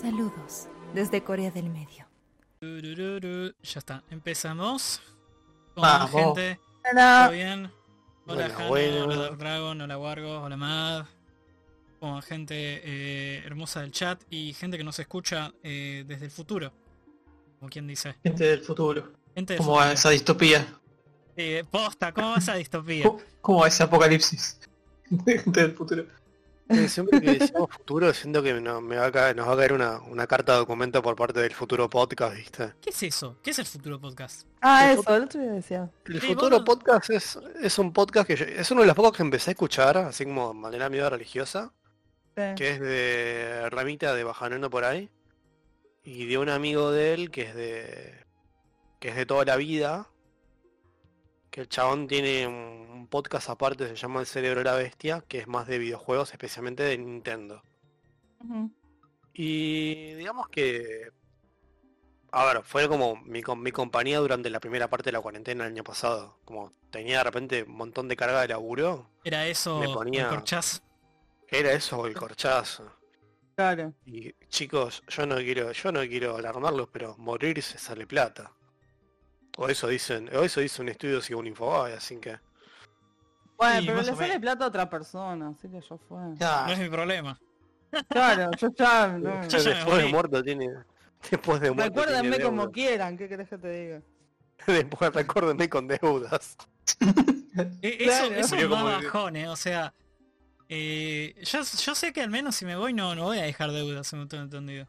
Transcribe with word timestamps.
Saludos 0.00 0.66
desde 0.94 1.22
Corea 1.22 1.50
del 1.50 1.68
Medio. 1.70 2.06
Ya 2.60 3.78
está, 3.78 4.02
empezamos. 4.10 5.00
¿Cómo 5.74 5.86
Vamos. 5.86 6.14
va, 6.14 6.20
gente? 6.24 6.60
Hola. 6.90 7.22
¿Todo 7.26 7.32
bien? 7.36 7.70
Hola, 8.26 8.48
Bueno, 8.48 8.54
Hanna, 8.54 8.68
bueno. 8.68 9.04
hola 9.04 9.16
Dark 9.16 9.38
Dragon, 9.38 9.80
hola 9.80 9.98
Wargo, 9.98 10.40
hola 10.40 10.56
Mad. 10.56 11.06
¿Cómo 11.98 12.14
va, 12.14 12.22
gente 12.22 12.54
eh, 12.56 13.42
hermosa 13.44 13.80
del 13.82 13.90
chat 13.92 14.22
y 14.30 14.54
gente 14.54 14.78
que 14.78 14.84
nos 14.84 14.98
escucha 14.98 15.52
eh, 15.62 16.04
desde 16.06 16.26
el 16.26 16.30
futuro. 16.30 16.72
Como 17.58 17.68
quien 17.70 17.86
dice. 17.86 18.14
Gente 18.22 18.44
del 18.44 18.60
futuro. 18.62 19.12
Gente 19.34 19.54
del 19.54 19.58
¿Cómo 19.58 19.72
va 19.72 19.82
futuro. 19.82 19.94
esa 19.94 20.10
distopía? 20.10 20.66
Eh, 21.36 21.64
posta, 21.70 22.12
¿cómo 22.12 22.30
va 22.30 22.36
esa 22.38 22.54
distopía? 22.54 23.04
¿Cómo, 23.04 23.20
cómo 23.40 23.60
va 23.60 23.68
ese 23.68 23.82
apocalipsis? 23.82 24.58
Gente 25.26 25.60
del 25.60 25.72
futuro. 25.72 26.06
Siempre 26.88 27.20
que 27.20 27.32
decimos 27.38 27.68
futuro 27.70 28.12
siento 28.14 28.42
que 28.42 28.54
no- 28.60 28.80
me 28.80 28.96
va 28.96 29.06
a 29.06 29.12
caer, 29.12 29.36
nos 29.36 29.48
va 29.48 29.52
a 29.54 29.56
caer 29.56 29.72
una, 29.72 30.00
una 30.02 30.26
carta 30.26 30.52
de 30.52 30.58
documento 30.58 31.02
por 31.02 31.16
parte 31.16 31.40
del 31.40 31.52
futuro 31.52 31.88
podcast, 31.90 32.36
¿viste? 32.36 32.72
¿Qué 32.80 32.90
es 32.90 33.02
eso? 33.02 33.36
¿Qué 33.42 33.50
es 33.50 33.58
el 33.58 33.66
futuro 33.66 34.00
podcast? 34.00 34.46
Ah, 34.60 34.92
El 34.92 34.98
eso, 35.00 35.16
el 35.16 35.22
otro 35.24 35.40
día 35.40 35.52
decía. 35.52 35.90
El 36.06 36.20
Sí, 36.20 36.26
futuro 36.28 36.56
vos- 36.58 36.64
podcast 36.64 37.10
es, 37.10 37.38
es 37.62 37.78
un 37.78 37.92
podcast 37.92 38.26
que 38.26 38.36
yo- 38.36 38.44
es 38.44 38.70
uno 38.70 38.82
de 38.82 38.86
los 38.86 38.96
pocos 38.96 39.12
que 39.16 39.22
empecé 39.22 39.50
a 39.50 39.52
escuchar, 39.52 39.96
así 39.98 40.24
como 40.24 40.48
de 40.48 40.54
manera 40.60 40.88
medio 40.88 41.08
religiosa, 41.10 41.72
Sí. 42.36 42.42
que 42.56 42.70
es 42.70 42.80
de 42.80 43.68
Ramita 43.70 44.14
de 44.14 44.24
Bajanando 44.24 44.70
por 44.70 44.84
ahí, 44.84 45.10
y 46.04 46.26
de 46.26 46.38
un 46.38 46.48
amigo 46.48 46.90
de 46.92 47.14
él 47.14 47.30
que 47.30 47.42
es 47.42 47.54
de 47.54 48.14
que 49.00 49.08
es 49.08 49.16
de 49.16 49.26
toda 49.26 49.44
la 49.44 49.56
vida, 49.56 50.08
que 51.50 51.62
el 51.62 51.68
chabón 51.68 52.06
tiene 52.06 52.46
un 52.46 53.06
podcast 53.08 53.50
aparte, 53.50 53.88
se 53.88 53.96
llama 53.96 54.20
El 54.20 54.26
Cerebro 54.26 54.60
de 54.60 54.64
la 54.64 54.74
Bestia, 54.74 55.24
que 55.26 55.38
es 55.38 55.48
más 55.48 55.66
de 55.66 55.78
videojuegos, 55.78 56.32
especialmente 56.32 56.82
de 56.82 56.96
Nintendo. 56.98 57.62
Y 59.32 60.14
digamos 60.14 60.48
que... 60.48 61.08
A 62.32 62.44
ver, 62.44 62.62
fue 62.62 62.88
como 62.88 63.16
mi, 63.16 63.42
mi 63.56 63.72
compañía 63.72 64.20
durante 64.20 64.50
la 64.50 64.60
primera 64.60 64.88
parte 64.88 65.06
de 65.08 65.12
la 65.12 65.20
cuarentena 65.20 65.64
el 65.66 65.72
año 65.72 65.82
pasado. 65.82 66.38
Como 66.44 66.72
tenía 66.90 67.18
de 67.18 67.24
repente 67.24 67.62
un 67.64 67.74
montón 67.74 68.06
de 68.06 68.14
carga 68.16 68.40
de 68.42 68.48
laburo. 68.48 69.10
¿Era 69.24 69.48
eso 69.48 69.80
Me 69.80 69.88
ponía- 69.88 70.22
el 70.24 70.28
corchaz? 70.28 70.80
Era 71.48 71.72
eso 71.72 72.06
el 72.06 72.14
corchazo. 72.14 72.92
Claro. 73.56 73.92
Y 74.06 74.32
chicos, 74.48 75.02
yo 75.08 75.26
no 75.26 75.36
quiero, 75.36 75.72
yo 75.72 75.90
no 75.90 76.00
quiero 76.02 76.36
alarmarlos, 76.36 76.88
pero 76.92 77.16
morirse 77.18 77.78
sale 77.78 78.06
plata. 78.06 78.52
O 79.58 79.68
eso 79.68 79.88
dicen, 79.88 80.28
o 80.34 80.42
eso 80.42 80.60
dice 80.60 80.80
un 80.82 80.88
estudio 80.88 81.20
según 81.20 81.46
Infobae, 81.46 81.94
así 81.94 82.16
que. 82.16 82.38
Bueno, 83.58 83.80
Sí, 83.80 83.86
pero 83.86 84.02
le 84.02 84.14
sale 84.16 84.40
plata 84.40 84.64
a 84.64 84.68
otra 84.68 84.88
persona, 84.88 85.48
así 85.48 85.68
que 85.68 85.80
ya 85.80 85.96
fue. 86.08 86.18
Ya, 86.36 86.66
No 86.66 86.72
es 86.72 86.78
mi 86.78 86.88
problema. 86.88 87.38
Claro, 88.08 88.50
yo 88.58 88.68
ya... 88.74 89.08
no. 89.18 89.42
Yo 89.48 89.58
ya 89.58 89.70
me 89.70 89.74
después 89.76 89.98
de 89.98 90.06
muerto 90.08 90.42
tiene. 90.42 90.68
Después 91.30 91.60
de 91.60 91.70
muerto. 91.70 91.90
Recuérdenme 92.00 92.30
tiene 92.30 92.44
como 92.44 92.70
quieran, 92.70 93.18
¿qué 93.18 93.28
querés 93.28 93.48
que 93.48 93.58
te 93.58 93.68
diga? 93.70 94.02
Después 94.66 95.12
recuérdenme 95.12 95.68
con 95.68 95.86
deudas. 95.88 96.56
Eh, 97.82 97.96
Eso, 98.00 98.28
Claro. 98.28 98.34
eso 98.36 98.54
Murió 98.54 98.66
es 98.76 98.80
el- 99.02 99.04
bajón, 99.04 99.36
eh, 99.36 99.48
O 99.48 99.56
sea, 99.56 99.92
eh, 100.68 101.34
yo, 101.42 101.58
yo 101.62 101.94
sé 101.96 102.12
que 102.12 102.20
al 102.22 102.30
menos 102.30 102.54
si 102.54 102.64
me 102.64 102.76
voy 102.76 102.92
no, 102.94 103.16
no 103.16 103.24
voy 103.24 103.38
a 103.40 103.42
dejar 103.42 103.72
deudas, 103.72 104.06
se 104.06 104.14
me 104.16 104.26
tengo 104.26 104.44
entendido. 104.44 104.86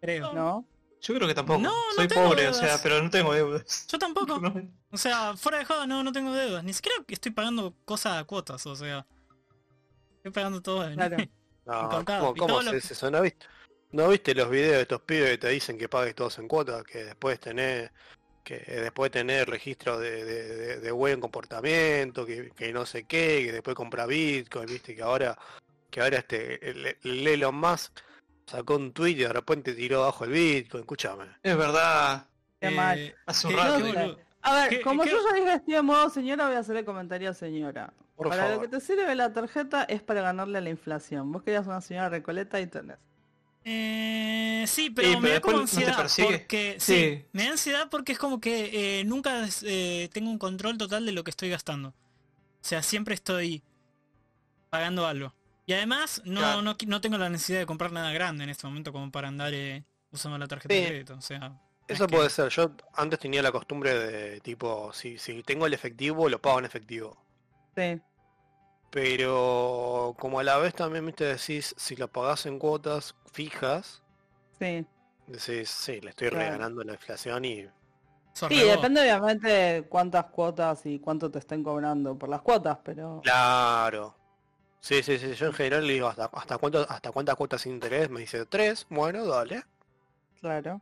Creo. 0.00 0.32
¿No? 0.32 0.64
Yo 1.02 1.14
creo 1.14 1.28
que 1.28 1.34
tampoco. 1.34 1.60
No, 1.60 1.70
no 1.70 1.94
Soy 1.96 2.08
tengo 2.08 2.28
pobre, 2.28 2.48
o 2.48 2.54
sea, 2.54 2.78
pero 2.82 3.02
no 3.02 3.10
tengo 3.10 3.34
deudas. 3.34 3.86
Yo 3.88 3.98
tampoco. 3.98 4.38
No. 4.40 4.70
O 4.90 4.96
sea, 4.96 5.36
fuera 5.36 5.58
de 5.58 5.64
joda 5.64 5.86
no, 5.86 6.02
no 6.04 6.12
tengo 6.12 6.32
deudas. 6.32 6.62
Ni 6.64 6.72
siquiera 6.72 6.96
estoy 7.08 7.32
pagando 7.32 7.74
cosas 7.84 8.18
a 8.18 8.24
cuotas, 8.24 8.64
o 8.66 8.76
sea. 8.76 9.06
Estoy 10.16 10.32
pagando 10.32 10.60
todo 10.62 10.84
en... 10.88 10.94
Claro. 10.94 11.16
No. 11.64 12.04
¿cómo, 12.04 12.34
cómo 12.34 12.46
todo 12.46 12.62
lo- 12.62 12.72
es 12.72 12.90
eso? 12.90 13.10
¿No 13.10 13.20
viste, 13.22 13.46
¿No 13.90 14.08
viste 14.08 14.34
los 14.34 14.48
videos 14.50 14.76
de 14.76 14.82
estos 14.82 15.00
pibes 15.02 15.30
que 15.30 15.38
te 15.38 15.48
dicen 15.48 15.78
que 15.78 15.88
pagues 15.88 16.14
todos 16.14 16.38
en 16.38 16.48
cuotas? 16.48 16.84
Que 16.84 17.04
después 17.04 17.38
tenés 17.40 17.90
que 18.44 18.56
después 18.58 19.10
tener 19.12 19.48
registro 19.48 19.98
de, 20.00 20.24
de, 20.24 20.56
de- 20.56 20.80
de 20.80 20.90
buen 20.90 21.20
comportamiento, 21.20 22.26
que, 22.26 22.50
que 22.50 22.72
no 22.72 22.84
sé 22.86 23.04
qué, 23.04 23.44
que 23.46 23.52
después 23.52 23.76
compra 23.76 24.04
Bitcoin, 24.06 24.66
viste 24.66 24.96
que 24.96 25.02
ahora 25.02 25.38
que 25.90 26.00
ahora 26.00 26.18
este 26.18 26.68
el, 26.70 26.96
el 27.02 27.26
Elon 27.28 27.54
Musk 27.54 27.92
sacó 28.52 28.76
un 28.76 28.92
tweet 28.92 29.12
y 29.12 29.14
de 29.16 29.32
repente 29.32 29.72
tiró 29.74 30.02
abajo 30.02 30.24
el 30.24 30.30
Bitcoin, 30.30 30.82
escúchame. 30.82 31.24
Es 31.42 31.56
verdad. 31.56 32.26
Qué 32.60 32.70
mal. 32.70 32.98
Eh, 32.98 33.14
Hace 33.26 33.48
un 33.48 33.56
rato. 33.56 33.78
No. 33.80 34.16
A 34.42 34.54
ver, 34.54 34.68
¿Qué- 34.70 34.80
como 34.82 35.02
qué- 35.04 35.10
yo 35.10 35.18
ya 35.28 35.34
dije 35.36 35.54
estoy 35.54 35.74
en 35.74 35.84
modo 35.84 36.10
señora, 36.10 36.46
voy 36.46 36.56
a 36.56 36.60
hacer 36.60 36.76
el 36.76 36.84
comentario 36.84 37.32
señora. 37.34 37.92
Por 38.16 38.28
para 38.28 38.42
favor. 38.42 38.56
lo 38.56 38.62
que 38.62 38.68
te 38.68 38.80
sirve 38.80 39.14
la 39.14 39.32
tarjeta 39.32 39.84
es 39.84 40.02
para 40.02 40.20
ganarle 40.22 40.58
a 40.58 40.60
la 40.60 40.70
inflación. 40.70 41.32
Vos 41.32 41.42
querías 41.42 41.66
una 41.66 41.80
señora 41.80 42.08
recoleta 42.08 42.60
y 42.60 42.66
tenés. 42.66 42.98
Eh, 43.64 44.64
sí, 44.66 44.90
pero 44.90 45.08
Sí, 45.08 45.14
me 45.16 45.22
pero 45.22 45.34
da 45.34 45.40
como 45.40 45.56
no 45.56 45.62
ansiedad 45.62 45.96
persigue. 45.96 46.28
porque 46.38 46.76
sí, 46.78 46.94
Sí. 46.94 47.24
me 47.32 47.44
da 47.44 47.50
ansiedad 47.52 47.88
porque 47.90 48.12
es 48.12 48.18
como 48.18 48.40
que 48.40 49.00
eh, 49.00 49.04
nunca 49.04 49.46
eh, 49.62 50.08
tengo 50.12 50.30
un 50.30 50.38
control 50.38 50.76
total 50.78 51.06
de 51.06 51.12
lo 51.12 51.22
que 51.24 51.30
estoy 51.30 51.48
gastando. 51.48 51.90
O 51.90 51.94
sea, 52.64 52.82
siempre 52.82 53.14
estoy 53.14 53.62
pagando 54.68 55.06
algo. 55.06 55.32
Y 55.66 55.72
además 55.74 56.22
no, 56.24 56.40
Claro. 56.40 56.62
no, 56.62 56.76
no 56.86 57.00
tengo 57.00 57.18
la 57.18 57.28
necesidad 57.30 57.60
de 57.60 57.66
comprar 57.66 57.92
nada 57.92 58.12
grande 58.12 58.44
en 58.44 58.50
este 58.50 58.66
momento 58.66 58.92
como 58.92 59.10
para 59.12 59.28
andar 59.28 59.52
eh, 59.54 59.84
usando 60.10 60.36
la 60.38 60.46
tarjeta 60.48 60.74
Sí. 60.74 60.80
de 60.80 60.86
crédito. 60.88 61.14
O 61.14 61.20
sea, 61.20 61.60
Eso 61.88 62.04
es 62.04 62.10
que- 62.10 62.16
puede 62.16 62.30
ser, 62.30 62.48
yo 62.48 62.72
antes 62.94 63.18
tenía 63.18 63.42
la 63.42 63.52
costumbre 63.52 63.94
de 63.94 64.40
tipo, 64.40 64.92
si, 64.92 65.18
si 65.18 65.42
tengo 65.42 65.66
el 65.66 65.74
efectivo, 65.74 66.28
lo 66.28 66.40
pago 66.40 66.58
en 66.58 66.64
efectivo. 66.64 67.16
Sí. 67.76 68.00
Pero 68.90 70.14
como 70.18 70.38
a 70.40 70.42
la 70.44 70.58
vez 70.58 70.74
también 70.74 71.06
viste 71.06 71.24
decís, 71.24 71.74
si 71.78 71.96
lo 71.96 72.08
pagás 72.08 72.44
en 72.46 72.58
cuotas 72.58 73.14
fijas, 73.32 74.02
Sí. 74.58 74.86
decís, 75.26 75.70
sí, 75.70 76.00
le 76.00 76.10
estoy 76.10 76.28
Claro. 76.28 76.44
regalando 76.44 76.84
la 76.84 76.92
inflación 76.92 77.44
y 77.44 77.66
Sí, 78.34 78.48
depende 78.64 79.00
obviamente 79.02 79.48
de 79.48 79.82
cuántas 79.88 80.24
cuotas 80.26 80.86
y 80.86 80.98
cuánto 80.98 81.30
te 81.30 81.38
estén 81.38 81.62
cobrando 81.62 82.18
por 82.18 82.28
las 82.28 82.40
cuotas, 82.42 82.78
pero... 82.82 83.20
claro. 83.22 84.14
Sí, 84.82 85.00
sí, 85.02 85.16
sí, 85.16 85.32
yo 85.34 85.46
en 85.46 85.52
general 85.52 85.86
le 85.86 85.92
digo 85.92 86.08
hasta 86.08 86.24
hasta 86.24 86.58
cuánto, 86.58 86.84
hasta 86.90 87.12
cuántas 87.12 87.36
cuotas 87.36 87.62
sin 87.62 87.72
interés, 87.74 88.10
me 88.10 88.20
dice 88.20 88.44
tres, 88.46 88.84
bueno, 88.90 89.24
dale. 89.24 89.62
Claro. 90.40 90.80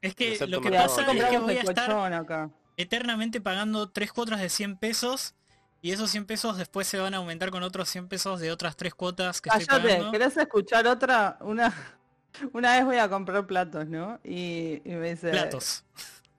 Es 0.00 0.14
que 0.14 0.32
Excepto 0.32 0.46
lo 0.56 0.60
que 0.60 0.70
pasa 0.70 1.02
es 1.12 1.24
que 1.24 1.38
voy 1.38 1.56
a 1.58 1.62
estar 1.62 2.12
acá. 2.12 2.50
eternamente 2.76 3.40
pagando 3.40 3.90
tres 3.90 4.12
cuotas 4.12 4.40
de 4.40 4.48
100 4.48 4.76
pesos 4.76 5.34
y 5.80 5.90
esos 5.90 6.10
100 6.10 6.26
pesos 6.26 6.56
después 6.56 6.86
se 6.86 6.98
van 6.98 7.14
a 7.14 7.16
aumentar 7.16 7.50
con 7.50 7.64
otros 7.64 7.88
100 7.88 8.06
pesos 8.08 8.38
de 8.38 8.52
otras 8.52 8.76
tres 8.76 8.94
cuotas 8.94 9.40
que 9.40 9.48
estoy 9.48 9.66
Cállate, 9.66 9.88
pagando. 9.88 10.12
¿querés 10.12 10.36
escuchar 10.36 10.86
otra? 10.86 11.36
Una, 11.40 11.74
una 12.52 12.76
vez 12.76 12.84
voy 12.84 12.98
a 12.98 13.08
comprar 13.08 13.44
platos, 13.46 13.88
¿no? 13.88 14.20
Y, 14.22 14.80
y 14.84 14.94
me 14.94 15.10
dice... 15.10 15.30
Platos. 15.30 15.84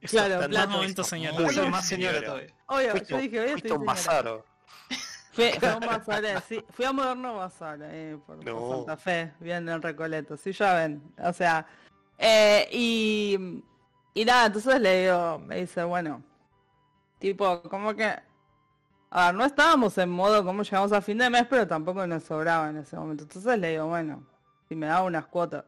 Claro, 0.01 0.47
platos. 0.47 0.69
Momento 0.69 1.01
está 1.01 1.15
señora. 1.17 1.69
más 1.69 1.85
señora 1.87 2.23
todavía. 2.23 2.53
Obvio, 2.67 2.95
yo 3.05 3.17
dije, 3.17 3.39
hoy 3.41 3.51
estoy 3.51 3.77
Fui, 5.33 5.45
a 5.45 6.41
sí, 6.41 6.63
fui 6.69 6.85
a 6.85 6.93
Moderno 6.93 7.37
Bazar, 7.37 7.79
eh, 7.81 8.17
por. 8.25 8.37
Santa 8.43 8.97
Fe, 8.97 9.33
bien 9.39 9.67
en 9.67 9.81
Recoleto, 9.81 10.37
sí, 10.37 10.51
ya 10.51 10.75
ven, 10.75 11.01
o 11.17 11.33
sea, 11.33 11.65
eh, 12.19 12.67
y, 12.71 13.63
y 14.13 14.25
nada, 14.25 14.45
entonces 14.45 14.79
le 14.79 15.01
digo, 15.01 15.39
me 15.39 15.61
dice, 15.61 15.83
bueno, 15.83 16.21
tipo, 17.17 17.63
como 17.63 17.95
que, 17.95 18.13
a 19.09 19.25
ver, 19.25 19.35
no 19.35 19.43
estábamos 19.43 19.97
en 19.97 20.09
modo 20.09 20.45
como 20.45 20.61
llegamos 20.61 20.91
a 20.91 21.01
fin 21.01 21.17
de 21.17 21.31
mes, 21.31 21.47
pero 21.49 21.67
tampoco 21.67 22.05
nos 22.05 22.23
sobraba 22.23 22.69
en 22.69 22.77
ese 22.77 22.95
momento, 22.95 23.23
entonces 23.23 23.57
le 23.57 23.71
digo, 23.71 23.87
bueno, 23.87 24.23
si 24.69 24.75
me 24.75 24.85
da 24.85 25.01
unas 25.01 25.25
cuotas. 25.25 25.65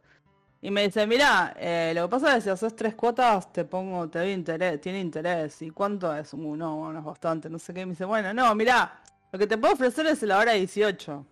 Y 0.62 0.72
me 0.72 0.84
dice, 0.84 1.06
mira, 1.06 1.56
eh, 1.59 1.92
lo 1.94 2.03
que 2.03 2.09
pasa 2.09 2.30
es 2.30 2.36
que 2.36 2.42
si 2.42 2.50
haces 2.50 2.76
tres 2.76 2.96
cuotas 2.96 3.52
te 3.52 3.66
pongo, 3.66 4.09
te 4.09 4.18
doy 4.18 4.32
interés, 4.32 4.82
tiene 4.82 5.00
interés. 5.00 5.62
¿Y 5.62 5.70
cuánto 5.70 6.16
es? 6.16 6.34
Uh, 6.34 6.56
no, 6.56 6.78
bueno, 6.78 6.97
es 6.97 7.06
bastante, 7.06 7.52
no 7.52 7.59
sé 7.59 7.72
qué. 7.72 7.82
Y 7.82 7.86
me 7.86 7.92
dice, 7.92 8.06
bueno, 8.06 8.34
no, 8.34 8.56
mira, 8.56 9.00
lo 9.35 9.40
que 9.40 9.47
te 9.47 9.57
puedo 9.57 9.73
ofrecer 9.73 10.07
es 10.07 10.22
la 10.22 10.40
hora 10.40 10.53
18. 10.53 11.25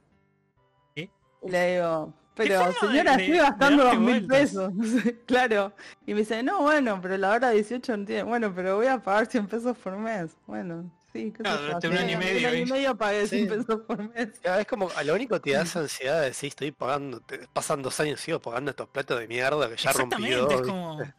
¿Qué? 0.94 1.10
Y 1.42 1.50
le 1.50 1.76
digo, 1.76 2.14
pero 2.36 2.74
señora, 2.74 3.16
de- 3.16 3.24
estoy 3.24 3.38
gastando 3.40 3.86
dos 3.86 3.98
mil 3.98 4.28
pesos. 4.28 4.74
claro. 5.26 5.72
Y 6.06 6.14
me 6.14 6.20
dice, 6.20 6.44
no, 6.44 6.62
bueno, 6.64 7.00
pero 7.02 7.16
la 7.18 7.32
hora 7.32 7.52
18 7.52 7.96
no 7.96 8.06
tiene. 8.06 8.24
Bueno, 8.24 8.54
pero 8.54 8.76
voy 8.76 8.88
a 8.88 9.00
pagar 9.02 9.28
100 9.28 9.48
pesos 9.48 9.78
por 9.78 9.96
mes. 9.98 10.36
Bueno, 10.48 10.92
sí, 11.14 11.32
qué 11.32 11.38
sé 11.38 11.44
Claro, 11.44 11.80
un 11.82 11.98
año 11.98 12.12
y 12.12 12.18
medio, 12.18 12.40
Un 12.50 12.54
año 12.56 12.64
y 12.66 12.72
medio 12.72 12.98
pagué 12.98 13.26
Sí. 13.28 13.46
100 13.46 13.48
pesos 13.48 13.82
por 13.88 14.10
mes. 14.14 14.42
Ya, 14.44 14.60
es 14.60 14.68
como, 14.68 14.90
a 14.98 15.04
lo 15.06 15.14
único 15.14 15.36
que 15.40 15.52
te 15.52 15.56
da 15.56 15.64
esa 15.64 15.80
ansiedad 15.80 16.20
de 16.20 16.26
decir, 16.26 16.50
estoy 16.50 16.72
pagando, 16.74 17.22
te- 17.22 17.48
pasan 17.54 17.82
dos 17.82 17.98
años 18.02 18.20
sigo 18.20 18.42
pagando 18.42 18.72
estos 18.72 18.90
platos 18.90 19.18
de 19.18 19.28
mierda 19.30 19.70
que 19.70 19.78
ya 19.78 19.94
rompí. 19.94 20.24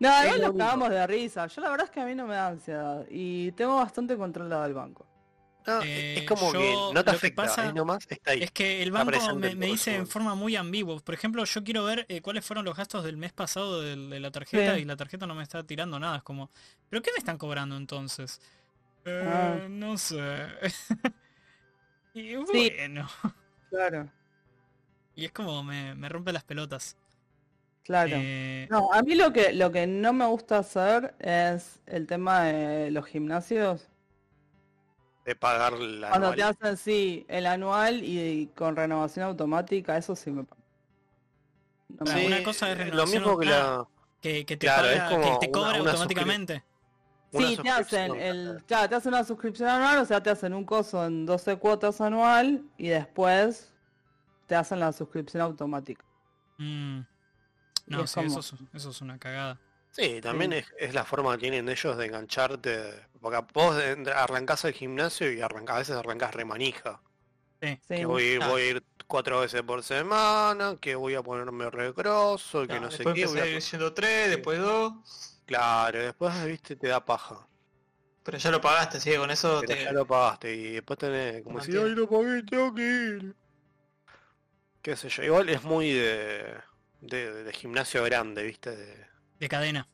No, 0.00 0.10
lo 0.36 0.48
nos 0.48 0.56
cagamos 0.56 0.90
de 0.90 1.06
risa. 1.06 1.46
Yo 1.46 1.60
la 1.62 1.70
verdad 1.70 1.84
es 1.84 1.90
que 1.92 2.00
a 2.00 2.04
mí 2.04 2.12
no 2.16 2.26
me 2.26 2.34
da 2.34 2.48
ansiedad. 2.48 3.06
Y 3.08 3.52
tengo 3.52 3.76
bastante 3.76 4.16
controlado 4.16 4.64
el 4.64 4.74
banco. 4.74 5.06
No, 5.66 5.82
Eh, 5.82 6.18
es 6.18 6.24
como 6.24 6.50
que 6.52 6.58
yo- 6.72 6.92
no 6.92 7.04
te 7.04 7.10
lo 7.12 7.12
que 7.12 7.16
afecta, 7.16 7.42
pasa 7.42 7.72
nomás 7.72 8.06
está 8.08 8.32
ahí. 8.32 8.42
Es 8.42 8.50
que 8.50 8.82
el 8.82 8.90
banco 8.90 9.34
me, 9.36 9.54
dice 9.54 9.94
en 9.96 10.06
forma 10.06 10.34
muy 10.34 10.56
ambigua. 10.56 10.98
Por 11.00 11.14
ejemplo, 11.14 11.44
yo 11.44 11.62
quiero 11.64 11.84
ver 11.84 12.04
eh, 12.08 12.20
cuáles 12.20 12.44
fueron 12.44 12.64
los 12.64 12.76
gastos 12.76 13.04
del 13.04 13.16
mes 13.16 13.32
pasado 13.32 13.80
de, 13.82 13.96
la 14.20 14.30
tarjeta 14.30 14.74
Sí. 14.74 14.82
y 14.82 14.84
la 14.84 14.96
tarjeta 14.96 15.26
no 15.26 15.34
me 15.34 15.42
está 15.42 15.62
tirando 15.64 15.98
nada. 16.00 16.18
Es 16.18 16.22
como, 16.22 16.50
¿pero 16.88 17.02
qué 17.02 17.10
me 17.12 17.18
están 17.18 17.38
cobrando 17.38 17.76
entonces? 17.76 18.40
Eh, 19.04 19.22
Ah. 19.26 19.66
No 19.68 19.96
sé. 19.98 20.18
y 22.14 22.30
Sí. 22.30 22.36
bueno. 22.76 23.08
Claro. 23.70 24.08
Y 25.14 25.26
es 25.26 25.32
como 25.32 25.62
me, 25.62 25.94
me 25.94 26.08
rompe 26.08 26.32
las 26.32 26.42
pelotas. 26.42 26.96
Claro. 27.84 28.12
Eh, 28.14 28.66
No, 28.70 28.90
a 28.94 29.02
mí 29.02 29.14
lo 29.14 29.30
que, 29.32 29.52
lo 29.52 29.70
que 29.70 29.86
no 29.86 30.12
me 30.14 30.24
gusta 30.24 30.56
hacer 30.58 31.14
es 31.18 31.80
el 31.86 32.06
tema 32.06 32.44
de 32.44 32.90
los 32.90 33.04
gimnasios. 33.06 33.88
De 35.24 35.36
pagar 35.36 35.74
la 35.74 36.08
Cuando 36.10 36.32
te 36.34 36.42
anual. 36.42 36.56
hacen, 36.60 36.76
sí, 36.76 37.24
el 37.28 37.46
anual 37.46 38.02
y, 38.02 38.48
con 38.56 38.74
renovación 38.74 39.26
automática, 39.26 39.96
eso 39.96 40.16
sí 40.16 40.30
me... 40.32 40.42
no 41.88 42.04
me 42.04 42.10
Sí, 42.12 42.26
una 42.26 42.42
cosa 42.42 42.72
es 42.72 42.78
lo 42.78 42.84
renovación 42.84 43.22
mismo 43.22 43.38
que 43.38 43.46
la... 43.46 43.86
que, 44.20 44.44
que 44.46 44.56
te 44.56 44.66
Claro, 44.66 44.88
es 44.88 44.98
paga, 44.98 45.08
como 45.10 45.22
que 45.40 45.46
te 45.46 45.46
una- 45.52 45.52
cobra 45.60 45.80
una 45.80 45.90
automáticamente. 45.90 46.64
Sí, 47.34 47.56
te 47.62 47.70
hacen 47.70 48.14
el, 48.16 48.62
claro, 48.66 48.88
te 48.90 48.94
hacen 48.96 49.14
una 49.14 49.24
suscripción 49.24 49.68
anual, 49.68 49.98
o 49.98 50.04
sea, 50.04 50.22
te 50.22 50.28
hacen 50.28 50.52
un 50.52 50.64
coso 50.64 51.06
en 51.06 51.24
12 51.24 51.56
cuotas 51.56 52.00
anual 52.02 52.62
y 52.76 52.88
después 52.88 53.72
te 54.46 54.54
hacen 54.54 54.80
la 54.80 54.92
suscripción 54.92 55.42
automática. 55.42 56.04
Mm. 56.58 57.00
No, 57.86 58.02
es 58.04 58.10
sí, 58.10 58.14
como- 58.16 58.38
eso, 58.38 58.40
es, 58.40 58.54
eso 58.74 58.90
es 58.90 59.00
una 59.00 59.18
cagada. 59.18 59.58
Sí, 59.92 60.20
también 60.20 60.52
Sí. 60.52 60.58
Es, 60.58 60.72
es 60.78 60.94
la 60.94 61.04
forma 61.04 61.32
que 61.34 61.38
tienen 61.42 61.68
ellos 61.68 61.96
de 61.96 62.06
engancharte. 62.06 63.06
Porque 63.20 63.40
vos 63.54 63.76
arrancás 64.14 64.64
al 64.64 64.72
gimnasio 64.72 65.30
y 65.32 65.40
arrancás, 65.40 65.76
a 65.76 65.78
veces 65.80 65.96
arrancás 65.96 66.34
remanija. 66.34 67.00
Sí. 67.60 67.78
Que 67.88 68.06
voy, 68.06 68.38
Ah. 68.40 68.48
voy 68.48 68.62
a 68.62 68.66
ir 68.70 68.84
cuatro 69.06 69.40
veces 69.40 69.62
por 69.62 69.82
semana, 69.84 70.76
que 70.80 70.94
voy 70.96 71.14
a 71.14 71.22
ponerme 71.22 71.70
regroso, 71.70 72.66
que 72.66 72.74
No, 72.74 72.82
no 72.82 72.90
sé 72.90 73.04
después 73.04 73.14
qué. 73.14 73.26
voy 73.26 73.40
a- 73.40 73.44
diciendo 73.44 73.92
3, 73.94 74.30
después 74.30 74.58
2. 74.58 75.40
Claro, 75.46 75.98
después, 76.00 76.44
viste, 76.46 76.76
te 76.76 76.88
da 76.88 77.04
paja. 77.04 77.46
Pero 78.24 78.38
ya 78.38 78.50
lo 78.50 78.60
pagaste, 78.60 78.98
así 78.98 79.10
que 79.10 79.18
con 79.18 79.30
eso 79.30 79.62
Pero 79.66 79.74
te... 79.78 79.84
ya 79.84 79.92
lo 79.92 80.06
pagaste 80.06 80.54
y 80.54 80.72
después 80.74 80.98
tenés 80.98 81.42
como 81.42 81.60
Te 81.60 81.66
si, 81.66 81.76
ay, 81.76 81.90
lo 81.90 82.08
pagué, 82.08 82.42
tengo 82.44 82.74
que 82.74 82.82
ir. 82.82 83.36
Qué 84.82 84.96
sé 84.96 85.08
yo, 85.08 85.22
igual 85.22 85.48
es 85.48 85.62
muy 85.62 85.92
de, 85.92 86.54
de, 87.00 87.44
de 87.44 87.52
gimnasio 87.52 88.02
grande, 88.04 88.42
viste, 88.44 88.74
de, 88.76 89.06
De 89.42 89.48
cadena. 89.48 89.88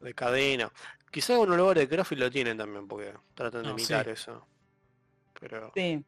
de 0.00 0.12
cadena. 0.12 0.72
Quizá 1.12 1.34
algunos 1.34 1.56
lugares 1.56 1.88
de 1.88 1.94
CrossFit 1.94 2.18
lo 2.18 2.30
tienen 2.32 2.58
también, 2.58 2.88
porque 2.88 3.14
tratan 3.34 3.62
de 3.62 3.68
No, 3.68 3.78
sí. 3.78 3.84
imitar 3.84 4.08
eso. 4.08 4.44
Pero... 5.38 5.70
Sí. 5.76 6.04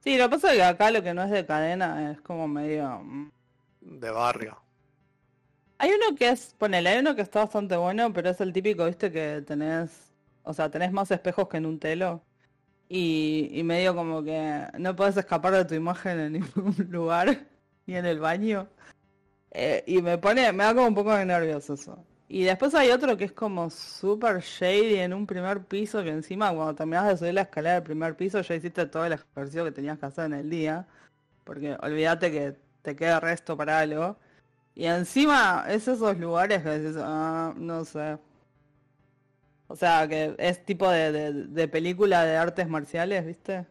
Sí, 0.00 0.16
lo 0.16 0.24
que 0.24 0.30
pasa 0.30 0.52
es 0.52 0.56
que 0.56 0.62
acá 0.64 0.90
lo 0.90 1.02
que 1.02 1.12
no 1.12 1.22
es 1.24 1.30
de 1.30 1.44
cadena 1.44 2.10
es 2.12 2.20
como 2.22 2.48
medio... 2.48 2.88
mm. 3.00 3.30
de 3.82 4.10
barrio. 4.10 4.58
Hay 5.76 5.90
uno 5.90 6.16
que 6.16 6.30
es, 6.30 6.54
ponele, 6.58 6.88
hay 6.88 7.00
uno 7.00 7.14
que 7.14 7.20
está 7.22 7.40
bastante 7.40 7.76
bueno, 7.76 8.10
pero 8.14 8.30
es 8.30 8.40
el 8.40 8.54
típico, 8.54 8.86
viste, 8.86 9.12
que 9.12 9.42
tenés, 9.46 10.14
o 10.42 10.54
sea, 10.54 10.70
tenés 10.70 10.90
más 10.92 11.10
espejos 11.10 11.48
que 11.48 11.58
en 11.58 11.66
un 11.66 11.78
telo. 11.78 12.24
Y, 12.88 13.50
y 13.52 13.62
medio 13.62 13.94
como 13.94 14.22
que 14.24 14.66
no 14.78 14.96
puedes 14.96 15.16
escapar 15.18 15.52
de 15.52 15.64
tu 15.66 15.74
imagen 15.74 16.18
en 16.20 16.32
ningún 16.32 16.74
lugar, 16.90 17.46
ni 17.86 17.96
en 17.96 18.06
el 18.06 18.20
baño. 18.20 18.70
Eh, 19.54 19.84
y 19.86 20.02
me 20.02 20.18
pone, 20.18 20.52
me 20.52 20.64
da 20.64 20.74
como 20.74 20.88
un 20.88 20.94
poco 20.94 21.14
de 21.14 21.24
nervios 21.24 21.70
eso. 21.70 22.04
Y 22.28 22.42
después 22.42 22.74
hay 22.74 22.90
otro 22.90 23.16
que 23.16 23.24
es 23.24 23.32
como 23.32 23.70
super 23.70 24.40
shady 24.40 24.96
en 24.96 25.14
un 25.14 25.26
primer 25.26 25.64
piso, 25.64 26.02
que 26.02 26.10
encima 26.10 26.52
cuando 26.52 26.74
terminás 26.74 27.06
de 27.06 27.16
subir 27.16 27.34
la 27.34 27.42
escalera 27.42 27.76
del 27.76 27.84
primer 27.84 28.16
piso 28.16 28.40
ya 28.40 28.54
hiciste 28.56 28.86
todo 28.86 29.06
el 29.06 29.12
ejercicio 29.12 29.64
que 29.64 29.70
tenías 29.72 29.98
que 29.98 30.06
hacer 30.06 30.26
en 30.26 30.34
el 30.34 30.50
día. 30.50 30.86
Porque 31.44 31.76
olvídate 31.80 32.32
que 32.32 32.56
te 32.82 32.96
queda 32.96 33.20
resto 33.20 33.56
para 33.56 33.78
algo. 33.78 34.16
Y 34.74 34.86
encima 34.86 35.64
es 35.68 35.86
esos 35.86 36.18
lugares 36.18 36.62
que 36.62 36.70
decís, 36.70 36.96
ah, 37.00 37.54
no 37.56 37.84
sé. 37.84 38.18
O 39.68 39.76
sea, 39.76 40.08
que 40.08 40.34
es 40.38 40.64
tipo 40.64 40.90
de, 40.90 41.12
de, 41.12 41.32
de 41.32 41.68
película 41.68 42.24
de 42.24 42.36
artes 42.36 42.68
marciales, 42.68 43.24
¿viste? 43.24 43.66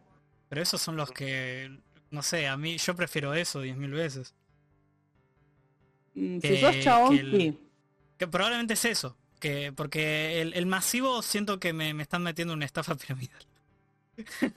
Pero 0.50 0.62
esos 0.62 0.82
son 0.82 0.96
los 0.96 1.12
que, 1.12 1.80
no 2.12 2.22
sé, 2.22 2.48
a 2.48 2.56
mí 2.56 2.78
yo 2.78 2.96
prefiero 2.96 3.34
eso 3.34 3.64
10.000 3.64 3.92
veces. 3.92 4.34
Mm, 6.16 6.40
Que- 6.40 6.56
si 6.56 6.62
sos 6.62 6.80
chabón, 6.82 7.16
que 7.16 7.22
el- 7.22 7.38
sí. 7.38 7.60
Que 8.18 8.28
probablemente 8.28 8.74
es 8.76 8.86
eso. 8.86 9.18
Que, 9.40 9.72
porque 9.74 10.42
el, 10.42 10.54
el 10.54 10.66
masivo 10.66 11.22
siento 11.22 11.60
que 11.60 11.74
me, 11.74 11.94
me 11.94 12.04
están 12.04 12.24
metiendo 12.24 12.54
en 12.54 12.58
una 12.60 12.66
estafa 12.66 12.96
piramidal. 12.98 13.46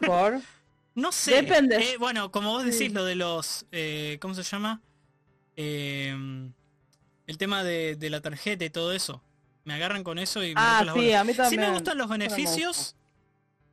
Por... 0.06 0.41
No 0.94 1.12
sé. 1.12 1.43
Depende. 1.43 1.76
eh, 1.76 1.97
bueno, 1.99 2.31
como 2.32 2.53
vos 2.53 2.64
decís 2.64 2.79
Sí. 2.79 2.88
lo 2.88 3.05
de 3.05 3.17
los... 3.17 3.67
eh, 3.70 4.17
¿Cómo 4.23 4.32
se 4.32 4.43
llama? 4.43 4.81
Eh, 5.55 6.17
el 7.26 7.37
tema 7.38 7.62
de, 7.64 7.97
de 7.97 8.08
la 8.08 8.23
tarjeta 8.23 8.64
y 8.64 8.70
todo 8.70 8.93
eso. 8.93 9.23
Me 9.64 9.75
agarran 9.75 10.03
con 10.05 10.19
eso 10.19 10.43
y 10.43 10.55
me 10.55 10.61
Ah, 10.61 10.82
las 10.87 10.94
sí, 10.94 11.12
a 11.12 11.23
mí 11.23 11.32
Sí 11.32 11.37
también. 11.37 11.61
me 11.62 11.70
gustan 11.73 11.99
los 11.99 12.08
beneficios, 12.08 12.97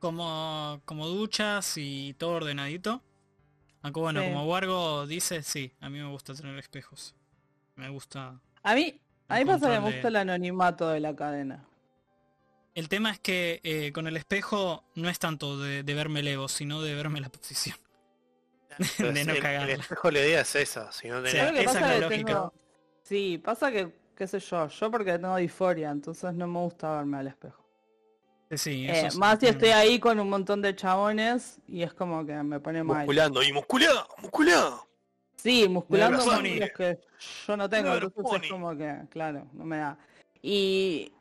como, 0.00 0.82
como 0.84 1.06
duchas 1.08 1.74
y 1.78 2.14
todo 2.18 2.32
ordenadito. 2.32 3.00
Aunque 3.80 4.00
bueno, 4.00 4.20
Sí. 4.20 4.26
como 4.28 4.44
Wargo 4.46 5.06
dice, 5.06 5.42
sí, 5.42 5.72
a 5.80 5.88
mí 5.88 5.98
me 6.00 6.10
gusta 6.10 6.34
tener 6.34 6.58
espejos. 6.58 7.14
Me 7.76 7.88
gusta... 7.88 8.40
A 8.62 8.74
mí, 8.74 9.00
a 9.28 9.38
mí 9.38 9.44
pasa 9.44 9.70
que 9.70 9.80
me 9.80 9.90
gusta 9.92 10.08
el 10.08 10.16
anonimato 10.16 10.88
de 10.88 11.00
la 11.00 11.14
cadena. 11.14 11.64
El 12.74 12.88
tema 12.88 13.10
es 13.10 13.20
que 13.20 13.60
eh, 13.62 13.92
con 13.92 14.06
el 14.06 14.16
espejo 14.16 14.84
no 14.94 15.08
es 15.08 15.18
tanto 15.18 15.58
de, 15.58 15.82
de 15.82 15.94
verme 15.94 16.20
el 16.20 16.28
ego, 16.28 16.48
sino 16.48 16.82
de 16.82 16.94
verme 16.94 17.20
la 17.20 17.28
posición. 17.28 17.76
de 18.98 19.24
no 19.24 19.32
el, 19.32 19.44
el 19.46 19.80
espejo 19.80 20.10
la 20.10 20.18
idea 20.18 20.40
es 20.40 20.54
esa, 20.56 20.90
si 20.90 21.08
no 21.08 21.24
Sí. 21.24 21.32
tenés... 21.32 21.52
Que 21.52 21.60
esa 21.60 21.72
pasa 21.74 21.78
es 21.78 21.86
la 21.86 21.94
que 21.94 22.00
lógica. 22.16 22.32
tengo- 22.32 22.54
Sí, 23.02 23.38
pasa 23.44 23.70
que, 23.70 23.92
qué 24.16 24.26
sé 24.26 24.40
yo, 24.40 24.66
yo 24.68 24.90
porque 24.90 25.12
tengo 25.18 25.36
disforia, 25.36 25.90
entonces 25.90 26.32
no 26.34 26.46
me 26.46 26.58
gusta 26.60 26.96
verme 26.96 27.18
al 27.18 27.26
espejo. 27.28 27.62
Sí, 28.50 28.58
sí, 28.58 28.86
Eh, 28.88 29.06
es- 29.08 29.16
más 29.16 29.38
si 29.40 29.46
estoy 29.46 29.68
ahí 29.70 29.98
con 30.00 30.18
un 30.18 30.28
montón 30.30 30.62
de 30.62 30.74
chabones 30.74 31.60
y 31.68 31.82
es 31.82 31.92
como 31.92 32.24
que 32.24 32.32
me 32.42 32.60
pone 32.60 32.82
mal. 32.82 32.98
Musculando 32.98 33.42
y 33.42 33.52
musculá, 33.52 34.06
musculá. 34.22 34.80
Sí, 35.44 35.68
musculando 35.68 36.20
funny. 36.20 36.48
músculos 36.48 36.70
que 36.70 36.98
yo 37.46 37.56
no 37.58 37.68
tengo, 37.68 37.92
entonces 37.92 38.42
es 38.44 38.50
como 38.50 38.74
que, 38.74 39.00
claro, 39.10 39.46
no 39.52 39.66
me 39.66 39.76
da. 39.76 39.98
Y 40.40 41.12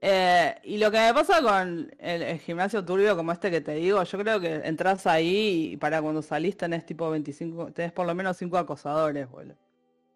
eh, 0.00 0.54
y 0.64 0.78
lo 0.78 0.90
que 0.90 0.98
me 0.98 1.12
pasa 1.12 1.42
con 1.42 1.92
el, 1.98 2.22
el 2.22 2.38
gimnasio 2.38 2.82
turbio 2.82 3.14
como 3.14 3.32
este 3.32 3.50
que 3.50 3.60
te 3.60 3.72
digo, 3.74 4.02
yo 4.02 4.18
creo 4.18 4.40
que 4.40 4.54
entras 4.64 5.06
ahí 5.06 5.72
y 5.72 5.76
para 5.76 6.00
cuando 6.00 6.22
salís 6.22 6.56
tenés 6.56 6.86
tipo 6.86 7.10
25, 7.10 7.72
tenés 7.72 7.92
por 7.92 8.06
lo 8.06 8.14
menos 8.14 8.38
5 8.38 8.56
acosadores, 8.56 9.28
boludo. 9.28 9.65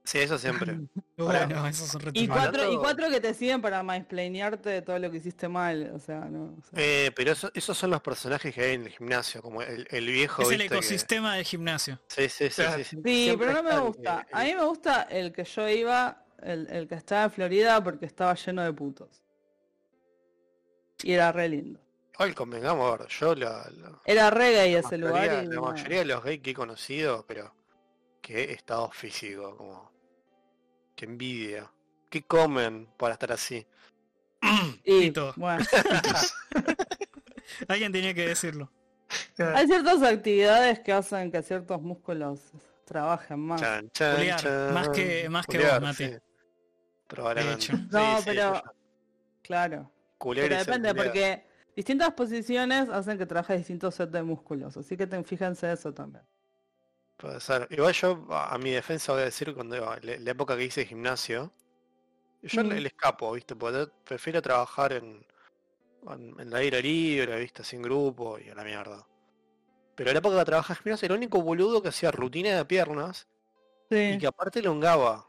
Sí, 0.04 0.18
eso 0.18 0.38
siempre. 0.38 0.78
Bueno, 1.20 1.66
esos 1.66 1.88
son 1.88 2.00
Y 2.00 2.04
retornados. 2.26 2.42
cuatro, 2.42 2.72
y 2.72 2.76
cuatro 2.78 3.10
que 3.10 3.20
te 3.20 3.34
siguen 3.34 3.60
para 3.60 3.82
mansplainearte 3.82 4.70
de 4.70 4.80
todo 4.80 4.98
lo 4.98 5.10
que 5.10 5.18
hiciste 5.18 5.48
mal, 5.48 5.92
o 5.94 5.98
sea, 5.98 6.20
no. 6.20 6.56
o 6.58 6.62
sea. 6.62 6.78
Eh, 6.82 7.12
pero 7.14 7.32
eso- 7.32 7.50
esos 7.52 7.76
son 7.76 7.90
los 7.90 8.00
personajes 8.00 8.54
que 8.54 8.62
hay 8.62 8.74
en 8.76 8.86
el 8.86 8.88
gimnasio, 8.88 9.42
como 9.42 9.60
el, 9.60 9.86
el 9.90 10.06
viejo, 10.06 10.40
Es 10.42 10.50
el 10.52 10.62
ecosistema 10.62 11.34
del 11.36 11.44
gimnasio. 11.44 12.00
Sí, 12.08 12.28
sí, 12.30 12.48
sí, 12.48 12.62
Claro. 12.62 12.82
sí, 12.82 12.84
sí. 12.84 12.96
Pero 13.38 13.52
no 13.52 13.62
me 13.62 13.74
el- 13.74 13.80
gusta. 13.80 14.26
el- 14.30 14.38
A 14.38 14.44
mí 14.44 14.54
me 14.54 14.64
gusta 14.64 15.02
el 15.02 15.30
que 15.32 15.44
yo 15.44 15.68
iba, 15.68 16.24
el, 16.42 16.66
el 16.70 16.88
que 16.88 16.94
estaba 16.94 17.24
en 17.24 17.30
Florida 17.32 17.84
porque 17.84 18.06
estaba 18.06 18.34
lleno 18.34 18.62
de 18.62 18.72
putos. 18.72 19.22
Y 21.02 21.12
era 21.12 21.32
re 21.32 21.48
lindo. 21.50 21.80
Igual 22.14 22.34
convengamos, 22.34 22.98
yo 23.18 23.34
la, 23.34 23.68
la- 23.70 24.00
Era 24.06 24.30
re 24.30 24.52
gay 24.52 24.72
la 24.72 24.78
ese 24.80 24.98
mayoría, 24.98 25.42
lugar 25.42 25.44
y 25.44 25.46
la 25.54 25.60
mayoría 25.60 25.98
de 25.98 26.04
los 26.06 26.24
gays 26.24 26.40
que 26.40 26.50
he 26.50 26.54
conocido, 26.54 27.24
pero 27.26 27.54
qué 28.20 28.52
estado 28.52 28.90
físico, 28.90 29.56
como 29.56 29.90
qué 30.96 31.04
envidia. 31.06 31.70
¿Qué 32.08 32.22
comen 32.22 32.88
para 32.96 33.14
estar 33.14 33.32
así? 33.32 33.66
Y, 34.84 35.00
Pito. 35.08 35.32
bueno, 35.36 35.64
Alguien 37.68 37.92
tenía 37.92 38.14
que 38.14 38.28
decirlo. 38.28 38.70
hay 39.38 39.66
ciertas 39.66 40.02
actividades 40.02 40.80
que 40.80 40.92
hacen 40.92 41.30
que 41.30 41.42
ciertos 41.42 41.80
músculos 41.82 42.40
trabajen 42.84 43.40
más. 43.40 43.60
Chan, 43.60 43.90
chan, 43.90 44.16
Juliar, 44.16 44.40
chan. 44.40 44.74
más 44.74 44.88
que- 44.88 45.28
más 45.28 45.46
que 45.46 45.58
vos, 45.58 45.80
Mati. 45.80 46.04
sí. 46.06 46.12
Probablemente. 47.06 47.62
Sí, 47.66 47.72
No, 47.90 48.16
sí, 48.18 48.22
pero- 48.26 48.54
ya- 48.54 48.64
Claro. 49.42 49.90
Pero 50.22 50.56
depende, 50.56 50.94
porque 50.94 51.44
distintas 51.74 52.12
posiciones 52.12 52.88
hacen 52.90 53.16
que 53.18 53.24
trabajes 53.26 53.56
distintos 53.58 53.94
sets 53.94 54.12
de 54.12 54.22
músculos. 54.22 54.76
Así 54.76 54.96
que 54.96 55.06
ten, 55.06 55.24
fíjense 55.24 55.72
eso 55.72 55.92
también. 55.94 56.22
Puede 57.20 57.40
ser. 57.40 57.66
Igual 57.70 57.92
yo, 57.92 58.26
a 58.30 58.56
mi 58.58 58.70
defensa 58.70 59.12
voy 59.12 59.22
a 59.22 59.24
decir, 59.26 59.54
cuando 59.54 59.76
la, 59.76 59.98
la 60.18 60.30
época 60.30 60.56
que 60.56 60.64
hice 60.64 60.86
gimnasio, 60.86 61.52
yo 62.42 62.64
Mm. 62.64 62.68
le, 62.68 62.80
le 62.80 62.88
escapo, 62.88 63.32
¿viste? 63.32 63.54
Porque 63.54 63.88
prefiero 64.04 64.40
trabajar 64.40 64.94
en, 64.94 65.26
en, 66.08 66.34
en 66.40 66.48
el 66.48 66.54
aire 66.54 66.80
libre, 66.82 67.38
¿viste? 67.38 67.62
Sin 67.62 67.82
grupo 67.82 68.38
y 68.38 68.48
a 68.48 68.54
la 68.54 68.64
mierda. 68.64 69.06
Pero 69.94 70.12
la 70.12 70.18
época 70.18 70.38
que 70.38 70.44
trabajaba 70.46 70.78
en 70.78 70.82
gimnasio, 70.84 71.06
era 71.06 71.14
el 71.14 71.18
único 71.18 71.42
boludo 71.42 71.82
que 71.82 71.88
hacía 71.88 72.10
rutina 72.10 72.56
de 72.56 72.64
piernas 72.64 73.28
y 73.90 74.16
que 74.18 74.26
aparte 74.26 74.60
elongaba. 74.60 75.28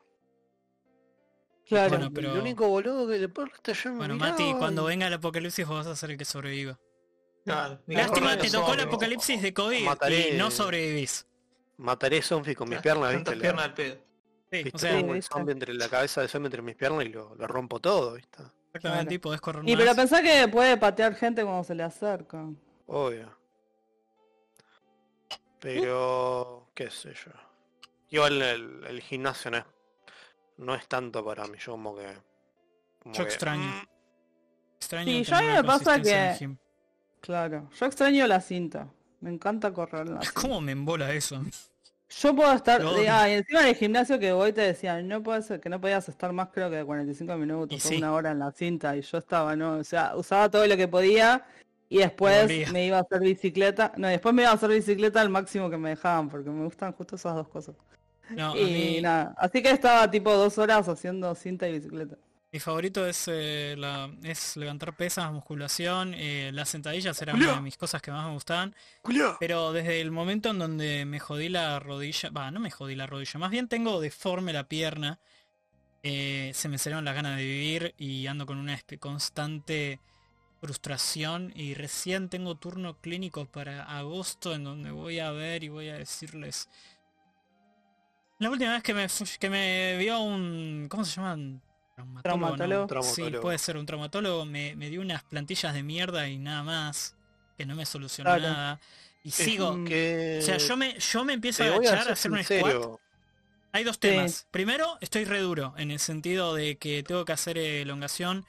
claro. 1.68 1.90
Bueno, 1.90 2.06
El 2.08 2.14
pero- 2.14 2.34
único 2.36 2.68
boludo 2.70 3.08
que 3.08 3.20
después 3.20 3.50
yo 3.66 3.92
me 3.92 3.98
Bueno, 3.98 4.14
miraba 4.16 4.32
Mati, 4.32 4.54
cuando 4.58 4.84
y- 4.84 4.88
venga 4.88 5.08
el 5.08 5.14
apocalipsis 5.14 5.68
vos 5.68 5.78
vas 5.78 5.88
a 5.88 5.96
ser 5.96 6.12
el 6.12 6.18
que 6.18 6.26
sobreviva. 6.26 6.80
Claro, 7.44 7.80
Lástima, 7.88 8.38
te 8.38 8.50
tocó 8.52 8.74
el 8.76 8.82
apocalipsis 8.82 9.42
de 9.42 9.54
COVID 9.54 9.84
Mataré- 9.86 10.36
y 10.36 10.38
no 10.38 10.52
sobrevivís. 10.52 11.26
Mataré 11.82 12.22
zombies 12.22 12.56
con 12.56 12.70
mis 12.70 12.80
Claro, 12.80 13.02
piernas, 13.02 13.16
¿viste? 13.16 13.36
La- 13.36 13.42
piernas 13.42 13.66
al 13.66 13.74
pedo. 13.74 13.96
Sí, 14.52 14.64
¿viste? 14.64 14.72
o 14.76 14.80
sea, 14.80 15.02
¿viste? 15.02 15.22
zombie 15.34 15.52
entre 15.54 15.74
la 15.74 15.90
cabeza 15.90 16.22
de 16.22 16.28
zombie 16.28 16.48
entre 16.48 16.62
mis 16.62 16.76
piernas 16.76 17.06
y 17.06 17.10
lo, 17.10 17.34
lo 17.36 17.48
rompo 17.48 17.80
todo, 17.80 18.14
¿viste? 18.14 18.44
exactamente, 18.74 18.80
Claro. 19.06 19.14
y 19.14 19.18
podés 19.18 19.42
correr 19.42 19.64
Y 19.68 19.76
más. 19.76 19.84
pero 19.84 19.96
pensá 19.96 20.22
que 20.22 20.48
puede 20.48 20.78
patear 20.78 21.16
gente 21.16 21.44
cuando 21.44 21.64
se 21.64 21.74
le 21.76 21.84
acerca. 21.84 22.46
Obvio. 22.88 23.36
Pero 25.60 26.68
qué 26.74 26.90
sé 26.90 27.14
yo. 27.14 27.32
Igual 28.10 28.42
el, 28.42 28.84
el 28.88 29.02
gimnasio 29.02 29.52
no 29.52 29.58
es, 29.58 29.66
no 30.58 30.76
es 30.76 30.88
tanto 30.88 31.24
para 31.24 31.46
mí, 31.48 31.58
yo 31.60 31.74
como 31.74 31.96
que... 31.96 32.08
como 33.00 33.16
Yo 33.16 33.24
que, 33.24 33.30
extraño. 33.30 33.64
mm, 33.64 33.84
Extraño 34.78 35.06
Sí, 35.12 35.24
yo 35.24 35.36
a 35.36 35.42
mí 35.42 35.48
me 35.48 35.64
pasa 35.64 36.02
que-. 36.02 36.58
Claro. 37.22 37.70
Yo 37.80 37.86
extraño 37.86 38.28
la 38.28 38.42
cinta. 38.42 38.88
Me 39.22 39.32
encanta 39.32 39.72
correr 39.72 40.08
en 40.08 40.16
la 40.16 40.22
cinta. 40.22 40.42
¿Cómo 40.42 40.60
me 40.62 40.72
embola 40.72 41.14
eso? 41.14 41.42
Yo 42.20 42.36
puedo 42.36 42.52
estar, 42.52 42.82
ah, 43.10 43.30
y 43.30 43.34
encima 43.34 43.62
en 43.62 43.68
el 43.68 43.76
gimnasio 43.76 44.20
que 44.20 44.34
voy 44.34 44.52
te 44.52 44.62
decían, 44.62 45.08
no 45.08 45.24
puedes, 45.24 45.48
que 45.62 45.70
no 45.70 45.80
podías 45.80 46.10
estar 46.10 46.34
más 46.34 46.50
creo 46.50 46.70
que 46.70 46.76
de 46.78 46.86
45 46.86 47.38
minutos 47.38 47.86
o 47.86 47.88
sí. 47.88 47.98
una 47.98 48.14
hora 48.14 48.32
en 48.32 48.40
la 48.40 48.52
cinta 48.52 48.98
y 48.98 49.02
yo 49.02 49.18
estaba, 49.18 49.56
no, 49.56 49.78
o 49.78 49.84
sea, 49.84 50.16
usaba 50.16 50.50
todo 50.50 50.68
lo 50.68 50.76
que 50.76 50.90
podía 50.90 51.46
y 51.88 52.00
después 52.00 52.72
me 52.72 52.86
iba 52.86 52.98
a 52.98 53.02
hacer 53.02 53.22
bicicleta, 53.22 53.94
no, 53.96 54.10
después 54.10 54.36
me 54.36 54.42
iba 54.42 54.52
a 54.52 54.56
hacer 54.56 54.70
bicicleta 54.70 55.22
al 55.22 55.30
máximo 55.30 55.70
que 55.70 55.78
me 55.78 55.90
dejaban 55.90 56.28
porque 56.28 56.50
me 56.50 56.66
gustan 56.66 56.92
justo 56.92 57.16
esas 57.16 57.34
dos 57.34 57.48
cosas. 57.48 57.76
No, 58.30 58.54
a 58.54 58.58
y 58.58 58.66
mí 58.66 59.02
nada, 59.02 59.34
así 59.38 59.62
que 59.62 59.72
estaba 59.72 60.10
tipo 60.12 60.34
dos 60.34 60.58
horas 60.58 60.90
haciendo 60.90 61.34
cinta 61.36 61.68
y 61.68 61.74
bicicleta. 61.74 62.18
Mi 62.52 62.60
favorito 62.60 63.08
es, 63.08 63.30
eh, 63.30 63.76
la, 63.78 64.12
es 64.24 64.58
levantar 64.58 64.96
pesas, 64.96 65.32
musculación, 65.32 66.14
eh, 66.14 66.52
las 66.54 66.70
sentadillas 66.70 67.22
eran 67.22 67.38
una 67.38 67.56
de 67.56 67.62
mis 67.62 67.78
cosas 67.78 68.02
que 68.02 68.12
más 68.12 68.26
me 68.26 68.34
gustaban. 68.34 68.76
Pero 69.40 69.72
desde 69.72 70.02
el 70.02 70.12
momento 70.12 70.50
en 70.50 70.60
donde 70.60 71.06
me 71.06 71.20
jodí 71.20 71.48
la 71.48 71.80
rodilla, 71.80 72.30
va, 72.30 72.52
no 72.52 72.60
me 72.60 72.70
jodí 72.70 72.96
la 72.96 73.08
rodilla, 73.08 73.40
más 73.40 73.52
bien 73.52 73.70
tengo 73.70 74.02
deforme 74.02 74.52
la 74.52 74.66
pierna, 74.66 75.20
eh, 76.04 76.52
se 76.54 76.68
me 76.68 76.78
salieron 76.78 77.06
las 77.06 77.16
ganas 77.16 77.38
de 77.38 77.44
vivir 77.46 77.96
y 77.98 78.28
ando 78.28 78.46
con 78.46 78.58
una 78.58 78.78
espe- 78.78 79.00
constante 79.00 80.00
frustración 80.60 81.54
y 81.56 81.74
recién 81.74 82.28
tengo 82.28 82.56
turno 82.56 83.00
clínico 83.00 83.46
para 83.46 83.84
agosto 83.84 84.54
en 84.54 84.64
donde 84.64 84.92
voy 84.92 85.20
a 85.20 85.32
ver 85.32 85.64
y 85.64 85.70
voy 85.70 85.90
a 85.90 85.96
decirles... 85.96 86.70
La 88.40 88.50
última 88.50 88.74
vez 88.74 88.84
que 88.84 88.94
me, 88.94 89.08
que 89.40 89.50
me 89.50 89.98
vio 89.98 90.20
un... 90.20 90.88
¿Cómo 90.90 91.06
se 91.06 91.16
llaman? 91.16 91.62
Traumatólogo. 92.24 92.82
¿no? 92.82 92.88
Traumatólogo. 92.88 93.38
Sí, 93.38 93.42
puede 93.42 93.58
ser 93.58 93.78
un 93.78 93.86
traumatólogo. 93.86 94.46
Me, 94.46 94.76
me 94.76 94.90
dio 94.90 95.02
unas 95.02 95.24
plantillas 95.24 95.74
de 95.74 95.84
mierda 95.84 96.28
y 96.30 96.38
nada 96.38 96.64
más. 96.64 97.16
Que 97.58 97.66
no 97.66 97.76
me 97.76 97.86
solucionó 97.86 98.30
Claro. 98.30 98.44
nada. 98.54 98.80
Y 99.24 99.30
Es 99.30 99.36
sigo. 99.36 99.84
que... 99.86 100.40
O 100.42 100.46
sea, 100.46 100.58
yo 100.58 100.76
me, 100.78 100.98
yo 101.00 101.24
me 101.24 101.34
empiezo 101.34 101.64
a 101.64 101.68
te 101.68 101.72
voy 101.78 101.86
a 101.86 101.90
agachar, 101.92 102.10
a 102.10 102.14
hacer 102.14 102.32
un 102.32 102.44
squat. 102.44 103.00
Hay 103.74 103.84
dos 103.84 103.96
Sí. 103.96 104.00
temas. 104.02 104.48
Primero, 104.52 104.98
estoy 105.00 105.26
re 105.26 105.40
duro, 105.40 105.74
en 105.78 105.92
el 105.92 106.00
sentido 106.00 106.56
de 106.56 106.78
que 106.78 107.04
tengo 107.04 107.24
que 107.24 107.32
hacer 107.34 107.58
elongación 107.58 108.46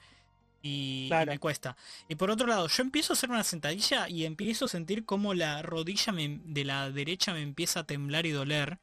y, 0.61 1.09
me 1.27 1.39
cuesta. 1.39 1.77
Y 2.09 2.15
por 2.15 2.31
otro 2.31 2.47
lado, 2.47 2.67
yo 2.67 2.81
empiezo 2.83 3.13
a 3.13 3.15
hacer 3.15 3.29
una 3.29 3.43
sentadilla 3.43 4.09
y 4.09 4.25
empiezo 4.25 4.65
a 4.65 4.67
sentir 4.67 5.05
como 5.05 5.33
la 5.33 5.61
rodilla 5.61 6.11
me- 6.11 6.39
de 6.43 6.65
la 6.65 6.89
derecha 6.89 7.33
me 7.33 7.41
empieza 7.41 7.81
a 7.81 7.83
temblar 7.85 8.25
y 8.25 8.31
doler. 8.31 8.79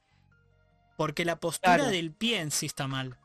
Porque 0.97 1.25
la 1.25 1.41
postura 1.41 1.77
Claro. 1.77 1.91
del 1.91 2.13
pie 2.13 2.41
en 2.41 2.51
sí 2.51 2.67
está 2.67 2.87
mal. 2.87 3.17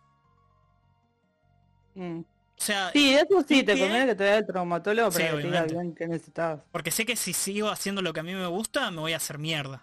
Mm. 1.96 2.20
O 2.20 2.62
sea, 2.62 2.90
Sí, 2.94 3.14
eso 3.14 3.44
sí, 3.48 3.60
¿Un 3.60 3.66
te 3.66 3.78
conviene 3.80 4.06
que 4.06 4.16
te 4.16 4.24
vea 4.24 4.38
el 4.38 4.46
traumatólogo 4.46 5.12
Sí, 5.12 5.18
para 5.20 5.32
que 5.32 5.38
te 5.42 5.44
diga 5.48 5.64
bien 5.64 5.94
qué 5.96 6.08
necesitas. 6.08 6.62
porque 6.72 6.92
sé 6.92 7.06
que 7.06 7.16
si 7.18 7.34
sigo 7.34 7.70
haciendo 7.70 8.02
lo 8.02 8.14
que 8.14 8.22
a 8.22 8.24
mí 8.24 8.34
me 8.34 8.48
gusta, 8.48 8.90
me 8.92 9.02
voy 9.02 9.14
a 9.14 9.18
hacer 9.18 9.38
mierda. 9.40 9.82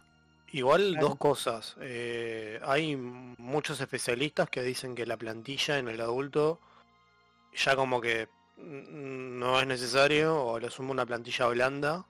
Igual 0.53 0.93
Claro. 0.93 1.09
dos 1.09 1.17
cosas. 1.19 1.77
Eh, 1.81 2.61
hay 2.65 2.97
muchos 2.97 3.81
especialistas 3.81 4.49
que 4.51 4.63
dicen 4.63 4.95
que 4.95 5.05
la 5.07 5.17
plantilla 5.17 5.79
en 5.79 5.89
el 5.89 6.01
adulto 6.01 6.61
ya 7.55 7.77
como 7.77 8.01
que 8.01 8.29
no 8.57 9.61
es 9.61 9.67
necesario 9.67 10.37
o 10.43 10.59
le 10.59 10.71
sumo 10.71 10.93
una 10.93 11.05
plantilla 11.05 11.47
blanda. 11.49 12.05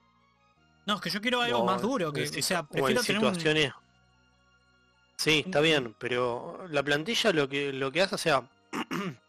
No, 0.85 0.95
es 0.95 1.01
que 1.01 1.09
yo 1.09 1.21
quiero 1.21 1.41
algo 1.41 1.59
o 1.59 1.65
más 1.65 1.81
duro, 1.81 2.11
que, 2.11 2.23
o 2.23 2.41
sea, 2.41 2.59
o 2.61 2.63
en 2.63 2.69
prefiero 2.69 3.01
tener 3.03 3.23
un... 3.23 3.35
situaciones... 3.35 3.73
Sí, 5.15 5.43
está 5.45 5.61
bien, 5.61 5.95
pero 5.99 6.65
la 6.69 6.83
plantilla 6.83 7.31
lo 7.31 7.47
que 7.47 7.71
lo 7.71 7.91
que 7.91 8.01
hace, 8.01 8.15
o 8.15 8.17
sea, 8.17 8.43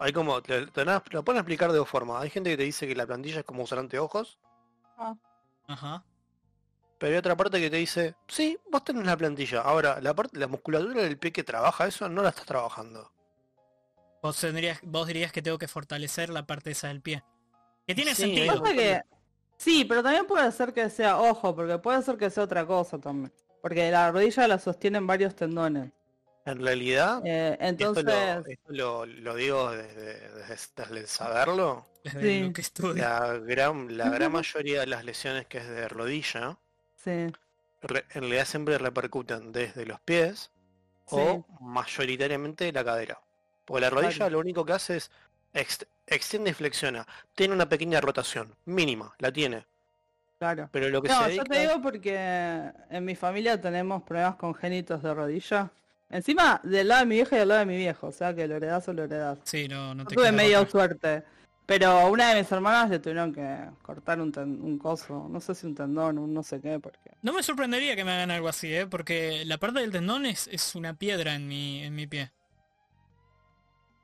hay 0.00 0.12
como, 0.12 0.42
te, 0.42 0.66
lo 1.10 1.24
pueden 1.24 1.38
explicar 1.40 1.70
de 1.70 1.78
dos 1.78 1.88
formas. 1.88 2.22
Hay 2.22 2.30
gente 2.30 2.50
que 2.50 2.56
te 2.56 2.62
dice 2.64 2.88
que 2.88 2.94
la 2.96 3.06
plantilla 3.06 3.40
es 3.40 3.44
como 3.44 3.62
usar 3.62 3.78
anteojos, 3.78 4.38
Ajá. 5.66 6.02
pero 6.98 7.12
hay 7.12 7.18
otra 7.18 7.36
parte 7.36 7.60
que 7.60 7.70
te 7.70 7.76
dice, 7.76 8.16
sí, 8.26 8.58
vos 8.70 8.82
tenés 8.82 9.04
la 9.04 9.16
plantilla. 9.16 9.60
Ahora, 9.60 10.00
la 10.00 10.14
parte, 10.14 10.38
la 10.38 10.46
musculatura 10.48 11.02
del 11.02 11.18
pie 11.18 11.32
que 11.32 11.44
trabaja 11.44 11.86
eso 11.86 12.08
no 12.08 12.22
la 12.22 12.30
estás 12.30 12.46
trabajando. 12.46 13.12
Vos, 14.22 14.38
tendrías, 14.40 14.80
vos 14.82 15.06
dirías 15.06 15.32
que 15.32 15.42
tengo 15.42 15.58
que 15.58 15.68
fortalecer 15.68 16.30
la 16.30 16.46
parte 16.46 16.70
esa 16.72 16.88
del 16.88 17.00
pie. 17.00 17.22
Que 17.86 17.94
tiene 17.94 18.14
Sí, 18.14 18.22
sentido. 18.22 18.62
que 18.62 19.02
sí, 19.56 19.84
pero 19.84 20.02
también 20.02 20.26
puede 20.26 20.50
ser 20.52 20.72
que 20.72 20.88
sea, 20.90 21.18
ojo, 21.18 21.54
porque 21.54 21.78
puede 21.78 22.02
ser 22.02 22.16
que 22.16 22.30
sea 22.30 22.44
otra 22.44 22.66
cosa 22.66 22.98
también. 22.98 23.32
Porque 23.62 23.90
la 23.90 24.10
rodilla 24.10 24.48
la 24.48 24.58
sostienen 24.58 25.06
varios 25.06 25.34
tendones. 25.36 25.92
En 26.46 26.60
realidad, 26.64 27.20
Eh, 27.24 27.52
esto, 27.60 27.64
entonces, 27.66 28.04
lo, 28.04 28.46
esto 28.46 28.72
lo, 28.72 29.06
lo 29.06 29.34
digo 29.34 29.70
desde, 29.72 30.28
desde- 30.30 30.56
desde 30.76 30.98
el 31.00 31.06
saberlo. 31.06 31.86
Desde 32.02 32.20
Sí. 32.20 32.40
lo 32.40 32.52
que 32.52 32.60
estudio. 32.62 33.02
La 33.02 33.38
gran, 33.38 33.96
la 33.98 34.08
gran 34.08 34.32
mayoría 34.32 34.80
de 34.80 34.86
las 34.86 35.04
lesiones 35.04 35.46
que 35.46 35.58
es 35.58 35.68
de 35.68 35.88
rodilla, 35.88 36.56
sí, 36.96 37.30
re- 37.82 38.04
en 38.14 38.20
realidad 38.22 38.46
siempre 38.46 38.78
repercuten 38.78 39.52
desde 39.52 39.84
los 39.86 40.00
pies 40.00 40.50
o 41.06 41.44
mayoritariamente 41.60 42.64
de 42.64 42.72
la 42.72 42.84
cadera. 42.84 43.20
Porque 43.66 43.82
la 43.82 43.90
rodilla 43.90 44.30
lo 44.30 44.38
único 44.38 44.64
que 44.64 44.72
hace 44.72 44.96
es 44.96 45.10
ex- 45.52 45.86
extiende 46.06 46.50
y 46.50 46.54
flexiona. 46.54 47.06
Tiene 47.34 47.54
una 47.54 47.68
pequeña 47.68 48.00
rotación, 48.00 48.54
mínima, 48.64 49.14
la 49.18 49.30
tiene. 49.32 49.66
claro. 50.38 50.68
Pero 50.72 50.88
lo 50.88 51.02
que 51.02 51.08
No, 51.08 51.24
se 51.26 51.36
yo 51.36 51.44
te 51.44 51.60
digo 51.60 51.82
porque 51.82 52.16
en 52.90 53.04
mi 53.04 53.14
familia 53.14 53.60
tenemos 53.60 54.02
problemas 54.04 54.36
congénitos 54.36 55.02
de 55.02 55.12
rodilla. 55.14 55.70
Encima 56.10 56.60
del 56.64 56.88
lado 56.88 57.00
de 57.00 57.06
mi 57.06 57.14
vieja 57.16 57.36
y 57.36 57.38
del 57.38 57.48
lado 57.48 57.60
de 57.60 57.66
mi 57.66 57.76
viejo, 57.76 58.08
o 58.08 58.12
sea 58.12 58.34
que 58.34 58.48
lo 58.48 58.56
heredás 58.56 58.86
o 58.88 58.92
lo 58.92 59.04
heredás. 59.04 59.38
Sí, 59.44 59.68
no, 59.68 59.94
no 59.94 60.04
te 60.04 60.14
tuve 60.16 60.32
medio 60.32 60.58
otra. 60.60 60.70
suerte. 60.70 61.22
Pero 61.66 62.08
una 62.08 62.34
de 62.34 62.40
mis 62.42 62.50
hermanas 62.50 62.90
le 62.90 62.98
tuvieron 62.98 63.32
que 63.32 63.56
cortar 63.82 64.20
un, 64.20 64.32
ten- 64.32 64.60
un 64.60 64.76
coso, 64.76 65.28
no 65.30 65.40
sé 65.40 65.54
si 65.54 65.68
un 65.68 65.74
tendón, 65.76 66.18
un 66.18 66.34
no 66.34 66.42
sé 66.42 66.60
qué, 66.60 66.80
porque... 66.80 67.12
No 67.22 67.32
me 67.32 67.44
sorprendería 67.44 67.94
que 67.94 68.04
me 68.04 68.10
hagan 68.10 68.32
algo 68.32 68.48
así, 68.48 68.74
¿eh? 68.74 68.88
Porque 68.88 69.44
la 69.44 69.56
parte 69.58 69.78
del 69.78 69.92
tendón 69.92 70.26
es, 70.26 70.48
es 70.48 70.74
una 70.74 70.94
piedra 70.94 71.32
en 71.36 71.46
mi, 71.46 71.84
en 71.84 71.94
mi 71.94 72.08
pie. 72.08 72.32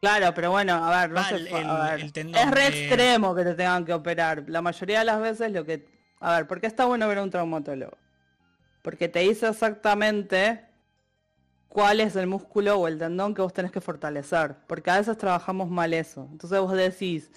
Claro, 0.00 0.32
pero 0.32 0.52
bueno, 0.52 0.74
a 0.74 1.00
ver, 1.00 1.10
no 1.10 1.24
se 1.24 1.34
el- 1.34 1.48
a 1.52 1.90
ver, 1.96 2.04
es 2.04 2.50
re 2.52 2.70
de- 2.70 2.86
extremo 2.86 3.34
que 3.34 3.42
te 3.42 3.54
tengan 3.54 3.84
que 3.84 3.94
operar. 3.94 4.44
La 4.46 4.62
mayoría 4.62 5.00
de 5.00 5.04
las 5.06 5.20
veces 5.20 5.50
lo 5.50 5.64
que... 5.64 5.88
A 6.20 6.36
ver, 6.36 6.46
¿por 6.46 6.60
qué 6.60 6.68
está 6.68 6.84
bueno 6.84 7.08
ver 7.08 7.18
a 7.18 7.22
un 7.24 7.30
traumatólogo? 7.30 7.96
Porque 8.82 9.08
te 9.08 9.20
dice 9.20 9.48
exactamente 9.48 10.65
cuál 11.76 12.00
es 12.00 12.16
el 12.16 12.26
músculo 12.26 12.78
o 12.78 12.88
el 12.88 12.96
tendón 12.96 13.34
que 13.34 13.42
vos 13.42 13.52
tenés 13.52 13.70
que 13.70 13.82
fortalecer. 13.82 14.56
Porque 14.66 14.90
a 14.90 14.96
veces 14.96 15.18
trabajamos 15.18 15.68
mal 15.68 15.92
eso. 15.92 16.26
Entonces 16.32 16.58
vos 16.58 16.72
decís, 16.72 17.30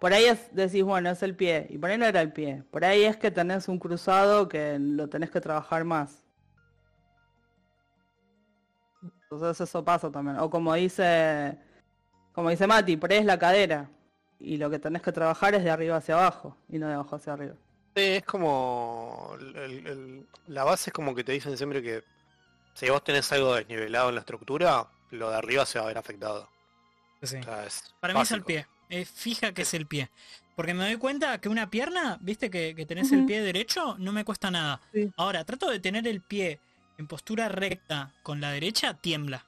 por 0.00 0.12
ahí 0.12 0.24
es, 0.24 0.52
decís, 0.52 0.82
bueno, 0.82 1.08
es 1.08 1.22
el 1.22 1.36
pie. 1.36 1.68
Y 1.70 1.78
por 1.78 1.90
ahí 1.90 1.96
no 1.96 2.04
era 2.04 2.20
el 2.20 2.32
pie. 2.32 2.64
Por 2.72 2.84
ahí 2.84 3.04
es 3.04 3.16
que 3.16 3.30
tenés 3.30 3.68
un 3.68 3.78
cruzado 3.78 4.48
que 4.48 4.76
lo 4.80 5.08
tenés 5.08 5.30
que 5.30 5.40
trabajar 5.40 5.84
más. 5.84 6.24
Entonces 9.22 9.60
eso 9.60 9.84
pasa 9.84 10.10
también. 10.10 10.40
O 10.40 10.50
como 10.50 10.74
dice, 10.74 11.56
como 12.32 12.50
dice 12.50 12.66
Mati, 12.66 12.96
por 12.96 13.12
ahí 13.12 13.18
es 13.18 13.24
la 13.24 13.38
cadera. 13.38 13.88
Y 14.40 14.56
lo 14.56 14.68
que 14.68 14.80
tenés 14.80 15.00
que 15.00 15.12
trabajar 15.12 15.54
es 15.54 15.62
de 15.62 15.70
arriba 15.70 15.94
hacia 15.94 16.16
abajo 16.16 16.56
y 16.68 16.80
no 16.80 16.88
de 16.88 16.94
abajo 16.94 17.14
hacia 17.14 17.34
arriba. 17.34 17.54
Sí, 17.94 18.02
es 18.02 18.24
como... 18.24 19.36
la 20.48 20.64
base 20.64 20.90
es 20.90 20.92
como 20.92 21.14
que 21.14 21.22
te 21.22 21.30
dicen 21.30 21.56
siempre 21.56 21.80
que 21.84 22.15
si 22.76 22.88
vos 22.90 23.02
tenés 23.02 23.30
algo 23.32 23.54
desnivelado 23.54 24.10
en 24.10 24.14
la 24.16 24.20
estructura, 24.20 24.86
lo 25.10 25.30
de 25.30 25.36
arriba 25.36 25.64
se 25.66 25.78
va 25.78 25.86
a 25.86 25.88
ver 25.88 25.98
afectado. 25.98 26.48
Sí. 27.22 27.38
O 27.38 27.42
sea, 27.42 27.64
es 27.66 27.94
Para 28.00 28.14
mí 28.14 28.20
es 28.20 28.30
el 28.30 28.44
pie. 28.44 28.66
Fija 29.14 29.52
que 29.52 29.62
es 29.62 29.74
el 29.74 29.86
pie. 29.86 30.10
Porque 30.54 30.74
me 30.74 30.84
doy 30.84 30.96
cuenta 30.96 31.38
que 31.40 31.48
una 31.48 31.68
pierna, 31.70 32.18
viste 32.20 32.50
que, 32.50 32.74
que 32.74 32.86
tenés 32.86 33.10
el 33.12 33.26
pie 33.26 33.42
derecho, 33.42 33.96
no 33.98 34.12
me 34.12 34.24
cuesta 34.24 34.50
nada. 34.50 34.80
Sí. 34.92 35.10
Ahora, 35.16 35.44
trato 35.44 35.68
de 35.70 35.80
tener 35.80 36.06
el 36.06 36.20
pie 36.20 36.60
en 36.98 37.06
postura 37.06 37.48
recta 37.48 38.12
con 38.22 38.40
la 38.40 38.52
derecha, 38.52 38.94
tiembla. 38.94 39.44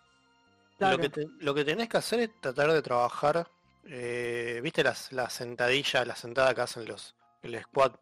Claro. 0.79 0.97
Lo, 0.97 1.03
que 1.03 1.09
te- 1.11 1.29
lo 1.41 1.55
que 1.55 1.65
tenés 1.65 1.89
que 1.89 1.97
hacer 1.99 2.21
es 2.21 2.41
tratar 2.41 2.73
de 2.73 2.83
trabajar, 2.83 3.49
eh, 3.87 4.61
viste 4.63 4.83
las, 4.83 5.13
las 5.13 5.33
sentadillas, 5.33 6.07
la 6.07 6.17
sentada 6.17 6.55
que 6.55 6.61
hacen 6.63 6.85
los, 6.87 7.15
el 7.43 7.59
squat, 7.63 7.95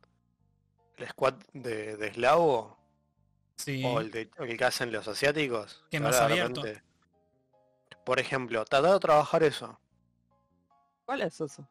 el 0.96 1.08
squat 1.08 1.42
de, 1.52 1.96
de 1.96 2.06
eslavo 2.08 2.75
Sí. 3.56 3.82
o 3.84 4.00
el, 4.00 4.10
de- 4.10 4.30
el 4.38 4.56
que 4.56 4.64
hacen 4.64 4.92
los 4.92 5.08
asiáticos. 5.08 5.84
Que 5.90 5.98
más 6.00 6.16
abierto. 6.16 6.62
repente- 6.62 6.82
Por 8.04 8.20
ejemplo, 8.20 8.64
tratar 8.64 8.92
de 8.92 9.00
trabajar 9.00 9.42
eso. 9.42 9.80
¿Cuál 11.04 11.22
es 11.22 11.40
eso? 11.40 11.68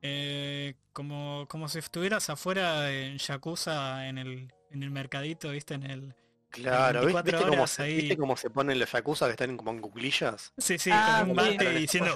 Eh, 0.00 0.74
como, 0.92 1.46
como 1.48 1.68
si 1.68 1.78
estuvieras 1.78 2.28
afuera 2.30 2.90
en 2.90 3.18
Yakuza 3.18 4.06
en 4.08 4.18
el, 4.18 4.52
en 4.70 4.82
el 4.82 4.90
mercadito, 4.90 5.50
viste, 5.50 5.74
en 5.74 5.84
el... 5.84 6.14
Claro, 6.50 7.00
¿viste, 7.06 7.14
24 7.14 7.38
viste 7.38 7.50
cómo 7.56 7.66
se, 7.66 7.82
ahí. 7.82 7.96
viste 7.96 8.16
cómo 8.18 8.36
se 8.36 8.50
ponen 8.50 8.78
los 8.78 8.92
yakuza 8.92 9.24
que 9.26 9.30
están 9.32 9.56
como 9.56 9.70
en 9.70 9.80
cuclillas? 9.80 10.52
Sí, 10.58 10.78
sí, 10.78 10.90
Ah, 10.92 11.20
con 11.26 11.30
un 11.30 11.44
sí. 11.44 11.50
bate 11.52 11.70
diciendo... 11.70 12.14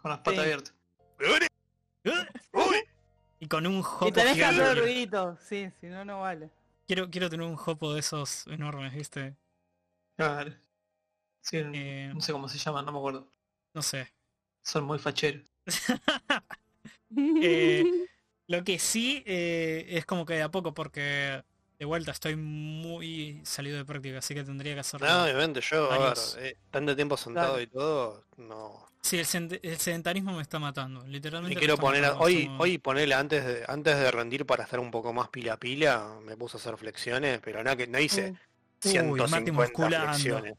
Con 0.00 0.10
las 0.10 0.18
patas 0.18 0.34
Sí. 0.34 0.40
abiertas. 0.40 0.74
Y 3.40 3.46
con 3.46 3.66
un 3.68 3.78
Y 3.78 3.82
jopo 3.82 4.12
tenés 4.12 4.34
que 4.34 4.44
hacer 4.44 4.54
gigante. 4.62 4.80
ruidito, 4.80 5.38
sí, 5.48 5.70
si 5.80 5.86
no, 5.86 6.04
no 6.04 6.20
vale. 6.22 6.50
Quiero, 6.88 7.08
quiero 7.10 7.30
tener 7.30 7.46
un 7.46 7.54
jopo 7.56 7.94
de 7.94 8.00
esos 8.00 8.46
enormes, 8.48 8.92
¿viste? 8.94 9.36
Claro. 10.16 10.52
Sí, 11.42 11.62
no- 11.64 11.72
Eh, 11.72 12.12
no 12.12 12.20
sé 12.22 12.32
cómo 12.32 12.48
se 12.48 12.58
llaman, 12.58 12.86
no 12.86 12.92
me 12.92 12.98
acuerdo. 12.98 13.32
no 13.74 13.82
sé. 13.82 14.08
Son 14.62 14.84
muy 14.84 14.98
facheros. 15.00 15.50
Eh, 17.40 17.88
Lo 18.48 18.64
que 18.64 18.78
sí 18.78 19.22
eh, 19.26 19.86
es 19.90 20.06
como 20.06 20.26
que 20.26 20.34
de 20.34 20.42
a 20.42 20.50
poco, 20.50 20.74
porque 20.74 21.44
de 21.78 21.84
vuelta 21.84 22.10
estoy 22.10 22.34
muy 22.36 23.40
salido 23.44 23.76
de 23.76 23.84
práctica, 23.84 24.18
así 24.18 24.34
que 24.34 24.42
tendría 24.44 24.74
que 24.74 24.80
hacerlo. 24.80 25.06
No, 25.06 25.24
obviamente 25.24 25.60
yo, 25.60 25.86
a 25.86 25.90
ver, 25.90 26.00
Varios. 26.00 26.36
eh, 26.40 26.56
tanto 26.70 26.96
tiempo 26.96 27.16
sentado 27.16 27.54
Claro. 27.54 27.62
y 27.62 27.66
todo, 27.68 28.24
no. 28.36 28.88
Sí, 29.00 29.18
el, 29.18 29.26
sed- 29.26 29.60
el 29.62 29.78
sedentarismo 29.78 30.32
me 30.34 30.42
está 30.42 30.58
matando, 30.58 31.06
literalmente. 31.06 31.52
Y 31.52 31.54
me 31.54 31.58
quiero 31.60 31.74
está 31.74 31.82
poner, 31.86 32.02
matando, 32.02 32.24
hoy, 32.24 32.46
como- 32.46 32.62
hoy 32.62 32.78
ponerle 32.78 33.14
antes 33.14 33.44
de, 33.46 33.64
antes 33.68 33.96
de 33.96 34.10
rendir 34.10 34.44
para 34.44 34.64
estar 34.64 34.80
un 34.80 34.90
poco 34.90 35.12
más 35.12 35.28
pila 35.28 35.52
a 35.54 35.56
pila, 35.56 36.18
me 36.24 36.36
puse 36.36 36.56
a 36.56 36.60
hacer 36.60 36.76
flexiones, 36.76 37.40
pero 37.42 37.62
no, 37.62 37.76
que 37.76 37.86
no 37.86 37.98
hice 38.00 38.30
Uy, 38.30 38.30
Mati 38.30 38.90
150 38.90 39.52
musculando. 39.52 40.06
flexiones. 40.08 40.54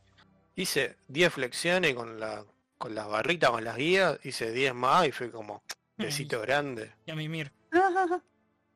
Hice 0.56 0.96
10 1.08 1.34
flexiones 1.34 1.94
con 1.96 2.20
la 2.20 2.44
con 2.78 2.96
las 2.96 3.10
barritas, 3.10 3.50
con 3.50 3.64
las 3.66 3.76
guías, 3.76 4.18
hice 4.24 4.52
10 4.52 4.74
más 4.74 5.06
y 5.06 5.12
fue 5.12 5.30
como 5.30 5.62
besito 5.98 6.40
grande. 6.40 6.94
Y 7.06 7.12
a 7.12 7.16
mimir. 7.16 7.52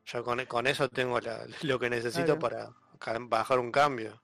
Yo 0.06 0.22
con, 0.24 0.44
con 0.46 0.66
eso 0.66 0.88
tengo 0.88 1.20
la- 1.20 1.46
lo 1.62 1.78
que 1.78 1.90
necesito 1.90 2.38
Claro. 2.38 2.74
para 2.98 3.18
bajar 3.20 3.58
un 3.58 3.70
cambio. 3.72 4.22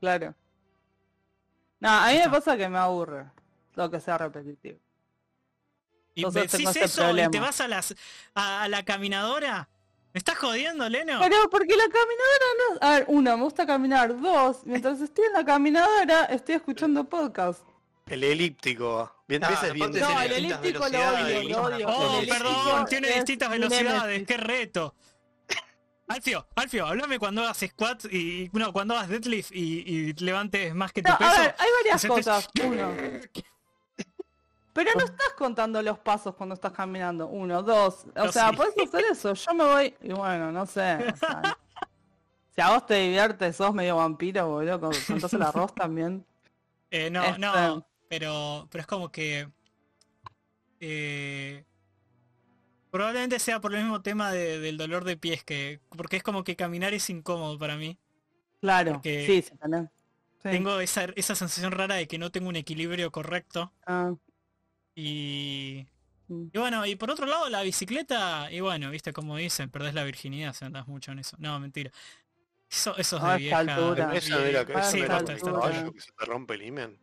Claro. 0.00 0.34
No, 1.80 1.88
a 1.90 2.08
mí 2.08 2.18
me 2.18 2.28
pasa 2.30 2.56
que 2.56 2.68
me 2.68 2.78
aburre 2.78 3.30
lo 3.74 3.90
que 3.90 4.00
sea 4.00 4.18
repetitivo. 4.18 4.78
Y 6.14 6.24
Entonces 6.24 6.52
decís 6.52 6.76
eso 6.76 7.16
y 7.16 7.30
te 7.30 7.40
vas 7.40 7.60
a 7.60 7.68
las 7.68 7.94
a, 8.34 8.62
a 8.64 8.68
la 8.68 8.84
caminadora. 8.84 9.68
¿Me 10.12 10.18
estás 10.18 10.36
jodiendo, 10.36 10.86
Leno? 10.90 11.18
Pero 11.20 11.48
porque 11.50 11.74
la 11.74 11.84
caminadora 11.84 12.44
no... 12.58 12.86
A 12.86 12.90
ver, 12.90 13.04
uno, 13.08 13.36
me 13.38 13.44
gusta 13.44 13.64
caminar. 13.66 14.20
Dos, 14.20 14.66
mientras 14.66 15.00
estoy 15.00 15.24
en 15.24 15.32
la 15.32 15.44
caminadora 15.44 16.26
estoy 16.26 16.56
escuchando 16.56 17.04
podcast. 17.04 17.62
El 18.12 18.24
elíptico. 18.24 19.10
Bien, 19.26 19.42
Ah, 19.42 19.58
es 19.64 19.72
bien 19.72 19.90
No, 19.90 20.20
el 20.20 20.32
elíptico 20.32 20.86
lo 20.86 20.98
odio, 20.98 21.48
lo 21.48 21.62
odio. 21.62 21.88
Oh, 21.88 22.20
El 22.20 22.28
perdón, 22.28 22.84
tiene 22.86 23.08
es 23.08 23.14
distintas 23.16 23.48
velocidades, 23.48 24.26
qué 24.26 24.36
reto. 24.36 24.94
Alfio, 26.08 26.46
Alfio, 26.56 26.86
hablame 26.86 27.18
cuando 27.18 27.40
hagas 27.42 27.64
squat 27.66 28.04
y 28.12 28.50
no, 28.52 28.70
cuando 28.70 28.94
hagas 28.94 29.08
deadlift 29.08 29.50
y, 29.52 29.82
y 29.86 30.12
levantes 30.14 30.74
más 30.74 30.92
que 30.92 31.00
tu 31.02 31.08
No, 31.08 31.14
a 31.14 31.18
peso. 31.18 31.40
ver, 31.40 31.54
hay 31.58 31.68
varias 31.80 32.06
cosas. 32.06 32.50
Uno. 32.62 32.92
Pero 34.74 34.90
no 34.98 35.04
estás 35.04 35.32
contando 35.38 35.80
los 35.80 35.98
pasos 35.98 36.34
cuando 36.34 36.54
estás 36.54 36.72
caminando. 36.72 37.28
Uno, 37.28 37.62
dos. 37.62 38.04
O 38.14 38.32
sea, 38.32 38.50
sí. 38.50 38.56
puedes 38.56 38.74
hacer 38.78 39.04
eso. 39.10 39.32
Yo 39.32 39.54
me 39.54 39.64
voy. 39.64 39.94
Y 40.02 40.12
bueno, 40.12 40.52
no 40.52 40.66
sé. 40.66 40.96
o 41.12 41.16
sea, 41.16 41.58
si 42.54 42.60
a 42.60 42.70
vos 42.70 42.84
te 42.86 42.94
diviertes, 42.94 43.56
sos 43.56 43.72
medio 43.72 43.96
vampiro, 43.96 44.46
boludo. 44.48 44.80
Con 44.80 44.92
contás 45.06 45.32
el 45.32 45.42
arroz 45.42 45.74
también. 45.74 46.26
Eh, 46.90 47.08
no, 47.10 47.22
Este- 47.24 47.38
no, 47.38 47.86
pero, 48.12 48.68
pero 48.70 48.82
es 48.82 48.86
como 48.86 49.10
que 49.10 49.48
eh, 50.80 51.64
probablemente 52.90 53.38
sea 53.38 53.58
por 53.58 53.74
el 53.74 53.80
mismo 53.82 54.02
tema 54.02 54.30
de- 54.30 54.58
del 54.60 54.76
dolor 54.76 55.04
de 55.04 55.16
pies 55.16 55.42
que 55.44 55.80
porque 55.96 56.18
es 56.18 56.22
como 56.22 56.44
que 56.44 56.54
caminar 56.54 56.92
es 56.92 57.08
incómodo 57.08 57.58
para 57.58 57.76
mí. 57.78 57.98
Claro. 58.60 58.92
Porque 58.94 59.24
Sí, 59.26 59.40
sí, 59.40 59.56
tenés. 59.56 59.88
Sí. 60.42 60.50
Tengo 60.50 60.78
esa, 60.80 61.04
esa 61.16 61.34
sensación 61.34 61.72
rara 61.72 61.94
de 61.94 62.06
que 62.06 62.18
no 62.18 62.30
tengo 62.30 62.50
un 62.50 62.56
equilibrio 62.56 63.10
correcto 63.10 63.72
Ah, 63.86 64.12
y 64.94 65.86
mm. 66.28 66.48
Y 66.52 66.58
bueno, 66.58 66.84
y 66.84 66.96
por 66.96 67.10
otro 67.10 67.24
lado 67.24 67.48
la 67.48 67.62
bicicleta, 67.62 68.52
y 68.52 68.60
bueno, 68.60 68.90
viste 68.90 69.14
como 69.14 69.38
dicen, 69.38 69.70
perdés 69.70 69.94
la 69.94 70.04
virginidad 70.04 70.52
si 70.52 70.66
andas 70.66 70.86
mucho 70.86 71.12
en 71.12 71.20
eso. 71.20 71.34
No, 71.38 71.58
mentira. 71.60 71.90
Eso, 72.70 72.94
eso 72.98 73.16
es 73.16 73.22
de 73.22 73.36
vieja. 73.38 73.58
altura. 73.60 74.10
Ah, 74.12 74.16
altura. 74.16 74.66
que 75.94 76.00
se 76.00 76.12
te 76.12 76.24
rompe 76.26 76.54
el 76.54 76.62
imen. 76.62 76.98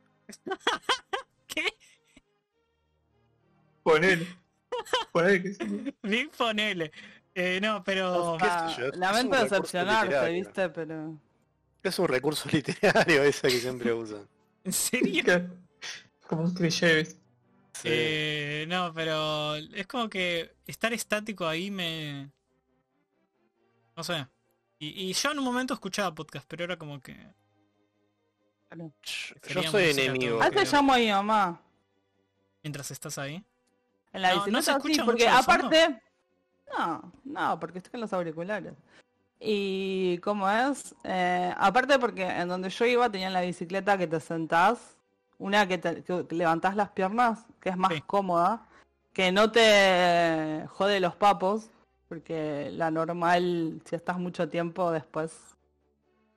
¿Qué? 1.47 1.65
Ponele. 3.83 4.27
Ponele 5.11 5.41
que 5.41 5.53
sí. 5.53 5.95
Big 6.03 6.31
ponele. 6.31 6.91
Eh, 7.35 7.59
no, 7.61 7.83
pero... 7.83 8.33
O 8.33 8.39
sea, 8.39 8.69
sé 8.69 8.81
yo, 8.81 8.87
es 8.87 8.97
lamento 8.97 9.37
decepcionarte, 9.37 10.31
viste, 10.31 10.69
pero. 10.69 11.17
Es 11.81 11.97
un 11.99 12.07
recurso 12.07 12.49
literario 12.51 13.23
ese 13.23 13.47
que 13.47 13.59
siempre 13.59 13.93
usan. 13.93 14.27
¿En 14.63 14.73
serio? 14.73 15.49
Como 16.27 16.43
un 16.43 16.53
cliché, 16.53 16.95
¿viste? 16.95 17.19
Sí. 17.73 17.87
Eh, 17.89 18.65
no, 18.67 18.93
pero 18.93 19.55
es 19.55 19.87
como 19.87 20.09
que 20.09 20.53
estar 20.65 20.91
estático 20.91 21.47
ahí 21.47 21.71
me... 21.71 22.29
No 23.95 24.03
sé. 24.03 24.27
Y, 24.79 25.09
y 25.09 25.13
yo 25.13 25.31
en 25.31 25.39
un 25.39 25.45
momento 25.45 25.73
escuchaba 25.73 26.13
podcast, 26.13 26.45
pero 26.47 26.65
era 26.65 26.77
como 26.77 26.99
que... 27.01 27.15
Yo- 29.01 29.63
soy 29.63 29.89
enemigo. 29.89 30.37
todo. 30.37 30.41
A 30.43 30.49
veces 30.49 30.69
creo. 30.69 30.79
llamo 30.81 30.93
a 30.93 30.97
mi 30.97 31.09
mamá. 31.11 31.59
Mientras 32.63 32.91
estás 32.91 33.17
ahí. 33.17 33.43
En 34.13 34.21
la 34.21 34.29
No, 34.29 34.35
¿no 34.47 34.61
se 34.61 34.71
bicicleta 34.71 34.77
escucha 34.77 34.93
sí, 34.93 34.99
mucho 35.01 35.05
porque 35.05 35.27
aparte. 35.27 36.01
No, 36.77 37.11
no, 37.23 37.59
porque 37.59 37.77
estoy 37.79 37.91
con 37.91 38.01
los 38.01 38.13
auriculares. 38.13 38.73
Y 39.39 40.17
cómo 40.19 40.49
es, 40.49 40.93
Eh, 41.03 41.53
aparte 41.57 41.97
porque 41.97 42.23
en 42.27 42.47
donde 42.49 42.69
yo 42.69 42.85
iba 42.85 43.09
tenían 43.09 43.33
la 43.33 43.41
bicicleta 43.41 43.97
que 43.97 44.05
te 44.07 44.19
sentás, 44.19 44.95
una 45.37 45.65
que, 45.67 45.77
te, 45.77 46.03
que 46.03 46.25
levantás 46.31 46.75
las 46.75 46.89
piernas, 46.89 47.45
que 47.61 47.69
es 47.69 47.77
más 47.77 47.93
Sí. 47.93 48.01
cómoda, 48.01 48.67
que 49.13 49.31
no 49.31 49.49
te 49.51 50.65
jode 50.69 50.99
los 50.99 51.15
papos, 51.15 51.69
porque 52.09 52.69
la 52.73 52.91
normal, 52.91 53.81
si 53.85 53.95
estás 53.95 54.17
mucho 54.17 54.49
tiempo 54.49 54.91
después. 54.91 55.31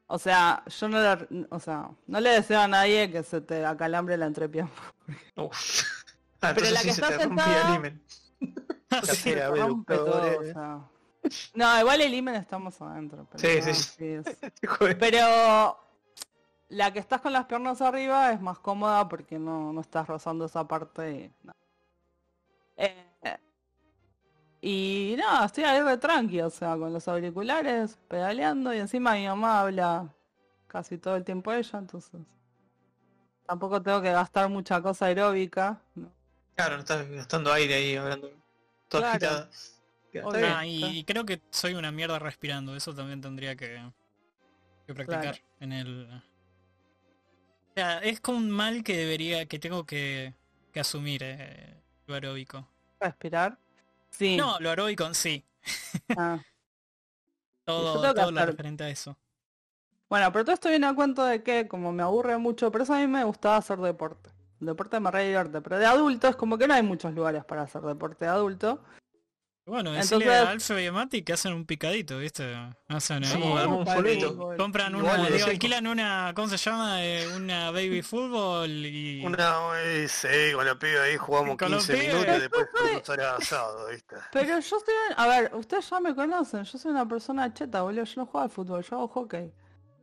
O 0.06 0.18
sea, 0.18 0.62
yo 0.66 0.88
no 0.88 0.98
le, 1.00 1.46
o 1.50 1.58
sea, 1.58 1.90
no 2.06 2.20
le 2.20 2.30
deseo 2.30 2.60
a 2.60 2.68
nadie 2.68 3.10
que 3.10 3.22
se 3.22 3.40
te 3.40 3.64
acalambre 3.64 4.16
la 4.16 4.26
entrepierna. 4.26 4.70
Uf. 5.36 5.82
Ah, 6.44 6.50
Pero 6.56 6.70
la 6.70 6.80
sí 6.80 6.88
que 6.88 6.94
se 6.94 7.00
está 7.02 7.16
te 7.16 7.24
rompía 7.24 7.44
sentada- 7.44 7.68
el 7.70 7.76
himen. 7.76 8.02
Rompe 9.56 9.94
todo, 9.96 10.38
o 10.38 10.42
eh. 10.42 10.52
sea. 10.52 10.80
No, 11.54 11.78
igual 11.80 12.00
el 12.00 12.12
imen 12.14 12.34
estamos 12.34 12.82
adentro. 12.82 13.28
Pero 13.30 13.38
Sí, 13.38 13.60
no, 13.68 13.74
sí. 13.74 13.82
sí 13.96 14.06
es- 14.08 14.68
Joder. 14.68 14.98
Pero 14.98 15.78
la 16.70 16.92
que 16.92 16.98
estás 16.98 17.20
con 17.20 17.32
las 17.32 17.44
piernas 17.44 17.80
arriba 17.80 18.32
es 18.32 18.40
más 18.40 18.58
cómoda 18.58 19.08
porque 19.08 19.38
no, 19.38 19.72
no 19.72 19.80
estás 19.82 20.08
rozando 20.08 20.46
esa 20.46 20.66
parte. 20.66 21.12
Y, 21.12 21.32
no. 21.46 21.54
Eh, 22.76 23.06
y 24.62 25.16
no, 25.18 25.44
estoy 25.44 25.64
ahí 25.64 25.80
re 25.82 25.98
tranqui, 25.98 26.40
o 26.40 26.48
sea, 26.48 26.76
con 26.76 26.92
los 26.92 27.08
auriculares, 27.08 27.98
pedaleando 28.08 28.72
y 28.72 28.78
encima 28.78 29.14
mi 29.14 29.26
mamá 29.26 29.60
habla 29.60 30.14
casi 30.68 30.98
todo 30.98 31.16
el 31.16 31.24
tiempo 31.24 31.52
ella, 31.52 31.80
entonces 31.80 32.20
tampoco 33.44 33.82
tengo 33.82 34.00
que 34.00 34.12
gastar 34.12 34.48
mucha 34.48 34.80
cosa 34.80 35.06
aeróbica. 35.06 35.82
¿no? 35.96 36.10
Claro, 36.54 36.76
no 36.76 36.80
estás 36.80 37.08
gastando 37.10 37.52
aire 37.52 37.74
ahí 37.74 37.96
hablando. 37.96 38.30
Todo 38.88 39.02
Claro. 39.02 39.48
Ah, 40.24 40.66
y, 40.66 40.98
y 40.98 41.04
creo 41.04 41.24
que 41.24 41.40
soy 41.50 41.74
una 41.74 41.90
mierda 41.90 42.18
respirando, 42.18 42.76
eso 42.76 42.94
también 42.94 43.20
tendría 43.20 43.56
que, 43.56 43.82
que 44.86 44.94
practicar 44.94 45.22
Claro. 45.22 45.38
en 45.58 45.72
el... 45.72 46.22
O 47.70 47.74
sea, 47.74 47.98
es 47.98 48.20
como 48.20 48.38
un 48.38 48.50
mal 48.50 48.84
que 48.84 48.96
debería, 48.96 49.46
que 49.46 49.58
tengo 49.58 49.86
que, 49.86 50.34
que 50.70 50.80
asumir, 50.80 51.22
eh, 51.24 51.74
lo 52.06 52.14
aeróbico. 52.14 52.68
Respirar. 53.00 53.58
Sí. 54.12 54.36
No, 54.36 54.58
lo 54.60 54.70
aeróbico, 54.70 55.12
sí. 55.14 55.44
ah. 56.16 56.40
Todo, 57.64 58.12
todo 58.12 58.32
lo 58.32 58.44
referente 58.44 58.82
a 58.82 58.90
eso. 58.90 59.16
Bueno, 60.10 60.32
pero 60.32 60.44
todo 60.44 60.54
esto 60.54 60.68
viene 60.68 60.84
a 60.88 60.94
cuento 60.94 61.24
de 61.24 61.44
que 61.44 61.68
como 61.68 61.92
me 61.92 62.02
aburre 62.02 62.36
mucho, 62.36 62.72
pero 62.72 62.82
eso 62.82 62.92
a 62.92 62.98
mí 62.98 63.06
me 63.06 63.22
gustaba 63.22 63.56
hacer 63.56 63.78
deporte. 63.78 64.30
El 64.60 64.66
deporte 64.66 64.98
me 64.98 65.12
re 65.12 65.22
divierte, 65.24 65.60
pero 65.60 65.78
de 65.78 65.86
adulto 65.86 66.26
es 66.26 66.34
como 66.34 66.58
que 66.58 66.66
no 66.66 66.74
hay 66.74 66.82
muchos 66.82 67.14
lugares 67.14 67.44
para 67.44 67.62
hacer 67.62 67.82
deporte 67.82 68.24
de 68.24 68.32
adulto. 68.32 68.82
Bueno, 69.72 69.90
decirle 69.92 70.26
Entonces- 70.26 70.46
a 70.46 70.50
Alfio 70.50 70.80
y 70.80 70.86
a 70.86 70.92
Mati 70.92 71.22
que 71.22 71.32
hacen 71.32 71.54
un 71.54 71.64
picadito, 71.64 72.18
¿viste? 72.18 72.54
Hacen 72.88 73.22
damos 73.22 73.66
un 73.66 73.86
fútbol. 73.86 74.56
Compran 74.58 74.94
una, 74.94 75.16
digo, 75.30 75.46
alquilan 75.46 75.86
una, 75.86 76.32
¿cómo 76.36 76.46
se 76.48 76.58
llama? 76.58 77.02
Eh, 77.02 77.26
una 77.34 77.70
baby 77.70 78.02
fútbol 78.02 78.68
y... 78.70 79.24
Una 79.24 79.68
vez, 79.70 80.12
sí, 80.12 80.28
con 80.54 80.66
los 80.66 80.76
pibes 80.76 81.00
ahí 81.00 81.16
jugamos 81.16 81.56
Con 81.56 81.70
los 81.70 81.86
15 81.86 81.92
pibes. 82.02 82.14
minutos 82.14 82.36
y 82.36 82.40
después 82.42 82.66
fuimos 82.74 83.08
al 83.08 83.20
asado, 83.20 83.88
¿viste? 83.88 84.16
Pero 84.30 84.60
yo 84.60 84.76
estoy... 84.76 84.94
A 85.16 85.26
ver, 85.26 85.50
ustedes 85.54 85.88
ya 85.88 86.00
me 86.00 86.14
conocen, 86.14 86.64
yo 86.64 86.78
soy 86.78 86.90
una 86.90 87.08
persona 87.08 87.54
cheta, 87.54 87.80
boludo, 87.80 88.04
yo 88.04 88.12
no 88.20 88.26
juego 88.26 88.44
al 88.44 88.50
fútbol, 88.50 88.84
yo 88.84 88.96
hago 88.96 89.08
hockey. 89.08 89.50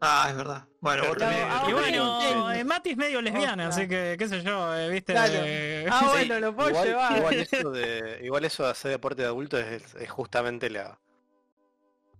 Ah, 0.01 0.27
es 0.29 0.35
verdad. 0.38 0.65
Bueno, 0.79 1.03
vos 1.07 1.17
también. 1.17 1.43
Ah, 1.49 1.65
Y 1.67 1.73
bueno, 1.73 2.51
eh, 2.53 2.63
Mati 2.63 2.91
es 2.91 2.97
medio 2.97 3.21
lesbiana, 3.21 3.67
así 3.67 3.88
que, 3.88 4.15
qué 4.17 4.27
sé 4.29 4.41
yo, 4.41 4.75
eh, 4.77 4.89
viste... 4.89 5.12
Claro. 5.13 5.33
eh, 5.35 5.88
Ah, 5.91 5.99
Sí, 6.03 6.05
bueno, 6.27 6.39
lo 6.39 6.55
puedo 6.55 6.69
igual, 6.69 6.88
llevar. 6.88 7.17
igual 7.17 7.33
eso 7.51 7.71
de, 7.71 8.19
igual 8.23 8.45
eso 8.45 8.63
de 8.63 8.69
hacer 8.69 8.91
deporte 8.91 9.23
de 9.23 9.27
adulto 9.27 9.57
es, 9.57 9.95
es 9.95 10.09
justamente 10.09 10.69
la 10.69 10.97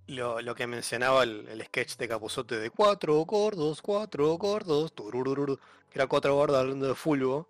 lo, 0.08 0.42
lo 0.42 0.56
que 0.56 0.66
mencionaba 0.68 1.24
el, 1.24 1.48
el 1.48 1.64
sketch 1.66 1.96
de 1.98 2.08
Capuzote 2.08 2.58
de 2.60 2.70
cuatro 2.72 3.14
gordos, 3.26 3.82
cuatro 3.82 4.28
gordos, 4.38 4.94
tururururu, 4.94 5.58
que 5.58 6.00
era 6.00 6.08
cuatro 6.08 6.34
gordos 6.36 6.58
hablando 6.58 6.88
de 6.88 6.96
fútbol, 6.96 7.46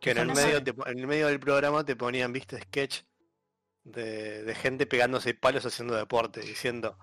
que 0.00 0.10
en 0.10 0.18
el 0.18 0.26
medio 0.34 0.62
te 0.62 0.70
en 0.86 0.98
el 0.98 1.06
medio 1.06 1.28
del 1.28 1.38
programa 1.38 1.84
te 1.84 1.94
ponían, 1.94 2.32
viste, 2.32 2.60
sketch 2.60 3.02
de, 3.84 4.42
de 4.42 4.54
gente 4.54 4.86
pegándose 4.86 5.32
palos 5.34 5.64
haciendo 5.64 5.94
deporte, 5.94 6.40
diciendo 6.40 6.98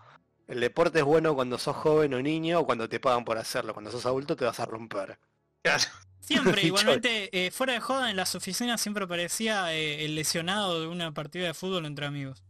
El 0.49 0.59
deporte 0.59 0.99
es 0.99 1.05
bueno 1.05 1.35
cuando 1.35 1.57
sos 1.57 1.75
joven 1.75 2.13
o 2.15 2.21
niño 2.21 2.59
o 2.59 2.65
cuando 2.65 2.89
te 2.89 2.99
pagan 2.99 3.23
por 3.23 3.37
hacerlo. 3.37 3.73
Cuando 3.73 3.91
sos 3.91 4.05
adulto 4.05 4.35
te 4.35 4.45
vas 4.45 4.59
a 4.59 4.65
romper. 4.65 5.17
Siempre, 6.19 6.61
igualmente, 6.65 7.29
eh, 7.31 7.51
fuera 7.51 7.73
de 7.73 7.79
joda, 7.79 8.09
en 8.09 8.17
las 8.17 8.35
oficinas 8.35 8.81
siempre 8.81 9.05
aparecía 9.05 9.73
eh, 9.73 10.03
el 10.05 10.15
lesionado 10.15 10.81
de 10.81 10.87
una 10.87 11.13
partida 11.13 11.47
de 11.47 11.53
fútbol 11.53 11.85
entre 11.85 12.05
amigos. 12.05 12.43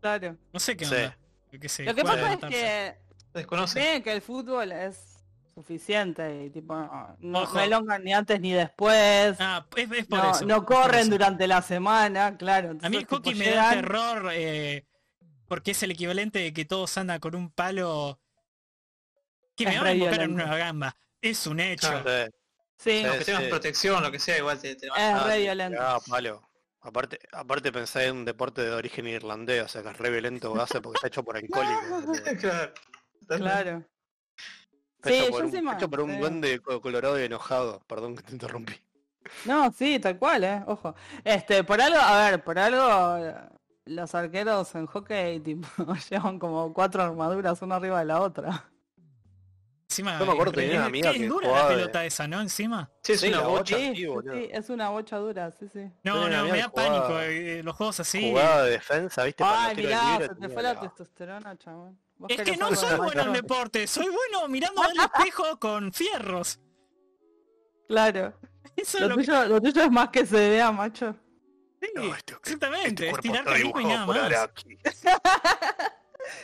Claro. 0.00 0.36
No 0.52 0.60
sé 0.60 0.76
qué 0.76 0.84
Sí. 0.84 0.94
onda. 0.94 1.16
Que 1.60 1.68
se 1.68 1.84
Lo 1.84 1.94
que 1.94 2.02
pasa 2.02 2.32
es 2.32 2.38
que 2.40 2.94
desconoce. 3.34 4.02
que 4.02 4.12
el 4.12 4.22
fútbol 4.22 4.72
es 4.72 5.22
suficiente 5.54 6.44
y 6.46 6.50
tipo 6.50 6.74
no, 6.74 7.16
no 7.20 7.60
elongan 7.60 8.02
ni 8.02 8.12
antes 8.12 8.40
ni 8.40 8.52
después. 8.52 9.36
Ah, 9.38 9.66
es, 9.76 9.90
es 9.92 10.06
por 10.06 10.18
no, 10.18 10.30
eso. 10.32 10.46
no 10.46 10.54
es 10.56 10.62
por 10.62 10.66
corren 10.76 11.00
eso. 11.02 11.10
durante 11.10 11.46
la 11.46 11.60
semana, 11.62 12.36
claro. 12.38 12.76
A 12.82 12.88
mí 12.88 12.96
el 12.96 13.06
hockey 13.06 13.34
me 13.34 13.50
da 13.50 13.70
terror 13.70 14.30
eh, 14.32 14.86
porque 15.52 15.72
es 15.72 15.82
el 15.82 15.90
equivalente 15.90 16.38
de 16.38 16.54
que 16.54 16.64
todos 16.64 16.96
andan 16.96 17.20
con 17.20 17.34
un 17.34 17.50
palo 17.50 18.18
que 19.54 19.66
me 19.66 19.76
van 19.76 19.86
a 19.86 19.92
invocar 19.92 20.22
en 20.22 20.32
una 20.32 20.56
gamba. 20.56 20.96
Es 21.20 21.46
un 21.46 21.60
hecho. 21.60 21.88
Claro. 21.88 22.30
Sí. 22.78 23.00
Sí, 23.02 23.04
Aunque 23.06 23.26
tengas 23.26 23.42
sí. 23.42 23.50
protección, 23.50 24.02
lo 24.02 24.10
que 24.10 24.18
sea, 24.18 24.38
igual 24.38 24.58
te, 24.58 24.74
te 24.76 24.88
van 24.88 24.98
a 24.98 25.06
es 25.08 25.12
matar. 25.12 25.28
re 25.28 25.38
violento. 25.40 25.78
Ah, 25.78 26.00
palo. 26.08 26.48
Aparte, 26.80 27.18
aparte 27.32 27.70
pensé 27.70 28.06
en 28.06 28.16
un 28.16 28.24
deporte 28.24 28.62
de 28.62 28.70
origen 28.70 29.06
irlandés, 29.06 29.62
o 29.62 29.68
sea 29.68 29.82
que 29.82 29.90
es 29.90 29.98
re 29.98 30.08
violento 30.08 30.58
hace 30.58 30.80
porque 30.80 30.96
está 30.96 31.08
hecho 31.08 31.22
por 31.22 31.36
alcohólicos. 31.36 32.18
claro. 32.40 32.72
Claro. 33.28 33.84
Sí, 35.04 35.12
hecho 35.12 35.26
yo 35.26 35.30
por 35.32 35.44
un, 35.44 35.68
hecho 35.68 35.90
por 35.90 36.00
un 36.00 36.10
sí. 36.12 36.16
duende 36.16 36.60
co- 36.60 36.80
colorado 36.80 37.20
y 37.20 37.24
enojado. 37.24 37.84
Perdón 37.86 38.16
que 38.16 38.22
te 38.22 38.32
interrumpí. 38.32 38.74
No, 39.44 39.70
sí, 39.70 39.98
tal 39.98 40.18
cual, 40.18 40.44
eh, 40.44 40.62
ojo. 40.66 40.94
Este, 41.22 41.62
por 41.62 41.78
algo, 41.82 41.98
a 41.98 42.30
ver, 42.30 42.42
por 42.42 42.58
algo 42.58 43.60
los 43.84 44.14
arqueros 44.14 44.74
en 44.74 44.86
hockey 44.86 45.40
tipo 45.44 45.68
llevan 46.10 46.38
como 46.38 46.72
cuatro 46.72 47.02
armaduras 47.02 47.60
una 47.62 47.76
arriba 47.76 47.98
de 48.00 48.04
la 48.06 48.20
otra. 48.20 48.68
Encima, 49.90 50.18
Yo 50.18 50.24
me 50.24 50.32
acuerdo, 50.32 50.52
eh, 50.52 50.54
tenía 50.54 50.70
una 50.76 50.80
es- 50.84 50.86
amiga 50.88 51.12
qué 51.12 51.18
que 51.18 51.26
dura 51.28 51.46
jugaba 51.48 51.64
la 51.64 51.68
de- 51.70 51.80
pelota 51.82 52.04
esa, 52.06 52.26
¿no? 52.26 52.40
Encima. 52.40 52.90
Sí, 53.02 53.12
es 53.12 53.20
Sí, 53.20 53.28
una 53.28 53.42
bocha. 53.42 53.76
Sí, 53.76 54.06
es 54.50 54.70
una 54.70 54.88
bocha 54.88 55.18
dura, 55.18 55.50
sí, 55.50 55.68
sí. 55.70 55.90
No, 56.02 56.30
no, 56.30 56.44
me 56.46 56.58
da 56.58 56.70
pánico 56.70 57.18
eh, 57.20 57.62
los 57.62 57.76
juegos 57.76 58.00
así. 58.00 58.30
Jugaba 58.30 58.62
de 58.62 58.70
defensa, 58.70 59.24
¿viste? 59.24 59.44
Ay, 59.46 59.76
tiros 59.76 59.90
mirá, 59.92 60.18
se 60.28 60.34
te 60.34 60.48
fue 60.48 60.62
la 60.62 60.72
la- 60.74 60.80
testosterona, 60.80 61.58
chabón. 61.58 61.98
Es 62.28 62.40
que 62.40 62.56
no 62.56 62.74
soy 62.74 62.96
bueno 62.96 63.22
en 63.22 63.32
deporte, 63.34 63.86
soy 63.86 64.06
bueno 64.06 64.48
mirando 64.48 64.80
al 64.82 64.96
espejo 64.96 65.58
con 65.58 65.92
fierros. 65.92 66.58
Claro. 67.88 68.32
Eso 68.76 68.96
es 68.96 69.02
Lo 69.02 69.08
lo 69.10 69.16
que... 69.16 69.24
tuyo, 69.24 69.44
lo 69.46 69.60
tuyo 69.60 69.82
es 69.82 69.90
más 69.90 70.08
que 70.08 70.24
se 70.24 70.48
vea, 70.50 70.72
macho. 70.72 71.14
Sí, 71.82 71.88
No, 71.96 72.14
este- 72.14 72.34
exactamente, 72.34 73.06
este 73.08 73.16
es 73.16 73.20
tirar 73.22 73.38
está 73.40 73.50
calipo 73.52 73.80
y 73.80 73.84
nada 73.84 74.06
más. 74.06 74.16
Araki. 74.18 74.78
Es, 74.84 74.94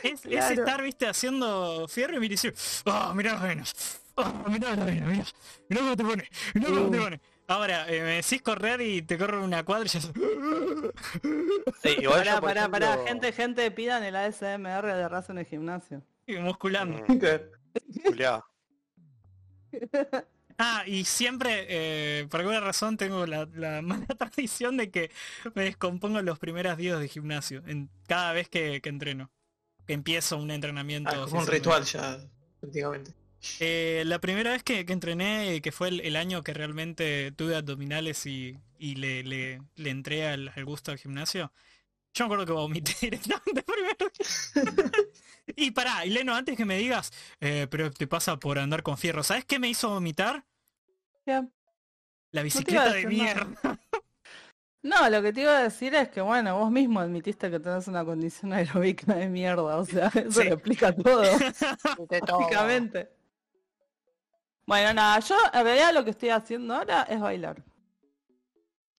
es 0.03 0.21
Claro. 0.21 0.53
estar, 0.53 0.81
viste, 0.83 1.07
haciendo 1.07 1.87
fierro 1.87 2.17
y 2.17 2.19
me 2.19 2.27
dice, 2.27 2.53
oh, 2.85 3.13
mirá 3.15 3.33
las 3.33 3.43
venas, 3.43 4.01
oh, 4.15 4.25
mirá 4.49 4.75
las 4.75 4.85
venas, 4.85 5.07
mirá, 5.07 5.25
mirá 5.69 5.81
cómo 5.81 5.95
te 5.95 6.03
pone, 6.03 6.29
mirá 6.55 6.67
cómo 6.67 6.91
te 6.91 6.99
Uh. 6.99 7.03
pone. 7.03 7.21
Ahora, 7.47 7.87
eh, 7.89 8.01
me 8.01 8.15
decís 8.21 8.41
correr 8.41 8.81
y 8.81 9.01
te 9.01 9.17
corro 9.17 9.41
una 9.43 9.63
cuadra 9.63 9.85
y 9.85 9.89
ya 9.89 10.01
Sí, 10.01 10.11
igual 11.99 12.19
Pará, 12.19 12.35
yo, 12.35 12.41
pará, 12.41 12.69
pará, 12.69 12.97
gente, 13.07 13.31
gente, 13.31 13.71
pidan 13.71 14.03
el 14.03 14.15
ASMR 14.17 14.93
de 14.93 15.07
raza 15.07 15.31
en 15.31 15.39
el 15.39 15.45
gimnasio. 15.45 16.03
y 16.27 16.35
musculando. 16.37 16.97
Mm, 17.07 17.17
Claro. 17.19 17.45
Juliá. 18.03 18.43
Ah, 20.61 20.83
y 20.85 21.05
siempre, 21.05 21.65
eh, 21.69 22.27
por 22.29 22.41
alguna 22.41 22.59
razón, 22.59 22.97
tengo 22.97 23.25
la, 23.25 23.47
la 23.53 23.81
mala 23.81 24.05
tradición 24.05 24.75
de 24.75 24.91
que 24.91 25.09
me 25.55 25.63
descompongo 25.63 26.21
los 26.21 26.37
primeros 26.37 26.77
días 26.77 26.99
de 26.99 27.07
gimnasio, 27.07 27.63
en 27.65 27.89
cada 28.07 28.33
vez 28.33 28.49
que, 28.49 28.81
que 28.81 28.89
entreno, 28.89 29.31
que 29.87 29.93
empiezo 29.93 30.37
un 30.37 30.51
entrenamiento. 30.51 31.11
Ah, 31.11 31.25
como 31.29 31.41
un 31.41 31.47
ritual 31.47 31.85
ya, 31.85 32.19
prácticamente. 32.59 33.13
Eh, 33.61 34.03
la 34.05 34.19
primera 34.19 34.51
vez 34.51 34.63
que, 34.63 34.85
que 34.85 34.91
entrené, 34.91 35.55
eh, 35.55 35.61
que 35.61 35.71
fue 35.71 35.87
el, 35.87 36.01
el 36.01 36.17
año 36.17 36.43
que 36.43 36.53
realmente 36.53 37.31
tuve 37.31 37.55
abdominales 37.55 38.25
y, 38.25 38.57
y 38.77 38.95
le, 38.95 39.23
le, 39.23 39.61
le 39.77 39.89
entré 39.89 40.27
al, 40.27 40.51
al 40.53 40.65
gusto 40.65 40.91
al 40.91 40.97
gimnasio, 40.97 41.53
yo 42.13 42.25
me 42.25 42.33
acuerdo 42.33 42.45
que 42.45 42.51
vomité 42.51 42.95
directamente 43.01 43.63
primero. 43.63 44.11
y 45.55 45.71
pará, 45.71 46.05
y 46.05 46.09
Leno, 46.09 46.35
antes 46.35 46.57
que 46.57 46.65
me 46.65 46.77
digas, 46.77 47.11
eh, 47.39 47.67
pero 47.71 47.91
te 47.91 48.07
pasa 48.07 48.37
por 48.37 48.59
andar 48.59 48.83
con 48.83 48.97
fierro, 48.97 49.23
¿sabes 49.23 49.45
qué 49.45 49.57
me 49.57 49.69
hizo 49.69 49.89
vomitar? 49.89 50.45
La 52.31 52.41
bicicleta 52.43 52.93
de 52.93 53.03
nada. 53.03 53.09
mierda. 53.09 53.47
No, 54.81 55.09
lo 55.09 55.21
que 55.21 55.33
te 55.33 55.41
iba 55.41 55.57
a 55.57 55.63
decir 55.63 55.93
es 55.93 56.07
que, 56.07 56.21
bueno, 56.21 56.57
vos 56.57 56.71
mismo 56.71 57.01
admitiste 57.01 57.51
que 57.51 57.59
tenés 57.59 57.89
una 57.89 58.05
condición 58.05 58.53
aeróbica 58.53 59.13
de 59.13 59.27
mierda, 59.27 59.75
o 59.75 59.83
sea, 59.85 60.07
eso 60.07 60.41
Sí. 60.41 60.47
lo 60.47 60.53
explica 60.55 60.95
todo, 60.95 61.21
básicamente. 62.07 63.09
Bueno, 64.65 64.93
nada, 64.93 65.19
yo 65.19 65.35
en 65.53 65.63
realidad 65.65 65.93
lo 65.93 66.03
que 66.05 66.11
estoy 66.11 66.29
haciendo 66.29 66.75
ahora 66.75 67.03
es 67.09 67.19
bailar. 67.19 67.61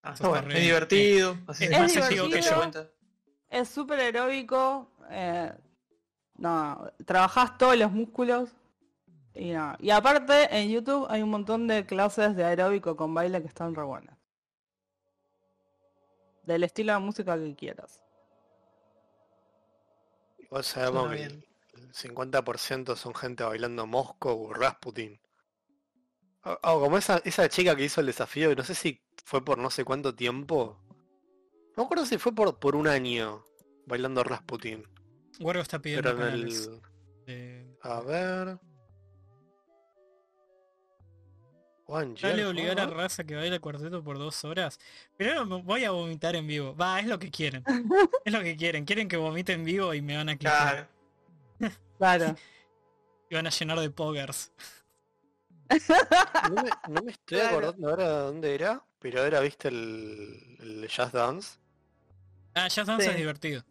Ah, 0.03 0.13
está 0.13 0.27
bueno, 0.27 0.47
re 0.49 0.57
es 0.59 0.63
divertido. 0.65 1.37
así 1.47 1.65
Es 1.65 1.71
más 1.79 1.93
que 1.93 2.41
yo. 2.41 2.55
cuenta. 2.57 2.87
Es 3.49 3.67
súper 3.69 3.99
aeróbico, 4.01 4.91
eh, 5.09 5.51
no, 6.35 6.91
trabajás 7.05 7.57
todos 7.57 7.75
los 7.77 7.91
músculos 7.91 8.49
y 9.33 9.51
nada. 9.51 9.77
Y 9.79 9.89
aparte, 9.91 10.55
en 10.55 10.69
YouTube 10.69 11.07
hay 11.09 11.21
un 11.21 11.29
montón 11.29 11.67
de 11.67 11.85
clases 11.85 12.35
de 12.35 12.43
aeróbico 12.43 12.95
con 12.95 13.13
baile 13.13 13.41
que 13.41 13.47
están 13.47 13.75
re 13.75 13.83
buenas. 13.83 14.17
Del 16.43 16.63
estilo 16.63 16.93
de 16.93 16.99
música 16.99 17.37
que 17.37 17.55
quieras. 17.55 18.03
Igual 20.39 20.63
sabemos 20.63 21.11
que 21.11 21.23
el 21.23 21.45
50% 21.93 22.95
son 22.95 23.15
gente 23.15 23.43
bailando 23.43 23.87
Moscow 23.87 24.43
o 24.47 24.53
Rasputin. 24.53 25.19
Ah, 26.43 26.57
ah, 26.63 26.73
como 26.73 26.97
esa, 26.97 27.21
esa 27.23 27.47
chica 27.49 27.75
que 27.75 27.85
hizo 27.85 28.01
el 28.01 28.07
desafío, 28.07 28.49
que 28.49 28.55
no 28.55 28.63
sé 28.63 28.75
si 28.75 29.01
fue 29.25 29.43
por 29.45 29.57
no 29.57 29.69
sé 29.69 29.85
cuánto 29.85 30.15
tiempo. 30.15 30.79
No 31.75 31.83
me 31.83 31.83
acuerdo 31.83 32.05
si 32.05 32.17
fue 32.17 32.33
por, 32.33 32.59
por 32.59 32.75
un 32.75 32.87
año 32.87 33.45
bailando 33.85 34.23
Rasputin. 34.23 34.83
Wargo 35.39 35.61
está 35.61 35.79
pidiendo 35.79 36.09
Pero 36.09 36.11
en 36.11 36.17
canales. 36.19 36.67
el... 36.67 36.81
Eh, 37.27 37.77
A 37.81 38.01
ver... 38.01 38.59
Juan 41.91 42.15
Dale 42.15 42.45
obligar 42.45 42.79
a 42.79 42.85
¿no? 42.87 42.93
raza 42.93 43.23
que 43.25 43.35
baila 43.35 43.59
cuarteto 43.59 44.01
por 44.03 44.17
dos 44.17 44.43
horas. 44.45 44.79
Pero 45.17 45.45
me 45.45 45.61
voy 45.61 45.83
a 45.83 45.91
vomitar 45.91 46.35
en 46.35 46.47
vivo. 46.47 46.75
Va, 46.75 46.99
es 46.99 47.05
lo 47.07 47.19
que 47.19 47.29
quieren. 47.29 47.63
Es 48.25 48.31
lo 48.33 48.41
que 48.41 48.55
quieren. 48.55 48.85
Quieren 48.85 49.07
que 49.07 49.17
vomite 49.17 49.53
en 49.53 49.63
vivo 49.65 49.93
y 49.93 50.01
me 50.01 50.15
van 50.17 50.29
a 50.29 50.37
clicar. 50.37 50.87
Claro. 51.59 51.75
Claro. 51.97 52.35
Y 53.29 53.35
van 53.35 53.45
a 53.45 53.49
llenar 53.51 53.79
de 53.79 53.89
poggers. 53.91 54.51
No 55.69 56.63
me, 56.63 56.69
no 56.89 57.01
me 57.03 57.11
estoy 57.11 57.37
Claro. 57.39 57.49
acordando 57.57 57.89
ahora 57.89 58.07
dónde 58.09 58.55
era, 58.55 58.83
pero 58.99 59.23
era, 59.23 59.39
viste, 59.39 59.67
el, 59.69 60.57
el 60.59 60.87
Jazz 60.87 61.11
Dance. 61.11 61.59
Ah, 62.55 62.67
ya 62.67 62.83
Dance 62.83 63.09
es 63.09 63.15
divertido. 63.15 63.63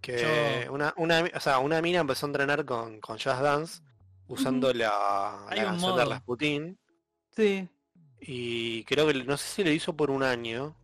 Que 0.00 0.64
Yo- 0.66 0.72
una, 0.72 0.94
una, 0.96 1.24
o 1.34 1.40
sea, 1.40 1.58
una 1.58 1.82
mina 1.82 1.98
empezó 2.00 2.26
a 2.26 2.28
entrenar 2.28 2.64
con, 2.64 3.00
con 3.00 3.18
Jazz 3.18 3.40
Dance 3.40 3.82
usando 4.28 4.72
la, 4.72 5.44
la 5.50 5.64
canción 5.64 5.96
de 5.96 6.02
modo. 6.04 6.10
Rasputin. 6.10 6.78
Sí. 7.38 7.68
Y 8.20 8.84
creo 8.84 9.06
que 9.06 9.14
no 9.24 9.36
sé 9.36 9.48
si 9.48 9.64
lo 9.64 9.70
hizo 9.70 9.96
por 9.96 10.10
un 10.10 10.22
año. 10.22 10.76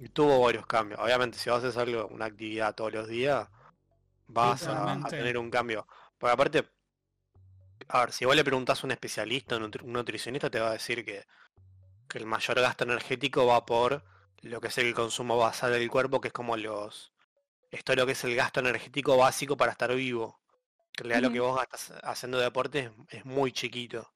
Y 0.00 0.08
tuvo 0.10 0.40
varios 0.40 0.66
cambios. 0.66 1.00
Obviamente 1.00 1.38
si 1.38 1.50
vas 1.50 1.64
a 1.64 1.68
hacer 1.68 1.82
algo, 1.82 2.08
una 2.08 2.26
actividad 2.26 2.74
todos 2.74 2.92
los 2.92 3.08
días, 3.08 3.48
vas 4.28 4.68
a- 4.68 4.98
tener 5.16 5.38
un 5.38 5.50
cambio. 5.50 5.86
Porque 6.18 6.32
aparte, 6.34 6.68
a 7.88 8.00
ver, 8.00 8.12
si 8.12 8.24
vos 8.24 8.36
le 8.36 8.44
preguntás 8.44 8.82
a 8.82 8.86
un 8.86 8.92
especialista, 8.92 9.56
un, 9.56 9.64
nutri- 9.64 9.82
un 9.82 9.92
nutricionista 9.92 10.50
te 10.50 10.60
va 10.60 10.68
a 10.70 10.72
decir 10.72 11.04
que, 11.04 11.24
que 12.08 12.18
el 12.18 12.26
mayor 12.26 12.60
gasto 12.60 12.84
energético 12.84 13.46
va 13.46 13.66
por 13.66 14.04
lo 14.42 14.60
que 14.60 14.68
es 14.68 14.78
el 14.78 14.94
consumo 14.94 15.38
basal 15.38 15.72
del 15.72 15.90
cuerpo, 15.90 16.20
que 16.20 16.28
es 16.28 16.34
como 16.34 16.56
los... 16.58 17.12
Esto 17.70 17.92
es 17.92 17.98
lo 17.98 18.06
que 18.06 18.12
es 18.12 18.24
el 18.24 18.36
gasto 18.36 18.60
energético 18.60 19.16
básico 19.18 19.56
para 19.58 19.72
estar 19.72 19.94
vivo. 19.94 20.40
Que 20.92 21.04
en 21.04 21.10
realidad 21.10 21.28
lo 21.28 21.32
que 21.32 21.40
vos 21.40 21.56
gastas 21.58 21.92
haciendo 22.04 22.38
deporte 22.40 22.80
es, 22.80 22.92
es 23.20 23.26
muy 23.26 23.52
chiquito. 23.52 24.12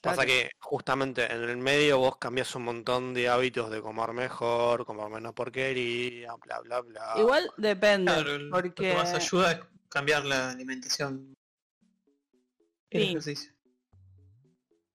Pasa 0.00 0.24
que 0.24 0.50
justamente 0.60 1.24
en 1.32 1.42
el 1.42 1.56
medio 1.56 1.98
vos 1.98 2.16
cambias 2.18 2.54
un 2.54 2.62
montón 2.64 3.14
de 3.14 3.28
hábitos 3.28 3.68
de 3.70 3.80
comer 3.82 4.12
mejor, 4.12 4.84
comer 4.86 5.08
menos 5.10 5.32
porquería, 5.34 6.34
bla 6.44 6.60
bla 6.60 6.80
bla. 6.82 7.14
Igual 7.16 7.50
depende, 7.56 8.12
Claro, 8.12 8.34
el- 8.36 8.48
lo 8.48 8.56
porque... 8.56 8.72
que 8.90 8.94
más 8.94 9.12
ayuda 9.14 9.52
es 9.52 9.60
cambiar 9.88 10.24
la 10.24 10.50
alimentación. 10.50 11.34
El 12.90 13.02
Sí. 13.02 13.08
ejercicio. 13.08 13.52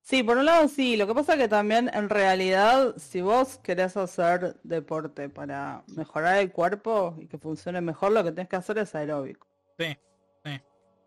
Sí, 0.02 0.22
por 0.24 0.38
un 0.38 0.46
lado 0.46 0.68
sí, 0.68 0.98
lo 0.98 1.08
que 1.08 1.14
pasa 1.14 1.38
que 1.38 1.48
también 1.48 1.90
en 1.94 2.10
realidad 2.10 2.96
si 2.98 3.22
vos 3.22 3.58
querés 3.60 3.96
hacer 3.96 4.58
deporte 4.64 5.30
para 5.30 5.84
mejorar 5.88 6.38
el 6.40 6.52
cuerpo 6.52 7.16
y 7.20 7.28
que 7.28 7.38
funcione 7.38 7.80
mejor, 7.82 8.12
lo 8.12 8.24
que 8.24 8.32
tenés 8.32 8.50
que 8.50 8.56
hacer 8.58 8.78
es 8.80 8.94
aeróbico. 8.96 9.48
Sí, 9.80 9.98
sí. 10.44 10.62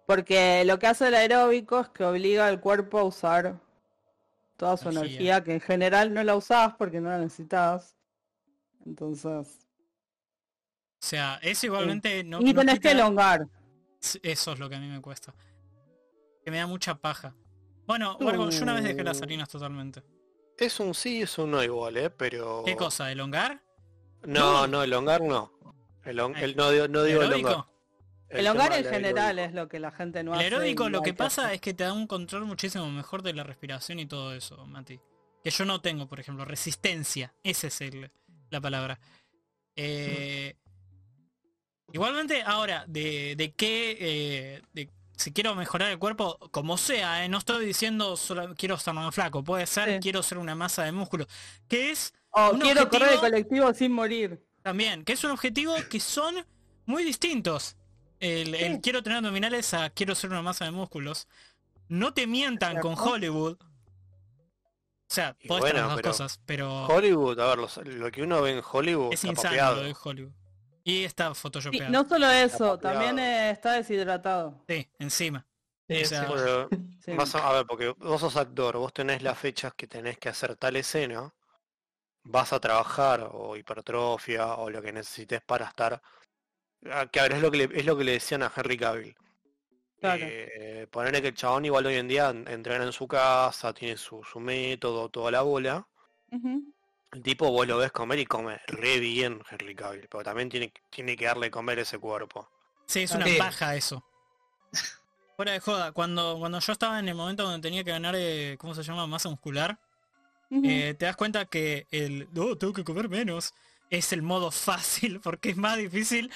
Porque 0.06 0.64
lo 0.64 0.78
que 0.78 0.87
hace 0.87 1.09
el 1.09 1.14
aeróbico 1.14 1.80
es 1.80 1.88
que 1.90 2.04
obliga 2.04 2.46
al 2.46 2.61
cuerpo 2.61 2.98
a 2.98 3.04
usar 3.04 3.61
toda 4.57 4.77
su 4.77 4.88
Energía. 4.88 5.11
energía, 5.11 5.45
que 5.45 5.53
en 5.55 5.61
general 5.61 6.14
no 6.14 6.23
la 6.25 6.35
usás 6.37 6.75
porque 6.77 7.01
no 7.01 7.11
la 7.11 7.19
necesitas. 7.19 7.97
Entonces... 8.85 9.66
O 11.03 11.09
sea, 11.09 11.38
eso 11.42 11.66
igualmente 11.66 12.25
no, 12.25 12.40
y 12.40 12.53
no 12.53 12.61
tenés 12.61 12.81
que 12.81 12.90
elongar. 12.92 13.47
Eso 14.23 14.53
es 14.53 14.59
lo 14.59 14.69
que 14.69 14.77
a 14.77 14.81
mí 14.81 14.88
me 14.88 15.01
cuesta. 15.01 15.35
Que 16.45 16.51
me 16.51 16.57
da 16.59 16.66
mucha 16.66 16.95
paja. 16.97 17.35
Bueno, 17.87 18.16
Wargo, 18.21 18.51
yo 18.51 18.62
una 18.62 18.75
vez 18.75 18.85
dejé 18.85 19.05
las 19.05 19.21
Uh. 19.21 19.25
harinas 19.25 19.49
totalmente. 19.49 20.03
Es 20.59 20.81
un 20.81 20.95
sí, 20.95 21.23
es 21.23 21.37
un 21.38 21.51
no 21.51 21.62
igual, 21.62 21.97
¿eh? 21.99 22.11
Pero... 22.11 22.62
¿Qué 22.64 22.77
cosa? 22.77 23.12
¿Elongar? 23.12 23.62
No, 24.25 24.62
No. 24.62 24.66
no, 24.66 24.83
el 24.83 24.92
hongar 24.95 25.21
no. 25.21 25.53
El, 26.05 26.19
el- 26.19 26.57
no, 26.57 26.71
digo- 26.71 26.88
no 26.88 27.03
digo 27.03 27.21
el 28.30 28.46
hongar. 28.48 28.72
El 28.72 28.84
en 28.86 28.92
general 28.92 29.38
aeróbico. 29.38 29.48
es 29.48 29.54
lo 29.54 29.68
que 29.68 29.78
la 29.80 29.90
gente 29.92 30.22
no 30.22 30.32
El 30.32 30.38
hace. 30.38 30.44
aeróbico 30.46 30.86
y 30.88 30.90
lo 30.90 31.02
que 31.02 31.14
pasa 31.14 31.52
es 31.52 31.60
que 31.60 31.74
te 31.74 31.84
da 31.84 31.92
un 31.92 32.06
control 32.06 32.44
muchísimo 32.46 32.90
mejor 32.90 33.22
de 33.22 33.32
la 33.34 33.42
respiración 33.44 33.98
y 33.98 34.06
todo 34.06 34.34
eso, 34.34 34.66
Mati. 34.66 34.98
Que 35.44 35.50
yo 35.50 35.64
no 35.64 35.80
tengo, 35.80 36.06
por 36.08 36.18
ejemplo, 36.20 36.44
resistencia. 36.44 37.32
Esa 37.44 37.68
es 37.68 37.80
el- 37.80 38.10
la 38.50 38.60
palabra. 38.60 38.98
Eh, 39.76 40.56
igualmente, 41.92 42.42
ahora, 42.42 42.84
de, 42.88 43.34
de 43.36 43.52
qué... 43.54 43.96
eh, 44.00 44.62
de, 44.72 44.90
si 45.16 45.32
quiero 45.32 45.54
mejorar 45.54 45.90
el 45.90 45.98
cuerpo, 45.98 46.36
como 46.50 46.76
sea, 46.76 47.24
eh, 47.24 47.28
no 47.30 47.38
estoy 47.38 47.64
diciendo 47.64 48.18
solo 48.18 48.54
quiero 48.54 48.74
estar 48.74 48.92
más 48.94 49.14
flaco, 49.14 49.42
puede 49.42 49.66
ser 49.66 49.94
Sí. 49.94 49.98
quiero 50.02 50.22
ser 50.22 50.36
una 50.36 50.54
masa 50.54 50.84
de 50.84 50.92
músculo, 50.92 51.26
que 51.68 51.90
es 51.90 52.12
O 52.30 52.50
quiero 52.60 52.86
correr 52.90 53.14
el 53.14 53.20
colectivo 53.20 53.72
sin 53.72 53.92
morir. 53.92 54.44
también, 54.62 55.04
que 55.06 55.14
es 55.14 55.24
un 55.24 55.30
objetivo 55.30 55.74
que 55.88 56.00
son 56.00 56.34
muy 56.84 57.02
distintos. 57.02 57.76
El, 58.20 58.81
quiero 58.81 59.02
tener 59.02 59.18
abdominales 59.18 59.74
a 59.74 59.90
quiero 59.90 60.14
ser 60.14 60.31
una 60.31 60.42
masa 60.42 60.64
de 60.64 60.70
músculos. 60.70 61.29
No 61.88 62.12
te 62.14 62.26
mientan 62.26 62.81
con. 62.81 62.94
Hollywood. 62.98 63.57
O 65.09 65.14
sea, 65.14 65.35
podés 65.46 65.61
bueno, 65.62 65.66
tener 65.66 65.74
las 65.83 65.88
dos 65.90 65.96
pero 65.96 66.11
cosas, 66.11 66.40
pero 66.46 66.87
Hollywood, 66.87 67.38
a 67.38 67.46
ver, 67.46 67.59
los- 67.59 67.76
lo 67.76 68.11
que 68.11 68.22
uno 68.22 68.42
ve 68.42 68.52
en 68.59 68.62
Hollywood 68.68 69.12
es 69.12 69.22
insano 69.24 69.42
papeado. 69.50 69.76
lo 69.76 69.83
de 69.85 69.96
Hollywood. 70.02 70.33
Y 70.83 71.05
está 71.05 71.35
photoshopeado. 71.35 71.90
no 71.92 72.09
solo 72.09 72.29
eso, 72.31 72.74
Está 72.74 72.92
también 72.92 73.18
eh, 73.18 73.50
está 73.50 73.72
deshidratado. 73.72 74.64
Sí, 74.68 74.88
encima. 74.98 75.46
Sí, 75.88 76.02
O 76.02 76.07
sea, 76.07 76.22
sí. 76.26 76.33
Bueno, 76.33 76.68
Sí. 77.05 77.12
vas 77.12 77.35
a, 77.37 77.48
a 77.48 77.52
ver, 77.52 77.66
porque 77.66 77.88
vos 77.98 78.20
sos 78.20 78.37
actor, 78.37 78.76
vos 78.79 78.92
tenés 78.92 79.22
las 79.22 79.38
fechas 79.38 79.72
que 79.74 79.87
tenés 79.87 80.18
que 80.18 80.29
hacer 80.29 80.57
tal 80.57 80.74
escena, 80.74 81.33
vas 82.24 82.52
a 82.52 82.59
trabajar 82.59 83.29
o 83.33 83.57
hipertrofia 83.57 84.55
o 84.57 84.70
lo 84.70 84.83
que 84.83 84.92
necesites 84.92 85.40
para 85.42 85.66
estar. 85.66 86.02
Ah, 86.92 87.07
Que 87.07 87.20
a 87.20 87.25
ver, 87.25 87.33
es 87.35 87.42
lo 87.42 87.51
que 87.51 87.59
le, 87.59 87.79
es 87.79 87.85
lo 87.87 87.96
que 87.96 88.05
le 88.05 88.12
decían 88.12 88.42
a 88.42 88.53
Henry 88.55 88.77
Cavill. 88.77 89.16
Claro. 90.01 90.22
Eh, 90.25 90.87
ponerle 90.90 91.22
que 91.22 91.29
el 91.29 91.35
chabón 91.35 91.64
igual 91.64 91.87
hoy 91.87 91.94
en 91.96 92.07
día 92.09 92.31
en- 92.31 92.46
entrena 92.49 92.85
en 92.85 92.92
su 92.92 93.09
casa, 93.09 93.72
tiene 93.72 93.96
su, 93.96 94.22
su 94.25 94.38
método, 94.40 95.09
toda 95.09 95.31
la 95.31 95.42
bola. 95.42 95.87
El 96.31 97.22
tipo 97.22 97.51
vos 97.51 97.66
lo 97.66 97.79
ves 97.79 97.92
comer 97.92 98.18
y 98.18 98.27
come 98.27 98.61
re 98.66 98.99
bien 99.01 99.40
Henry 99.51 99.75
Cavill, 99.75 100.07
pero 100.11 100.22
también 100.22 100.49
tiene, 100.49 100.72
tiene 100.90 101.16
que 101.16 101.25
darle 101.25 101.51
comer 101.51 101.79
ese 101.79 101.99
cuerpo. 101.99 102.49
Sí, 102.87 103.03
es 103.03 103.12
una 103.12 103.27
paja 103.38 103.75
eso. 103.75 104.05
Fuera 105.37 105.53
de 105.53 105.61
joda, 105.61 105.92
cuando, 105.92 106.37
cuando 106.38 106.61
yo 106.61 106.72
estaba 106.72 106.99
en 106.99 107.09
el 107.09 107.14
momento 107.14 107.42
donde 107.44 107.66
tenía 107.66 107.85
que 107.85 107.90
ganar, 107.90 108.14
eh, 108.16 108.57
¿cómo 108.59 108.75
se 108.75 108.83
llama? 108.83 109.07
Masa 109.07 109.29
muscular, 109.29 109.79
eh, 110.51 110.94
te 110.99 111.05
das 111.07 111.16
cuenta 111.16 111.44
que 111.46 111.87
el, 111.90 112.29
no, 112.33 112.57
tengo 112.57 112.72
que 112.72 112.85
comer 112.85 113.09
menos, 113.09 113.53
es 113.90 114.12
el 114.12 114.22
modo 114.22 114.51
fácil, 114.51 115.20
porque 115.22 115.51
es 115.51 115.57
más 115.57 115.77
difícil 115.77 116.31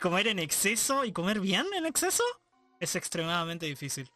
comer 0.00 0.28
en 0.28 0.38
exceso 0.38 1.04
y 1.04 1.12
comer 1.12 1.40
bien 1.40 1.66
en 1.76 1.86
exceso. 1.86 2.24
Es 2.80 2.96
extremadamente 2.96 3.66
difícil. 3.66 4.10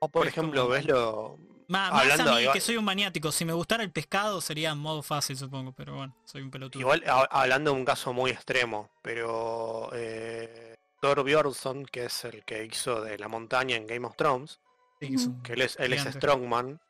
O 0.00 0.08
por 0.08 0.26
Es 0.26 0.32
ejemplo, 0.32 0.62
como- 0.62 0.74
ves 0.74 0.84
lo... 0.86 1.38
Ma- 1.70 1.90
más 1.90 2.02
Hablando, 2.02 2.32
a 2.32 2.34
mí 2.36 2.40
igual- 2.42 2.54
que 2.54 2.60
soy 2.62 2.76
un 2.78 2.84
maniático, 2.84 3.30
si 3.30 3.44
me 3.44 3.52
gustara 3.52 3.82
el 3.82 3.90
pescado 3.92 4.40
sería 4.40 4.70
en 4.70 4.78
modo 4.78 5.02
fácil 5.02 5.36
supongo, 5.36 5.72
pero 5.72 5.96
bueno, 5.96 6.16
soy 6.24 6.40
un 6.42 6.50
pelotudo. 6.50 6.80
Igual 6.80 7.02
a- 7.06 7.28
hablando 7.30 7.72
de 7.72 7.76
un 7.78 7.84
caso 7.84 8.12
muy 8.14 8.30
extremo, 8.30 8.90
pero 9.02 9.90
eh, 9.92 10.76
Thor 11.02 11.22
Bjornsson, 11.24 11.84
que 11.84 12.06
es 12.06 12.24
el 12.24 12.42
que 12.44 12.64
hizo 12.64 13.02
de 13.02 13.18
la 13.18 13.28
montaña 13.28 13.76
en 13.76 13.86
Game 13.86 14.06
of 14.06 14.16
Thrones, 14.16 14.60
Sí, 15.00 15.08
que 15.08 15.14
es 15.16 15.26
un 15.26 15.42
que 15.42 15.52
él 15.52 15.60
es, 15.62 15.76
él 15.78 15.92
es. 15.92 16.02
Strongman, 16.04 16.80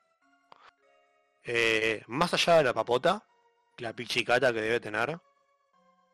eh, 1.44 2.02
más 2.06 2.32
allá 2.34 2.58
de 2.58 2.64
la 2.64 2.72
papota, 2.74 3.24
la 3.78 3.92
pichicata 3.92 4.52
que 4.52 4.60
debe 4.60 4.80
tener, 4.80 5.18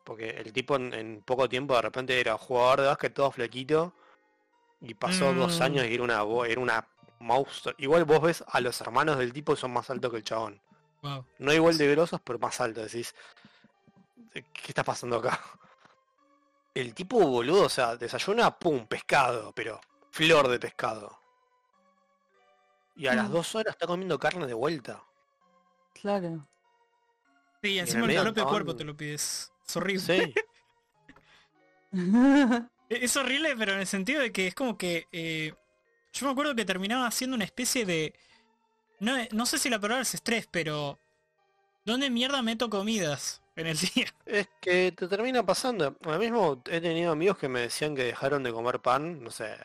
porque 0.05 0.29
el 0.29 0.53
tipo 0.53 0.77
en, 0.77 0.93
en 0.93 1.21
poco 1.21 1.49
tiempo 1.49 1.75
de 1.75 1.81
repente 1.81 2.17
era 2.19 2.37
jugador 2.37 2.81
de 2.81 2.87
básquet 2.87 3.13
todo 3.13 3.31
flequito 3.31 3.93
y 4.79 4.93
pasó 4.93 5.33
dos 5.33 5.59
Mm. 5.59 5.63
años 5.63 5.85
y 5.85 5.93
era 5.95 6.03
una 6.03 6.23
era 6.47 6.61
una 6.61 6.87
monstruo. 7.19 7.73
Igual 7.79 8.05
vos 8.05 8.21
ves 8.21 8.43
a 8.47 8.61
los 8.61 8.79
hermanos 8.81 9.17
del 9.17 9.33
tipo 9.33 9.53
y 9.53 9.57
son 9.57 9.71
más 9.73 9.89
altos 9.89 10.11
que 10.11 10.17
el 10.17 10.23
chabón. 10.23 10.61
Wow. 11.01 11.25
No 11.39 11.53
igual 11.53 11.77
de 11.77 11.89
grosos, 11.91 12.21
pero 12.23 12.39
más 12.39 12.59
altos. 12.61 12.85
Decís, 12.91 13.15
¿qué 14.33 14.43
está 14.67 14.83
pasando 14.83 15.17
acá? 15.17 15.39
El 16.73 16.93
tipo 16.93 17.17
boludo, 17.19 17.63
o 17.63 17.69
sea, 17.69 17.95
desayuna, 17.95 18.51
pum, 18.59 18.85
pescado, 18.85 19.53
pero 19.53 19.79
flor 20.11 20.49
de 20.49 20.59
pescado. 20.59 21.17
Y 22.97 23.07
a 23.07 23.15
las 23.15 23.29
Mm. 23.29 23.33
dos 23.33 23.55
horas 23.55 23.73
está 23.75 23.87
comiendo 23.87 24.19
carne 24.19 24.45
de 24.45 24.53
vuelta. 24.53 25.01
Claro. 25.93 26.45
Sí, 27.63 27.79
en 27.79 27.85
encima 27.85 28.05
el 28.05 28.11
el 28.11 28.21
propio 28.23 28.45
cuerpo 28.47 28.75
te 28.75 28.83
lo 28.83 28.95
pides. 28.95 29.51
Es 29.67 29.75
horrible. 29.77 30.07
Sí, 30.07 30.39
E- 32.89 33.05
Es 33.05 33.15
horrible, 33.17 33.55
pero 33.57 33.73
en 33.73 33.79
el 33.79 33.87
sentido 33.87 34.21
de 34.21 34.31
que 34.31 34.47
es 34.47 34.55
como 34.55 34.77
que... 34.77 35.07
eh, 35.11 35.53
yo 36.13 36.25
me 36.25 36.31
acuerdo 36.31 36.55
que 36.55 36.65
terminaba 36.65 37.07
haciendo 37.07 37.35
una 37.35 37.45
especie 37.45 37.85
de... 37.85 38.15
No, 38.99 39.13
no 39.31 39.45
sé 39.45 39.59
si 39.59 39.69
la 39.69 39.79
palabra 39.79 40.03
es 40.03 40.15
estrés, 40.15 40.47
pero... 40.51 40.99
¿Dónde 41.85 42.09
mierda 42.11 42.41
meto 42.43 42.69
comidas 42.69 43.43
en 43.57 43.67
el 43.67 43.77
día? 43.95 44.07
es 44.25 44.47
que 44.61 44.91
te 44.91 45.07
termina 45.07 45.45
pasando. 45.45 45.97
Ahora 46.03 46.17
mismo 46.19 46.61
he 46.69 46.81
tenido 46.81 47.11
amigos 47.11 47.37
que 47.37 47.47
me 47.49 47.61
decían 47.61 47.95
que 47.95 48.03
dejaron 48.03 48.43
de 48.43 48.51
comer 48.53 48.79
pan, 48.81 49.23
no 49.23 49.31
sé, 49.31 49.55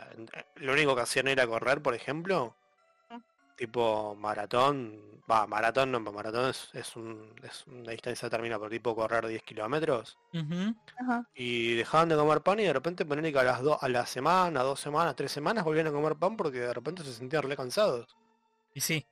lo 0.57 0.73
único 0.73 0.95
que 0.97 1.03
hacían 1.03 1.29
era 1.29 1.47
correr, 1.47 1.83
por 1.83 1.95
ejemplo. 1.95 2.55
Tipo 3.61 4.15
maratón, 4.19 5.21
va, 5.31 5.47
maratón 5.47 5.93
no, 5.93 6.01
maratón 6.01 6.49
es, 6.49 6.71
es, 6.73 6.97
un, 6.97 7.31
es 7.43 7.67
una 7.67 7.91
distancia 7.93 8.25
determinada, 8.25 8.59
pero 8.59 8.71
tipo 8.71 8.97
correr 8.97 9.27
10 9.27 9.43
kilómetros. 9.43 10.19
Y 11.35 11.75
dejaban 11.77 12.09
de 12.09 12.17
comer 12.17 12.41
pan 12.41 12.59
y 12.61 12.63
de 12.65 12.73
repente 12.73 13.05
ponerle 13.05 13.31
que 13.35 13.39
a 13.39 13.43
las 13.45 13.61
dos 13.61 13.77
a 13.83 13.89
la 13.91 14.07
semana, 14.07 14.63
dos 14.63 14.81
semanas, 14.81 15.15
tres 15.15 15.31
semanas 15.31 15.63
volvían 15.63 15.89
a 15.89 15.93
comer 15.93 16.17
pan 16.17 16.39
porque 16.39 16.61
de 16.61 16.73
repente 16.73 17.05
se 17.05 17.13
sentían 17.13 17.43
re 17.43 17.55
cansados. 17.55 18.17
Y 18.73 18.81
sí. 18.81 19.07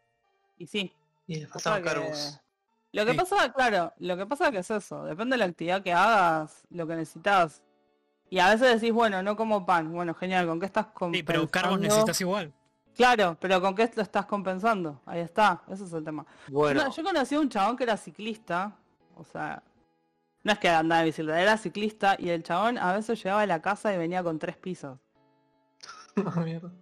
Y 0.56 0.66
sí. 0.66 0.94
Y 1.26 1.40
le 1.40 1.46
pasa 1.46 1.70
faltaban 1.72 1.82
que- 1.82 1.88
carbos. 1.90 2.40
Lo 2.92 3.04
que 3.04 3.10
Sí. 3.12 3.16
pasa, 3.18 3.52
claro, 3.52 3.92
lo 3.98 4.16
que 4.16 4.24
pasa 4.24 4.50
que 4.50 4.60
es 4.60 4.70
eso, 4.70 5.04
depende 5.04 5.34
de 5.34 5.38
la 5.40 5.44
actividad 5.44 5.82
que 5.82 5.92
hagas, 5.92 6.64
lo 6.70 6.86
que 6.86 6.96
necesitas. 6.96 7.62
Y 8.30 8.38
a 8.38 8.48
veces 8.48 8.80
decís, 8.80 8.94
bueno, 8.94 9.22
no 9.22 9.36
como 9.36 9.66
pan, 9.66 9.92
bueno, 9.92 10.14
genial, 10.14 10.46
¿con 10.46 10.58
qué 10.58 10.64
estás 10.64 10.86
Sí, 10.86 10.92
compensando? 10.94 11.26
pero 11.42 11.50
carbos 11.50 11.80
necesitas 11.80 12.18
igual. 12.22 12.54
Claro, 12.98 13.36
pero 13.40 13.60
¿con 13.60 13.76
qué 13.76 13.88
lo 13.94 14.02
estás 14.02 14.26
compensando? 14.26 15.00
Ahí 15.06 15.20
está, 15.20 15.62
ese 15.68 15.84
es 15.84 15.92
el 15.92 16.02
tema. 16.02 16.26
Bueno, 16.48 16.82
No, 16.82 16.90
yo 16.90 17.04
conocí 17.04 17.36
a 17.36 17.40
un 17.40 17.48
chabón 17.48 17.76
que 17.76 17.84
era 17.84 17.96
ciclista, 17.96 18.72
o 19.14 19.22
sea, 19.22 19.62
no 20.42 20.52
es 20.52 20.58
que 20.58 20.68
andaba 20.68 21.02
en 21.02 21.06
bicicleta, 21.06 21.40
era 21.40 21.56
ciclista 21.56 22.16
y 22.18 22.30
el 22.30 22.42
chabón 22.42 22.76
a 22.76 22.92
veces 22.92 23.22
llegaba 23.22 23.42
a 23.42 23.46
la 23.46 23.62
casa 23.62 23.94
y 23.94 23.98
venía 23.98 24.24
con 24.24 24.40
tres 24.40 24.56
pisos. 24.56 24.98
Ah, 26.26 26.40
mierda. 26.40 26.72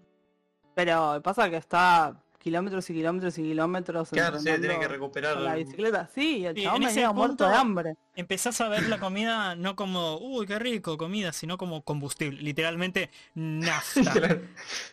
Pero 0.74 1.20
pasa 1.22 1.50
que 1.50 1.56
está 1.58 2.16
kilómetros 2.46 2.88
y 2.90 2.94
kilómetros 2.94 3.38
y 3.38 3.42
kilómetros 3.42 4.10
Claro, 4.10 4.38
sí, 4.38 4.44
tiene 4.44 4.78
que 4.78 4.86
recuperar. 4.86 5.36
la 5.38 5.56
bicicleta. 5.56 6.08
Sí, 6.14 6.38
y 6.38 6.46
el 6.46 6.54
Sí, 6.54 6.62
chabón 6.62 6.82
ese 6.84 6.94
venía 6.94 7.12
muerto 7.12 7.44
de 7.44 7.50
punto- 7.50 7.60
hambre. 7.60 7.96
Empezás 8.14 8.60
a 8.60 8.68
ver 8.68 8.84
la 8.88 8.98
comida 8.98 9.56
no 9.56 9.74
como, 9.74 10.18
uy, 10.18 10.46
qué 10.46 10.58
rico, 10.60 10.96
comida, 10.96 11.32
sino 11.32 11.58
como 11.58 11.82
combustible. 11.82 12.40
Literalmente, 12.40 13.10
nafta. 13.34 13.90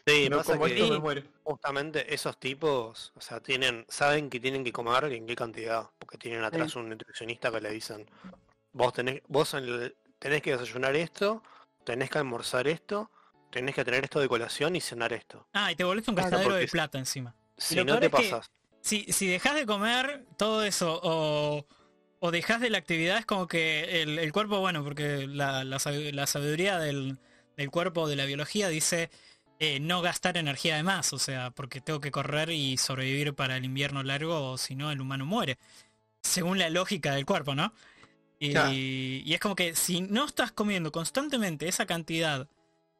Sí, 0.08 0.28
No 0.30 0.44
como 0.44 0.66
que 0.66 0.74
esto 0.74 0.94
me 0.94 1.00
muero. 1.00 1.22
justamente 1.44 2.12
esos 2.13 2.38
tipos, 2.39 3.13
o 3.16 3.22
sea, 3.22 3.39
tienen, 3.39 3.86
saben 3.88 4.30
que 4.32 4.39
tienen 4.39 4.63
que 4.63 4.72
comer 4.74 5.12
y 5.12 5.18
en 5.18 5.28
qué 5.28 5.36
cantidad, 5.36 5.89
porque 6.00 6.18
tienen 6.18 6.44
atrás 6.44 6.76
un 6.76 6.89
nutricionista 6.89 7.52
que 7.52 7.62
le 7.62 7.70
dicen, 7.72 8.10
vos 8.72 8.92
tenés, 8.94 9.22
vos 9.28 9.54
en 9.54 9.63
el- 9.66 9.96
tenés 10.18 10.42
que 10.42 10.52
desayunar 10.54 10.96
esto, 10.96 11.44
tenés 11.86 12.10
que 12.10 12.18
almorzar 12.18 12.68
esto, 12.68 13.12
tenés 13.52 13.76
que 13.76 13.86
tener 13.86 14.04
esto 14.04 14.20
de 14.20 14.28
colación 14.28 14.76
y 14.76 14.82
cenar 14.82 15.13
esto. 15.13 15.48
Ah, 15.54 15.72
y 15.72 15.76
te 15.76 15.84
volviste 15.84 16.10
un 16.12 16.16
gastadero 16.16 16.56
de 16.56 16.68
plata 16.68 16.98
encima. 16.98 17.36
Si 17.58 17.76
no 17.84 18.00
te 18.00 18.10
pasas. 18.10 18.52
Si, 18.82 19.06
si 19.13 19.28
dejas 19.28 19.56
de 19.56 19.66
comer 19.66 20.26
todo 20.38 20.63
eso 20.63 21.00
o, 21.04 21.66
o 22.20 22.32
dejas 22.32 22.60
de 22.60 22.70
la 22.70 22.78
actividad 22.80 23.18
es 23.18 23.26
como 23.26 23.48
que 23.48 24.02
el, 24.02 24.20
el 24.20 24.32
cuerpo, 24.34 24.60
bueno, 24.60 24.84
porque 24.84 25.26
la, 25.28 25.63
la 25.63 25.78
la 25.86 26.28
sabiduría 26.28 26.80
del, 26.80 27.18
del 27.56 27.72
cuerpo 27.72 28.08
de 28.10 28.16
la 28.18 28.26
biología 28.26 28.68
dice 28.68 29.10
eh, 29.60 29.80
no 29.80 30.02
gastar 30.02 30.36
energía 30.36 30.76
de 30.76 30.84
más, 30.84 31.13
o 31.13 31.20
sea, 31.20 31.52
porque 31.52 31.80
tengo 31.80 32.02
que 32.02 32.12
correr 32.12 32.50
y 32.50 32.78
sobrevivir 32.78 33.34
para 33.34 33.56
el 33.56 33.63
invierno 33.63 34.04
largo 34.04 34.52
o 34.52 34.58
si 34.58 34.76
no 34.76 34.92
el 34.92 35.00
humano 35.00 35.26
muere. 35.26 35.58
Según 36.22 36.60
la 36.60 36.70
lógica 36.70 37.13
del 37.16 37.26
cuerpo, 37.26 37.56
¿no? 37.56 37.74
Y, 38.39 38.52
Claro. 38.52 38.72
y 38.74 39.34
es 39.34 39.39
como 39.39 39.56
que 39.56 39.76
si 39.76 40.02
no 40.02 40.26
estás 40.26 40.52
comiendo 40.52 40.92
constantemente 40.92 41.70
esa 41.70 41.86
cantidad 41.86 42.50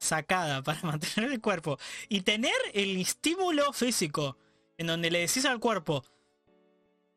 sacada 0.04 0.62
para 0.62 0.80
mantener 0.84 1.32
el 1.32 1.42
cuerpo 1.42 1.80
y 2.10 2.22
tener 2.22 2.54
el 2.74 2.98
estímulo 2.98 3.74
físico 3.74 4.38
en 4.78 4.88
donde 4.88 5.12
le 5.12 5.20
decís 5.20 5.46
al 5.46 5.60
cuerpo, 5.60 6.04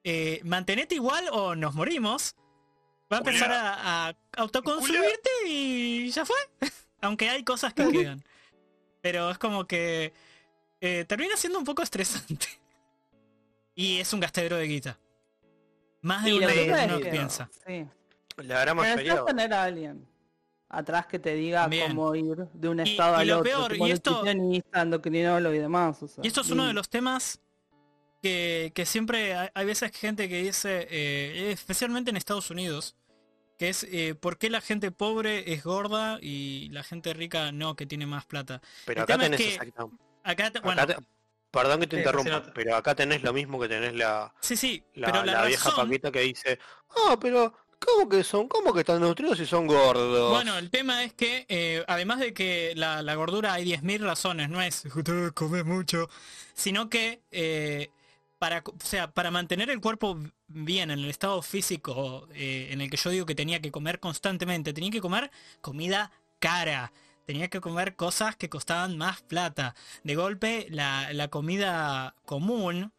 eh, 0.05 0.41
mantenete 0.45 0.95
igual 0.95 1.29
o 1.33 1.55
nos 1.55 1.75
morimos, 1.75 2.37
va 3.13 3.17
a 3.17 3.21
empezar 3.21 3.51
a, 3.53 4.09
a 4.09 4.17
autoconsumirte 4.37 5.31
y 5.47 6.11
ya 6.11 6.25
fue. 6.25 6.37
Aunque 7.01 7.29
hay 7.29 7.45
cosas 7.45 7.75
que 7.75 7.91
quedan. 7.91 8.25
Pero 9.01 9.31
es 9.31 9.39
como 9.39 9.67
que 9.67 10.13
eh, 10.81 11.05
termina 11.07 11.37
siendo 11.37 11.59
un 11.59 11.65
poco 11.65 11.83
estresante. 11.83 12.47
Y 13.79 13.99
es 13.99 14.11
un 14.15 14.21
gastadero 14.21 14.57
de 14.57 14.67
guita. 14.69 14.99
Más 16.01 16.25
de 16.25 16.33
lo 16.33 16.49
que 16.49 16.73
uno 16.73 16.99
piensa. 17.11 17.51
Sí. 17.67 17.87
La 18.39 18.61
gran 18.63 18.75
mayoría. 18.75 19.23
Alguien 19.63 20.09
atrás 20.69 21.07
que 21.07 21.19
te 21.19 21.35
diga 21.35 21.67
Bien. 21.69 21.89
cómo 21.89 22.15
ir 22.15 22.37
de 22.53 22.69
un 22.69 22.81
Y- 22.81 22.91
estado 22.91 23.17
y 23.19 23.21
al 23.21 23.29
lo 23.29 23.39
otro. 23.39 23.45
peor, 23.51 23.77
y 23.77 23.91
esto- 23.93 24.23
y 25.55 25.59
demás. 25.59 26.03
o 26.03 26.09
sea, 26.09 26.25
Y 26.25 26.29
esto 26.29 26.41
es 26.41 26.51
uno 26.51 26.65
y- 26.65 26.69
de 26.69 26.73
los 26.73 26.89
temas 26.89 27.41
que, 28.23 28.73
que 28.75 28.87
siempre 28.87 29.35
hay, 29.35 29.49
hay 29.55 29.65
veces 29.67 29.93
gente 29.93 30.29
que 30.29 30.43
dice, 30.43 30.87
eh, 30.91 31.53
especialmente 31.53 32.11
en 32.11 32.17
Estados 32.17 32.51
Unidos, 32.51 32.97
que 33.59 33.69
es 33.69 33.85
eh, 33.91 34.15
por 34.15 34.37
qué 34.39 34.51
la 34.51 34.61
gente 34.61 34.91
pobre 34.91 35.53
es 35.53 35.63
gorda 35.65 36.19
y 36.21 36.69
la 36.71 36.83
gente 36.83 37.15
rica 37.15 37.53
no, 37.53 37.75
que 37.77 37.87
tiene 37.87 38.05
más 38.07 38.25
plata. 38.27 38.61
Pero 38.85 39.01
el 39.01 39.05
acá 39.05 39.15
es 39.15 39.21
tenés 39.21 39.41
que- 39.41 39.55
exacto- 39.55 39.93
Acá, 40.25 40.51
te- 40.51 40.59
acá 40.59 40.67
bueno, 40.67 40.87
te- 40.87 40.97
Perdón 41.53 41.81
que 41.81 41.87
te 41.87 41.97
interrumpa, 41.99 42.43
pero 42.53 42.77
acá 42.77 42.95
tenés 42.95 43.23
lo 43.23 43.33
mismo 43.33 43.59
que 43.59 43.69
tenés 43.69 43.95
la, 43.95 44.35
sí, 44.41 44.57
sí, 44.57 44.85
la, 44.95 45.07
pero 45.11 45.25
la, 45.25 45.33
la 45.33 45.45
vieja 45.47 45.71
Paquita 45.75 46.11
que 46.11 46.21
dice, 46.21 46.59
ah, 46.91 47.17
pero 47.19 47.55
¿cómo 47.79 48.09
que 48.09 48.25
son? 48.25 48.49
¿Cómo 48.49 48.73
que 48.73 48.81
están 48.81 49.01
nutridos 49.01 49.39
si 49.39 49.47
son 49.47 49.67
gordos? 49.67 50.31
Bueno, 50.31 50.57
el 50.59 50.71
tema 50.71 51.05
es 51.05 51.13
que, 51.13 51.47
eh, 51.49 51.85
además 51.87 52.21
de 52.21 52.33
que 52.35 52.73
la, 52.77 53.03
la 53.03 53.15
gordura 53.15 53.53
hay 53.55 53.65
10.000 53.65 54.01
razones, 54.01 54.49
no 54.49 54.61
es 54.61 54.85
"Usted 54.95 55.33
come 55.33 55.63
mucho, 55.63 56.09
sino 56.55 56.89
que 56.89 57.23
eh, 57.31 57.91
para, 58.39 58.63
o 58.67 58.75
sea, 58.85 59.11
para 59.11 59.31
mantener 59.31 59.71
el 59.71 59.81
cuerpo 59.81 60.19
bien 60.49 60.91
en 60.91 60.99
el 61.01 61.11
estado 61.11 61.41
físico 61.43 62.29
eh, 62.35 62.69
en 62.71 62.81
el 62.81 62.91
que 62.91 62.97
yo 62.97 63.11
digo 63.11 63.27
que 63.27 63.35
tenía 63.35 63.61
que 63.61 63.71
comer 63.73 63.99
constantemente, 64.01 64.73
tenía 64.73 64.91
que 64.91 65.01
comer 65.01 65.31
comida 65.61 66.11
cara. 66.39 66.93
Tenía 67.25 67.49
que 67.49 67.61
comer 67.61 67.97
cosas 67.97 68.37
que 68.37 68.49
costaban 68.49 68.97
más 68.97 69.21
plata. 69.21 69.75
De 70.05 70.15
golpe, 70.15 70.69
la, 70.71 71.13
la 71.13 71.27
comida 71.27 72.15
común, 72.25 72.93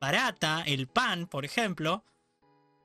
barata, 0.00 0.62
el 0.66 0.86
pan, 0.86 1.26
por 1.26 1.44
ejemplo, 1.44 2.02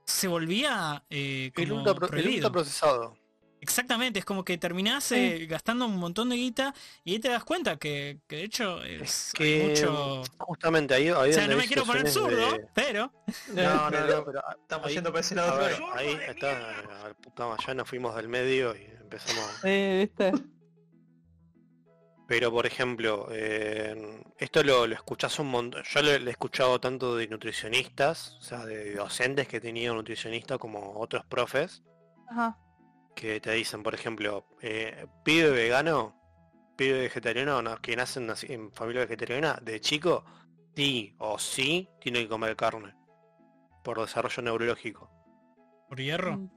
se 0.05 0.27
volvía 0.27 1.03
eh, 1.09 1.51
el, 1.55 1.67
como 1.69 1.81
ultra, 1.81 1.93
el 1.93 1.99
prohibido. 2.09 2.35
ultraprocesado. 2.35 3.17
Exactamente, 3.61 4.19
es 4.19 4.25
como 4.25 4.43
que 4.45 4.59
terminás 4.59 5.11
eh, 5.11 5.47
gastando 5.49 5.87
un 5.87 5.95
montón 5.97 6.29
de 6.29 6.35
guita 6.35 6.71
y 7.03 7.13
ahí 7.13 7.19
te 7.19 7.29
das 7.29 7.43
cuenta 7.43 7.77
que, 7.77 8.19
que 8.27 8.35
de 8.35 8.43
hecho 8.43 8.83
es, 8.83 9.31
que 9.33 9.65
mucho... 9.67 10.21
justamente 10.37 10.93
ahí, 10.93 11.07
ahí 11.07 11.31
O 11.31 11.33
sea, 11.33 11.47
no 11.47 11.57
me 11.57 11.65
quiero 11.65 11.83
poner 11.83 12.07
zurdo, 12.07 12.51
de- 12.51 12.67
pero... 12.75 13.11
No, 13.53 13.89
no, 13.89 14.05
no, 14.05 14.23
pero 14.25 14.41
Estamos 14.61 14.87
ahí- 14.87 14.93
yendo 14.93 15.09
para 15.11 15.21
ese 15.21 15.33
lado. 15.33 15.57
ver, 15.57 15.77
ahí 15.95 16.17
está, 16.27 16.75
ya 17.65 17.73
nos 17.73 17.89
fuimos 17.89 18.15
del 18.15 18.27
medio 18.27 18.75
y 18.75 18.83
empezamos. 19.01 19.49
¿viste? 19.63 20.31
Pero 22.27 22.51
por 22.51 22.65
ejemplo, 22.65 23.27
eh, 23.31 24.23
esto 24.37 24.63
lo, 24.63 24.87
lo 24.87 24.95
escuchás 24.95 25.37
un 25.39 25.47
montón. 25.47 25.83
Yo 25.83 26.01
lo, 26.01 26.17
lo 26.17 26.27
he 26.27 26.31
escuchado 26.31 26.79
tanto 26.79 27.15
de 27.15 27.27
nutricionistas, 27.27 28.35
o 28.39 28.41
sea, 28.41 28.65
de 28.65 28.95
docentes 28.95 29.47
que 29.47 29.57
he 29.57 29.61
tenido 29.61 29.93
nutricionista 29.93 30.57
como 30.57 30.99
otros 30.99 31.23
profes, 31.25 31.83
Ajá. 32.29 32.57
que 33.15 33.39
te 33.39 33.51
dicen, 33.51 33.83
por 33.83 33.93
ejemplo, 33.93 34.47
eh, 34.61 35.05
pibe 35.23 35.51
vegano, 35.51 36.19
pibe 36.75 37.01
vegetariano, 37.01 37.61
no, 37.61 37.77
que 37.79 37.95
nacen 37.95 38.27
así 38.31 38.51
en 38.51 38.71
familia 38.73 39.01
vegetariana, 39.01 39.59
de 39.61 39.79
chico, 39.79 40.25
sí 40.75 41.15
o 41.19 41.37
sí 41.37 41.87
tiene 42.01 42.21
que 42.23 42.27
comer 42.29 42.55
carne. 42.55 42.95
Por 43.83 44.01
desarrollo 44.01 44.41
neurológico. 44.41 45.11
Por 45.87 45.99
hierro, 45.99 46.37
Mm. 46.37 46.49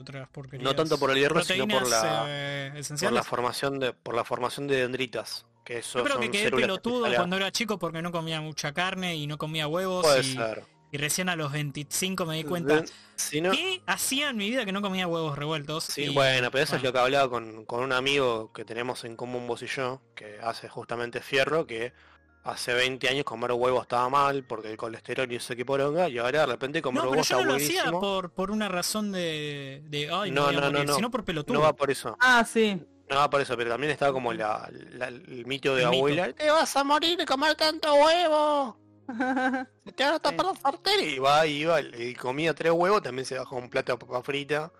Otras 0.00 0.28
porquerías. 0.28 0.64
No 0.64 0.74
tanto 0.74 0.98
por 0.98 1.10
el 1.10 1.18
hierro, 1.18 1.42
sino 1.42 1.66
por 1.68 1.88
la, 1.88 2.24
eh, 2.28 2.82
por 3.00 3.12
la 3.12 3.22
formación 3.22 3.78
de, 3.78 3.92
por 3.92 4.14
la 4.14 4.24
formación 4.24 4.66
de 4.66 4.76
dendritas. 4.76 5.46
Que 5.64 5.78
eso 5.78 5.98
Yo 5.98 6.04
creo 6.04 6.16
son 6.16 6.22
que 6.24 6.30
quedé 6.30 6.50
pelotudo 6.50 7.06
cuando 7.14 7.36
era 7.36 7.52
chico 7.52 7.78
porque 7.78 8.02
no 8.02 8.10
comía 8.10 8.40
mucha 8.40 8.72
carne 8.72 9.16
y 9.16 9.26
no 9.26 9.36
comía 9.38 9.68
huevos 9.68 10.04
Puede 10.06 10.20
y, 10.20 10.34
ser. 10.34 10.64
y 10.90 10.96
recién 10.96 11.28
a 11.28 11.36
los 11.36 11.52
25 11.52 12.24
me 12.24 12.36
di 12.36 12.44
cuenta 12.44 12.82
Si 13.16 13.42
no, 13.42 13.50
¿Qué 13.52 13.82
hacía 13.86 14.30
en 14.30 14.38
mi 14.38 14.48
vida 14.48 14.64
que 14.64 14.72
no 14.72 14.80
comía 14.80 15.06
huevos 15.06 15.36
revueltos? 15.36 15.84
Sí, 15.84 16.04
Y, 16.04 16.08
bueno, 16.08 16.50
pero 16.50 16.64
eso 16.64 16.76
es 16.76 16.82
bueno, 16.82 16.88
lo 16.88 16.92
que 16.94 16.98
hablaba 16.98 17.30
con, 17.30 17.64
con 17.66 17.84
un 17.84 17.92
amigo 17.92 18.52
que 18.52 18.64
tenemos 18.64 19.04
en 19.04 19.16
común 19.16 19.46
vos 19.46 19.62
y 19.62 19.66
yo, 19.66 20.00
que 20.14 20.38
hace 20.42 20.68
justamente 20.68 21.20
fierro, 21.20 21.66
que 21.66 21.92
hace 22.42 22.72
20 22.74 23.08
años 23.08 23.24
comer 23.24 23.52
huevos 23.52 23.82
estaba 23.82 24.08
mal 24.08 24.44
porque 24.44 24.70
el 24.70 24.76
colesterol 24.76 25.30
y 25.30 25.36
ese 25.36 25.54
que 25.56 25.64
poronga, 25.64 26.08
y 26.08 26.18
ahora 26.18 26.40
de 26.40 26.46
repente 26.46 26.80
comer 26.82 26.96
No, 26.96 27.02
pero 27.02 27.10
huevos 27.12 27.28
yo 27.28 27.36
está 27.36 27.46
no 27.46 27.52
lo 27.52 27.56
hacía 27.56 27.90
por, 27.90 28.30
por 28.32 28.50
una 28.50 28.68
razón 28.68 29.12
de, 29.12 29.82
de 29.88 30.10
ay, 30.10 30.30
No, 30.30 30.46
no, 30.46 30.52
no, 30.52 30.60
no, 30.60 30.70
morir", 30.72 30.86
no. 30.88 30.94
sino 30.94 31.10
por 31.10 31.24
pelotudo. 31.24 31.58
No 31.58 31.62
va 31.64 31.72
por 31.74 31.90
eso, 31.90 32.16
Ah, 32.20 32.44
sí. 32.44 32.82
no 33.08 33.16
va 33.16 33.28
por 33.30 33.40
eso, 33.40 33.56
pero 33.56 33.70
también 33.70 33.92
estaba 33.92 34.12
como 34.12 34.32
la, 34.32 34.68
la- 34.92 35.08
el 35.08 35.44
mito 35.46 35.74
de 35.74 35.82
El 35.82 35.90
mito. 35.90 35.98
abuela, 35.98 36.32
te 36.32 36.50
vas 36.50 36.76
a 36.76 36.84
morir 36.84 37.18
de 37.18 37.26
comer 37.26 37.54
tanto 37.56 37.92
huevo, 37.94 38.76
se 39.06 39.08
te 39.94 40.04
van 40.04 40.14
a 40.14 40.18
tapar 40.18 40.40
Sí. 40.40 40.46
los 40.52 40.58
sartenes, 40.60 41.12
y 41.14 41.18
va, 41.18 41.46
y 41.46 41.52
iba, 41.62 41.80
y 41.80 42.14
comía 42.14 42.54
tres 42.54 42.72
huevos, 42.72 43.02
también 43.02 43.26
se 43.26 43.38
bajó 43.38 43.56
un 43.56 43.68
plato 43.68 43.92
de 43.92 43.98
papa 43.98 44.22
frita, 44.22 44.72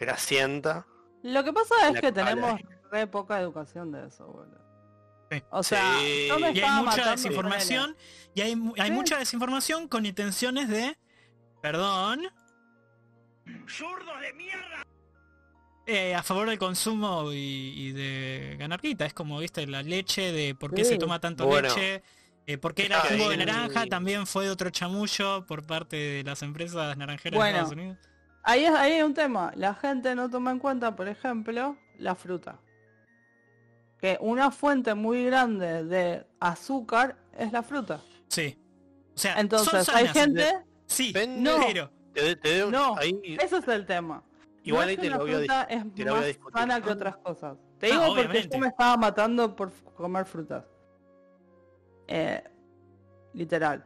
grasienta. 0.00 0.86
Lo 1.22 1.42
que 1.44 1.52
pasa 1.52 1.74
es 1.88 1.94
La 1.94 2.00
que 2.00 2.12
tenemos 2.12 2.60
re 2.90 3.06
poca 3.06 3.40
educación 3.40 3.90
de 3.92 4.06
eso, 4.06 4.26
boludo. 4.26 4.65
Sí. 5.30 5.42
O 5.50 5.62
sea, 5.62 5.98
Sí. 5.98 6.28
Y 6.54 6.60
hay 6.60 6.82
mucha 6.82 7.10
desinformación, 7.10 7.96
y 8.34 8.40
hay, 8.42 8.56
mu- 8.56 8.74
hay 8.78 8.88
Sí. 8.88 8.92
mucha 8.92 9.18
desinformación 9.18 9.88
con 9.88 10.06
intenciones 10.06 10.68
de, 10.68 10.96
perdón, 11.62 12.22
eh, 15.86 16.14
a 16.14 16.22
favor 16.22 16.48
del 16.48 16.58
consumo 16.58 17.32
y, 17.32 17.36
y 17.76 17.92
de 17.92 18.56
ganar 18.58 18.80
guita. 18.80 19.06
Es 19.06 19.14
como, 19.14 19.38
viste, 19.38 19.66
la 19.66 19.82
leche, 19.82 20.32
de 20.32 20.54
por 20.54 20.74
qué 20.74 20.84
se 20.84 20.98
toma 20.98 21.20
tanto 21.20 21.46
Bueno. 21.46 21.68
leche, 21.68 22.02
eh, 22.46 22.58
por 22.58 22.74
qué 22.74 22.82
Es 22.84 22.90
era 22.90 23.00
jugo 23.00 23.28
de 23.30 23.36
naranja, 23.38 23.86
también 23.86 24.26
fue 24.26 24.50
otro 24.50 24.70
chamullo 24.70 25.46
por 25.46 25.64
parte 25.64 25.96
de 25.96 26.24
las 26.24 26.42
empresas 26.42 26.96
naranjeras 26.96 27.36
Bueno. 27.38 27.52
de 27.58 27.62
Estados 27.62 27.72
Unidos. 27.72 27.98
Ahí, 28.42 28.64
es- 28.64 28.74
ahí 28.74 28.92
hay 28.92 29.02
un 29.02 29.14
tema. 29.14 29.52
La 29.56 29.74
gente 29.74 30.14
no 30.14 30.28
toma 30.30 30.50
en 30.52 30.58
cuenta, 30.58 30.94
por 30.96 31.08
ejemplo, 31.08 31.76
la 31.98 32.14
fruta. 32.14 32.60
Que 33.98 34.18
una 34.20 34.50
fuente 34.50 34.94
muy 34.94 35.24
grande 35.24 35.84
de 35.84 36.26
azúcar 36.40 37.16
es 37.32 37.50
la 37.52 37.62
fruta. 37.62 38.00
Sí. 38.28 38.58
O 39.14 39.18
sea, 39.18 39.32
son 39.32 39.40
Entonces, 39.40 39.88
hay 39.88 40.08
gente... 40.08 40.52
Sí, 40.86 41.12
Depende- 41.12 41.40
No. 41.50 41.66
pero 41.66 41.90
Te- 42.12 42.36
te 42.36 42.58
doy- 42.60 42.70
No, 42.72 42.96
ahí- 42.96 43.36
Ese 43.40 43.58
es 43.58 43.68
el 43.68 43.84
tema. 43.86 44.22
igual 44.62 44.84
no 44.84 44.88
ahí 44.88 44.94
es 44.94 45.00
te 45.00 45.10
lo 45.10 45.18
voy 45.18 45.32
a 45.32 45.36
fruta 45.38 45.62
es 45.64 45.94
te 45.94 46.04
lo 46.04 46.10
voy 46.12 46.18
a 46.18 46.20
más 46.20 46.26
discutir. 46.26 46.58
sana 46.60 46.80
que 46.80 46.90
otras 46.90 47.16
cosas. 47.18 47.56
Te 47.78 47.86
Ah, 47.86 47.90
digo 47.90 48.14
porque 48.16 48.48
yo 48.50 48.58
me 48.58 48.68
estaba 48.68 48.96
matando 48.96 49.54
por 49.54 49.70
comer 49.94 50.24
frutas. 50.26 50.64
Eh, 52.08 52.42
literal. 53.34 53.84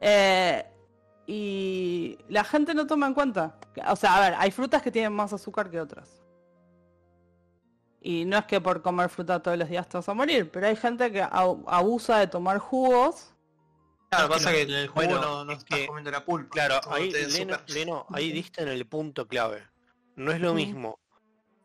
Eh, 0.00 0.64
y 1.26 2.18
la 2.28 2.44
gente 2.44 2.74
no 2.74 2.86
toma 2.86 3.06
en 3.06 3.14
cuenta. 3.14 3.58
O 3.88 3.96
sea, 3.96 4.16
a 4.16 4.20
ver, 4.20 4.34
hay 4.38 4.50
frutas 4.50 4.80
que 4.82 4.90
tienen 4.92 5.12
más 5.12 5.32
azúcar 5.32 5.68
que 5.70 5.80
otras. 5.80 6.22
Y 8.08 8.24
no 8.24 8.38
es 8.38 8.44
que 8.44 8.60
por 8.60 8.82
comer 8.82 9.08
fruta 9.08 9.42
todos 9.42 9.58
los 9.58 9.68
días 9.68 9.88
te 9.88 9.96
vas 9.96 10.08
a 10.08 10.14
morir, 10.14 10.48
pero 10.48 10.68
hay 10.68 10.76
gente 10.76 11.10
que 11.10 11.20
abusa 11.28 12.18
de 12.20 12.28
tomar 12.28 12.58
jugos. 12.58 13.32
Claro, 14.10 14.28
que 14.28 14.34
pasa 14.34 14.52
que 14.52 14.62
el 14.62 14.86
jugo 14.86 14.94
Bueno, 14.94 15.20
no, 15.20 15.44
no 15.44 15.50
es 15.52 15.58
estás 15.58 15.80
que- 15.80 15.86
comiendo 15.88 16.12
la 16.12 16.24
pulpa. 16.24 16.50
Claro, 16.50 16.80
ahí, 16.88 17.10
Leno. 17.10 17.56
Leno, 17.66 18.06
ahí 18.12 18.30
diste 18.30 18.62
en 18.62 18.68
el 18.68 18.86
punto 18.86 19.26
clave. 19.26 19.66
No 20.14 20.30
es 20.30 20.40
lo 20.40 20.54
mismo 20.54 21.00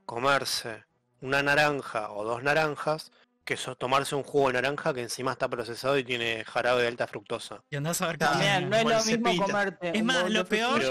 comerse 0.07 0.83
una 1.21 1.43
naranja 1.43 2.11
o 2.11 2.23
dos 2.23 2.41
naranjas 2.41 3.11
que 3.45 3.55
so- 3.55 3.75
tomarse 3.75 4.15
un 4.15 4.23
jugo 4.23 4.47
de 4.47 4.53
naranja 4.53 4.95
que 4.95 5.01
encima 5.03 5.33
está 5.33 5.47
procesado 5.47 5.95
y 5.99 6.03
tiene 6.03 6.43
jarabe 6.45 6.81
de 6.81 6.87
alta 6.87 7.05
fructosa. 7.05 7.61
y 7.69 7.75
andás 7.75 8.01
a 8.01 8.07
ver 8.07 8.17
qué 8.17 8.25
tiene. 8.25 8.45
También, 8.45 8.69
no 8.71 8.75
es 8.77 8.83
lo 8.83 8.89
mismo 9.05 9.25
cepita. 9.29 9.45
comerte 9.45 9.89
Es 9.93 10.01
un 10.01 10.07
más, 10.07 10.29
lo 10.31 10.45
peor- 10.45 10.81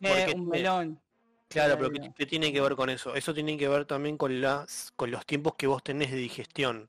porque 0.00 0.32
un 0.36 0.50
te- 0.50 0.58
melón. 0.58 1.00
Claro, 1.48 1.76
pero 1.78 1.90
¿qué, 1.90 2.12
qué 2.14 2.26
tiene 2.26 2.52
que 2.52 2.60
ver 2.60 2.76
con 2.76 2.90
eso? 2.90 3.14
Eso 3.14 3.32
tiene 3.32 3.56
que 3.56 3.68
ver 3.68 3.86
también 3.86 4.16
con 4.18 4.40
las 4.40 4.92
con 4.96 5.10
los 5.10 5.24
tiempos 5.24 5.54
que 5.56 5.66
vos 5.66 5.82
tenés 5.82 6.10
de 6.10 6.16
digestión. 6.18 6.88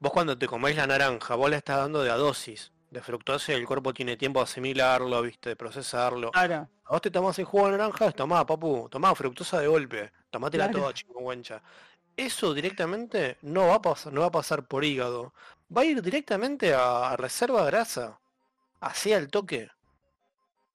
Vos 0.00 0.12
cuando 0.12 0.38
te 0.38 0.46
comés 0.46 0.76
la 0.76 0.86
naranja, 0.86 1.34
vos 1.34 1.50
la 1.50 1.56
estás 1.56 1.78
dando 1.78 2.02
de 2.02 2.10
a 2.10 2.16
dosis 2.16 2.72
de 2.90 3.02
fructosa 3.02 3.52
y 3.52 3.56
el 3.56 3.66
cuerpo 3.66 3.92
tiene 3.92 4.16
tiempo 4.16 4.40
de 4.40 4.44
asimilarlo, 4.44 5.20
viste, 5.22 5.50
de 5.50 5.56
procesarlo. 5.56 6.30
Claro. 6.30 6.68
A 6.84 6.92
vos 6.92 7.02
te 7.02 7.10
tomás 7.10 7.38
el 7.38 7.44
jugo 7.44 7.66
de 7.66 7.72
naranja, 7.72 8.12
tomá, 8.12 8.46
papu, 8.46 8.88
tomá 8.88 9.14
fructosa 9.14 9.60
de 9.60 9.66
golpe, 9.66 10.12
tomátela 10.30 10.64
Claro. 10.68 10.80
toda, 10.80 10.94
chingüengüencha. 10.94 11.62
Eso 12.16 12.54
directamente 12.54 13.38
no 13.42 13.68
va 13.68 13.74
a 13.76 13.82
pasar, 13.82 14.12
no 14.12 14.22
va 14.22 14.28
a 14.28 14.30
pasar 14.32 14.66
por 14.66 14.84
hígado. 14.84 15.32
Va 15.74 15.82
a 15.82 15.84
ir 15.84 16.00
directamente 16.02 16.74
a, 16.74 17.10
a 17.10 17.16
reserva 17.16 17.64
de 17.64 17.70
grasa. 17.70 18.18
Así 18.80 19.12
al 19.12 19.28
toque. 19.28 19.68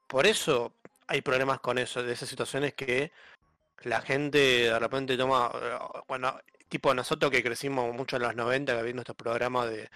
Por 0.08 0.28
eso 0.28 0.74
hay 1.14 1.22
problemas 1.22 1.60
con 1.60 1.78
eso, 1.78 2.02
de 2.04 2.14
esas 2.14 2.28
situaciones 2.28 2.74
que 2.74 3.12
la 3.84 4.02
gente 4.02 4.38
de 4.38 4.80
repente 4.80 5.16
toma, 5.18 5.52
eh, 5.54 5.78
bueno, 6.08 6.40
tipo 6.70 6.94
nosotros 6.94 7.32
que 7.32 7.44
crecimos 7.44 7.94
mucho 7.94 8.16
en 8.16 8.24
los 8.24 8.36
90, 8.36 8.74
que 8.74 8.80
había 8.80 8.94
nuestro 8.94 9.14
programa 9.16 9.66
de, 9.66 9.90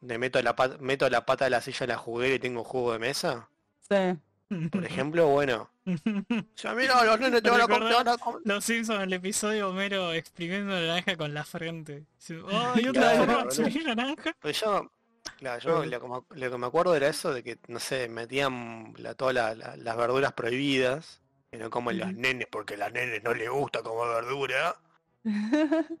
de 0.00 0.18
meto, 0.18 0.40
la 0.42 0.56
pata, 0.56 0.76
meto 0.80 1.08
la 1.10 1.26
pata 1.26 1.44
de 1.44 1.50
la 1.50 1.60
silla 1.60 1.86
la 1.86 1.96
juguera 1.98 2.34
y 2.34 2.38
tengo 2.38 2.64
jugo 2.64 2.92
de 2.94 2.98
mesa. 2.98 3.48
Sí. 3.88 4.18
Por 4.70 4.84
ejemplo, 4.86 5.26
bueno. 5.28 5.70
Ya 6.56 6.74
mira, 6.74 7.04
los 7.04 7.20
nenes 7.20 7.42
te 7.42 7.50
van 7.50 7.60
a. 8.08 8.16
Los 8.44 8.64
Simpsons, 8.64 9.02
el 9.02 9.12
episodio 9.12 9.68
Homero 9.68 10.12
exprimiendo 10.14 10.72
naranja 10.72 11.14
con 11.16 11.34
la 11.34 11.44
frente. 11.44 12.04
Dice, 12.18 12.40
¡Ay, 12.50 12.86
otra 12.88 13.02
Claro, 13.02 13.16
forma 13.18 13.32
de 13.34 13.38
boludo. 13.44 13.62
exprimir 13.66 13.86
naranja! 13.96 14.36
Pero 14.40 14.52
yo, 14.54 14.90
claro, 15.44 15.84
yo 15.84 15.84
lo, 15.84 16.00
que 16.00 16.08
me- 16.08 16.40
lo 16.40 16.50
que 16.50 16.58
me 16.58 16.66
acuerdo 16.66 16.94
era 16.96 17.08
eso 17.08 17.32
de 17.32 17.42
que, 17.42 17.58
no 17.68 17.78
sé, 17.78 18.08
metían 18.08 18.94
la, 18.98 19.14
todas 19.14 19.34
la- 19.34 19.54
la- 19.54 19.76
las 19.76 19.96
verduras 19.96 20.32
prohibidas, 20.32 21.20
que 21.50 21.58
no 21.58 21.70
comen 21.70 21.98
los 21.98 22.08
Ujú. 22.10 22.20
nenes 22.20 22.48
porque 22.50 22.74
a 22.74 22.78
las 22.78 22.92
nenes 22.92 23.22
no 23.22 23.32
les 23.34 23.48
gusta 23.50 23.82
comer 23.82 24.14
verdura. 24.24 24.76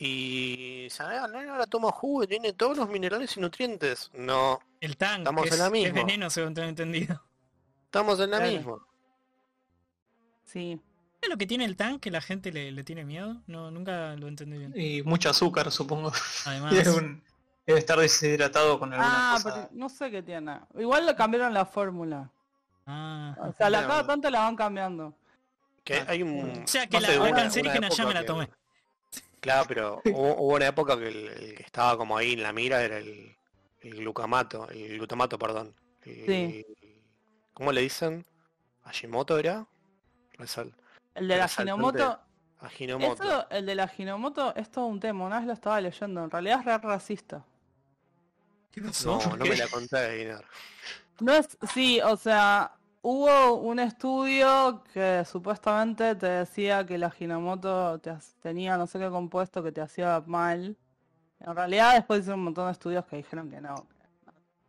Y 0.00 0.86
¿sabes? 0.90 1.20
el 1.24 1.32
nene 1.32 1.50
ahora 1.50 1.66
toma 1.66 1.90
jugo 1.90 2.22
y 2.22 2.28
tiene 2.28 2.52
todos 2.52 2.76
los 2.76 2.88
minerales 2.88 3.36
y 3.36 3.40
nutrientes. 3.40 4.10
No, 4.14 4.60
El 4.80 4.96
tank, 4.96 5.18
Estamos 5.20 5.42
que 5.42 5.48
en 5.48 5.54
es, 5.54 5.58
la 5.58 5.66
es 5.66 5.72
misma. 5.72 5.92
veneno 5.94 6.30
según 6.30 6.54
tengo 6.54 6.68
entendido. 6.68 7.20
estamos 7.86 8.20
en 8.20 8.30
la 8.30 8.36
Claro. 8.38 8.52
misma. 8.52 8.76
sí. 10.44 10.80
¿Es 11.20 11.28
lo 11.28 11.36
que 11.36 11.48
tiene 11.48 11.64
el 11.64 11.74
tank 11.76 12.00
que 12.00 12.12
la 12.12 12.20
gente 12.20 12.52
le, 12.52 12.70
le 12.70 12.84
tiene 12.84 13.04
miedo? 13.04 13.42
No, 13.48 13.72
nunca 13.72 14.14
lo 14.14 14.28
entendí 14.28 14.56
bien. 14.56 14.72
Y 14.76 15.02
mucho 15.02 15.30
azúcar, 15.30 15.68
supongo. 15.72 16.12
Además, 16.46 16.72
Y 16.74 16.78
es 16.78 16.86
un- 16.86 17.24
debe 17.68 17.80
estar 17.80 17.98
deshidratado 17.98 18.78
con 18.78 18.94
alguna 18.94 19.32
Ah, 19.32 19.34
cosa. 19.34 19.54
pero 19.54 19.68
no 19.72 19.88
sé 19.90 20.10
qué 20.10 20.22
tiene. 20.22 20.58
Igual 20.78 21.04
le 21.04 21.14
cambiaron 21.14 21.52
la 21.52 21.66
fórmula. 21.66 22.30
ah, 22.86 23.36
O 23.40 23.52
sea, 23.52 23.68
la 23.68 23.86
cada 23.86 24.06
tanto 24.06 24.30
la 24.30 24.40
van 24.40 24.56
cambiando. 24.56 25.12
Que 25.84 25.98
Ah, 25.98 26.06
hay 26.08 26.22
un... 26.22 26.62
o 26.64 26.66
sea 26.66 26.86
que 26.86 26.96
no 26.96 27.00
la, 27.00 27.08
sé, 27.08 27.18
la 27.18 27.32
cancerígena 27.34 27.88
ya 27.90 28.06
me 28.06 28.14
la 28.14 28.24
tomé. 28.24 28.46
que- 28.48 28.52
Claro, 29.40 29.64
pero 29.68 30.00
hubo, 30.06 30.34
hubo 30.36 30.54
una 30.56 30.66
época 30.66 30.98
que 30.98 31.08
el, 31.08 31.28
el 31.28 31.54
que 31.56 31.62
estaba 31.62 31.96
como 31.98 32.16
ahí 32.16 32.32
en 32.32 32.42
la 32.42 32.52
mira 32.54 32.82
era 32.82 32.96
el, 32.96 33.36
el 33.82 33.94
glucamato, 33.96 34.66
el 34.70 34.96
glutamato, 34.96 35.38
perdón. 35.38 35.74
El- 36.06 36.24
Sí. 36.26 36.66
¿Cómo 37.52 37.70
le 37.70 37.82
dicen? 37.82 38.24
¿Hashimoto 38.84 39.36
era? 39.38 39.66
Resal- 40.38 40.72
El 41.14 41.28
de 41.28 41.36
la 41.36 41.48
Hashimoto. 41.48 41.98
eso, 41.98 43.46
el 43.50 43.66
de 43.66 43.74
la 43.74 43.88
Ginomoto 43.88 44.54
es 44.56 44.70
todo 44.70 44.86
un 44.86 44.98
tema, 45.00 45.26
una 45.26 45.36
vez 45.38 45.46
lo 45.46 45.52
estaba 45.52 45.78
leyendo, 45.82 46.24
en 46.24 46.30
realidad 46.30 46.60
es 46.60 46.64
re 46.64 46.78
racista. 46.78 47.44
¿Qué 48.78 48.86
pasó? 48.86 49.18
No, 49.28 49.36
no 49.36 49.44
me 49.44 49.56
la 49.56 49.68
conté, 49.68 50.18
Guinar. 50.18 50.44
No 51.20 51.32
es, 51.34 51.58
sí, 51.74 52.00
o 52.00 52.16
sea, 52.16 52.72
hubo 53.02 53.54
un 53.54 53.80
estudio 53.80 54.84
que 54.92 55.24
supuestamente 55.24 56.14
te 56.14 56.26
decía 56.26 56.86
que 56.86 56.96
la 56.98 57.10
Ginomoto 57.10 57.98
te 57.98 58.14
tenía 58.40 58.76
no 58.76 58.86
sé 58.86 58.98
qué 58.98 59.08
compuesto 59.10 59.62
que 59.62 59.72
te 59.72 59.80
hacía 59.80 60.22
mal. 60.26 60.76
En 61.40 61.54
realidad 61.54 61.94
después 61.94 62.20
hicieron 62.20 62.40
un 62.40 62.44
montón 62.46 62.66
de 62.66 62.72
estudios 62.72 63.04
que 63.06 63.16
dijeron 63.16 63.50
que 63.50 63.60
no. 63.60 63.86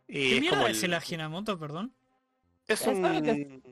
Y 0.08 0.12
¿Qué 0.12 0.34
es 0.36 0.40
mierda 0.40 0.56
como 0.58 0.68
es 0.68 0.82
el- 0.82 0.94
Ajinomoto, 0.94 1.58
perdón? 1.58 1.92
Es 2.66 2.86
un, 2.86 3.62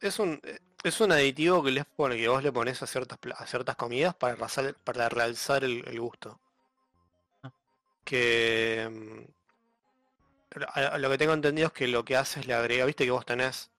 es 0.00 0.18
un 0.18 0.40
es 0.84 1.00
un 1.00 1.12
aditivo 1.12 1.62
que 1.62 1.70
les 1.70 1.84
pone 1.86 2.16
que 2.16 2.28
vos 2.28 2.42
le 2.42 2.52
pones 2.52 2.82
a 2.82 2.86
ciertas 2.86 3.18
a 3.36 3.46
ciertas 3.46 3.74
comidas 3.74 4.14
para 4.14 4.34
realzar, 4.36 4.74
para 4.84 5.08
realzar 5.08 5.64
el, 5.64 5.82
el 5.88 5.98
gusto. 6.00 6.38
Ah. 7.42 7.50
Que 8.04 8.88
mm, 8.90 9.43
lo 10.98 11.10
que 11.10 11.18
tengo 11.18 11.32
entendido 11.32 11.68
es 11.68 11.72
que 11.72 11.88
lo 11.88 12.04
que 12.04 12.16
hace 12.16 12.40
es 12.40 12.46
le 12.46 12.54
agrega, 12.54 12.84
viste 12.84 13.04
que 13.04 13.10
vos 13.10 13.26
tenés 13.26 13.70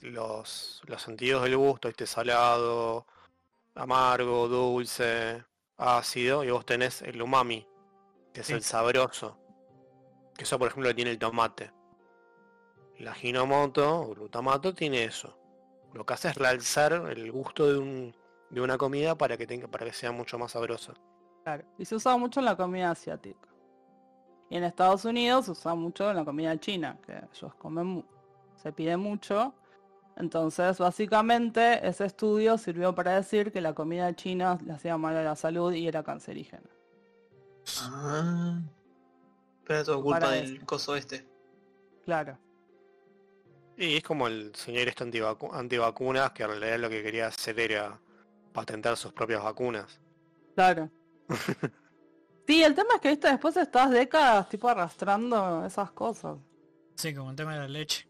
los, 0.00 0.82
los 0.86 1.02
sentidos 1.02 1.42
del 1.42 1.56
gusto, 1.56 1.88
este 1.88 2.06
salado, 2.06 3.06
amargo, 3.74 4.48
dulce, 4.48 5.44
ácido, 5.76 6.44
y 6.44 6.50
vos 6.50 6.64
tenés 6.64 7.02
el 7.02 7.20
umami, 7.20 7.66
que 8.32 8.40
es 8.40 8.46
Sí. 8.46 8.52
el 8.54 8.62
sabroso. 8.62 9.38
Que 10.36 10.44
eso 10.44 10.58
por 10.58 10.68
ejemplo 10.68 10.88
lo 10.88 10.94
tiene 10.94 11.10
el 11.10 11.18
tomate. 11.18 11.72
La 12.98 13.14
ginomoto 13.14 14.00
o 14.02 14.08
glutamato 14.14 14.74
tiene 14.74 15.04
eso. 15.04 15.36
Lo 15.92 16.06
que 16.06 16.14
hace 16.14 16.28
es 16.28 16.36
realzar 16.36 16.92
el 17.10 17.30
gusto 17.32 17.66
de, 17.70 17.78
un, 17.78 18.16
de 18.48 18.60
una 18.60 18.78
comida 18.78 19.14
para 19.16 19.36
que 19.36 19.46
tenga, 19.46 19.68
para 19.68 19.84
que 19.84 19.92
sea 19.92 20.12
mucho 20.12 20.38
más 20.38 20.52
sabrosa. 20.52 20.94
Claro. 21.44 21.64
Y 21.78 21.84
se 21.84 21.96
usa 21.96 22.16
mucho 22.16 22.40
en 22.40 22.46
la 22.46 22.56
comida 22.56 22.90
asiática. 22.90 23.48
Y 24.52 24.56
en 24.58 24.64
Estados 24.64 25.06
Unidos 25.06 25.46
se 25.46 25.52
usa 25.52 25.74
mucho 25.74 26.10
en 26.10 26.16
la 26.16 26.26
comida 26.26 26.60
china, 26.60 26.98
que 27.06 27.12
ellos 27.32 27.54
comen, 27.54 28.04
se 28.62 28.70
pide 28.70 28.98
mucho. 28.98 29.54
Entonces, 30.18 30.76
básicamente, 30.76 31.88
ese 31.88 32.04
estudio 32.04 32.58
sirvió 32.58 32.94
para 32.94 33.16
decir 33.16 33.50
que 33.50 33.62
la 33.62 33.72
comida 33.72 34.14
china 34.14 34.58
le 34.62 34.74
hacía 34.74 34.98
mal 34.98 35.16
a 35.16 35.22
la 35.22 35.36
salud 35.36 35.72
y 35.72 35.88
era 35.88 36.02
cancerígena. 36.02 36.68
Ah. 37.80 38.60
Pero 39.64 39.84
todo 39.84 40.02
culpa 40.02 40.20
Para 40.20 40.32
del 40.32 40.56
eso. 40.56 40.66
coso 40.66 40.96
este. 40.96 41.26
Claro. 42.04 42.36
Y 43.78 43.96
es 43.96 44.02
como 44.02 44.26
el 44.26 44.54
señor 44.54 44.86
este 44.86 45.02
antivacu- 45.06 45.54
antivacunas, 45.54 46.32
que 46.32 46.42
en 46.42 46.50
realidad 46.50 46.78
lo 46.78 46.90
que 46.90 47.02
quería 47.02 47.28
hacer 47.28 47.58
era 47.58 47.98
patentar 48.52 48.98
sus 48.98 49.14
propias 49.14 49.42
vacunas. 49.42 49.98
Claro. 50.54 50.90
Sí, 52.46 52.62
el 52.62 52.74
tema 52.74 52.94
es 52.96 53.00
que 53.00 53.08
viste 53.10 53.28
después 53.28 53.56
estás 53.56 53.90
décadas 53.90 54.48
tipo 54.48 54.68
arrastrando 54.68 55.64
esas 55.64 55.90
cosas. 55.92 56.38
Sí, 56.96 57.14
como 57.14 57.30
el 57.30 57.36
tema 57.36 57.54
de 57.54 57.60
la 57.60 57.68
leche. 57.68 58.06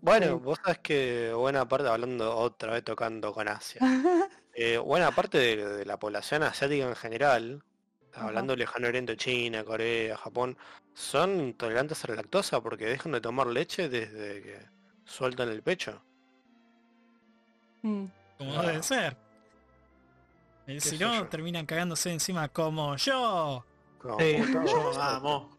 Bueno, 0.00 0.26
Sí. 0.26 0.32
vos 0.44 0.58
sabés 0.64 0.78
que 0.78 1.32
buena 1.34 1.68
parte, 1.68 1.88
hablando 1.88 2.34
otra 2.36 2.72
vez 2.72 2.82
tocando 2.84 3.34
con 3.34 3.46
Asia, 3.48 3.80
eh, 4.54 4.78
buena 4.78 5.10
parte 5.10 5.36
de, 5.38 5.56
de 5.76 5.84
la 5.84 5.98
población 5.98 6.42
asiática 6.42 6.88
en 6.88 6.96
general, 6.96 7.62
Ajá. 8.14 8.26
hablando 8.28 8.52
del 8.52 8.60
lejano 8.60 8.88
oriente, 8.88 9.16
China, 9.18 9.62
Corea, 9.62 10.16
Japón, 10.16 10.56
son 10.94 11.38
intolerantes 11.40 12.02
a 12.04 12.08
la 12.08 12.14
lactosa 12.16 12.62
porque 12.62 12.86
dejan 12.86 13.12
de 13.12 13.20
tomar 13.20 13.46
leche 13.48 13.90
desde 13.90 14.42
que 14.42 14.58
sueltan 15.04 15.50
el 15.50 15.62
pecho. 15.62 16.02
Mm. 17.82 18.06
Como 18.38 18.54
Ah. 18.58 18.62
debe 18.66 18.82
ser. 18.82 19.16
Eh, 20.70 20.74
¿Qué 20.74 20.80
si 20.80 20.98
no, 20.98 21.14
yo? 21.14 21.26
terminan 21.28 21.66
cagándose 21.66 22.10
encima 22.12 22.48
como 22.48 22.96
yo. 22.96 23.64
Como 23.98 24.18
Sí, 24.18 24.36
yo 24.66 24.92
vamos. 24.96 25.56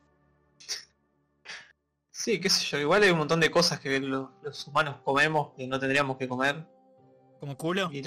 Sí, 2.12 2.40
qué 2.40 2.50
sé 2.50 2.64
yo, 2.66 2.78
igual 2.80 3.02
hay 3.04 3.10
un 3.12 3.18
montón 3.18 3.40
de 3.40 3.50
cosas 3.50 3.80
que 3.80 4.00
lo- 4.00 4.32
los 4.44 4.68
humanos 4.68 4.98
comemos 5.04 5.54
que 5.56 5.66
no 5.68 5.80
tendríamos 5.80 6.18
que 6.18 6.28
comer. 6.28 6.66
Como 7.40 7.58
culo. 7.58 7.90
Y 7.92 8.02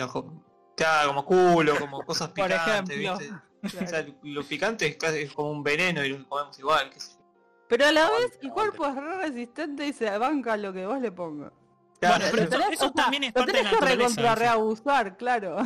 Claro, 0.76 1.08
como 1.08 1.24
culo, 1.24 1.78
como 1.78 2.02
cosas 2.04 2.28
Por 2.34 2.46
picantes, 2.46 2.96
ejemplo. 2.96 3.18
¿viste? 3.18 3.40
Claro. 3.70 3.86
O 3.86 3.88
sea, 3.88 4.06
lo 4.22 4.42
picante 4.44 4.86
es, 4.86 4.96
casi, 4.96 5.26
como 5.28 5.50
un 5.50 5.62
veneno 5.62 6.04
y 6.04 6.10
lo 6.10 6.28
comemos 6.28 6.58
igual. 6.58 6.90
qué 6.90 7.00
sé 7.00 7.12
yo. 7.12 7.24
Pero 7.68 7.86
a 7.86 7.92
la 7.92 8.10
vez 8.10 8.38
el 8.42 8.50
cuerpo 8.50 8.86
es 8.86 8.94
re 8.94 9.16
resistente 9.22 9.86
y 9.86 9.92
se 9.92 10.16
banca 10.18 10.56
lo 10.56 10.72
que 10.72 10.86
vos 10.86 11.00
le 11.00 11.10
pongas. 11.10 11.52
Bueno, 12.00 12.24
pero 12.30 12.36
Lo 12.36 12.42
eso, 12.42 12.50
tenés- 12.58 12.72
eso 12.74 12.84
o 12.86 12.92
sea, 12.92 13.02
también 13.04 13.24
es 13.24 13.30
lo 13.34 13.40
parte 13.40 13.52
de 13.56 13.62
la 13.62 13.70
tenés 13.70 14.14
que 14.16 14.28
Alfie. 14.28 14.34
reabusar, 14.44 15.16
claro. 15.16 15.56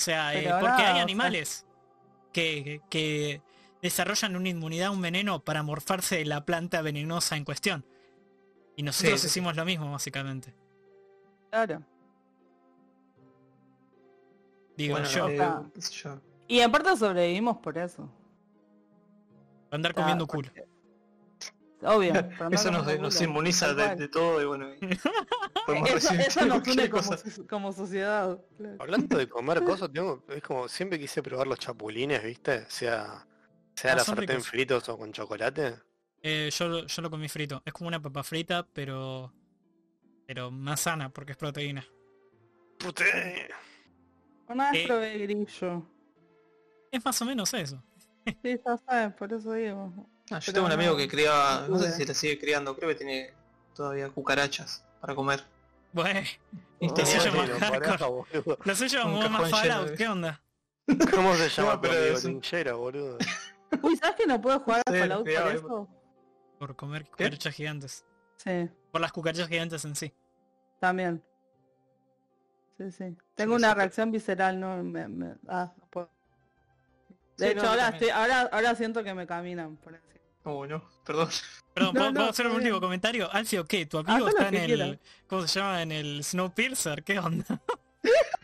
O 0.00 0.02
sea, 0.02 0.32
eh, 0.34 0.44
porque 0.48 0.66
nada, 0.66 0.94
hay 0.94 1.00
animales 1.00 1.66
que, 2.32 2.64
que- 2.64 2.80
que 2.88 3.42
desarrollan 3.82 4.34
una 4.34 4.48
inmunidad 4.48 4.86
a 4.86 4.90
un 4.92 5.02
veneno 5.02 5.44
para 5.44 5.62
morfarse 5.62 6.16
de 6.16 6.24
la 6.24 6.46
planta 6.46 6.80
venenosa 6.80 7.36
en 7.36 7.44
cuestión. 7.44 7.84
Y 8.76 8.82
nosotros 8.82 9.20
Sí, 9.20 9.26
hicimos 9.26 9.56
lo 9.56 9.64
mismo, 9.66 9.92
básicamente. 9.92 10.54
Claro. 11.50 11.82
Digo 14.74 14.94
Bueno, 14.94 15.06
yo, 15.10 15.28
eh, 15.28 15.38
Ah. 15.38 15.62
qué 15.74 15.82
sé 15.82 15.92
yo. 15.92 16.18
Y 16.48 16.60
en 16.60 16.72
parte 16.72 16.96
sobrevivimos 16.96 17.58
por 17.58 17.76
eso. 17.76 18.08
andar 19.70 19.92
Ah, 19.92 19.94
comiendo 19.94 20.26
culo. 20.26 20.48
porque- 20.48 20.66
Obvio. 21.82 22.12
Eso 22.52 22.70
nos, 22.70 22.98
nos 23.00 23.20
inmuniza 23.22 23.72
de, 23.74 24.08
todo 24.08 24.40
y 24.42 24.44
bueno, 24.44 24.68
Eso, 24.70 25.94
recibir 25.94 26.20
eso 26.20 26.44
nos 26.46 26.66
une 26.68 26.90
como, 27.48 27.72
sociedad. 27.72 28.38
claro. 28.56 28.76
Hablando 28.80 29.16
de 29.18 29.28
comer 29.28 29.62
cosas, 29.64 29.90
tengo, 29.92 30.24
es 30.28 30.42
como 30.42 30.68
siempre 30.68 30.98
quise 30.98 31.22
probar 31.22 31.46
los 31.46 31.58
chapulines, 31.58 32.22
¿viste? 32.22 32.66
Sea, 32.70 33.26
sea 33.74 33.92
Ah, 33.92 33.96
la 33.96 34.04
sartén 34.04 34.28
ricos. 34.28 34.48
fritos 34.48 34.88
o 34.90 34.98
con 34.98 35.12
chocolate. 35.12 35.74
Eh, 36.22 36.50
yo, 36.52 36.68
lo- 36.68 36.86
yo 36.86 37.02
lo 37.02 37.08
comí 37.10 37.28
frito. 37.30 37.62
Es 37.64 37.72
como 37.72 37.88
una 37.88 38.00
papa 38.00 38.22
frita, 38.22 38.66
pero 38.72 39.32
pero 40.26 40.50
más 40.50 40.80
sana 40.80 41.08
porque 41.08 41.32
es 41.32 41.38
proteína. 41.38 41.84
Pute. 42.78 43.48
Una 44.48 44.70
vez 44.70 44.82
Eh. 44.82 44.86
probé 44.86 45.18
grillo. 45.18 45.82
Es 46.92 47.04
más 47.04 47.20
o 47.22 47.24
menos 47.24 47.52
eso. 47.54 47.82
Sí, 48.42 48.60
ya 48.64 48.76
sabes, 48.86 49.14
por 49.14 49.32
eso 49.32 49.52
digo. 49.54 49.92
Ah, 50.30 50.38
yo 50.38 50.46
Pero 50.46 50.52
tengo 50.54 50.66
un 50.66 50.72
amigo 50.72 50.92
no, 50.92 50.96
que 50.96 51.08
criaba, 51.08 51.66
no 51.68 51.78
sé 51.78 51.92
si 51.92 52.04
la 52.04 52.14
sigue 52.14 52.38
criando, 52.38 52.76
creo 52.76 52.88
que 52.88 52.94
tiene 52.94 53.34
todavía 53.74 54.08
cucarachas 54.10 54.84
para 55.00 55.14
comer. 55.14 55.42
Bueno. 55.92 56.20
Oh, 56.82 56.94
hardcore. 57.58 58.56
lo 58.64 58.74
sé 58.74 58.88
yo 58.88 59.06
Un 59.06 59.20
como 59.20 59.28
más 59.30 59.50
cajón 59.50 59.62
lleno 59.62 59.74
Fallout. 59.74 59.96
¿Qué 59.98 60.08
onda? 60.08 60.42
¿Cómo 61.14 61.34
se 61.34 61.48
llama 61.48 61.80
pero 61.80 61.94
amigo 61.94 62.16
es 62.16 62.24
linchera, 62.24 62.72
boludo? 62.74 63.18
Uy, 63.82 63.96
¿sabes 63.96 64.16
que 64.16 64.26
no 64.26 64.40
puedo 64.40 64.60
jugar 64.60 64.82
a 64.86 64.92
Sí, 64.92 64.98
Fallout 64.98 65.24
por 65.24 65.52
eso? 65.54 65.88
Por 66.58 66.76
comer 66.76 67.06
cucarachas 67.10 67.54
gigantes. 67.54 68.04
Sí, 68.36 68.68
Por 68.92 69.00
las 69.00 69.12
cucarachas 69.12 69.48
gigantes 69.48 69.84
en 69.84 69.96
sí. 69.96 70.12
también. 70.78 71.22
Sí, 72.78 72.90
sí. 72.92 73.16
Tengo 73.34 73.56
una 73.56 73.70
sí, 73.70 73.74
reacción 73.74 74.10
visceral, 74.10 74.58
no 74.58 74.82
me, 74.82 75.06
me- 75.08 75.34
ah, 75.48 75.72
no 75.76 75.86
puedo. 75.88 76.10
De 77.36 77.46
Sí, 77.46 77.52
hecho, 77.52 77.62
no, 77.62 77.68
ahora, 77.68 77.88
estoy, 77.88 78.08
ahora, 78.10 78.40
ahora 78.52 78.74
siento 78.74 79.04
que 79.04 79.12
me 79.12 79.26
caminan 79.26 79.76
por 79.76 79.94
encima. 79.94 80.19
Oh, 80.44 80.66
no, 80.66 80.82
perdón. 81.04 81.28
Perdón, 81.74 81.94
No, 81.94 82.00
¿puedo, 82.00 82.10
no, 82.12 82.14
puedo 82.18 82.30
hacer 82.30 82.46
un 82.48 82.52
último 82.56 82.80
comentario? 82.80 83.32
Alfio, 83.32 83.64
¿qué? 83.64 83.86
¿Tu 83.86 83.98
amigo 83.98 84.12
Haz 84.12 84.20
lo 84.20 84.28
está 84.30 84.48
en 84.48 84.54
el... 84.56 84.98
¿Cómo 85.28 85.46
se 85.46 85.60
llama? 85.60 85.82
¿En 85.82 85.92
el 85.92 86.24
Snowpiercer? 86.24 87.04
¿Qué 87.04 87.18
onda? 87.18 87.46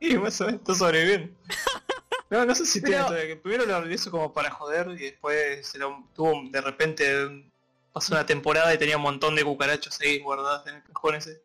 Y 0.00 0.14
más 0.18 0.38
o 0.40 0.46
menos 0.46 0.60
está 0.60 0.74
sobreviviendo. 0.74 1.34
No, 2.28 2.44
no 2.44 2.56
sé 2.56 2.66
si 2.66 2.80
tiene 2.80 2.96
Pero- 2.96 3.06
todavía 3.06 3.28
que 3.28 3.36
Primero 3.36 3.64
lo 3.66 3.88
hizo 3.92 4.10
como 4.10 4.32
para 4.32 4.50
joder 4.50 4.88
y 4.90 4.96
después 4.96 5.64
se 5.64 5.78
lo 5.78 6.08
tuvo 6.12 6.42
de 6.50 6.60
repente 6.60 7.50
pasó 7.92 8.14
una 8.14 8.26
temporada 8.26 8.74
y 8.74 8.78
tenía 8.78 8.96
un 8.96 9.04
montón 9.04 9.36
de 9.36 9.44
cucarachas 9.44 10.00
ahí 10.00 10.18
guardadas 10.18 10.66
en 10.66 10.74
el 10.74 10.82
cajón 10.82 11.14
ese. 11.14 11.40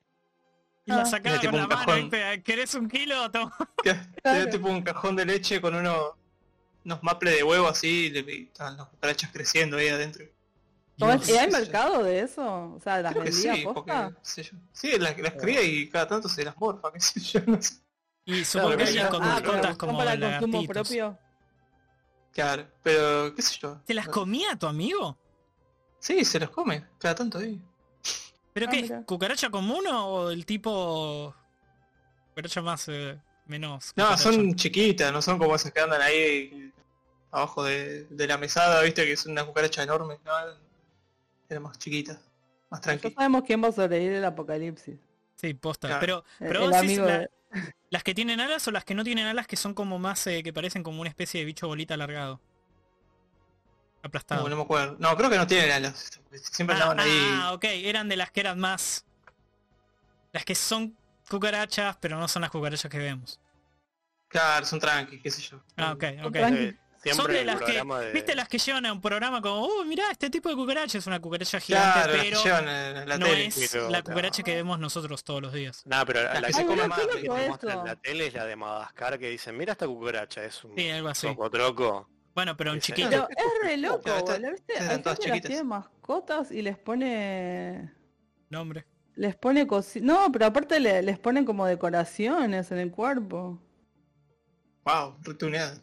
Y 0.87 0.91
la 0.91 1.03
Ah. 1.03 1.05
sacaba 1.05 1.39
Tiene 1.39 1.59
con 1.59 1.69
la 1.69 1.83
un 1.85 2.09
mano. 2.09 2.43
¿Querés 2.43 2.73
un 2.73 2.89
kilo? 2.89 3.29
Toma. 3.29 3.55
Que 3.83 3.91
Claro. 3.93 4.09
Tenía 4.23 4.49
tipo 4.49 4.67
un 4.69 4.81
cajón 4.81 5.15
de 5.15 5.25
leche 5.25 5.61
con 5.61 5.75
unos 5.75 6.13
unos 6.83 7.03
maples 7.03 7.35
de 7.35 7.43
huevo 7.43 7.67
así 7.67 8.05
y 8.05 8.09
le 8.09 8.19
y 8.33 8.43
estaban 8.43 8.77
las 8.77 8.87
cucarachas 8.87 9.31
creciendo 9.31 9.77
ahí 9.77 9.87
adentro. 9.89 10.25
¿Y 10.97 11.03
hay 11.03 11.49
mercado 11.49 12.03
de 12.03 12.19
eso? 12.19 12.73
O 12.75 12.79
sea, 12.79 13.01
¿las 13.01 13.15
vendía 13.15 13.55
sí, 13.55 13.63
posta? 13.63 14.11
yo. 14.43 14.57
Sí, 14.71 14.99
las, 14.99 15.17
las 15.17 15.33
cría 15.33 15.63
y 15.63 15.89
cada 15.89 16.07
tanto 16.07 16.29
se 16.29 16.45
las 16.45 16.55
morfa, 16.57 16.91
qué 16.91 16.99
sé 16.99 17.19
yo, 17.19 17.41
no 17.47 17.61
sé. 17.61 17.75
Y 18.25 18.45
supongo 18.45 18.77
que 18.77 18.93
ya- 18.93 19.09
con 19.09 19.23
ah, 19.23 19.27
mascotas 19.27 19.65
¿Son 19.65 19.77
como 19.77 19.97
para 19.97 20.13
el 20.13 20.21
consumo 20.21 20.67
propio? 20.67 21.17
Claro, 22.31 22.67
pero 22.83 23.33
qué 23.35 23.41
sé 23.41 23.57
yo. 23.59 23.81
¿Te 23.85 23.93
las 23.93 24.07
comía 24.07 24.55
tu 24.55 24.67
amigo? 24.67 25.17
Sí, 25.99 26.23
se 26.23 26.39
los 26.39 26.49
come, 26.49 26.85
cada 26.99 27.15
tanto 27.15 27.39
ahí. 27.39 27.61
¿Pero 28.53 28.67
Ah, 28.67 28.71
qué? 28.71 28.81
mira. 28.83 29.03
¿Cucaracha 29.03 29.49
común 29.49 29.85
o 29.87 30.29
el 30.29 30.45
tipo... 30.45 31.33
cucaracha 32.29 32.61
más... 32.61 32.87
eh, 32.89 33.19
menos... 33.51 33.93
No, 33.95 34.17
son 34.17 34.55
chiquitas, 34.55 35.11
no 35.13 35.21
son 35.21 35.37
como 35.37 35.53
esas 35.55 35.71
que 35.71 35.79
andan 35.79 36.01
ahí 36.01 36.71
abajo 37.29 37.63
de, 37.63 38.05
de 38.05 38.27
la 38.27 38.37
mesada, 38.37 38.81
viste, 38.81 39.05
que 39.05 39.11
es 39.11 39.25
una 39.25 39.45
cucaracha 39.45 39.83
enorme, 39.83 40.17
no, 40.25 40.31
eran 41.49 41.63
más 41.63 41.77
chiquitas, 41.77 42.17
más 42.69 42.79
Ya 42.79 42.83
tranquilas. 42.83 43.13
sabemos 43.13 43.43
quién 43.45 43.63
va 43.63 43.67
a 43.67 43.71
sobrevivir 43.71 44.13
el 44.13 44.25
apocalipsis. 44.25 44.95
Sí, 45.35 45.53
posta. 45.53 45.87
Claro. 45.87 46.01
Pero, 46.01 46.25
pero 46.39 46.63
el 46.63 46.69
vos 46.69 46.81
decís 46.81 46.97
amigo 46.99 47.05
la- 47.07 47.19
de- 47.19 47.29
las 47.89 48.03
que 48.03 48.13
tienen 48.15 48.39
alas 48.39 48.65
o 48.67 48.71
las 48.71 48.85
que 48.85 48.95
no 48.95 49.03
tienen 49.03 49.27
alas 49.27 49.45
que 49.47 49.57
son 49.57 49.73
como 49.73 49.99
más... 49.99 50.25
eh, 50.27 50.41
que 50.43 50.53
parecen 50.53 50.81
como 50.83 51.01
una 51.01 51.09
especie 51.09 51.41
de 51.41 51.45
bicho 51.45 51.67
bolita 51.67 51.93
alargado. 51.95 52.39
Aplastado. 54.03 54.43
No, 54.43 54.49
no 54.49 54.55
me 54.55 54.61
acuerdo. 54.63 54.95
No, 54.99 55.15
creo 55.17 55.29
que 55.29 55.37
no 55.37 55.45
tienen 55.45 55.69
alas, 55.71 56.09
siempre 56.51 56.75
ah, 56.75 56.79
andaban 56.79 56.99
ahí. 57.01 57.29
ah, 57.33 57.53
ok, 57.53 57.65
eran 57.65 58.07
de 58.07 58.15
las 58.15 58.31
que 58.31 58.39
eran 58.39 58.57
más... 58.59 59.05
Las 60.31 60.45
que 60.45 60.55
son 60.55 60.95
cucarachas, 61.29 61.97
pero 61.99 62.17
no 62.17 62.27
son 62.29 62.41
las 62.43 62.51
cucarachas 62.51 62.89
que 62.89 62.97
vemos. 62.97 63.37
Claro, 64.31 64.65
son 64.65 64.79
tranqui, 64.79 65.19
qué 65.21 65.29
sé 65.29 65.41
yo. 65.41 65.61
Ah, 65.77 65.91
ok, 65.93 66.03
ok. 66.25 66.31
tranqui. 66.33 66.77
Siempre 67.03 67.23
Son 67.23 67.31
de 67.33 67.43
las 67.45 67.59
que, 67.59 67.71
de... 67.83 68.11
viste 68.13 68.35
las 68.35 68.47
que 68.47 68.59
llevan 68.59 68.85
a 68.85 68.93
un 68.93 69.01
programa 69.01 69.41
como, 69.41 69.63
oh, 69.65 69.83
mirá, 69.85 70.03
este 70.11 70.29
tipo 70.29 70.49
de 70.49 70.55
cucaracha 70.55 70.99
es 70.99 71.07
una 71.07 71.19
cucaracha 71.19 71.59
gigante, 71.59 71.91
Claro, 72.03 72.13
pero 72.21 72.43
llevan 72.43 72.65
la 73.09 73.17
no 73.17 73.25
tele. 73.25 73.45
es 73.47 73.69
Pero, 73.71 73.89
la 73.89 73.97
no. 73.97 74.03
cucaracha 74.03 74.43
que 74.43 74.53
vemos 74.55 74.77
nosotros 74.77 75.23
todos 75.23 75.41
los 75.41 75.51
días. 75.51 75.81
Nah, 75.87 76.05
pero 76.05 76.21
la, 76.21 76.39
la 76.41 76.47
que 76.49 76.63
come 76.63 76.87
más 76.87 76.99
esto. 76.99 77.33
muestra 77.33 77.73
en 77.73 77.85
la 77.85 77.95
tele 77.95 78.27
es 78.27 78.33
la 78.35 78.45
de 78.45 78.55
Madagascar 78.55 79.17
que 79.17 79.29
dicen, 79.31 79.57
mira 79.57 79.71
esta 79.71 79.87
cucaracha, 79.87 80.45
es 80.45 80.63
un 80.63 80.75
Sí, 80.77 80.89
algo 80.91 81.07
así. 81.09 81.27
troco. 81.51 82.07
Bueno, 82.35 82.55
pero 82.55 82.71
un 82.71 82.79
chiquito. 82.79 83.09
Pero 83.09 83.27
es 83.31 83.67
re 83.67 83.77
loco, 83.77 84.03
boludo, 84.03 84.51
¿viste? 84.51 85.31
Hay 85.31 85.41
tiene 85.41 85.63
mascotas 85.63 86.51
y 86.51 86.61
les 86.61 86.77
pone... 86.77 87.91
No, 88.51 88.61
hombre. 88.61 88.85
Les 89.15 89.35
pone. 89.35 89.67
No, 90.01 90.31
pero 90.31 90.45
aparte 90.45 90.79
le- 90.79 91.01
les 91.01 91.17
ponen 91.17 91.45
como 91.45 91.65
decoraciones 91.65 92.71
en 92.71 92.77
el 92.77 92.91
cuerpo. 92.91 93.59
Wow, 94.83 95.17
retuneada. 95.21 95.79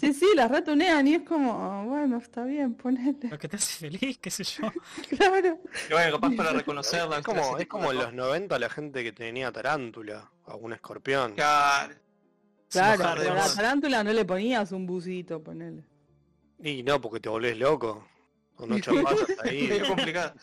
Sí, 0.00 0.12
sí, 0.14 0.26
las 0.34 0.50
retunean 0.50 1.06
y 1.06 1.14
es 1.14 1.22
como, 1.22 1.52
ah, 1.52 1.84
bueno, 1.84 2.16
está 2.16 2.44
bien, 2.44 2.74
ponele. 2.74 3.28
Lo 3.28 3.38
que 3.38 3.48
te 3.48 3.56
hace 3.56 3.90
feliz, 3.90 4.18
qué 4.18 4.30
sé 4.30 4.42
yo. 4.42 4.72
Claro. 5.16 5.60
Y 5.88 5.92
bueno, 5.92 6.12
capaz 6.12 6.34
para 6.34 6.52
reconocerla. 6.52 7.18
Es 7.18 7.24
como, 7.24 7.58
es 7.58 7.66
como 7.66 7.92
en 7.92 7.98
los 7.98 8.12
90 8.12 8.58
la 8.58 8.68
gente 8.70 9.04
que 9.04 9.12
tenía 9.12 9.52
tarántula, 9.52 10.30
o 10.46 10.56
un 10.56 10.72
escorpión. 10.72 11.34
Claro. 11.34 11.94
Claro, 12.68 13.06
a 13.06 13.14
la 13.16 13.54
tarántula 13.54 14.02
no 14.02 14.12
le 14.12 14.24
ponías 14.24 14.72
un 14.72 14.86
busito, 14.86 15.42
ponele. 15.42 15.84
Y 16.62 16.82
no, 16.82 17.00
porque 17.00 17.20
te 17.20 17.28
volvés 17.28 17.58
loco. 17.58 18.08
Con 18.54 18.72
ocho 18.72 18.92
ahí. 19.44 19.68
Medio 19.68 19.88
complicado. 19.88 20.34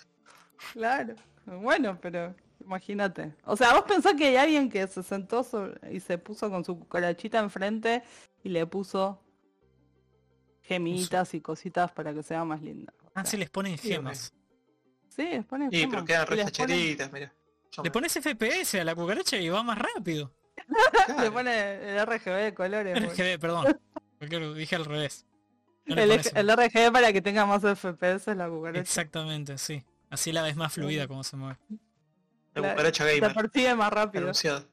Claro. 0.73 1.15
Bueno, 1.45 1.97
pero 1.99 2.35
imagínate. 2.69 3.33
O 3.45 3.57
sea, 3.57 3.73
vos 3.73 3.83
pensás 3.83 4.13
que 4.13 4.27
hay 4.27 4.35
alguien 4.37 4.69
que 4.69 4.85
se 4.87 5.01
sentó 5.01 5.43
sobre- 5.43 5.79
y 5.91 5.99
se 5.99 6.17
puso 6.19 6.49
con 6.51 6.63
su 6.63 6.77
cucarachita 6.77 7.39
enfrente 7.39 8.03
y 8.43 8.49
le 8.49 8.65
puso 8.67 9.19
gemitas 10.61 11.33
y 11.33 11.41
cositas 11.41 11.91
para 11.91 12.13
que 12.13 12.21
sea 12.23 12.43
más 12.45 12.61
linda. 12.61 12.93
O 13.03 13.11
Ah, 13.15 13.25
sí, 13.25 13.37
les 13.37 13.49
ponen 13.49 13.77
gemas. 13.77 14.31
Sí, 15.09 15.23
les 15.23 15.45
ponen 15.45 15.71
Sí, 15.71 15.77
pero 15.87 15.89
gemas. 15.89 16.05
quedan 16.05 16.21
Y 16.21 16.25
re 16.29 16.35
les 16.35 16.45
ponen- 16.45 16.55
facheritas, 16.55 17.11
mira. 17.11 17.33
Yo 17.71 17.83
Le 17.83 17.89
me- 17.89 17.91
pones 17.93 18.15
FPS 18.15 18.79
a 18.79 18.83
la 18.83 18.95
cucaracha 18.95 19.37
y 19.37 19.49
va 19.49 19.63
más 19.63 19.77
rápido. 19.79 20.31
Claro. 21.05 21.23
Le 21.23 21.31
pone 21.31 21.91
el 21.95 21.99
RGB 22.05 22.43
de 22.43 22.53
colores. 22.53 22.93
boludo. 22.93 23.11
RGB, 23.13 23.39
perdón. 23.39 23.79
Porque 24.19 24.39
lo 24.39 24.53
dije 24.53 24.75
al 24.75 24.85
revés. 24.85 25.25
No 25.85 25.95
el 25.95 26.11
RGB 26.51 26.91
para 26.91 27.11
que 27.11 27.21
tenga 27.21 27.45
más 27.47 27.63
FPS 27.63 28.35
la 28.35 28.47
cucaracha. 28.47 28.79
Exactamente, 28.81 29.57
sí. 29.57 29.83
Así 30.11 30.31
la 30.31 30.43
ves 30.43 30.55
más 30.55 30.71
fluida 30.73 31.07
como 31.07 31.23
se 31.23 31.35
mueve. 31.35 31.57
La 32.55 32.61
La- 32.61 32.71
cucaracha 32.71 33.05
gamer. 33.05 33.33
percibe 33.33 33.75
más 33.75 33.91
rápido. 33.93 34.23
Anunciada. 34.25 34.63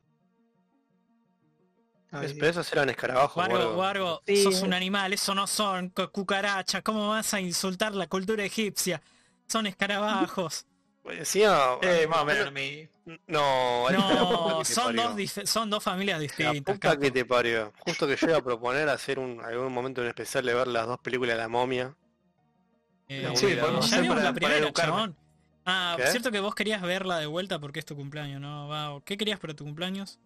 Ay, 2.13 2.27
Es- 2.27 2.33
Pero 2.35 2.47
esos 2.49 2.73
eran 2.73 2.89
escarabajos. 2.89 3.37
Wargo. 3.37 3.77
Wargo, 3.77 4.23
Sí. 4.27 4.43
sos 4.43 4.63
un 4.63 4.73
animal, 4.73 5.13
eso 5.13 5.35
no 5.35 5.47
son 5.47 5.91
cu- 5.91 6.09
cucarachas. 6.11 6.83
¿Cómo 6.83 7.09
vas 7.09 7.35
a 7.35 7.41
insultar 7.41 7.95
la 7.95 8.07
cultura 8.07 8.45
egipcia? 8.45 9.03
Son 9.47 9.67
escarabajos. 9.67 10.67
Decía... 11.05 11.57
Eh, 11.83 12.07
más 12.09 12.19
o 12.21 12.25
menos 12.25 12.53
mi. 12.53 12.89
No, 13.29 13.87
la 13.89 13.97
No, 13.99 14.65
son 14.65 14.97
dos, 14.97 15.15
son 15.45 15.71
dos 15.71 15.83
familias 15.83 16.19
La 16.19 16.23
distintas. 16.23 16.75
puta 16.75 16.89
capo. 16.91 17.01
que 17.01 17.11
te 17.13 17.25
parió. 17.25 17.73
Justo 17.81 18.09
que 18.09 18.17
yo 18.17 18.27
iba 18.29 18.39
a 18.39 18.43
proponer 18.43 18.89
hacer 18.89 19.21
un 19.21 19.41
algún 19.41 19.73
momento 19.73 20.03
en 20.03 20.09
especial 20.09 20.45
de 20.45 20.55
ver 20.55 20.67
las 20.67 20.87
dos 20.89 20.99
películas 20.99 21.37
de 21.37 21.43
la 21.43 21.49
momia. 21.49 21.95
Eh, 23.09 23.31
Sí, 23.37 23.55
ya 23.55 23.61
podemos 23.61 23.85
vimos 23.89 23.93
hacer 23.93 24.09
para- 24.09 24.15
la 24.21 24.23
para 24.25 24.35
primera, 24.35 24.59
educarme. 24.59 24.93
chabón. 24.93 25.17
Ah, 25.67 25.95
¿Qué? 25.97 26.07
cierto 26.07 26.31
que 26.31 26.39
vos 26.41 26.55
querías 26.55 26.81
verla 26.81 27.19
de 27.19 27.27
vuelta 27.27 27.59
porque 27.59 27.81
es 27.81 27.85
tu 27.85 27.97
cumpleaños, 27.97 28.41
¿no? 28.41 29.03
¿Qué 29.05 29.17
querías 29.17 29.41
para 29.41 29.55
tu 29.55 29.65
cumpleaños? 29.65 30.21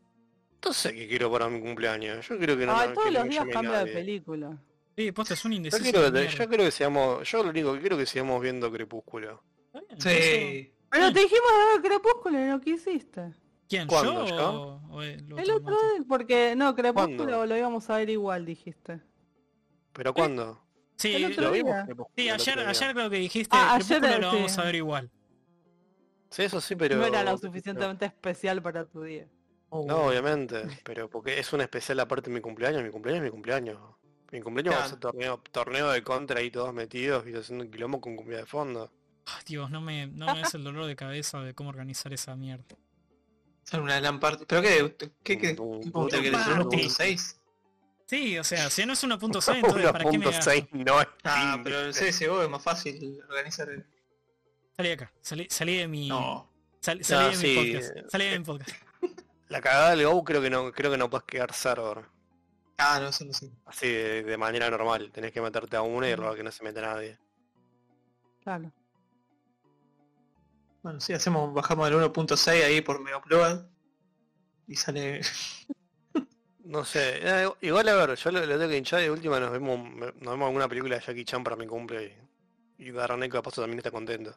No 0.65 0.73
sé 0.75 0.95
qué 0.95 1.09
quiero 1.09 1.33
para 1.33 1.49
mi 1.49 1.61
cumpleaños. 1.61 2.29
Yo 2.29 2.39
creo 2.39 2.57
que 2.59 2.67
no. 2.67 2.77
Ay, 2.77 2.89
no- 2.89 2.95
todos 2.95 3.07
que 3.07 3.13
los 3.13 3.25
días 3.29 3.47
cambia 3.51 3.83
de 3.85 3.93
película. 3.93 4.59
Sí, 4.97 5.13
posta, 5.13 5.33
es 5.33 5.45
un 5.47 5.53
Yo 5.53 5.57
indeciso. 5.57 5.83
quiero, 5.83 6.09
yo 6.09 6.49
creo 6.49 6.65
que 6.67 6.71
sigamos, 6.71 7.31
yo 7.31 7.43
lo 7.43 7.49
único 7.51 7.73
que 7.73 7.81
quiero 7.81 7.97
que 7.97 8.05
sigamos 8.05 8.43
viendo 8.43 8.71
Crepúsculo. 8.71 9.43
Bien, 9.73 9.85
Sí. 9.99 10.75
Pero 10.91 11.07
Sí. 11.09 11.15
te 11.15 11.21
dijimos 11.21 11.51
de 11.57 11.81
ver 11.81 11.91
Crepúsculo 11.91 12.39
y 12.45 12.49
no 12.49 12.61
quisiste. 12.61 13.33
¿Quién? 13.69 13.87
¿Cuándo, 13.87 14.27
¿Yo 14.27 14.37
yo? 14.37 14.51
o, 14.91 14.97
o 14.97 15.03
el 15.03 15.23
otro 15.33 15.39
El 15.39 15.51
otro 15.53 15.77
porque 16.09 16.55
no, 16.57 16.75
Crepúsculo 16.75 17.17
¿Cuándo? 17.25 17.47
lo 17.47 17.57
íbamos 17.57 17.89
a 17.89 17.97
ver 17.97 18.11
igual, 18.11 18.45
dijiste. 18.45 19.01
¿Pero 19.95 20.13
cuándo? 20.13 20.61
Sí, 20.97 21.15
El 21.15 21.27
otro 21.27 21.45
Lo 21.45 21.53
día. 21.53 21.63
vimos 21.63 21.85
Crepúsculo 21.87 22.15
sí, 22.17 22.29
ayer, 22.29 22.59
ayer 22.59 22.93
creo 22.95 23.09
que 23.11 23.17
dijiste 23.17 23.57
Ah, 23.57 23.77
ayer, 23.77 24.01
Crepúsculo 24.01 24.17
eh, 24.17 24.21
lo 24.21 24.31
sí. 24.33 24.37
vamos 24.37 24.59
a 24.59 24.65
ver 24.65 24.75
igual. 24.75 25.11
Sí, 26.31 26.43
eso 26.43 26.61
sí, 26.61 26.77
pero... 26.77 26.97
No 26.97 27.07
era 27.07 27.25
lo 27.25 27.37
suficientemente 27.37 28.07
especial 28.07 28.63
para 28.63 28.85
tu 28.85 29.03
día. 29.03 29.27
No, 29.71 30.07
obviamente, 30.07 30.65
pero 30.85 31.09
porque 31.09 31.39
es 31.39 31.53
un 31.53 31.61
especial 31.61 32.01
aparte 32.01 32.29
de 32.29 32.35
mi 32.35 32.41
cumpleaños, 32.41 32.83
mi 32.83 32.91
cumpleaños 32.91 33.21
es 33.21 33.25
mi 33.25 33.31
cumpleaños. 33.31 33.79
Mi 34.33 34.41
cumpleaños 34.41 34.75
va 34.75 34.85
a 34.85 34.89
ser 34.89 34.99
torneo, 34.99 35.43
torneo 35.51 35.91
de 35.91 36.03
contra 36.03 36.41
ahí 36.41 36.51
todos 36.51 36.73
metidos 36.73 37.27
y 37.27 37.35
haciendo 37.35 37.65
un 37.65 37.71
quilombo 37.71 38.01
con 38.01 38.17
cumbia 38.17 38.39
de 38.39 38.47
fondo. 38.47 38.93
Ay, 39.27 39.43
Dios, 39.47 39.71
no 39.71 39.81
me, 39.81 40.07
no 40.07 40.35
me 40.35 40.43
es 40.43 40.55
el 40.55 40.65
dolor 40.65 40.87
de 40.87 40.97
cabeza 40.97 41.41
de 41.41 41.55
cómo 41.55 41.71
organizar 41.71 42.13
esa 42.13 42.35
mierda. 42.37 42.77
Son 43.65 43.83
una 43.83 44.01
LAN 44.01 44.19
party. 44.19 44.45
¿Pero 44.47 44.63
qué? 44.63 45.11
¿Qué, 45.23 45.55
party. 45.55 45.91
¿1.6? 45.91 47.37
Sí, 48.07 48.39
o 48.39 48.45
sea, 48.45 48.71
si 48.71 48.85
no 48.85 48.95
es 48.95 49.05
1.6, 49.05 49.55
entonces 49.55 49.93
¿para 49.93 50.11
qué 50.11 50.19
me 50.19 50.25
gasto? 50.25 50.51
1.6 50.51 50.69
no 50.73 51.01
es 51.01 51.09
Ah, 51.23 51.61
pero 51.63 51.81
el 51.81 51.93
CSGO 51.93 52.43
es 52.43 52.49
más 52.49 52.63
fácil 52.63 53.21
organizar 53.29 53.69
el... 53.69 53.87
Salí 54.81 54.89
de 54.89 54.95
acá, 54.95 55.13
salí, 55.21 55.47
salí 55.51 55.77
de 55.77 55.89
mi... 55.89 56.09
No. 56.09 56.51
sal- 56.81 57.05
salí 57.05 57.25
No, 57.25 57.31
de 57.31 57.37
sí. 57.37 57.47
mi 57.59 57.73
podcast. 57.75 58.11
Salí 58.11 58.25
de 58.25 58.39
mi 58.39 58.45
podcast. 58.47 58.71
La 59.49 59.61
cagada 59.61 59.91
del 59.91 60.07
Go 60.07 60.25
creo 60.25 60.41
que 60.41 60.49
no, 60.49 60.73
creo 60.73 60.91
que 60.91 60.97
no 60.97 61.11
puedes 61.11 61.27
quedar 61.27 61.53
server. 61.53 62.07
Ah, 62.79 62.99
no, 62.99 63.09
eso 63.09 63.27
no 63.27 63.33
sé. 63.35 63.51
Así 63.67 63.89
de, 63.89 64.23
de 64.23 64.37
manera 64.39 64.71
normal. 64.71 65.11
Tenés 65.13 65.33
que 65.33 65.43
meterte 65.43 65.77
a 65.77 65.83
una 65.83 66.09
y 66.09 66.15
robar 66.15 66.35
que 66.35 66.43
no 66.43 66.51
se 66.51 66.65
mete 66.65 66.81
nadie. 66.81 67.19
Claro. 68.43 68.73
Bueno, 70.83 70.99
sí, 71.01 71.13
hacemos, 71.13 71.53
bajamos 71.53 71.87
el 71.91 71.97
1.6 71.97 72.65
ahí 72.65 72.81
por 72.81 73.03
Mega 73.03 73.19
Upload. 73.19 73.67
Y 74.67 74.77
sale... 74.77 75.21
No 76.65 76.85
sé, 76.85 77.19
eh, 77.21 77.51
igual 77.63 77.89
a 77.89 77.95
ver, 78.07 78.17
yo 78.17 78.31
lo, 78.31 78.47
lo 78.47 78.57
tengo 78.57 78.71
que 78.71 78.77
hinchar 78.79 79.01
y 79.01 79.05
de 79.05 79.11
última 79.11 79.41
nos 79.41 79.51
vemos, 79.51 79.77
nos 79.93 80.15
vemos 80.15 80.47
alguna 80.47 80.69
película 80.69 80.95
de 80.97 81.03
Jackie 81.05 81.25
Chan 81.25 81.43
para 81.43 81.57
mi 81.57 81.67
cumple 81.67 82.17
y, 82.79 82.85
y 82.87 82.91
de 82.93 83.43
paso 83.43 83.61
también 83.61 83.79
está 83.79 83.91
contento. 83.91 84.37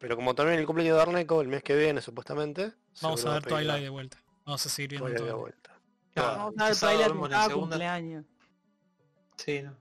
Pero 0.00 0.16
como 0.16 0.34
también 0.34 0.58
el 0.58 0.66
cumpleaños 0.66 0.94
de 0.94 0.98
Darneco 0.98 1.40
el 1.42 1.48
mes 1.48 1.62
que 1.62 1.76
viene 1.76 2.00
supuestamente, 2.00 2.72
Vamos 3.02 3.24
a 3.26 3.34
ver 3.34 3.44
Twilight 3.46 3.82
de 3.82 3.88
vuelta. 3.90 4.18
Vamos 4.46 4.64
a 4.66 4.68
seguir 4.70 4.90
viendo 4.90 5.06
Twilight 5.06 5.26
de 5.26 5.32
vuelta. 5.34 5.78
Claro, 6.14 6.38
Vamos 6.38 6.54
a 6.58 6.62
ver 6.64 6.72
este 6.72 6.80
sábado 6.86 7.12
Twilight 7.12 7.30
cada 7.30 7.54
cumpleaños. 7.54 8.24
Sí, 9.36 9.62
no. 9.62 9.76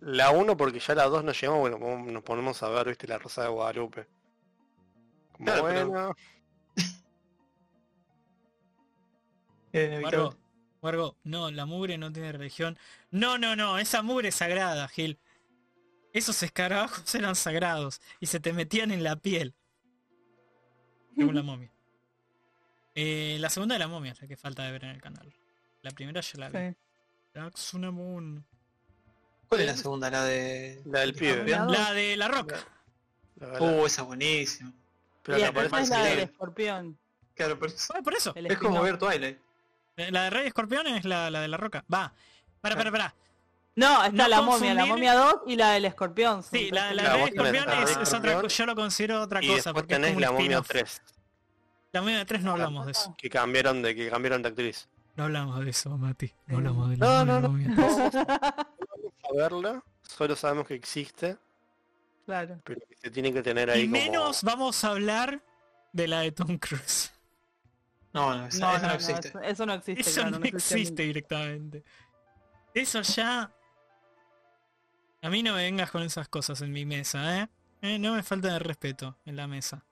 La 0.00 0.30
1 0.30 0.56
porque 0.56 0.78
ya 0.80 0.94
la 0.94 1.04
2 1.04 1.24
nos 1.24 1.40
llegamos, 1.40 1.60
bueno, 1.60 1.78
nos 2.04 2.22
ponemos 2.22 2.62
a 2.62 2.68
ver, 2.68 2.88
viste, 2.88 3.06
la 3.08 3.18
Rosa 3.18 3.42
de 3.42 3.48
Guadalupe. 3.48 4.06
Como 5.32 5.46
Claro, 5.46 5.64
pero- 5.64 5.88
bueno, 5.88 6.14
inevitable. 9.72 10.16
Wargo, 10.18 10.36
Wargo, 10.82 11.16
no, 11.24 11.50
la 11.50 11.66
mugre 11.66 11.96
no 11.98 12.12
tiene 12.12 12.32
religión. 12.32 12.78
No, 13.10 13.38
no, 13.38 13.56
no, 13.56 13.78
esa 13.78 14.02
mugre 14.02 14.28
es 14.28 14.34
sagrada, 14.34 14.88
Gil. 14.88 15.18
Esos 16.12 16.42
escarabajos 16.42 17.14
eran 17.14 17.34
sagrados 17.34 18.00
y 18.20 18.26
se 18.26 18.40
te 18.40 18.52
metían 18.52 18.90
en 18.90 19.02
la 19.02 19.16
piel. 19.16 19.54
Según 21.16 21.34
la 21.34 21.42
momia. 21.42 21.70
Eh, 22.94 23.36
la 23.40 23.48
segunda 23.50 23.74
de 23.74 23.78
la 23.78 23.88
momia 23.88 24.12
es 24.12 24.20
la 24.20 24.28
que 24.28 24.36
falta 24.36 24.64
de 24.64 24.72
ver 24.72 24.84
en 24.84 24.90
el 24.90 25.00
canal. 25.00 25.32
La 25.82 25.90
primera 25.90 26.20
ya 26.20 26.38
la 26.38 26.48
vi. 26.50 26.58
Sí. 26.70 26.76
Daxunamun. 27.34 28.44
¿Cuál 29.48 29.60
es 29.62 29.66
la 29.66 29.76
segunda? 29.76 30.10
La 30.10 30.24
de... 30.24 30.82
La 30.86 31.00
del 31.00 31.14
pibe. 31.14 31.44
La 31.46 31.92
de 31.92 32.16
la 32.16 32.28
roca. 32.28 32.56
Uh, 33.60 33.86
esa 33.86 34.02
es 34.02 34.06
buenísima. 34.06 34.72
pero 35.22 35.38
y 35.38 35.40
la 35.40 35.48
es 35.80 35.88
la 35.88 36.04
del 36.04 36.18
escorpión. 36.20 36.98
Claro, 37.34 37.58
pero 37.58 37.72
es, 37.72 37.90
Ah, 37.90 38.00
por 38.02 38.14
eso. 38.14 38.32
es 38.36 38.58
como 38.58 38.80
ver 38.82 38.98
Twilight. 38.98 39.38
Eh, 39.96 40.10
La 40.10 40.24
de 40.24 40.30
Rey 40.30 40.46
Escorpión 40.46 40.86
es 40.86 41.04
la, 41.04 41.30
la 41.30 41.40
de 41.40 41.48
la 41.48 41.56
roca. 41.56 41.84
Va. 41.92 42.12
Para, 42.60 42.76
para, 42.76 42.90
para. 42.90 43.14
No, 43.74 44.04
está 44.04 44.10
No 44.16 44.28
la 44.28 44.42
momia, 44.42 44.74
la 44.74 44.84
momia 44.86 45.14
2 45.14 45.34
y 45.46 45.56
la 45.56 45.70
del 45.72 45.86
escorpión. 45.86 46.42
Sí, 46.42 46.70
la, 46.70 46.92
de 46.92 47.24
Escorpión 47.24 47.64
es, 48.02 48.12
otra 48.12 48.34
cosa. 48.34 48.48
Yo 48.48 48.66
lo 48.66 48.74
considero 48.74 49.22
otra 49.22 49.42
Y 49.42 49.46
cosa 49.46 49.54
después 49.56 49.74
porque 49.74 49.94
es 49.94 49.98
tenés 50.00 50.10
como 50.10 50.20
la 50.20 50.30
momia 50.32 50.58
spin-off. 50.58 50.68
3, 50.68 51.02
La 51.92 52.00
momia 52.02 52.18
de 52.18 52.24
3 52.26 52.42
no 52.42 52.52
hablamos 52.52 52.84
de 52.86 52.92
eso. 52.92 53.14
que 53.16 53.30
cambiaron 53.30 53.80
de 53.82 53.94
que 53.94 54.10
cambiaron 54.10 54.42
de 54.42 54.48
actriz. 54.50 54.88
No 55.16 55.24
hablamos 55.24 55.64
de 55.64 55.70
eso, 55.70 55.96
Mati. 55.96 56.32
No 56.46 56.58
hablamos 56.58 56.90
de 56.90 56.96
la 56.98 57.06
No, 57.06 57.12
la 57.12 57.24
no, 57.24 57.40
no. 57.40 57.48
momia. 57.48 57.68
Vamos 57.76 58.14
a 58.14 59.34
verla, 59.34 59.82
solo 60.02 60.36
sabemos 60.36 60.66
que 60.66 60.74
existe, 60.74 61.38
Claro. 62.26 62.60
pero 62.64 62.80
que 62.88 62.96
se 62.96 63.10
tiene 63.10 63.32
que 63.32 63.42
tener 63.42 63.70
ahí 63.70 63.82
Y 63.82 63.88
como... 63.88 64.02
menos 64.02 64.42
vamos 64.42 64.84
a 64.84 64.88
hablar 64.88 65.42
de 65.92 66.08
la 66.08 66.20
de 66.20 66.32
Tom 66.32 66.58
Cruise. 66.58 67.10
No, 68.12 68.34
no, 68.36 68.46
esa 68.46 68.58
No, 68.58 68.76
esa 68.76 68.76
no, 68.76 68.82
no, 68.82 68.88
no, 68.88 68.94
existe. 68.94 69.28
eso, 69.28 69.40
eso 69.40 69.66
no 69.66 69.72
existe. 69.74 70.00
Eso 70.02 70.20
claro, 70.20 70.38
no 70.38 70.44
existe 70.44 71.02
directamente. 71.04 71.82
Eso 72.74 73.00
ya... 73.02 73.50
A 75.22 75.30
mí 75.30 75.42
no 75.42 75.54
me 75.54 75.62
vengas 75.62 75.90
con 75.90 76.02
esas 76.02 76.28
cosas 76.28 76.60
en 76.62 76.72
mi 76.72 76.84
mesa, 76.84 77.42
¿eh? 77.42 77.48
Eh, 77.80 77.98
No 77.98 78.14
me 78.14 78.22
falta 78.22 78.52
de 78.52 78.58
respeto 78.58 79.16
en 79.24 79.36
la 79.36 79.46
mesa. 79.46 79.84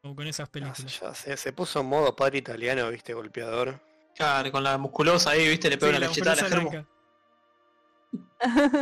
Como 0.00 0.16
con 0.16 0.26
esas 0.26 0.48
Ah, 0.48 0.52
películas. 0.52 1.00
ya 1.00 1.14
sé, 1.14 1.36
se 1.36 1.52
puso 1.52 1.80
en 1.80 1.86
modo 1.86 2.14
padre 2.16 2.38
italiano, 2.38 2.90
viste, 2.90 3.14
golpeador. 3.14 3.80
Claro, 4.16 4.50
con 4.50 4.64
la 4.64 4.76
musculosa 4.78 5.30
ahí, 5.30 5.48
viste, 5.48 5.70
le 5.70 5.78
pega 5.78 5.92
Sí, 5.92 5.96
una 5.96 6.00
la 6.00 6.32
a 6.32 6.34
la 6.36 6.44
germo. 6.48 6.86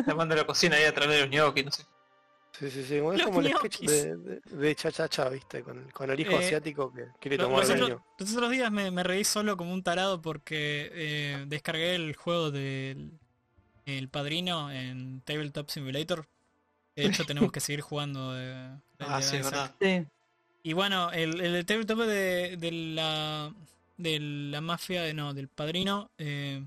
La 0.07 0.14
manda 0.14 0.34
a 0.34 0.38
la 0.38 0.46
cocina 0.46 0.76
ahí 0.76 0.84
a 0.84 0.94
traer 0.94 1.20
los 1.20 1.30
gnocchi, 1.30 1.62
no 1.64 1.70
sé. 1.70 1.84
Sí, 2.59 2.70
sí, 2.70 2.84
sí, 2.84 2.94
es 2.96 3.22
como 3.22 3.40
el 3.40 3.48
sketch 3.57 3.80
de, 3.80 4.16
de, 4.16 4.40
de 4.44 4.74
Cha 4.74 4.90
Cha 4.90 5.09
Cha, 5.09 5.28
viste, 5.28 5.62
con, 5.62 5.78
el- 5.78 5.92
con 5.92 6.11
el 6.11 6.18
hijo 6.18 6.32
Eh, 6.32 6.38
asiático 6.38 6.92
que 6.92 7.07
quiere 7.20 7.36
Lo- 7.38 7.44
tomar 7.44 7.61
los, 7.61 7.70
el 7.70 7.80
niño. 7.80 8.05
los 8.18 8.34
otros 8.34 8.51
días 8.51 8.72
me, 8.72 8.90
me 8.90 9.03
reí 9.03 9.24
solo 9.24 9.57
como 9.57 9.72
un 9.72 9.82
tarado 9.82 10.20
porque 10.20 10.90
eh, 10.92 11.44
descargué 11.46 11.94
el 11.94 12.16
juego 12.16 12.51
del 12.51 13.12
el 13.99 14.09
padrino 14.09 14.70
en 14.70 15.20
Tabletop 15.22 15.68
Simulator. 15.70 16.26
De 16.97 17.07
hecho 17.07 17.24
tenemos 17.24 17.51
que 17.53 17.61
seguir 17.61 17.80
jugando 17.80 18.32
de, 18.34 18.45
de- 18.45 18.78
Ah, 19.01 19.16
de 19.18 19.22
sí, 19.22 19.36
verdad. 19.38 19.74
Sí. 19.80 20.05
Y 20.62 20.72
bueno, 20.74 21.11
el, 21.12 21.41
el 21.41 21.64
tabletop 21.64 22.01
de, 22.01 22.57
de 22.59 22.72
la 22.72 23.53
de 23.97 24.18
la 24.20 24.61
mafia, 24.61 25.03
de- 25.03 25.14
no, 25.14 25.32
del 25.34 25.49
padrino, 25.49 26.11
eh, 26.18 26.62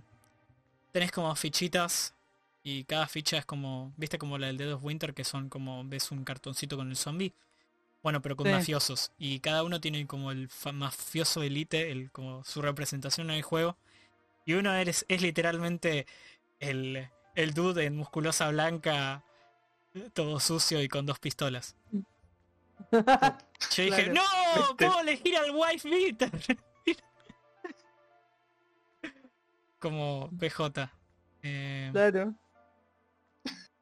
tenés 0.91 1.11
como 1.11 1.35
fichitas 1.35 2.13
y 2.63 2.83
cada 2.85 3.07
ficha 3.07 3.37
es 3.37 3.45
como, 3.45 3.91
viste 3.97 4.17
como 4.17 4.37
la 4.37 4.47
del 4.47 4.57
Dead 4.57 4.73
of 4.73 4.83
Winter 4.83 5.13
que 5.13 5.23
son 5.23 5.49
como, 5.49 5.83
ves 5.83 6.11
un 6.11 6.23
cartoncito 6.23 6.77
con 6.77 6.89
el 6.89 6.95
zombie. 6.95 7.33
Bueno, 8.01 8.21
pero 8.21 8.35
con 8.35 8.47
Sí. 8.47 8.51
mafiosos. 8.53 9.11
Y 9.17 9.39
cada 9.39 9.63
uno 9.63 9.79
tiene 9.79 10.05
como 10.07 10.31
el 10.31 10.49
mafioso 10.73 11.41
elite, 11.43 11.91
el, 11.91 12.11
como 12.11 12.43
su 12.43 12.61
representación 12.61 13.29
en 13.29 13.37
el 13.37 13.43
juego. 13.43 13.77
Y 14.45 14.53
uno 14.53 14.73
eres, 14.73 15.05
es 15.07 15.21
literalmente 15.21 16.05
el, 16.69 17.09
el 17.35 17.53
dude 17.53 17.85
en 17.85 17.95
musculosa 17.95 18.49
blanca, 18.49 19.23
todo 20.13 20.39
sucio 20.39 20.81
y 20.81 20.87
con 20.89 21.05
dos 21.05 21.19
pistolas. 21.19 21.75
Yo 22.91 23.83
dije, 23.83 24.11
Claro. 24.11 24.13
¡No! 24.13 24.77
¿Puedo 24.77 24.99
elegir 25.01 25.35
al 25.37 25.51
wife 25.51 25.89
beater? 25.89 26.31
Como 29.79 30.29
PJ. 30.39 30.89
Eh, 31.43 31.89
Claro. 31.91 32.33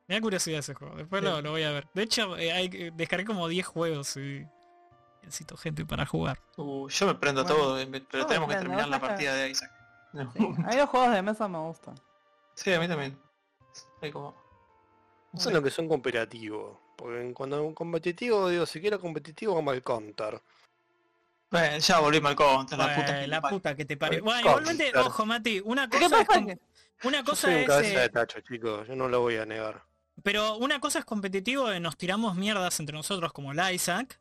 me 0.08 0.16
da 0.16 0.22
curiosidad 0.22 0.60
ese 0.60 0.74
juego. 0.74 0.96
Después 0.96 1.22
lo, 1.24 1.42
lo 1.42 1.52
voy 1.52 1.64
a 1.64 1.72
ver. 1.72 1.88
De 1.94 2.04
hecho, 2.04 2.38
eh, 2.38 2.52
hay, 2.52 2.70
que- 2.70 2.92
descargué 2.92 3.26
como 3.26 3.48
10 3.48 3.66
juegos 3.68 4.18
y 4.18 4.46
necesito 5.24 5.56
gente 5.58 5.86
para 5.86 6.06
jugar. 6.06 6.40
Uh, 6.58 6.90
yo 6.90 7.06
me 7.06 7.16
prendo 7.16 7.44
Bueno. 7.44 7.56
todo, 7.58 7.80
eh, 7.80 7.88
pero 8.10 8.26
tenemos 8.26 8.50
que 8.50 8.56
terminar 8.56 8.90
la 8.90 9.00
partida 9.00 9.36
de 9.36 9.52
Isaac. 9.52 9.72
Sí. 10.14 10.20
A 10.20 10.68
mí 10.68 10.76
los 10.76 10.90
juegos 10.90 11.14
de 11.14 11.22
mesa 11.22 11.48
me 11.48 11.60
gustan. 11.60 11.96
Sí, 12.64 12.74
a 12.74 12.80
mí 12.80 12.88
también. 12.88 13.18
Hay 14.01 14.12
como... 14.12 14.36
Eso 15.34 15.49
es 15.49 15.55
lo 15.55 15.64
que 15.64 15.72
son 15.72 15.88
competitivos. 15.88 16.78
Porque 16.95 17.34
cuando 17.34 17.64
un 17.64 17.74
competitivo, 17.74 18.49
digo, 18.49 18.66
si 18.66 18.80
quiero 18.82 18.99
competitivo, 18.99 19.55
como 19.55 19.72
el 19.72 19.82
counter. 19.82 20.41
Bueno, 21.49 21.78
ya 21.80 21.99
volvimos 21.99 22.30
al 22.30 22.36
counter, 22.36 22.78
la 22.78 22.95
puta. 22.95 23.20
Que 23.20 23.28
la 23.28 23.38
me 23.38 23.41
parió. 23.41 23.57
puta 23.57 23.76
que 23.76 23.86
te 23.86 23.97
parió. 23.97 24.24
Bueno, 24.24 24.39
igualmente, 24.41 24.91
ojo 24.97 25.26
Mati, 25.26 25.62
una 25.64 25.89
¿Qué 25.89 25.99
cosa 25.99 26.22
es 26.22 26.57
una 27.03 27.18
Yo 27.20 27.26
cosa 27.26 27.41
soy 27.41 27.53
un 27.55 27.62
es 27.62 27.68
cabeza 27.68 27.93
eh, 27.93 27.99
de 28.01 28.09
tacho, 28.09 28.39
chicos, 28.41 28.88
yo 28.88 28.95
no 28.95 29.07
lo 29.07 29.22
voy 29.22 29.38
a 29.38 29.45
negar. 29.45 29.84
Pero 30.22 30.57
una 30.57 30.80
cosa 30.80 30.99
es 30.99 31.05
competitivo 31.05 31.68
de 31.68 31.80
nos 31.80 31.97
tiramos 31.97 32.36
mierdas 32.36 32.80
entre 32.80 32.95
nosotros 32.95 33.34
como 33.34 33.53
la 33.53 33.74
Isaac. 33.74 34.20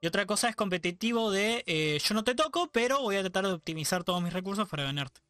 Y 0.00 0.06
otra 0.06 0.26
cosa 0.26 0.48
es 0.48 0.56
competitivo 0.56 1.30
de 1.30 1.62
eh, 1.66 1.98
yo 2.02 2.14
no 2.14 2.24
te 2.24 2.34
toco, 2.34 2.68
pero 2.72 3.00
voy 3.00 3.16
a 3.16 3.20
tratar 3.20 3.46
de 3.46 3.52
optimizar 3.52 4.04
todos 4.04 4.20
mis 4.22 4.32
recursos 4.32 4.68
para 4.68 4.82
ganarte. 4.82 5.20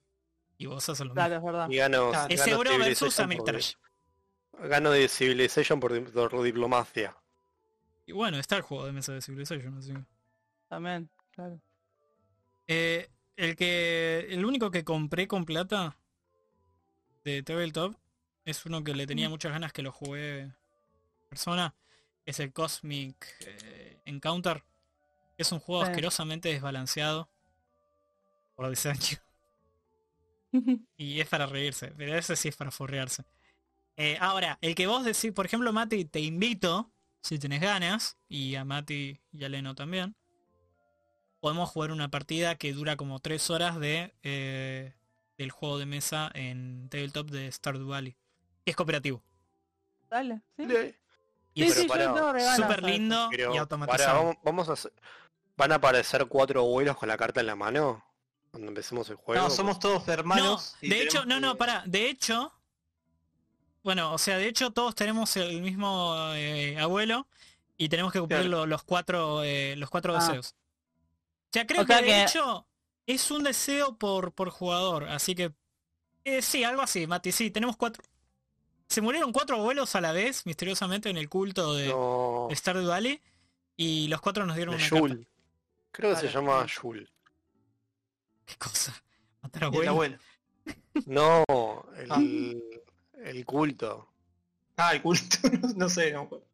Y 0.59 0.66
vos 0.66 0.88
haces 0.88 1.00
lo 1.00 1.07
mismo. 1.07 1.14
Claro, 1.14 1.36
es 1.36 1.42
verdad. 1.42 1.70
Y 1.70 1.76
gano, 1.76 2.11
Claro. 2.11 2.28
Es 2.34 2.40
gano 2.40 2.52
Euro 2.57 2.78
versus. 2.78 3.76
Gano 4.59 4.90
de 4.90 5.09
Civilization 5.09 5.78
por, 5.80 5.92
di- 5.92 6.00
por 6.11 6.42
diplomacia. 6.42 7.14
Y 8.07 8.12
bueno, 8.12 8.38
está 8.38 8.57
el 8.57 8.62
juego 8.62 8.86
de 8.86 8.92
mesa 8.92 9.12
de 9.12 9.20
Civilization, 9.20 9.76
así 9.76 9.92
que- 9.92 10.04
También, 10.68 11.11
claro. 11.32 11.61
Eh, 12.66 13.09
el 13.36 13.54
que. 13.57 14.26
El 14.30 14.44
único 14.44 14.70
que 14.70 14.82
compré 14.84 15.28
con 15.28 15.44
plata 15.44 15.96
de 17.24 17.42
Tabletop 17.42 17.94
es 18.44 18.64
uno 18.64 18.82
que 18.82 18.94
le 18.94 19.07
tenía 19.07 19.28
muchas 19.28 19.52
ganas 19.52 19.72
que 19.72 19.82
lo 19.82 19.92
jugué 19.92 20.40
en 20.40 20.57
persona. 21.28 21.74
Es 22.24 22.40
el 22.40 22.52
Cosmic 22.52 23.16
eh, 23.40 24.00
Encounter. 24.07 24.64
Es 25.36 25.52
un 25.52 25.61
juego 25.61 25.84
Sí. 25.84 25.90
asquerosamente 25.90 26.48
desbalanceado 26.48 27.28
por 28.57 28.70
diseño. 28.70 29.18
Y 30.96 31.20
es 31.20 31.28
para 31.28 31.46
reírse, 31.46 31.92
pero 31.96 32.14
ese 32.16 32.36
sí 32.36 32.48
es 32.48 32.57
para 32.57 32.70
forrearse. 32.70 33.24
Eh, 33.96 34.18
ahora, 34.20 34.59
el 34.61 34.74
que 34.74 34.86
vos 34.86 35.04
decís, 35.04 35.32
por 35.32 35.46
ejemplo, 35.46 35.72
Mati, 35.72 36.04
te 36.04 36.20
invito, 36.20 36.90
si 37.22 37.38
tenés 37.38 37.61
ganas, 37.61 38.16
y 38.28 38.54
a 38.57 38.64
Mati 38.64 39.18
y 39.32 39.44
a 39.44 39.48
Leno 39.48 39.74
también, 39.74 40.14
podemos 41.40 41.70
jugar 41.70 41.90
una 41.92 42.09
partida 42.09 42.57
que 42.57 42.72
dura 42.72 42.96
como 42.96 43.18
3 43.20 43.50
horas 43.50 43.78
de 43.78 44.14
eh, 44.22 44.94
del 45.38 45.50
juego 45.50 45.78
de 45.78 45.86
mesa 45.86 46.30
en 46.34 46.88
tabletop 46.88 47.30
de 47.30 47.50
Stardew 47.52 47.88
Valley. 47.88 48.16
Que 48.64 48.70
es 48.70 48.76
cooperativo. 48.76 49.22
Dale, 50.11 50.40
sí. 50.57 50.64
Y 51.54 51.70
tengo 51.70 52.32
regalos. 52.32 52.57
súper 52.57 52.82
lindo 52.82 53.28
Pero, 53.30 53.54
y 53.54 53.59
automatizado. 53.59 54.18
vamos, 54.18 54.36
vamos 54.42 54.68
a 54.68 54.72
hacer- 54.72 54.92
¿Van 55.57 55.72
a 55.72 55.76
aparecer 55.76 56.26
cuatro 56.26 56.61
abuelos 56.61 56.96
con 56.96 57.09
la 57.09 57.16
carta 57.16 57.40
en 57.40 57.46
la 57.46 57.57
mano? 57.57 58.04
Cuando 58.57 58.70
empecemos 58.70 59.11
el 59.11 59.16
juego. 59.16 59.42
No, 59.42 59.50
somos 59.50 59.78
todos 59.78 60.07
No, 60.07 60.12
hermanos. 60.14 60.76
de 60.80 61.02
hecho, 61.02 61.26
no, 61.26 61.40
no, 61.40 61.59
para, 61.59 61.82
de 61.84 62.09
hecho, 62.09 62.54
bueno, 63.82 64.14
o 64.14 64.16
sea, 64.18 64.38
de 64.38 64.48
hecho 64.48 64.70
todos 64.70 64.94
tenemos 64.94 65.36
el 65.36 65.61
mismo 65.61 66.14
eh, 66.32 66.78
abuelo 66.80 67.26
y 67.76 67.90
tenemos 67.90 68.14
que 68.14 68.18
cumplir 68.18 68.40
Claro. 68.46 68.64
los 68.64 68.82
cuatro 68.82 69.44
eh, 69.44 69.74
los 69.76 69.90
cuatro 69.90 70.16
Ah. 70.16 70.20
deseos. 70.26 70.54
O 70.54 71.48
sea, 71.52 71.66
creo 71.66 71.82
O 71.82 71.86
sea 71.86 71.98
que 71.98 72.04
de 72.07 72.22
hecho 72.22 72.66
es 73.07 73.30
un 73.30 73.42
deseo 73.44 73.98
por, 73.98 74.32
por 74.32 74.48
jugador, 74.48 75.04
así 75.04 75.34
que 75.34 75.52
eh, 76.24 76.40
sí, 76.40 76.64
algo 76.64 76.80
así, 76.80 77.07
Mati, 77.07 77.32
sí, 77.32 77.50
tenemos 77.50 77.76
cuatro. 77.76 78.02
Se 78.88 79.02
murieron 79.02 79.32
cuatro 79.32 79.57
abuelos 79.57 79.94
a 79.96 80.00
la 80.00 80.12
vez, 80.12 80.46
misteriosamente, 80.46 81.11
en 81.11 81.18
el 81.18 81.28
culto 81.28 81.74
de, 81.74 81.88
No, 81.88 82.46
de 82.48 82.57
Stardew 82.57 82.88
Valley 82.88 83.20
y 83.76 84.09
los 84.09 84.22
cuatro 84.22 84.46
nos 84.46 84.57
dieron 84.57 84.78
de 84.78 84.80
una 84.82 84.88
carta. 84.88 85.09
Yul. 85.09 85.28
Creo 85.92 86.14
que 86.14 86.20
se 86.22 86.28
llama 86.30 86.64
Yul. 86.66 87.12
¿Qué 88.47 88.55
cosa? 88.57 88.94
Matar 89.42 89.64
a 89.64 89.66
abuelo. 89.66 89.90
abuelo. 89.90 90.18
No, 91.07 91.44
el, 91.97 92.11
Ah. 92.11 92.20
el 93.24 93.44
culto. 93.44 94.09
Ah, 94.76 94.94
el 94.94 95.03
culto. 95.03 95.36
no 95.76 95.88
sé, 95.88 96.12
no 96.12 96.20
me 96.20 96.24
acuerdo. 96.26 96.47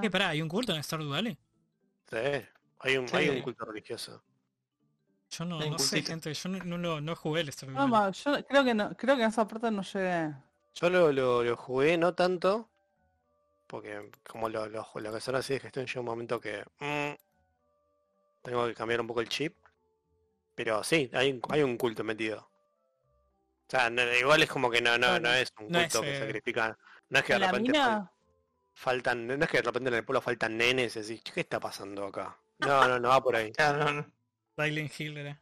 ¿Qué, 0.00 0.10
pará, 0.10 0.28
¿hay 0.30 0.42
un 0.42 0.48
culto 0.48 0.74
en 0.74 0.82
Stardew 0.82 1.10
Valley? 1.10 1.36
Sí, 2.10 2.16
hay 2.80 2.96
un, 2.96 3.08
Sí. 3.08 3.16
hay 3.16 3.28
un 3.30 3.42
culto 3.42 3.64
religioso. 3.64 4.22
Yo 5.30 5.44
no, 5.44 5.58
no 5.58 5.78
sé, 5.78 6.02
gente, 6.02 6.32
yo 6.32 6.48
no, 6.48 6.58
no, 6.64 6.78
lo- 6.78 7.00
no 7.00 7.16
jugué 7.16 7.40
el 7.40 7.52
Stardew 7.52 7.74
No, 7.74 7.88
Valley. 7.88 7.90
ma, 7.92 8.10
yo 8.10 8.46
creo 8.46 8.64
que 8.64 8.74
no, 8.74 8.96
creo 8.96 9.16
que 9.16 9.22
en 9.22 9.28
esa 9.30 9.46
parte 9.48 9.70
no 9.70 9.82
llegué. 9.82 10.34
Yo 10.74 10.90
lo, 10.90 11.12
lo, 11.12 11.42
lo 11.44 11.56
jugué 11.56 11.96
no 11.96 12.14
tanto, 12.14 12.68
porque 13.66 14.10
como 14.28 14.48
lo, 14.48 14.68
lo, 14.68 14.86
lo 14.94 15.12
que 15.12 15.20
son 15.20 15.36
así 15.36 15.54
de 15.54 15.60
gestión 15.60 15.86
llega 15.86 16.00
un 16.00 16.06
momento 16.06 16.40
que 16.40 16.64
mm, 16.80 17.14
tengo 18.42 18.66
que 18.66 18.74
cambiar 18.74 19.00
un 19.00 19.06
poco 19.06 19.20
el 19.20 19.28
chip. 19.28 19.56
Pero 20.54 20.84
sí, 20.84 21.10
hay, 21.12 21.32
un- 21.32 21.40
hay 21.50 21.62
un 21.62 21.76
culto 21.76 22.04
metido. 22.04 22.40
O 22.40 23.70
sea, 23.70 23.90
no- 23.90 24.02
igual 24.14 24.42
es 24.42 24.48
como 24.48 24.70
que 24.70 24.80
no, 24.80 24.96
no, 24.98 25.18
no 25.18 25.30
es 25.32 25.52
un 25.58 25.68
no 25.68 25.80
culto 25.80 25.98
es, 25.98 26.04
que 26.04 26.16
eh, 26.16 26.20
sacrifican. 26.20 26.76
No 27.08 27.18
es 27.18 27.24
que 27.24 27.32
de 27.32 27.36
En 27.36 27.40
la 27.40 27.46
repente 27.48 27.72
mina, 27.72 28.12
faltan, 28.74 29.26
no 29.26 29.34
es 29.34 29.50
que 29.50 29.56
de 29.58 29.62
repente 29.62 29.88
en 29.88 29.94
el 29.94 30.04
pueblo 30.04 30.20
faltan 30.20 30.56
nenes 30.56 30.96
y 30.96 31.00
decís, 31.00 31.22
¿qué 31.32 31.40
está 31.40 31.58
pasando 31.60 32.06
acá? 32.06 32.36
No, 32.58 32.86
no, 32.88 32.98
no 33.00 33.08
va 33.08 33.22
por 33.22 33.36
ahí. 33.36 33.52
No, 33.58 33.92
no. 33.92 34.06
Silent 34.56 35.00
Hill 35.00 35.16
era. 35.18 35.40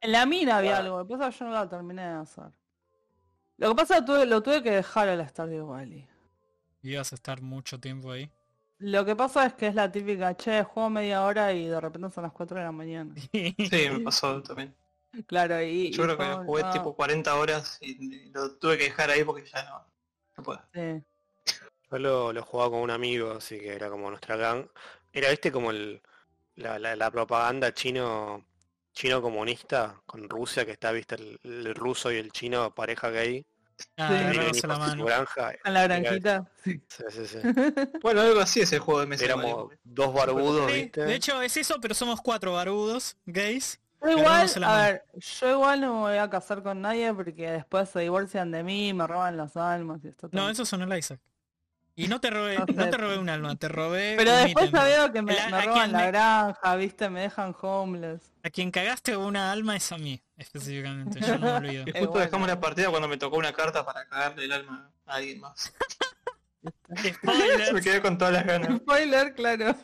en 0.00 0.12
la 0.12 0.26
mina 0.26 0.58
había 0.58 0.76
Ah. 0.76 0.80
algo, 0.80 0.98
lo 0.98 1.06
que 1.08 1.16
pasa 1.16 1.30
yo 1.38 1.44
no 1.46 1.52
la 1.52 1.68
terminé 1.68 2.02
de 2.02 2.14
hacer. 2.14 2.52
Lo 3.56 3.68
que 3.70 3.74
pasa 3.74 3.94
es 3.94 4.00
que 4.00 4.06
tuve- 4.06 4.26
lo 4.26 4.42
tuve 4.42 4.62
que 4.62 4.70
dejar 4.70 5.08
al 5.08 5.26
Stardew 5.28 5.66
Valley. 5.68 6.06
Ibas 6.82 7.12
a 7.12 7.14
estar 7.16 7.40
mucho 7.40 7.80
tiempo 7.80 8.10
ahí. 8.12 8.30
Lo 8.78 9.04
que 9.04 9.16
pasa 9.16 9.46
es 9.46 9.54
que 9.54 9.66
es 9.68 9.74
la 9.74 9.90
típica, 9.90 10.36
che, 10.36 10.62
juego 10.64 10.90
media 10.90 11.24
hora 11.24 11.52
y 11.52 11.66
de 11.68 11.80
repente 11.80 12.10
son 12.10 12.24
las 12.24 12.32
4 12.32 12.56
de 12.58 12.64
la 12.64 12.72
mañana. 12.72 13.14
Sí, 13.62 13.90
me 13.90 13.98
pasó 14.00 14.42
también. 14.44 14.76
Claro, 15.26 15.60
y... 15.62 15.68
Yo 15.90 16.02
y 16.04 16.04
creo 16.04 16.18
que 16.18 16.34
como, 16.34 16.38
jugué 16.44 16.62
no, 16.62 16.68
tipo 16.72 16.94
40 16.96 17.36
horas 17.36 17.78
y 17.80 18.30
lo 18.32 18.56
tuve 18.58 18.76
que 18.78 18.84
dejar 18.84 19.10
ahí 19.10 19.24
porque 19.24 19.46
ya 19.46 19.62
no, 19.64 19.86
no 20.36 20.42
puedo. 20.42 20.60
sí. 20.72 21.04
Yo 21.90 21.98
lo, 21.98 22.32
lo 22.32 22.42
jugaba 22.42 22.70
con 22.70 22.80
un 22.80 22.90
amigo, 22.90 23.32
así 23.32 23.58
que 23.58 23.74
era 23.74 23.90
como 23.90 24.08
nuestra 24.10 24.36
gang. 24.36 24.68
Era, 25.12 25.30
viste, 25.30 25.52
como 25.52 25.70
el, 25.70 26.02
la, 26.56 26.78
la- 26.78 26.96
la 26.96 27.10
propaganda 27.10 27.72
chino 27.74 28.46
chino 28.92 29.22
comunista 29.22 30.02
con 30.06 30.28
Rusia, 30.28 30.64
que 30.66 30.72
está, 30.72 30.92
viste, 30.92 31.16
el, 31.16 31.40
el 31.44 31.74
ruso 31.74 32.12
y 32.12 32.16
el 32.16 32.32
chino 32.32 32.74
pareja 32.74 33.10
gay. 33.10 33.46
Ah, 33.96 34.30
Sí. 34.52 34.66
la 34.66 34.78
mano. 34.78 35.04
granja. 35.04 35.52
En 35.64 35.74
la 35.74 35.84
Era- 35.84 35.98
granjita. 36.00 36.48
Sí. 36.62 36.80
Sí, 36.88 37.04
sí, 37.10 37.26
sí. 37.26 37.38
Bueno, 38.02 38.20
algo 38.20 38.40
así 38.40 38.60
es 38.60 38.72
el 38.72 38.78
juego 38.80 39.00
de 39.00 39.06
mesa. 39.06 39.24
Éramos 39.24 39.72
¿eh? 39.72 39.78
dos 39.84 40.12
barbudos, 40.14 40.70
Sí, 40.70 40.82
viste. 40.82 41.04
de 41.04 41.14
hecho 41.14 41.40
es 41.42 41.56
eso, 41.56 41.76
pero 41.80 41.94
somos 41.94 42.20
cuatro 42.20 42.52
barbudos, 42.52 43.16
gays. 43.26 43.80
Yo 44.02 44.10
igual, 44.10 44.50
a 44.64 44.76
ver, 44.82 45.04
yo 45.40 45.50
igual 45.50 45.80
no 45.80 45.94
me 45.94 46.00
voy 46.00 46.16
a 46.18 46.28
casar 46.28 46.62
con 46.62 46.82
nadie 46.82 47.14
porque 47.14 47.50
después 47.50 47.88
se 47.88 48.00
divorcian 48.00 48.50
de 48.50 48.62
mí, 48.62 48.92
me 48.92 49.06
roban 49.06 49.36
las 49.38 49.56
almas 49.56 50.04
y 50.04 50.08
esto 50.08 50.28
No, 50.30 50.42
todo. 50.42 50.50
eso 50.50 50.66
son 50.66 50.82
el 50.82 50.98
Isaac. 50.98 51.20
Y 51.96 52.08
no 52.08 52.20
te 52.20 52.28
robé, 52.30 52.58
No 52.58 52.66
sé. 52.66 52.72
no 52.72 52.90
te 52.90 52.96
robé 52.96 53.18
un 53.18 53.28
alma, 53.28 53.54
te 53.54 53.68
robé 53.68 54.14
Pero 54.16 54.32
un 54.32 54.42
después 54.44 54.66
ítem. 54.68 54.80
ya 54.80 54.84
veo 54.84 55.12
que 55.12 55.22
me, 55.22 55.34
La- 55.34 55.48
me 55.48 55.56
a 55.56 55.60
roban 55.62 55.74
quien 55.80 55.92
la 55.92 55.98
me- 55.98 56.06
granja, 56.08 56.76
viste, 56.76 57.08
me 57.08 57.20
dejan 57.20 57.54
homeless. 57.60 58.32
A 58.42 58.50
quien 58.50 58.70
cagaste 58.72 59.16
una 59.16 59.52
alma 59.52 59.76
es 59.76 59.92
a 59.92 59.98
mí, 59.98 60.20
específicamente. 60.36 61.20
Yo 61.20 61.38
no 61.38 61.46
me 61.46 61.52
olvido. 61.52 61.84
Y 61.86 61.92
justo 61.92 62.08
bueno. 62.10 62.24
dejamos 62.26 62.48
la 62.48 62.58
partida 62.60 62.90
cuando 62.90 63.06
me 63.06 63.16
tocó 63.16 63.36
una 63.36 63.52
carta 63.52 63.84
para 63.86 64.06
cagarle 64.08 64.44
el 64.44 64.52
alma 64.52 64.90
a 65.06 65.14
alguien 65.14 65.38
más. 65.40 65.72
me 66.88 67.12
Spoiler, 67.12 67.80
quedé 67.82 68.02
con 68.02 68.18
todas 68.18 68.34
las 68.34 68.44
ganas. 68.44 68.76
Spoiler, 68.78 69.34
claro. 69.34 69.76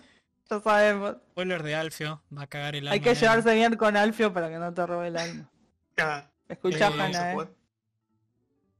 Ya 0.50 0.60
sabemos. 0.60 1.14
spoiler 1.30 1.62
de 1.62 1.74
Alfio, 1.76 2.22
va 2.36 2.42
a 2.42 2.46
cagar 2.48 2.74
el 2.74 2.88
alma. 2.88 2.94
Hay 2.94 3.00
que 3.00 3.14
llevarse 3.14 3.54
bien 3.54 3.76
con 3.76 3.96
Alfio 3.96 4.32
para 4.32 4.48
que 4.48 4.58
no 4.58 4.74
te 4.74 4.84
robe 4.84 5.08
el 5.08 5.16
alma. 5.16 5.48
Escucha, 6.48 6.88
Eh, 6.88 6.92
Hanna, 7.00 7.32
eh. 7.34 7.36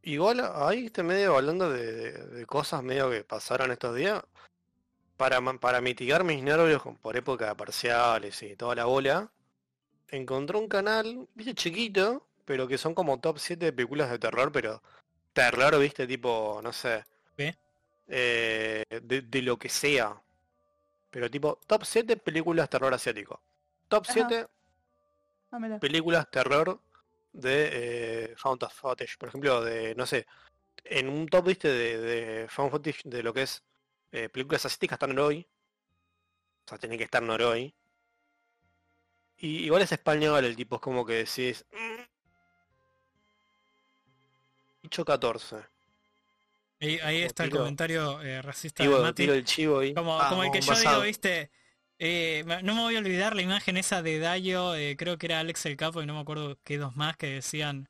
Igual 0.02 0.40
ahí 0.54 0.86
este 0.86 1.02
medio 1.02 1.36
hablando 1.36 1.70
de, 1.70 1.92
de- 1.92 2.26
de 2.26 2.46
cosas 2.46 2.82
medio 2.82 3.10
que 3.10 3.22
pasaron 3.24 3.70
estos 3.70 3.94
días. 3.96 4.22
Para, 5.16 5.40
para 5.58 5.82
mitigar 5.82 6.24
mis 6.24 6.42
nervios 6.42 6.82
por 7.02 7.14
época 7.14 7.48
de 7.48 7.54
parciales 7.54 8.42
y 8.42 8.56
toda 8.56 8.74
la 8.74 8.86
bola, 8.86 9.30
encontré 10.08 10.56
un 10.56 10.66
canal, 10.66 11.28
viste, 11.34 11.54
chiquito, 11.54 12.26
pero 12.46 12.66
que 12.66 12.78
son 12.78 12.94
como 12.94 13.20
top 13.20 13.38
7 13.38 13.66
de 13.66 13.72
películas 13.74 14.10
de 14.10 14.18
terror, 14.18 14.50
pero 14.50 14.82
terror, 15.34 15.78
viste, 15.78 16.06
tipo, 16.06 16.60
no 16.62 16.72
sé. 16.72 17.04
Eh, 18.08 18.82
de, 19.02 19.20
de 19.20 19.42
lo 19.42 19.58
que 19.58 19.68
sea. 19.68 20.18
Pero 21.10 21.30
tipo, 21.30 21.58
top 21.66 21.84
7 21.84 22.16
películas 22.16 22.70
terror 22.70 22.94
asiático. 22.94 23.40
Top 23.88 24.04
Ajá. 24.08 24.12
7 24.14 24.46
Ah, 25.52 25.58
películas 25.80 26.30
terror 26.30 26.80
de 27.32 27.68
eh, 28.32 28.34
found 28.36 28.62
of 28.62 28.72
footage, 28.74 29.16
por 29.18 29.28
ejemplo, 29.28 29.62
de, 29.62 29.94
no 29.94 30.06
sé, 30.06 30.26
en 30.84 31.08
un 31.08 31.28
top, 31.28 31.46
viste, 31.46 31.68
de, 31.68 31.98
de 31.98 32.48
found 32.48 32.70
footage 32.70 33.02
de 33.04 33.22
lo 33.22 33.32
que 33.34 33.42
es 33.42 33.62
eh, 34.12 34.28
películas 34.28 34.64
asiáticas 34.66 34.96
está 34.96 35.06
Noroi. 35.06 35.46
O 36.66 36.68
sea, 36.68 36.78
tiene 36.78 36.98
que 36.98 37.04
estar 37.04 37.22
Noroi. 37.22 37.74
Y 39.38 39.64
igual 39.64 39.82
es 39.82 39.92
español 39.92 40.44
el 40.44 40.56
tipo, 40.56 40.76
es 40.76 40.82
como 40.82 41.04
que 41.06 41.14
decís... 41.24 41.64
"Mm". 41.72 42.02
Bicho 44.82 45.04
14. 45.04 45.56
Ahí, 46.80 46.98
ahí 47.02 47.22
está 47.22 47.44
el 47.44 47.50
tiro- 47.50 47.60
comentario 47.60 48.22
eh, 48.22 48.40
racista 48.40 48.82
de 48.82 48.88
Tiro, 48.88 49.02
Mati. 49.02 49.22
tiro 49.22 49.34
el 49.34 49.44
chivo. 49.44 49.80
Como, 49.94 50.18
Ah, 50.20 50.28
como 50.30 50.44
el 50.44 50.50
que 50.50 50.60
yo 50.62 50.74
digo, 50.74 51.00
viste, 51.02 51.50
eh, 52.00 52.44
no 52.64 52.74
me 52.74 52.80
voy 52.80 52.96
a 52.96 52.98
olvidar 52.98 53.36
la 53.36 53.42
imagen 53.42 53.76
esa 53.76 54.02
de 54.02 54.18
Dayo, 54.18 54.74
eh, 54.74 54.96
creo 54.98 55.18
que 55.18 55.26
era 55.26 55.38
Alex 55.40 55.66
el 55.66 55.76
Capo 55.76 56.02
y 56.02 56.06
no 56.06 56.14
me 56.14 56.20
acuerdo 56.20 56.58
qué 56.64 56.78
dos 56.78 56.96
más 56.96 57.16
que 57.16 57.28
decían 57.28 57.88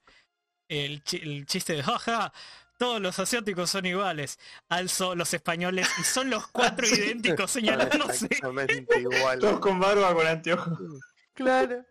el, 0.69 1.03
chi- 1.05 1.21
el 1.23 1.47
chiste 1.47 1.75
de 1.75 1.83
jaja, 1.83 2.33
todos 2.79 3.01
los 3.01 3.19
asiáticos 3.19 3.71
son 3.71 3.87
iguales, 3.87 4.39
alzo 4.69 5.15
los 5.15 5.33
españoles 5.35 5.89
y 5.99 6.03
son 6.03 6.31
los 6.31 6.47
cuatro 6.49 6.87
idénticos 6.89 7.51
señalándose. 7.51 8.27
Exactamente 8.27 9.01
igual. 9.01 9.39
Todos 9.41 9.61
con 9.61 9.81
barba, 9.81 10.15
con 10.15 10.27
anteojos. 10.27 10.79
Claro. 11.33 11.85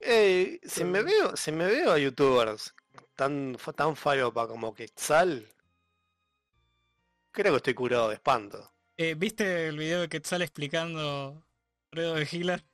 Ey, 0.00 0.60
si 0.64 0.84
me 0.84 1.02
veo, 1.02 1.36
si 1.36 1.52
me 1.52 1.66
veo 1.66 1.92
a 1.92 1.98
youtubers 1.98 2.74
tan, 3.16 3.56
tan 3.76 3.96
falopa 3.96 4.46
como 4.48 4.74
Quetzal, 4.74 5.48
creo 7.32 7.52
que 7.52 7.56
estoy 7.58 7.74
curado 7.74 8.08
de 8.08 8.14
espanto. 8.14 8.72
Eh, 8.96 9.14
¿Viste 9.16 9.68
el 9.68 9.78
video 9.78 10.00
de 10.02 10.08
Quetzal 10.08 10.42
explicando 10.42 11.42
Fredo 11.90 12.14
de 12.14 12.28
Hitler? 12.30 12.64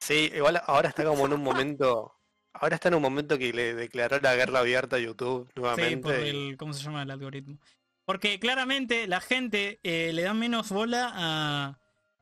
Sí, 0.00 0.30
igual 0.34 0.60
ahora 0.66 0.88
está 0.88 1.04
como 1.04 1.26
en 1.26 1.32
un 1.34 1.42
momento, 1.42 2.14
ahora 2.54 2.76
está 2.76 2.88
en 2.88 2.94
un 2.94 3.02
momento 3.02 3.38
que 3.38 3.52
le 3.52 3.74
declaró 3.74 4.18
la 4.20 4.34
guerra 4.34 4.60
abierta 4.60 4.96
a 4.96 4.98
YouTube 4.98 5.46
Sí, 5.48 5.52
nuevamente. 5.60 6.02
por 6.02 6.14
y- 6.18 6.28
el, 6.28 6.56
¿cómo 6.56 6.72
se 6.72 6.82
llama 6.82 7.02
el 7.02 7.10
algoritmo? 7.10 7.58
Porque 8.04 8.40
claramente 8.40 9.06
la 9.06 9.20
gente 9.20 9.78
eh, 9.82 10.12
le 10.12 10.22
da 10.22 10.34
menos 10.34 10.70
bola 10.70 11.10
a, 11.14 11.78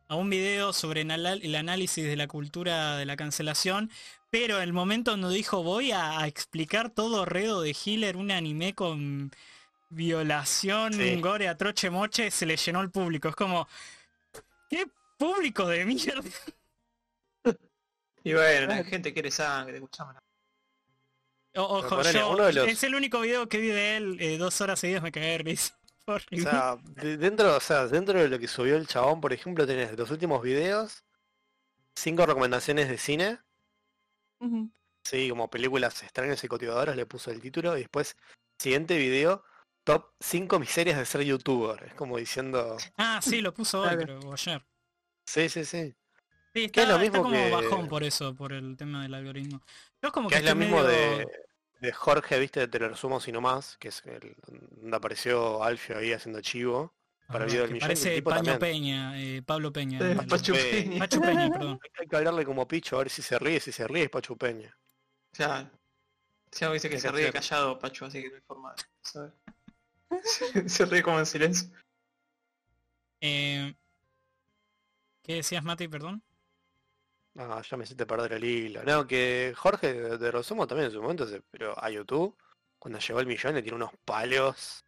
a 0.09 0.15
un 0.17 0.29
video 0.29 0.73
sobre 0.73 1.03
el 1.03 1.55
análisis 1.55 2.05
de 2.05 2.17
la 2.17 2.27
cultura 2.27 2.97
de 2.97 3.07
la 3.07 3.17
cancelación, 3.17 3.91
pero 4.31 4.61
el 4.61 4.73
momento 4.73 5.13
donde 5.13 5.31
dijo 5.35 5.63
voy 5.63 5.93
a, 5.93 6.21
a 6.21 6.27
explicar 6.27 6.91
todo 6.91 7.25
Redo 7.25 7.63
de 7.63 7.75
Hitler, 7.85 8.17
un 8.17 8.31
anime 8.31 8.75
con 8.75 9.31
violación, 9.91 10.93
Sí. 10.93 11.21
gore, 11.21 11.49
atroche, 11.49 11.91
moche, 11.91 12.31
se 12.31 12.47
le 12.47 12.57
llenó 12.57 12.81
el 12.81 12.91
público. 12.91 13.29
Es 13.29 13.37
como, 13.37 13.69
¿qué 14.69 14.87
público 15.19 15.67
de 15.67 15.85
mierda? 15.85 16.23
Y 18.25 18.35
bueno, 18.35 18.67
la 18.67 18.85
gente 18.85 19.13
quiere 19.13 19.31
sangre, 19.31 19.77
escuchame. 19.77 20.19
O- 21.57 21.63
ojo, 21.63 21.89
ponele, 21.89 22.19
yo, 22.19 22.31
uno 22.31 22.45
de 22.45 22.53
los- 22.53 22.69
es 22.69 22.83
el 22.85 22.95
único 22.95 23.21
video 23.21 23.49
que 23.49 23.59
vi 23.59 23.69
de 23.69 23.97
él, 23.97 24.17
eh, 24.21 24.37
dos 24.39 24.61
horas 24.61 24.79
seguidas 24.79 25.03
me 25.03 25.11
cagué 25.13 25.29
de 25.29 25.39
risa. 25.39 25.75
O 26.09 26.19
sea, 26.39 26.77
de- 26.83 27.17
dentro, 27.19 27.55
o 27.57 27.61
sea, 27.61 27.87
dentro 27.87 28.19
de 28.19 28.29
lo 28.29 28.39
que 28.39 28.49
subió 28.49 28.77
el 28.77 28.87
chabón, 28.87 29.21
por 29.21 29.33
ejemplo, 29.33 29.67
tenés 29.67 29.97
los 29.99 30.11
últimos 30.11 30.43
videos, 30.43 31.05
cinco 31.95 32.25
recomendaciones 32.25 32.89
de 32.89 32.97
cine, 32.97 33.39
Ujú. 34.41 34.71
sí, 35.05 35.29
como 35.29 35.51
películas 35.51 36.03
extrañas 36.03 36.43
y 36.43 36.49
cautivadoras 36.49 36.97
le 36.97 37.05
puso 37.07 37.31
el 37.31 37.41
título, 37.43 37.77
y 37.77 37.81
después, 37.81 38.17
siguiente 38.59 38.97
video, 38.97 39.45
top 39.89 40.13
5 40.21 40.59
miserias 40.59 40.99
de 40.99 41.07
ser 41.07 41.23
youtuber. 41.23 41.83
Es 41.85 41.95
como 41.95 42.19
diciendo, 42.19 42.77
Ah, 42.97 43.21
sí, 43.23 43.41
lo 43.41 43.53
puso 43.55 43.81
hoy, 43.83 43.89
ayer. 43.89 44.63
sí, 45.27 45.49
sí, 45.49 45.65
sí. 45.65 45.95
Sí, 46.55 46.65
está, 46.65 46.83
es 46.83 46.89
lo 46.89 46.95
está 46.97 46.99
mismo 47.11 47.23
como 47.23 47.35
que- 47.37 47.51
bajón 47.51 47.89
por 47.89 48.05
eso, 48.05 48.35
por 48.35 48.53
el 48.53 48.77
tema 48.77 49.03
del 49.03 49.15
algoritmo. 49.15 49.63
Yo 50.03 50.13
como 50.13 50.29
que, 50.29 50.35
Que 50.37 50.41
es 50.41 50.47
lo 50.49 50.55
mismo 50.57 50.83
medio- 50.83 50.89
de, 51.19 51.27
de 51.81 51.93
Jorge, 51.93 52.39
viste, 52.39 52.61
de 52.61 52.69
Te 52.69 52.79
lo 52.79 52.89
resumo 52.89 53.21
sino 53.21 53.41
más, 53.41 53.77
que 53.79 53.89
es 53.89 54.03
el, 54.07 54.37
donde 54.47 54.97
apareció 54.97 55.63
Alfio 55.63 55.99
ahí 55.99 56.13
haciendo 56.13 56.41
chivo. 56.41 56.95
para 57.29 57.45
el 57.45 57.51
Ah, 57.51 57.53
video 57.53 57.63
del 57.65 57.73
millón, 57.75 57.89
Parece 57.89 58.15
tipo 58.15 58.31
Paño 58.31 58.43
también. 58.45 58.59
Peña, 58.59 59.21
eh, 59.21 59.43
Pablo 59.43 59.71
Peña. 59.71 59.99
Eh, 60.01 60.13
el- 60.13 60.27
Pachu 60.27 60.53
Pe- 60.55 60.71
Peña. 60.71 60.99
Pachu 60.99 61.21
Peña, 61.21 61.51
perdón. 61.63 61.81
Hay 62.01 62.07
que 62.09 62.17
hablarle 62.17 62.45
como 62.47 62.67
picho, 62.67 62.97
a 62.97 63.01
ver 63.01 63.11
si 63.11 63.21
se 63.21 63.39
ríe, 63.39 63.61
si 63.61 63.71
se 63.71 63.87
ríe 63.87 64.05
es 64.05 64.11
Pachupeña. 64.11 64.75
Ya. 65.35 65.71
Ya 66.53 66.73
dice 66.73 66.89
que 66.89 66.99
se 66.99 67.11
ríe 67.13 67.31
callado, 67.31 67.79
Pacho, 67.79 68.07
así 68.07 68.23
que 68.23 68.31
no 68.31 68.37
hay 68.37 68.41
forma 68.41 68.75
de 68.75 68.83
saber. 69.03 69.33
se 70.67 70.85
ríe 70.87 71.03
como 71.03 71.19
en 71.19 71.27
silencio. 71.27 71.69
Eh, 73.21 73.75
¿Qué 75.23 75.35
decías, 75.35 75.63
Mati, 75.63 75.87
perdón? 75.87 76.25
Ah, 77.39 77.63
ya 77.69 77.77
me 77.77 77.85
hiciste 77.85 78.05
perder 78.07 78.33
el 78.35 78.45
hilo. 78.45 78.83
No, 78.85 79.07
que 79.07 79.53
Jorge 79.57 79.93
de, 79.95 80.19
de 80.19 80.31
Resumo 80.31 80.67
también 80.67 80.87
en 80.89 80.93
su 80.93 81.01
momento, 81.03 81.27
se- 81.27 81.41
pero 81.51 81.75
a 81.83 81.89
YouTube, 81.91 82.37
cuando 82.79 82.99
llegó 82.99 83.21
el 83.21 83.27
millón 83.27 83.55
le 83.55 83.63
tiene 83.63 83.77
unos 83.77 83.93
palos. 84.05 84.85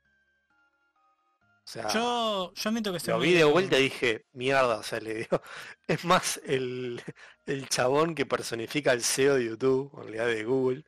O 1.67 1.73
sea, 1.73 1.89
Yo, 1.95 2.53
yo 2.55 2.69
admito 2.71 2.91
que 2.91 2.97
estoy 2.99 3.13
lo 3.13 3.21
vi 3.21 3.35
de 3.35 3.45
vuelta 3.45 3.79
y 3.79 3.85
dije, 3.85 4.27
mierda, 4.33 4.79
o 4.79 4.83
sea, 4.83 5.01
le 5.01 5.15
digo, 5.15 5.43
es 5.89 6.05
más 6.05 6.41
el, 6.45 7.03
el 7.47 7.69
chabón 7.69 8.15
que 8.15 8.27
personifica 8.27 8.93
al 8.93 9.03
CEO 9.03 9.35
de 9.37 9.45
YouTube, 9.47 9.91
en 9.99 10.03
realidad 10.05 10.27
de 10.27 10.45
Google. 10.45 10.85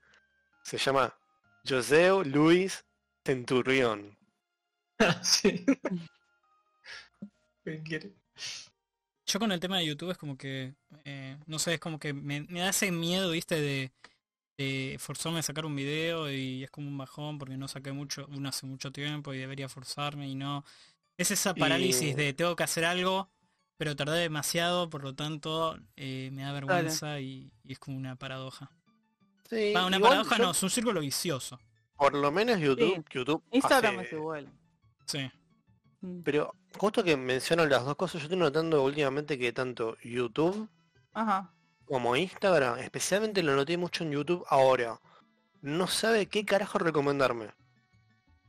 Se 0.64 0.78
llama 0.78 1.16
Joseo 1.68 2.24
Luis 2.24 2.85
Centurión. 3.24 4.18
sí. 5.22 5.64
¿Quién 7.64 7.82
quiere? 7.82 8.12
Yo 9.26 9.38
con 9.38 9.53
el 9.53 9.61
tema 9.61 9.78
de 9.78 9.86
YouTube 9.86 10.11
es 10.11 10.18
como 10.18 10.36
que, 10.36 10.74
eh, 11.05 11.38
no 11.46 11.59
sé, 11.59 11.74
es 11.74 11.80
como 11.80 11.98
que 11.98 12.12
me, 12.12 12.42
me 12.42 12.61
da 12.61 12.70
ese 12.70 12.90
miedo, 12.90 13.30
viste, 13.30 13.61
de, 13.61 13.92
de 14.59 14.96
forzarme 14.98 15.38
a 15.38 15.42
sacar 15.42 15.64
un 15.64 15.74
video 15.76 16.30
y 16.30 16.64
es 16.64 16.70
como 16.70 16.88
un 16.88 16.98
bajón 16.98 17.38
porque 17.38 17.57
no 17.57 17.68
saqué 17.68 17.92
mucho, 17.92 18.26
uno 18.30 18.48
hace 18.48 18.66
mucho 18.66 18.90
tiempo 18.90 19.32
y 19.32 19.38
debería 19.38 19.68
forzarme 19.68 20.28
y 20.28 20.34
no. 20.34 20.64
Es 21.16 21.30
esa 21.30 21.55
parálisis 21.55 22.11
Y- 22.11 22.14
de 22.14 22.32
tengo 22.32 22.57
que 22.57 22.64
hacer 22.64 22.84
algo, 22.84 23.30
pero 23.76 23.94
tardé 23.96 24.18
demasiado, 24.18 24.90
por 24.90 25.03
lo 25.05 25.14
tanto 25.14 25.78
eh, 25.96 26.30
me 26.32 26.42
da 26.42 26.53
vergüenza 26.53 27.20
y, 27.20 27.53
y 27.64 27.72
es 27.72 27.78
como 27.78 27.96
una 27.96 28.16
paradoja. 28.16 28.70
Sí, 29.48 29.72
Va, 29.72 29.86
una 29.86 29.96
igual 29.98 30.12
paradoja 30.12 30.36
yo- 30.38 30.44
no, 30.44 30.50
es 30.50 30.62
un 30.62 30.70
círculo 30.70 31.00
vicioso. 31.00 31.61
Por 31.96 32.14
lo 32.14 32.32
menos 32.32 32.59
YouTube, 32.59 32.96
Sí. 32.96 33.05
YouTube 33.18 33.44
Instagram 33.53 33.98
hace- 34.00 34.07
es 34.09 34.12
igual. 34.14 34.53
Sí. 35.07 35.30
Mm. 36.00 36.22
Pero 36.22 36.55
justo 36.76 37.05
que 37.05 37.16
menciono 37.16 37.66
las 37.66 37.84
dos 37.84 37.96
cosas, 37.96 38.20
yo 38.20 38.26
estoy 38.26 38.38
notando 38.38 38.82
últimamente 38.82 39.38
que 39.38 39.53
tanto 39.53 39.96
YouTube 40.03 40.68
Ajá. 41.12 41.53
como 41.84 42.16
Instagram, 42.16 42.78
especialmente 42.78 43.42
lo 43.42 43.55
noté 43.55 43.76
mucho 43.76 44.05
en 44.05 44.12
YouTube 44.12 44.44
ahora, 44.48 45.00
no 45.61 45.86
sabe 45.86 46.26
qué 46.26 46.44
carajo 46.44 46.78
recomendarme. 46.78 47.50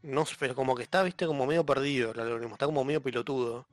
No, 0.01 0.25
sé, 0.25 0.35
pero 0.37 0.55
como 0.55 0.75
que 0.75 0.83
está, 0.83 1.01
viste, 1.03 1.25
como 1.25 1.45
medio 1.45 1.65
perdido 1.65 2.11
el 2.11 2.19
algoritmo, 2.19 2.55
está 2.55 2.65
como 2.65 2.83
medio 2.83 3.01
pilotudo. 3.01 3.67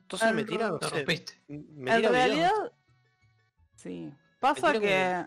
Entonces 0.00 0.28
En 0.28 0.36
me 0.36 0.44
tira, 0.44 0.68
no 0.68 0.78
sé, 0.80 1.04
En 1.48 1.76
tira 1.76 2.10
realidad, 2.10 2.50
videos. 2.50 2.72
sí. 3.74 4.12
Pasa 4.40 4.72
que... 4.78 5.24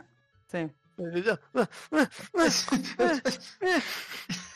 Sí. 0.47 0.69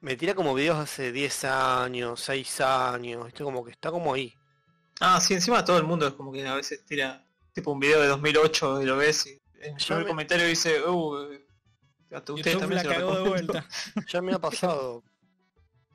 Me 0.00 0.16
tira 0.16 0.34
como 0.34 0.54
videos 0.54 0.78
hace 0.78 1.10
10 1.12 1.44
años, 1.44 2.20
6 2.20 2.60
años, 2.60 3.24
viste, 3.26 3.42
como 3.42 3.64
que 3.64 3.72
está 3.72 3.90
como 3.90 4.14
ahí. 4.14 4.32
Ah, 5.00 5.20
sí, 5.20 5.34
encima 5.34 5.64
todo 5.64 5.78
el 5.78 5.84
mundo 5.84 6.06
es 6.06 6.14
como 6.14 6.32
que 6.32 6.46
a 6.46 6.54
veces 6.54 6.84
tira 6.84 7.24
tipo 7.52 7.72
un 7.72 7.80
video 7.80 8.00
de 8.00 8.06
2008 8.08 8.82
y 8.82 8.86
lo 8.86 8.96
ves 8.96 9.26
y 9.26 9.40
en 9.60 9.76
el 9.76 9.98
me- 10.04 10.06
comentario 10.06 10.46
dice, 10.46 10.82
uh, 10.88 11.16
a 12.12 12.20
tu- 12.24 12.34
ustedes 12.34 12.54
YouTube 12.54 12.60
también 12.60 12.76
la 12.76 12.82
se 12.82 12.88
lo 12.88 12.94
cagó 12.94 13.10
de 13.12 13.18
recomiendo". 13.24 13.52
vuelta. 13.52 13.68
Ya 14.12 14.22
me 14.22 14.32
ha 14.34 14.38
pasado. 14.38 15.02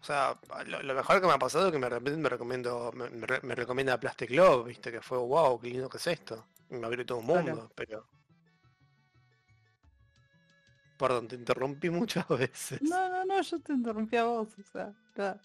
O 0.01 0.05
sea, 0.05 0.37
lo, 0.65 0.83
lo 0.83 0.93
mejor 0.95 1.21
que 1.21 1.27
me 1.27 1.33
ha 1.33 1.39
pasado 1.39 1.67
es 1.67 1.71
que 1.71 1.79
me 1.79 1.87
repente 1.87 2.19
me 2.19 2.27
recomiendo, 2.27 2.91
me, 2.93 3.09
me 3.09 3.25
re- 3.25 3.39
me 3.41 3.55
recomienda 3.55 3.97
Plastic 3.97 4.31
Love, 4.31 4.67
viste, 4.67 4.91
que 4.91 5.01
fue 5.01 5.17
wow, 5.17 5.57
qué 5.61 5.69
lindo 5.69 5.87
que 5.87 5.95
es 5.97 6.07
esto. 6.07 6.45
Me 6.69 6.85
abrió 6.85 7.05
todo 7.05 7.19
un 7.19 7.25
Claro. 7.27 7.41
mundo, 7.41 7.71
pero. 7.73 8.05
Perdón, 11.03 11.27
te 11.27 11.35
interrumpí 11.35 11.89
muchas 11.89 12.25
veces. 12.29 12.81
No, 12.81 13.09
no, 13.09 13.25
no, 13.25 13.41
yo 13.41 13.59
te 13.59 13.73
interrumpí 13.73 14.15
a 14.15 14.23
vos, 14.23 14.47
o 14.57 14.71
sea, 14.71 14.93
nada. 15.17 15.37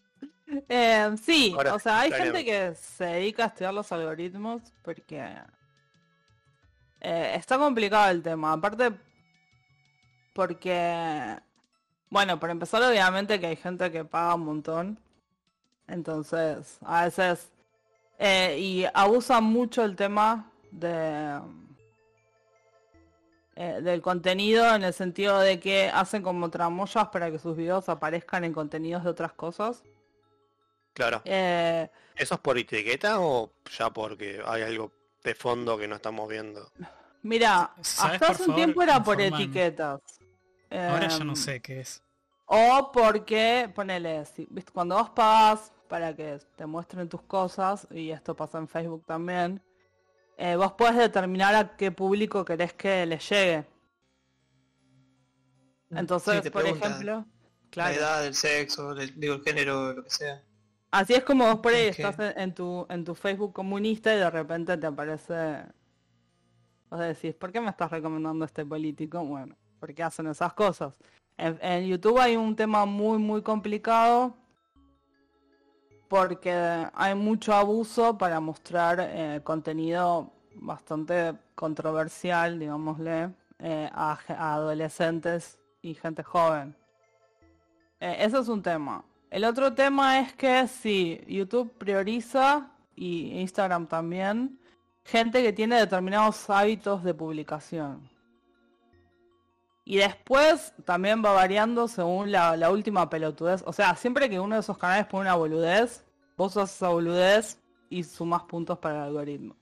Eh, 0.68 1.16
sí, 1.20 1.52
Ahora, 1.52 1.74
o 1.74 1.80
sea, 1.80 1.98
hay 1.98 2.12
gente 2.12 2.44
que 2.44 2.76
se 2.76 3.04
dedica 3.04 3.42
a 3.42 3.46
estudiar 3.48 3.74
los 3.74 3.90
algoritmos 3.90 4.62
porque 4.82 5.34
eh, 7.00 7.32
está 7.34 7.58
complicado 7.58 8.08
el 8.08 8.22
tema. 8.22 8.52
Aparte, 8.52 8.92
porque, 10.32 11.36
bueno, 12.08 12.38
para 12.38 12.52
empezar, 12.52 12.80
obviamente 12.80 13.40
que 13.40 13.48
hay 13.48 13.56
gente 13.56 13.90
que 13.90 14.04
paga 14.04 14.36
un 14.36 14.44
montón. 14.44 15.00
Entonces, 15.88 16.78
a 16.82 17.06
veces, 17.06 17.50
eh, 18.20 18.56
y 18.60 18.84
abusan 18.94 19.42
mucho 19.42 19.82
el 19.82 19.96
tema 19.96 20.52
de 20.70 21.40
eh, 23.60 23.80
del 23.82 24.00
contenido 24.00 24.72
en 24.72 24.84
el 24.84 24.94
sentido 24.94 25.40
de 25.40 25.58
que 25.58 25.90
hacen 25.92 26.22
como 26.22 26.48
tramoyas 26.48 27.08
para 27.08 27.28
que 27.28 27.40
sus 27.40 27.56
videos 27.56 27.88
aparezcan 27.88 28.44
en 28.44 28.52
contenidos 28.52 29.02
de 29.02 29.10
otras 29.10 29.32
cosas. 29.32 29.82
Claro. 30.92 31.22
Eh, 31.24 31.90
¿Eso 32.14 32.34
es 32.36 32.40
por 32.40 32.56
etiqueta 32.56 33.18
o 33.18 33.50
ya 33.76 33.90
porque 33.90 34.40
hay 34.46 34.62
algo 34.62 34.92
de 35.24 35.34
fondo 35.34 35.76
que 35.76 35.88
no 35.88 35.96
estamos 35.96 36.28
viendo? 36.28 36.70
mira, 37.22 37.72
¿Sabes, 37.80 38.14
hasta 38.14 38.30
hace 38.30 38.42
un 38.42 38.46
favor, 38.50 38.54
tiempo 38.54 38.82
era 38.82 39.02
por 39.02 39.20
etiquetas. 39.20 40.02
Ahora 40.70 41.08
ya 41.08 41.16
Em, 41.16 41.26
no 41.26 41.34
sé 41.34 41.60
qué 41.60 41.80
es. 41.80 42.00
O 42.46 42.92
porque, 42.92 43.68
ponele, 43.74 44.24
si, 44.24 44.46
¿viste? 44.50 44.70
cuando 44.70 44.94
vos 44.96 45.10
pagas 45.10 45.72
para 45.88 46.14
que 46.14 46.38
te 46.54 46.64
muestren 46.64 47.08
tus 47.08 47.22
cosas, 47.22 47.88
y 47.90 48.10
esto 48.10 48.36
pasa 48.36 48.58
en 48.58 48.68
Facebook 48.68 49.04
también, 49.04 49.60
eh, 50.38 50.54
vos 50.54 50.72
podés 50.74 50.96
determinar 50.96 51.54
a 51.56 51.76
qué 51.76 51.90
público 51.90 52.44
querés 52.44 52.72
que 52.72 53.04
le 53.04 53.18
llegue. 53.18 53.66
Entonces, 55.90 56.36
Sí, 56.36 56.42
te 56.42 56.50
por 56.52 56.64
ejemplo, 56.64 57.26
La 57.72 57.92
edad, 57.92 58.24
el 58.24 58.34
sexo, 58.34 58.92
el, 58.92 59.18
digo, 59.18 59.34
el 59.34 59.42
género, 59.42 59.92
lo 59.94 60.04
que 60.04 60.10
sea. 60.10 60.40
Así 60.92 61.14
es 61.14 61.24
como 61.24 61.44
vos 61.44 61.58
por 61.58 61.74
ahí 61.74 61.88
estás 61.88 62.18
en, 62.20 62.38
en 62.38 62.54
tu, 62.54 62.86
en 62.88 63.04
tu 63.04 63.16
Facebook 63.16 63.52
comunista 63.52 64.14
y 64.14 64.18
de 64.18 64.30
repente 64.30 64.76
te 64.76 64.86
aparece... 64.86 65.64
Vos 66.88 67.00
decís, 67.00 67.34
¿por 67.34 67.50
qué 67.50 67.60
me 67.60 67.68
estás 67.68 67.90
recomendando 67.90 68.44
este 68.44 68.64
político? 68.64 69.22
Bueno, 69.24 69.56
porque 69.80 70.02
hacen 70.04 70.28
esas 70.28 70.54
cosas. 70.54 70.94
En, 71.36 71.58
en 71.60 71.86
YouTube 71.86 72.18
hay 72.18 72.36
un 72.36 72.54
tema 72.54 72.86
muy, 72.86 73.18
muy 73.18 73.42
complicado 73.42 74.36
porque 76.08 76.86
hay 76.94 77.14
mucho 77.14 77.54
abuso 77.54 78.16
para 78.16 78.40
mostrar 78.40 78.98
eh, 79.00 79.40
contenido 79.44 80.32
bastante 80.54 81.34
controversial, 81.54 82.58
digámosle, 82.58 83.30
eh, 83.58 83.90
a, 83.92 84.18
adolescentes 84.28 85.58
y 85.82 85.94
gente 85.94 86.22
joven. 86.22 86.74
Eh, 88.00 88.16
ese 88.20 88.38
es 88.38 88.48
un 88.48 88.62
tema. 88.62 89.04
El 89.30 89.44
otro 89.44 89.74
tema 89.74 90.20
es 90.20 90.32
que 90.32 90.66
si 90.66 91.20
YouTube 91.28 91.72
prioriza, 91.76 92.70
y 92.98 93.40
Instagram 93.40 93.86
también, 93.86 94.58
gente 95.04 95.42
que 95.42 95.52
tiene 95.52 95.76
determinados 95.76 96.50
hábitos 96.50 97.04
de 97.04 97.14
publicación. 97.14 98.17
Y 99.90 99.96
después 99.96 100.74
también 100.84 101.24
va 101.24 101.32
variando 101.32 101.88
según 101.88 102.30
la, 102.30 102.58
la 102.58 102.70
última 102.70 103.08
pelotudez. 103.08 103.62
O 103.64 103.72
sea, 103.72 103.96
siempre 103.96 104.28
que 104.28 104.38
uno 104.38 104.54
de 104.56 104.60
esos 104.60 104.76
canales 104.76 105.06
pone 105.06 105.22
una 105.22 105.34
boludez, 105.34 106.04
vos 106.36 106.54
usas 106.54 106.74
esa 106.74 106.88
boludez 106.88 107.58
y 107.88 108.04
sumas 108.04 108.42
puntos 108.42 108.76
para 108.80 108.96
el 108.96 109.02
algoritmo. 109.04 109.56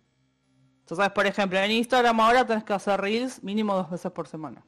Entonces, 0.81 1.11
por 1.11 1.29
ejemplo, 1.29 1.61
en 1.61 1.71
Instagram 1.71 2.19
ahora 2.19 2.45
tenés 2.45 2.65
que 2.65 2.73
hacer 2.73 3.01
reels 3.01 3.41
mínimo 3.45 3.77
dos 3.77 3.89
veces 3.89 4.11
por 4.11 4.27
semana. 4.27 4.67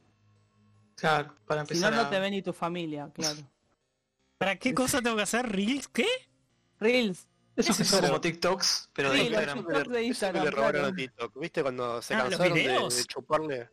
Claro, 0.94 1.34
para 1.44 1.66
Si 1.66 1.74
no, 1.74 1.88
empezar 1.88 1.92
no 1.92 2.00
a... 2.02 2.10
te 2.10 2.20
ve 2.20 2.30
ni 2.30 2.40
tu 2.40 2.52
familia, 2.52 3.10
claro. 3.12 3.40
¿Para 4.38 4.54
qué 4.54 4.72
cosa 4.72 5.02
tengo 5.02 5.16
que 5.16 5.22
hacer? 5.22 5.50
¿Reels? 5.50 5.88
¿Qué? 5.88 6.06
Reels. 6.78 7.26
Esos 7.56 7.76
que 7.76 7.84
son 7.84 8.06
como 8.06 8.20
TikToks, 8.20 8.90
pero 8.92 9.10
de 9.10 9.16
los 9.18 9.26
Instagram. 9.26 9.58
TikToks 9.58 9.74
de 9.74 9.82
Eso 9.82 9.92
que 9.98 10.04
Instagram, 10.04 10.44
le 10.44 10.50
robaron 10.52 10.72
claro. 10.82 10.86
a 10.86 10.94
TikTok, 10.94 11.40
¿viste? 11.40 11.62
Cuando 11.62 12.00
se 12.00 12.14
Ah, 12.14 12.28
¿los 12.28 12.38
cansaron 12.38 12.88
de 12.90 13.04
chuparle. 13.06 13.70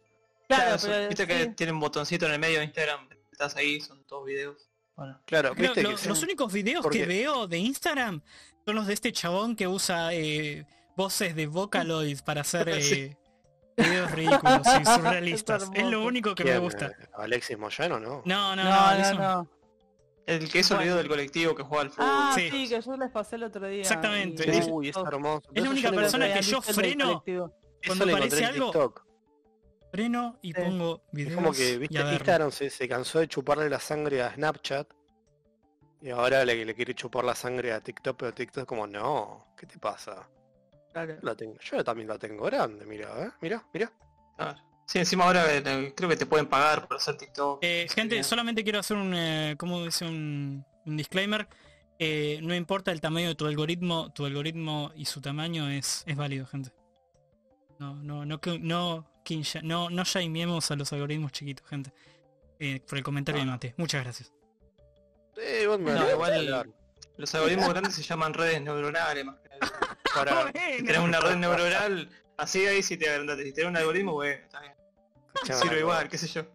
Claro, 0.48 0.64
Claro, 0.64 0.80
son- 0.80 0.89
pero 0.91 1.08
viste 1.08 1.28
que 1.28 1.43
sí. 1.43 1.50
tienen 1.56 1.76
un 1.76 1.82
botoncito 1.82 2.26
en 2.26 2.32
el 2.34 2.39
medio 2.39 2.60
de 2.60 2.66
Instagram. 2.66 3.08
Estás 3.32 3.56
ahí, 3.56 3.82
son 3.82 4.04
todos 4.06 4.26
videos. 4.26 4.70
Bueno. 4.96 5.20
Claro, 5.26 5.54
Creo- 5.56 5.70
viste 5.74 5.84
lo- 5.84 5.89
que 5.91 5.98
se- 5.98 6.10
los 6.10 6.24
únicos 6.24 6.54
videos 6.54 6.86
que 6.88 7.06
veo 7.06 7.48
de 7.48 7.58
Instagram 7.58 8.22
son 8.66 8.76
los 8.76 8.88
de 8.88 8.93
este 8.93 9.12
chabón 9.12 9.56
que 9.56 9.68
usa 9.68 10.14
eh, 10.14 10.66
voces 10.96 11.36
de 11.36 11.48
Vocaloid 11.48 12.20
para 12.26 12.41
hacer 12.41 12.70
eh, 12.70 13.18
videos 13.78 14.12
ridículos 14.12 14.62
y 14.82 14.86
surrealistas. 14.86 15.64
Es 15.64 15.70
es, 15.74 15.86
lo 15.88 16.04
único 16.06 16.34
que 16.34 16.46
me 16.46 16.58
gusta. 16.60 16.88
Eh, 16.88 17.08
Alexis 17.16 17.58
Moyano, 17.58 18.00
¿no? 18.00 18.22
No, 18.26 18.56
no, 18.56 18.64
No, 18.64 18.70
no, 18.70 18.98
no, 18.98 19.04
eso- 19.04 19.14
no. 19.20 19.50
El 20.28 20.50
que 20.50 20.60
hizo 20.60 20.74
el 20.74 20.78
Bueno. 20.78 20.84
video 20.84 20.98
del 20.98 21.08
colectivo 21.08 21.54
que 21.54 21.62
juega 21.62 21.84
al 21.84 21.89
fútbol. 21.91 22.08
Ah, 22.10 22.32
Sí. 22.34 22.50
sí. 22.50 22.68
que 22.70 22.82
yo 22.82 22.98
les 22.98 23.12
pasé 23.12 23.36
el 23.36 23.43
otro 23.43 23.68
día. 23.68 23.82
Exactamente. 23.82 24.43
y- 24.58 24.72
Uy, 24.72 24.89
es 24.89 24.96
hermoso. 24.98 25.43
es 25.54 25.64
la 25.64 25.70
única 25.70 25.91
persona 25.91 26.34
que 26.34 26.41
yo 26.41 26.62
freno 26.64 27.24
cuando 27.86 28.06
aparece 28.06 28.43
algo, 28.46 28.66
TikTok. 28.72 29.06
Freno 29.96 30.38
y 30.41 30.54
Sí. 30.54 30.62
pongo 30.62 31.02
videos. 31.12 31.32
Es 31.32 31.36
como 31.36 31.52
que, 31.54 31.78
viste. 31.78 32.00
Instagram 32.00 32.52
se, 32.52 32.70
se 32.70 32.88
cansó 32.88 33.20
de 33.20 33.28
chuparle 33.28 33.70
la 33.70 33.80
sangre 33.80 34.22
a 34.22 34.34
Snapchat. 34.34 34.88
Y 36.02 36.10
ahora 36.12 36.46
le, 36.46 36.64
le 36.66 36.76
quiere 36.76 36.93
chupar 36.93 37.24
la 37.24 37.34
sangre 37.34 37.72
a 37.74 37.80
TikTok, 37.82 38.18
pero 38.18 38.34
TikTok 38.34 38.62
es 38.64 38.68
como, 38.68 38.86
no, 38.86 39.48
¿qué 39.58 39.66
te 39.66 39.80
pasa? 39.80 40.30
Claro. 40.93 41.18
La 41.22 41.36
tengo, 41.36 41.56
yo 41.60 41.84
también 41.84 42.08
la 42.08 42.18
tengo 42.20 42.46
grande, 42.46 42.86
mira, 42.86 43.10
¿eh? 43.24 43.30
Mira, 43.41 43.66
mira. 43.74 43.91
Claro. 44.38 44.60
Sí, 44.86 45.00
encima 45.00 45.26
ahora 45.26 45.46
eh, 45.52 45.93
creo 45.96 46.08
que 46.10 46.16
te 46.16 46.28
pueden 46.28 46.46
pagar 46.46 46.88
por 46.88 46.98
hacer 46.98 47.18
TikTok. 47.18 47.60
Eh, 47.64 47.86
no 47.89 47.93
gente, 47.96 48.24
solamente 48.24 48.64
quiero 48.64 48.80
hacer 48.80 48.96
un, 48.98 49.14
eh, 49.16 49.56
¿cómo 49.58 49.84
dice 49.84 50.06
un, 50.06 50.64
un 50.86 50.98
disclaimer? 50.98 51.48
Eh, 51.98 52.39
no 52.43 52.54
importa 52.54 52.91
el 52.91 53.02
tamaño 53.02 53.30
de 53.30 53.36
tu 53.36 53.48
algoritmo, 53.48 54.12
tu 54.14 54.26
algoritmo 54.26 54.91
y 54.96 55.06
su 55.06 55.22
tamaño 55.22 55.70
es, 55.70 56.04
es 56.06 56.16
válido, 56.16 56.46
gente. 56.46 56.72
No, 57.80 57.96
no, 57.96 58.26
no, 58.26 58.39
que- 58.39 58.60
no, 59.26 59.41
quincha- 59.41 59.61
no, 59.63 59.89
no 59.89 60.03
shameemos 60.03 60.69
a 60.71 60.76
los 60.76 60.91
algoritmos 60.93 61.32
chiquitos, 61.32 61.67
gente. 61.67 61.91
Eh, 62.59 62.80
por 62.88 62.97
el 62.97 63.03
comentario 63.03 63.41
de 63.41 63.45
No. 63.45 63.51
Mate. 63.53 63.73
Muchas 63.78 64.03
gracias. 64.03 64.32
Eh, 65.38 65.65
vos 65.67 65.80
me 65.80 65.91
No, 65.91 66.09
igual- 66.09 66.34
hablar. 66.34 66.67
Los 67.17 67.34
algoritmos 67.36 67.69
grandes 67.69 67.93
se 67.95 68.03
llaman 68.03 68.34
redes 68.34 68.61
neuronales 68.61 69.26
más 69.26 69.38
que 69.39 69.49
nada. 69.49 69.59
Para, 70.15 70.47
Si 70.78 70.84
tenés 70.84 70.99
una 70.99 71.19
red 71.19 71.36
neuronal, 71.36 72.09
así 72.38 72.65
ahí 72.65 72.82
si 72.84 72.97
te 72.97 73.09
agrandaste. 73.09 73.43
Si 73.45 73.53
tenés 73.53 73.69
un 73.69 73.78
algoritmo, 73.78 74.13
bueno, 74.13 74.41
está 74.43 74.61
bien. 74.61 74.73
Sirve 75.43 75.80
igual, 75.80 76.07
qué 76.09 76.17
sé 76.17 76.28
yo. 76.28 76.45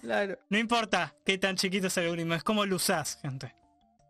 Claro. 0.00 0.38
No 0.48 0.58
importa 0.58 1.14
qué 1.24 1.38
tan 1.38 1.56
chiquito 1.56 1.88
es 1.88 1.96
el 1.96 2.04
algoritmo, 2.04 2.34
es 2.34 2.42
como 2.44 2.64
lo 2.66 2.76
usás, 2.76 3.18
gente. 3.22 3.54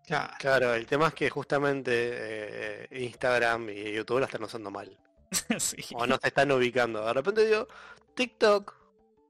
Claro. 0.07 0.33
Claro, 0.39 0.75
el 0.75 0.87
tema 0.87 1.09
es 1.09 1.15
que 1.15 1.29
justamente 1.31 1.91
eh, 1.95 2.89
Instagram 2.93 3.69
y 3.71 3.93
YouTube 3.93 4.19
lo 4.21 4.25
están 4.25 4.43
usando 4.43 4.71
mal. 4.71 4.97
sí. 5.59 5.77
O 5.95 6.07
no 6.07 6.17
se 6.21 6.29
están 6.29 6.51
ubicando. 6.53 7.05
De 7.05 7.13
repente 7.13 7.47
digo, 7.47 7.67
TikTok, 8.15 8.75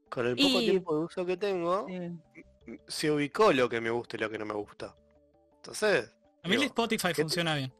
con 0.09 0.27
el 0.27 0.35
poco 0.35 0.61
Y- 0.61 0.69
tiempo 0.69 0.95
de 0.97 1.05
uso 1.05 1.25
que 1.25 1.37
tengo, 1.37 1.85
Sí. 1.87 2.79
se 2.87 3.11
ubicó 3.11 3.51
lo 3.53 3.67
que 3.69 3.81
me 3.81 3.89
gusta 3.89 4.17
y 4.17 4.19
lo 4.19 4.29
que 4.29 4.37
no 4.37 4.45
me 4.45 4.53
gusta. 4.53 4.95
Entonces, 5.57 6.11
A 6.43 6.47
mí 6.47 6.55
el 6.55 6.63
Spotify 6.63 7.09
¿qué- 7.13 7.21
funciona 7.23 7.55
bien. 7.55 7.73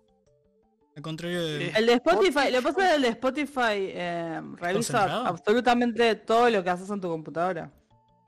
Al 0.96 1.02
contrario 1.04 1.44
de... 1.46 1.68
Sí. 1.68 1.72
El 1.76 1.86
de 1.86 1.94
Spotify, 1.94 2.52
lo 2.52 2.58
que 2.60 2.62
pasa 2.62 2.70
es 2.70 2.90
que 2.90 2.96
el 2.96 3.02
de 3.04 3.08
Spotify 3.10 3.76
eh, 3.94 4.42
revisa 4.58 4.74
¿Concentrado? 4.74 5.26
absolutamente 5.28 6.16
todo 6.16 6.50
lo 6.50 6.62
que 6.64 6.70
haces 6.70 6.90
en 6.90 7.00
tu 7.00 7.08
computadora. 7.08 7.72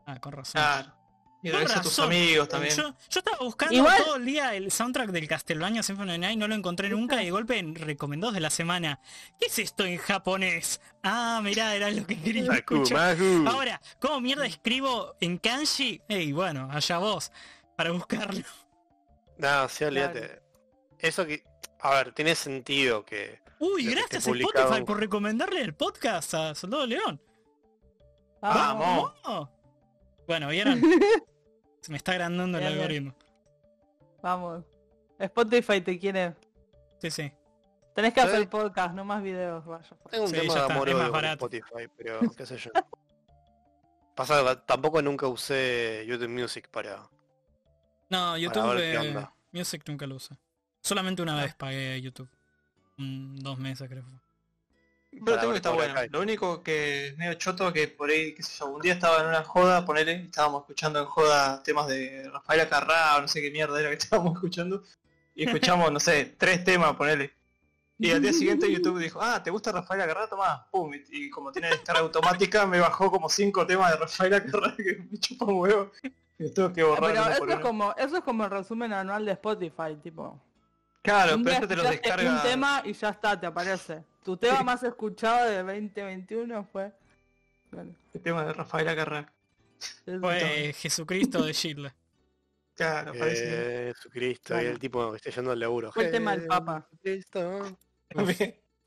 Ah, 0.05 0.19
con 0.21 0.31
razón. 0.31 0.61
Y 1.43 1.49
a 1.49 1.81
tus 1.81 1.97
amigos 1.97 2.47
también. 2.47 2.75
Yo, 2.75 2.83
yo 3.09 3.19
estaba 3.19 3.37
buscando 3.39 3.73
Igual- 3.73 4.03
todo 4.03 4.15
el 4.17 4.25
día 4.25 4.53
el 4.53 4.71
soundtrack 4.71 5.09
del 5.09 5.27
Castlevania 5.27 5.81
Symphony 5.81 6.11
of 6.11 6.17
Night, 6.19 6.37
no 6.37 6.47
lo 6.47 6.53
encontré 6.53 6.89
nunca 6.89 7.21
y 7.21 7.25
de 7.25 7.31
golpe 7.31 7.57
en 7.57 7.73
recomendados 7.73 8.35
de 8.35 8.41
la 8.41 8.51
semana. 8.51 8.99
¿Qué 9.39 9.47
es 9.47 9.57
esto 9.57 9.83
en 9.85 9.97
japonés? 9.97 10.81
Ah, 11.01 11.41
mirá, 11.43 11.75
era 11.75 11.89
lo 11.89 12.05
que 12.05 12.21
quería 12.21 12.43
Maku, 12.43 12.75
escuchar. 12.75 13.17
Maku. 13.17 13.49
Ahora, 13.49 13.81
¿cómo 13.99 14.21
mierda 14.21 14.45
escribo 14.45 15.15
en 15.19 15.39
kanji? 15.39 16.01
Ey, 16.07 16.31
bueno, 16.31 16.69
allá 16.71 16.99
vos, 16.99 17.31
para 17.75 17.89
buscarlo. 17.91 18.45
No, 19.37 19.67
sí, 19.67 19.83
olvídate. 19.83 20.43
Eso 20.99 21.25
que, 21.25 21.43
a 21.79 21.89
ver, 21.95 22.11
tiene 22.13 22.35
sentido 22.35 23.03
que... 23.03 23.39
Uy, 23.57 23.85
que 23.85 23.91
gracias 23.95 24.25
publicado 24.25 24.65
Spotify 24.65 24.85
por 24.85 24.99
recomendarle 24.99 25.61
el 25.61 25.73
podcast 25.73 26.33
a 26.35 26.53
Soldado 26.53 26.85
León. 26.85 27.19
Vamos. 28.41 29.13
¡Vamos! 29.23 29.49
Bueno, 30.31 30.47
¿vieron? 30.47 30.81
Se 31.81 31.91
me 31.91 31.97
está 31.97 32.13
agrandando 32.13 32.57
el 32.57 32.63
Bien, 32.63 32.73
bien. 32.73 32.83
algoritmo. 32.83 33.15
Vamos. 34.21 34.63
Spotify 35.19 35.81
te 35.81 35.99
quiere. 35.99 36.33
Sí, 36.99 37.11
sí. 37.11 37.33
Tenés 37.93 38.13
que 38.13 38.21
hacer 38.21 38.47
podcast, 38.47 38.93
no 38.93 39.03
más 39.03 39.21
videos, 39.21 39.65
vaya. 39.65 39.89
Tengo 40.09 40.23
un 40.23 40.29
Sí, 40.29 40.37
tema 40.37 40.53
de 40.53 40.59
está, 40.61 40.73
amor 40.73 41.11
con. 41.11 41.25
Spotify, 41.25 41.89
pero 41.97 42.21
qué 42.37 42.45
sé 42.45 42.55
yo. 42.55 42.71
Pasa 44.15 44.41
que 44.41 44.61
tampoco 44.65 45.01
nunca 45.01 45.27
usé 45.27 46.05
YouTube 46.07 46.29
Music 46.29 46.69
para... 46.69 47.09
No, 48.09 48.37
YouTube 48.37 48.75
ver 48.75 48.77
qué 48.77 48.93
eh, 48.93 49.09
onda. 49.09 49.33
Music 49.51 49.83
nunca 49.85 50.07
lo 50.07 50.15
usé. 50.15 50.37
Solamente 50.79 51.21
una 51.21 51.35
vez 51.35 51.55
pagué 51.55 52.01
YouTube. 52.01 52.29
Mm, 52.95 53.39
dos 53.39 53.59
meses 53.59 53.89
creo. 53.89 54.05
Pero 55.11 55.39
tengo 55.39 55.51
que 55.51 55.57
está 55.57 55.71
bueno. 55.71 55.93
Lo 56.09 56.21
único 56.21 56.63
que 56.63 57.07
es 57.07 57.17
medio 57.17 57.33
choto 57.33 57.71
que 57.73 57.87
por 57.89 58.09
ahí, 58.09 58.33
qué 58.33 58.43
sé 58.43 58.57
yo, 58.59 58.67
un 58.67 58.81
día 58.81 58.93
estaba 58.93 59.21
en 59.21 59.27
una 59.27 59.43
joda, 59.43 59.85
ponele, 59.85 60.23
estábamos 60.23 60.61
escuchando 60.61 60.99
en 60.99 61.05
joda 61.05 61.61
temas 61.63 61.87
de 61.87 62.29
Rafaela 62.31 62.69
Carrá 62.69 63.17
o 63.17 63.21
no 63.21 63.27
sé 63.27 63.41
qué 63.41 63.51
mierda 63.51 63.79
era 63.79 63.89
que 63.89 63.95
estábamos 64.01 64.35
escuchando. 64.35 64.83
Y 65.35 65.45
escuchamos, 65.45 65.91
no 65.91 65.99
sé, 65.99 66.35
tres 66.37 66.63
temas, 66.63 66.95
ponele. 66.95 67.33
Y 67.99 68.09
al 68.09 68.21
día 68.21 68.33
siguiente 68.33 68.71
YouTube 68.71 68.97
dijo, 68.99 69.21
ah, 69.21 69.43
¿te 69.43 69.51
gusta 69.51 69.71
Rafaela 69.71 70.07
Carrá? 70.07 70.27
Tomá, 70.27 70.65
pum. 70.71 70.91
Y, 70.93 71.25
y 71.25 71.29
como 71.29 71.51
tiene 71.51 71.69
descarga 71.69 72.01
automática, 72.01 72.65
me 72.65 72.79
bajó 72.79 73.11
como 73.11 73.29
cinco 73.29 73.67
temas 73.67 73.91
de 73.91 73.97
Rafaela 73.97 74.43
Carrá 74.43 74.73
que 74.77 75.05
me 75.09 75.19
chupa 75.19 75.45
un 75.45 75.59
huevo. 75.59 75.91
Y 76.39 76.49
tuve 76.51 76.73
que 76.73 76.81
Ah, 76.81 76.85
borrar 76.85 77.13
Pero 77.13 77.29
eso 77.29 77.47
es 77.47 77.59
como, 77.59 77.93
eso 77.95 78.17
es 78.17 78.23
como 78.23 78.45
el 78.45 78.49
resumen 78.49 78.93
anual 78.93 79.25
de 79.25 79.33
Spotify, 79.33 79.95
tipo. 80.01 80.41
Claro, 81.03 81.37
pero 81.43 81.55
este 81.55 81.67
te 81.67 81.75
lo 81.75 81.83
descarga. 81.83 82.31
un 82.31 82.41
tema 82.41 82.81
y 82.85 82.93
ya 82.93 83.09
está, 83.09 83.39
te 83.39 83.45
aparece. 83.45 84.03
Tu 84.23 84.37
tema 84.37 84.61
más 84.63 84.83
escuchado 84.83 85.49
de 85.49 85.57
2021 85.63 86.63
fue. 86.71 86.91
Bueno, 87.71 87.95
El 88.13 88.21
tema 88.21 88.45
de 88.45 88.53
Rafaela 88.53 88.95
Carrá. 88.95 89.33
Fue 90.19 90.73
Jesucristo 90.73 91.43
de 91.43 91.53
Schindler. 91.53 91.93
Claro, 92.73 93.11
parece. 93.13 93.89
Eh, 93.89 93.93
Jesucristo, 93.93 94.53
y 94.53 94.55
Bueno. 94.57 94.69
el 94.71 94.79
tipo 94.79 95.11
que 95.11 95.17
está 95.17 95.29
yendo 95.29 95.51
al 95.51 95.59
laburo. 95.59 95.91
Fue 95.91 96.05
el 96.05 96.11
tema 96.11 96.35
del 96.35 96.47
Papa. 96.47 96.87
Jesucristo. 97.03 97.77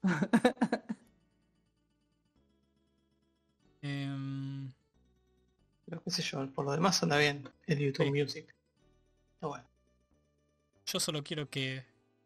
Em, 3.83 4.73
Pero 5.87 6.03
qué 6.03 6.11
sé 6.11 6.23
yo, 6.23 6.51
por 6.53 6.65
lo 6.65 6.73
demás 6.73 7.03
anda 7.03 7.19
bien 7.19 7.49
el 7.67 7.79
YouTube 7.79 8.07
Sí. 8.07 8.11
Music. 8.13 8.55
Está 9.35 9.47
bueno. 9.47 9.65
yo 10.87 10.99
solo 11.01 11.23
quiero 11.23 11.49
que, 11.49 11.85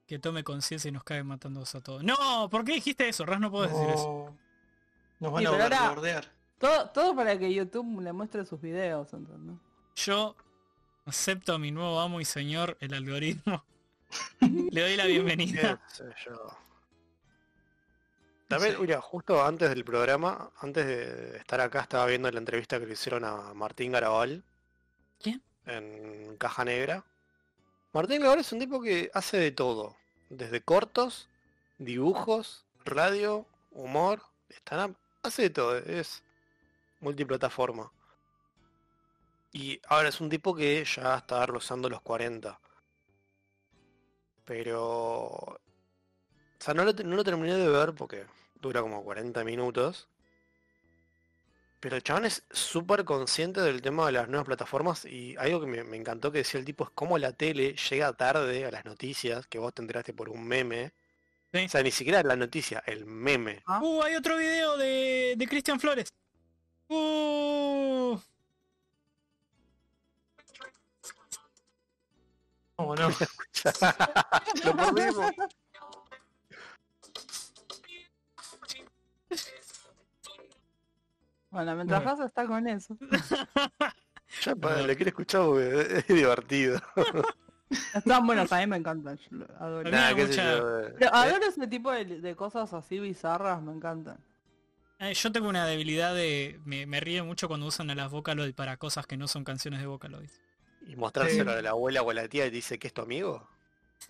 que 0.09 0.19
tome 0.19 0.43
conciencia 0.43 0.89
y 0.89 0.93
nos 0.93 1.05
cae 1.05 1.23
matando 1.23 1.63
a 1.63 1.81
todos. 1.81 2.03
No, 2.03 2.49
¿por 2.51 2.65
qué 2.65 2.73
dijiste 2.73 3.09
eso? 3.09 3.25
Ras 3.27 3.39
no 3.39 3.51
puedo 3.51 3.69
decir 3.69 3.89
eso. 3.91 4.35
No. 5.21 5.29
Nos 5.29 5.33
van 5.33 5.43
Sí, 5.43 5.47
a 5.47 5.91
bordear. 5.91 6.25
Todo, 6.59 6.89
todo 6.91 7.15
para 7.15 7.39
que 7.39 7.53
YouTube 7.53 8.01
le 8.01 8.13
muestre 8.13 8.45
sus 8.47 8.61
videos, 8.61 9.13
¿entendés? 9.13 9.57
Yo 9.97 10.35
acepto 11.05 11.53
a 11.55 11.59
mi 11.59 11.71
nuevo 11.71 12.01
amo 12.01 12.21
y 12.21 12.25
señor, 12.25 12.77
el 12.81 12.95
algoritmo. 12.95 13.63
Le 14.41 14.81
doy 14.81 14.97
la 14.97 15.03
Qué 15.05 15.09
bienvenida. 15.11 15.81
sé 15.89 16.05
yo. 16.25 16.57
También, 18.49 18.77
Sí. 18.77 18.81
mira, 18.81 19.01
justo 19.03 19.45
antes 19.45 19.69
del 19.69 19.85
programa, 19.85 20.51
antes 20.63 20.87
de 20.87 21.37
estar 21.37 21.61
acá, 21.61 21.81
estaba 21.83 22.07
viendo 22.07 22.31
la 22.31 22.39
entrevista 22.39 22.81
que 22.81 22.87
le 22.87 22.95
hicieron 22.95 23.25
a 23.25 23.53
Martín 23.53 23.93
Garabal. 23.93 24.43
¿Quién? 25.21 25.43
En 25.67 26.35
Caja 26.39 26.65
Negra. 26.65 27.05
Martín 27.93 28.21
Garabal 28.21 28.41
es 28.41 28.51
un 28.53 28.59
tipo 28.61 28.81
que 28.81 29.11
hace 29.13 29.37
de 29.37 29.51
todo. 29.53 29.97
Desde 30.31 30.61
cortos, 30.61 31.29
dibujos, 31.79 32.64
radio, 32.85 33.47
humor, 33.70 34.22
stand 34.51 34.97
hace 35.22 35.43
de 35.43 35.51
todo. 35.51 35.76
Es 35.76 36.22
multiplataforma. 37.01 37.91
Y 39.53 39.81
ahora 39.89 40.09
es 40.09 40.20
un 40.20 40.29
tipo 40.29 40.55
que 40.55 40.85
ya 40.85 41.16
está 41.16 41.47
rozando 41.47 41.89
los 41.89 42.01
40. 42.03 42.61
Pero... 44.45 45.26
O 45.26 45.59
sea, 46.61 46.74
no 46.74 46.85
lo, 46.85 46.93
no 46.93 47.16
lo 47.16 47.24
terminé 47.24 47.55
de 47.55 47.68
ver 47.68 47.95
porque 47.95 48.26
dura 48.61 48.81
como 48.81 49.05
40 49.05 49.45
minutos. 49.45 50.09
Pero 51.81 51.97
el 51.97 52.03
chabón 52.03 52.24
es 52.24 52.45
súper 52.51 53.05
consciente 53.05 53.61
del 53.61 53.83
tema 53.83 54.07
de 54.07 54.12
las 54.12 54.29
nuevas 54.29 54.47
plataformas 54.47 55.05
y 55.05 55.37
algo 55.37 55.61
que 55.61 55.66
me, 55.66 55.85
me 55.85 55.97
encantó 55.97 56.33
que 56.33 56.39
decía 56.39 56.59
el 56.59 56.66
tipo 56.66 56.85
es 56.85 56.91
cómo 56.91 57.18
la 57.18 57.33
tele 57.33 57.74
llega 57.74 58.12
tarde 58.14 58.64
a 58.66 58.70
las 58.70 58.85
noticias, 58.85 59.47
que 59.47 59.59
vos 59.59 59.72
te 59.72 59.83
enteraste 59.83 60.12
por 60.12 60.29
un 60.29 60.47
meme. 60.47 60.93
Sí. 61.53 61.64
O 61.64 61.68
sea, 61.68 61.83
ni 61.83 61.93
siquiera 61.93 62.22
la 62.22 62.37
noticia, 62.37 62.83
el 62.87 63.07
meme. 63.07 63.62
Uh, 63.81 64.03
hay 64.03 64.16
otro 64.16 64.37
video 64.37 64.76
de, 64.76 65.35
de 65.37 65.49
Cristian 65.49 65.79
Flores. 65.79 66.12
Uh, 66.89 68.18
¿Cómo 72.79 72.95
no? 72.97 73.09
Lo 74.64 74.76
perdimos. 74.76 75.33
Bueno, 81.51 81.74
mientras 81.76 82.05
Bueno. 82.05 82.26
Está 82.26 82.46
con 82.46 82.68
eso. 82.68 82.96
Ya, 84.44 84.55
pa, 84.55 84.76
le 84.82 84.94
quiero 84.94 85.09
escuchar 85.09 85.40
porque 85.46 86.05
es 86.07 86.07
divertido. 86.07 86.78
Están 87.94 88.26
buenos, 88.26 88.53
a 88.53 88.59
mí 88.59 88.66
me 88.66 88.76
encantan. 88.76 89.18
yo 89.30 89.38
adoro. 89.59 89.88
Eh. 89.88 90.94
Pero 90.99 91.14
adoro 91.14 91.46
ese 91.46 91.66
tipo 91.66 91.90
de, 91.90 92.05
de 92.20 92.36
cosas 92.36 92.74
así 92.74 92.99
bizarras, 92.99 93.62
me 93.62 93.72
encantan. 93.72 94.18
eh, 94.99 95.14
yo 95.14 95.32
tengo 95.32 95.49
una 95.49 95.64
debilidad 95.66 96.14
de... 96.14 96.61
Me, 96.66 96.84
me 96.84 97.01
río 97.01 97.24
mucho 97.24 97.49
cuando 97.49 97.64
usan 97.66 97.88
a 97.90 97.94
las 97.94 98.11
Vocaloid 98.11 98.55
para 98.55 98.76
cosas 98.76 99.07
que 99.07 99.16
no 99.16 99.28
son 99.28 99.44
canciones 99.44 99.80
de 99.80 99.86
Vocaloid. 99.86 100.28
Y 100.86 100.94
mostrárselo 100.96 101.53
Sí. 101.53 101.59
a 101.59 101.62
la 101.62 101.70
abuela 101.70 102.03
o 102.03 102.11
a 102.11 102.14
la 102.14 102.28
tía 102.28 102.44
y 102.44 102.51
dice 102.51 102.78
que 102.78 102.88
es 102.88 102.92
tu 102.92 103.01
amigo. 103.01 103.49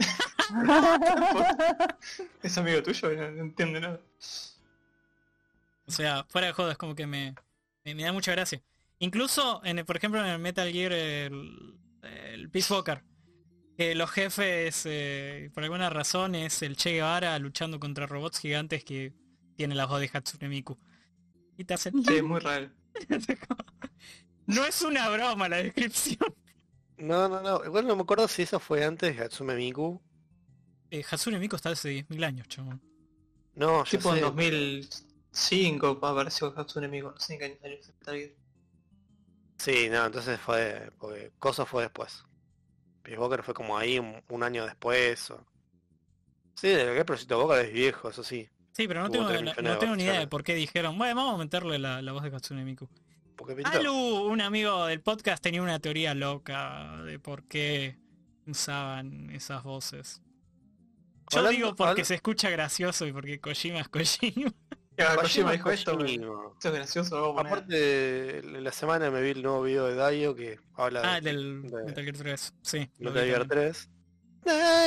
Es 2.42 2.58
amigo 2.58 2.82
tuyo, 2.82 3.10
no, 3.10 3.30
no 3.30 3.42
entiende 3.42 3.80
nada. 3.80 4.00
O 5.88 5.90
sea, 5.90 6.24
fuera 6.28 6.48
de 6.48 6.52
jodas, 6.52 6.76
como 6.76 6.94
que 6.94 7.06
me, 7.06 7.34
me, 7.84 7.94
me 7.94 8.02
da 8.04 8.12
mucha 8.12 8.32
gracia. 8.32 8.62
Incluso, 8.98 9.60
en 9.64 9.78
el- 9.78 9.84
por 9.86 9.96
ejemplo, 9.96 10.20
en 10.20 10.26
el 10.26 10.38
Metal 10.38 10.70
Gear, 10.70 10.92
el, 10.92 11.78
el 12.02 12.50
Peace 12.50 12.72
Walker, 12.72 13.02
que 13.76 13.94
los 13.94 14.10
jefes, 14.10 14.82
eh, 14.86 15.50
por 15.54 15.64
alguna 15.64 15.88
razón, 15.90 16.34
es 16.34 16.62
el 16.62 16.76
Che 16.76 16.92
Guevara 16.92 17.38
luchando 17.38 17.78
contra 17.80 18.06
robots 18.06 18.40
gigantes 18.40 18.84
que 18.84 19.14
tiene 19.56 19.74
la 19.74 19.86
voz 19.86 20.00
de 20.00 20.10
Hatsune 20.12 20.48
Miku. 20.48 20.78
Y 21.56 21.64
te 21.64 21.74
hacen... 21.74 22.04
Sí, 22.04 22.16
es 22.16 22.22
muy 22.22 22.40
raro. 22.40 22.70
no 24.46 24.64
es 24.64 24.82
una 24.82 25.08
broma 25.08 25.48
la 25.48 25.58
descripción. 25.58 26.34
No, 26.96 27.28
no, 27.28 27.40
no. 27.40 27.64
Igual 27.64 27.86
no 27.86 27.96
me 27.96 28.02
acuerdo 28.02 28.26
si 28.28 28.42
eso 28.42 28.58
fue 28.60 28.84
antes 28.84 29.16
de 29.16 29.22
Hatsume 29.22 29.54
Miku. 29.54 30.00
Eh, 30.90 31.04
Hatsune 31.08 31.38
Miku 31.38 31.56
está 31.56 31.70
hace 31.70 31.90
10.000 31.90 32.24
años, 32.24 32.48
chabón. 32.48 32.80
No, 33.54 33.84
ya 33.84 33.90
Tipo 33.90 34.14
en 34.14 34.24
sé. 35.38 35.56
2005 35.56 36.06
apareció 36.06 36.54
Hatsune 36.56 36.88
Miku, 36.88 37.08
no 37.10 37.18
sé 37.20 37.34
en 37.34 37.38
qué 37.38 37.44
año 37.66 37.76
salió. 38.04 38.28
Sí, 39.58 39.88
no, 39.90 40.06
entonces 40.06 40.38
fue... 40.40 40.90
Porque 40.98 41.32
Coso 41.38 41.66
fue 41.66 41.82
después. 41.84 42.24
Peace 43.02 43.18
Walker 43.18 43.42
fue 43.42 43.54
como 43.54 43.76
ahí 43.76 43.98
un, 43.98 44.22
un 44.28 44.42
año 44.42 44.64
después. 44.64 45.30
o- 45.30 45.44
Sí, 46.54 46.68
de 46.68 46.86
lo 46.86 46.92
que 46.92 46.98
es 46.98 47.04
Project 47.04 47.30
Walker 47.32 47.64
es 47.66 47.72
viejo, 47.72 48.08
eso 48.10 48.22
sí. 48.22 48.48
Sí, 48.72 48.86
pero 48.86 49.00
no 49.00 49.06
Hubo 49.08 49.26
tengo, 49.28 49.52
no 49.62 49.78
tengo 49.78 49.96
ni 49.96 50.04
idea 50.04 50.20
de 50.20 50.26
por 50.28 50.44
qué 50.44 50.54
dijeron, 50.54 50.96
bueno, 50.98 51.16
vamos 51.16 51.34
a 51.34 51.38
meterle 51.38 51.78
la, 51.78 52.00
la 52.02 52.12
voz 52.12 52.22
de 52.22 52.34
Hatsune 52.34 52.64
Miku. 52.64 52.88
Alu, 53.64 53.92
un 53.92 54.40
amigo 54.40 54.86
del 54.86 55.00
podcast, 55.00 55.42
tenía 55.42 55.62
una 55.62 55.78
teoría 55.80 56.14
loca 56.14 57.00
de 57.04 57.18
por 57.18 57.44
qué 57.44 57.96
usaban 58.46 59.30
esas 59.30 59.62
voces. 59.64 60.20
Yo 61.30 61.38
Hablando- 61.38 61.56
digo 61.56 61.76
porque 61.76 62.04
se 62.04 62.14
escucha 62.16 62.50
gracioso 62.50 63.06
y 63.06 63.12
porque 63.12 63.40
Kojima 63.40 63.80
es 63.80 63.88
Kojima. 63.88 64.52
Ya, 64.98 65.14
Kojima 65.14 65.22
Kojima 65.22 65.50
es 65.52 65.56
dijo 65.58 65.70
esto, 65.70 65.92
me- 65.96 66.02
Kojima. 66.02 66.34
esto 66.54 66.68
es 66.68 66.74
gracioso, 66.74 67.16
lo 67.16 67.22
voy 67.22 67.30
a 67.32 67.36
poner. 67.36 67.52
Aparte, 67.52 68.38
en 68.40 68.64
la 68.64 68.72
semana 68.72 69.10
me 69.10 69.22
vi 69.22 69.30
el 69.30 69.42
nuevo 69.42 69.62
video 69.62 69.86
de 69.86 69.94
Daio 69.94 70.34
que 70.34 70.58
habla 70.74 71.02
Ah, 71.04 71.20
de 71.20 71.30
el 71.30 71.62
del 71.62 71.70
de- 71.70 71.84
Metal 71.84 72.04
Gear 72.04 72.16
3. 72.16 72.54
Sí. 72.62 72.90
lo 72.98 73.10
Metal 73.12 73.26
Gear 73.28 73.46
también. 73.46 73.72
3. 73.72 73.88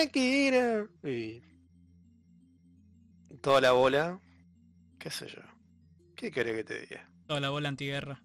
Akira. 0.08 0.86
Y 1.04 1.42
toda 3.42 3.62
la 3.62 3.72
bola. 3.72 4.20
¿Qué 5.00 5.10
sé 5.10 5.28
yo? 5.28 5.42
¿Qué 6.16 6.30
querés 6.32 6.56
que 6.58 6.64
te 6.64 6.80
diga? 6.82 7.10
Toda 7.28 7.40
la 7.40 7.50
bola 7.50 7.70
antiguerra. 7.70 8.22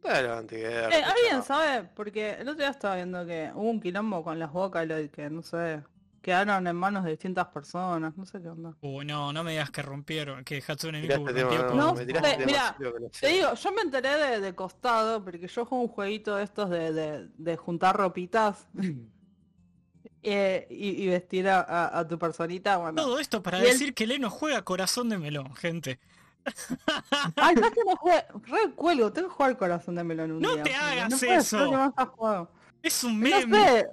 Claro, 0.00 0.34
antiguerra. 0.34 0.96
Eh, 0.96 1.02
¿Alguien 1.02 1.42
sabe? 1.42 1.88
Porque 1.94 2.30
el 2.32 2.42
otro 2.48 2.54
día 2.60 2.70
estaba 2.70 2.96
viendo 2.96 3.26
que 3.26 3.50
hubo 3.54 3.68
un 3.68 3.80
quilombo 3.80 4.24
con 4.24 4.38
las 4.38 4.50
Vocaloid 4.52 5.10
que, 5.10 5.28
no 5.28 5.42
sé, 5.42 5.82
quedaron 6.20 6.66
en 6.66 6.76
manos 6.76 7.04
de 7.04 7.10
distintas 7.10 7.46
personas, 7.48 8.16
no 8.16 8.26
sé 8.26 8.40
qué 8.42 8.48
onda. 8.48 8.74
Uh, 8.80 9.02
no, 9.02 9.32
no 9.32 9.42
me 9.44 9.52
digas 9.52 9.70
que 9.70 9.82
rompieron, 9.82 10.44
que 10.44 10.62
Hatsune 10.66 11.00
Miku 11.00 11.14
tema- 11.24 11.30
rompió 11.30 11.66
con... 11.68 11.76
No, 11.78 11.94
me 11.94 12.06
tema 12.06 12.20
mira, 12.46 12.76
Te 13.20 13.28
digo, 13.28 13.54
yo 13.54 13.72
me 13.72 13.82
enteré 13.82 14.16
de, 14.16 14.40
de 14.40 14.54
costado 14.54 15.24
porque 15.24 15.48
yo 15.48 15.64
juego 15.66 15.84
un 15.84 15.88
jueguito 15.90 16.36
de 16.36 16.44
estos 16.44 16.68
de, 16.70 16.92
de, 16.92 17.28
de 17.36 17.56
juntar 17.56 17.96
ropitas 17.96 18.66
eh, 20.22 20.66
y, 20.70 21.02
y 21.04 21.08
vestir 21.08 21.48
a, 21.48 21.60
a- 21.60 21.98
a 22.00 22.06
tu 22.08 22.18
personita, 22.18 22.76
bueno. 22.76 23.02
Todo 23.02 23.18
esto 23.18 23.42
para 23.42 23.58
Y 23.58 23.62
el- 23.62 23.68
decir 23.68 23.94
que 23.94 24.06
Leno 24.06 24.30
juega 24.30 24.62
corazón 24.62 25.08
de 25.08 25.18
melón, 25.18 25.54
gente. 25.54 25.98
Ay, 27.36 27.54
no 27.54 27.70
que 27.70 27.80
no 27.86 27.96
juegue, 27.96 28.24
re 28.44 28.72
cuelgo, 28.74 29.12
tengo 29.12 29.28
que 29.28 29.34
jugar 29.34 29.58
Corazón 29.58 29.94
de 29.94 30.04
Melón 30.04 30.32
un 30.32 30.40
No 30.40 30.54
día, 30.54 30.62
te 30.62 30.74
hagas 30.74 31.10
no 31.10 31.16
eso. 31.16 31.58
ser 31.58 31.68
que 31.68 31.76
más 31.76 31.92
has 31.96 32.08
jugado. 32.08 32.50
Es 32.82 33.04
un 33.04 33.20
No 33.20 33.28
meme. 33.28 33.62
sé, 33.62 33.90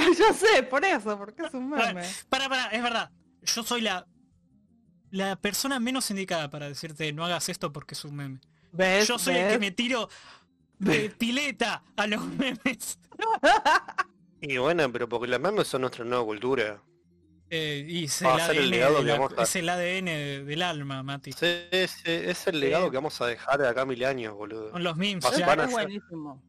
yo 0.18 0.32
sé, 0.34 0.62
por 0.64 0.84
eso, 0.84 1.16
porque 1.18 1.42
es 1.42 1.54
un 1.54 1.70
meme. 1.70 2.02
Para, 2.28 2.48
para, 2.48 2.66
es 2.68 2.82
verdad. 2.82 3.10
Yo 3.42 3.62
soy 3.62 3.80
la 3.82 4.06
la 5.10 5.36
persona 5.36 5.80
menos 5.80 6.10
indicada 6.10 6.50
para 6.50 6.68
decirte 6.68 7.10
no 7.14 7.24
hagas 7.24 7.48
esto 7.48 7.72
porque 7.72 7.94
es 7.94 8.04
un 8.04 8.16
meme. 8.16 8.40
¿Ves? 8.72 9.08
Yo 9.08 9.18
soy 9.18 9.36
el 9.36 9.50
que 9.52 9.58
me 9.58 9.70
tiro 9.70 10.08
de 10.78 11.08
pileta 11.18 11.82
a 11.96 12.06
los 12.06 12.24
memes. 12.26 12.98
Y 14.40 14.56
bueno, 14.58 14.90
pero 14.92 15.08
porque 15.08 15.26
los 15.26 15.40
memes 15.40 15.66
son 15.66 15.80
nuestra 15.80 16.04
nueva 16.04 16.24
cultura. 16.24 16.80
Eh, 17.50 17.84
y 17.88 18.04
es 18.04 18.22
Va 18.24 18.34
el 18.34 18.40
a 18.40 18.46
ser 18.46 18.56
el 18.56 18.62
ADN, 18.64 18.70
legado 18.70 19.02
la- 19.02 19.12
vamos 19.18 19.32
a- 19.36 19.42
es 19.42 19.56
el 19.56 19.68
ADN 19.68 20.04
de- 20.04 20.44
del 20.44 20.62
alma, 20.62 21.02
Mati. 21.02 21.32
Sí, 21.32 21.46
es, 21.72 21.96
es 22.04 22.46
el 22.46 22.60
legado 22.60 22.88
que 22.90 22.98
vamos 22.98 23.20
a 23.20 23.26
dejar 23.26 23.58
de 23.60 23.66
acá 23.66 23.80
a 23.82 23.84
mil 23.86 24.04
años, 24.04 24.34
boludo. 24.34 24.70
Con 24.70 24.84
los 24.84 24.96
memes. 24.96 25.24
Ya. 25.36 25.54
es 25.54 25.70
buenísimo. 25.72 26.40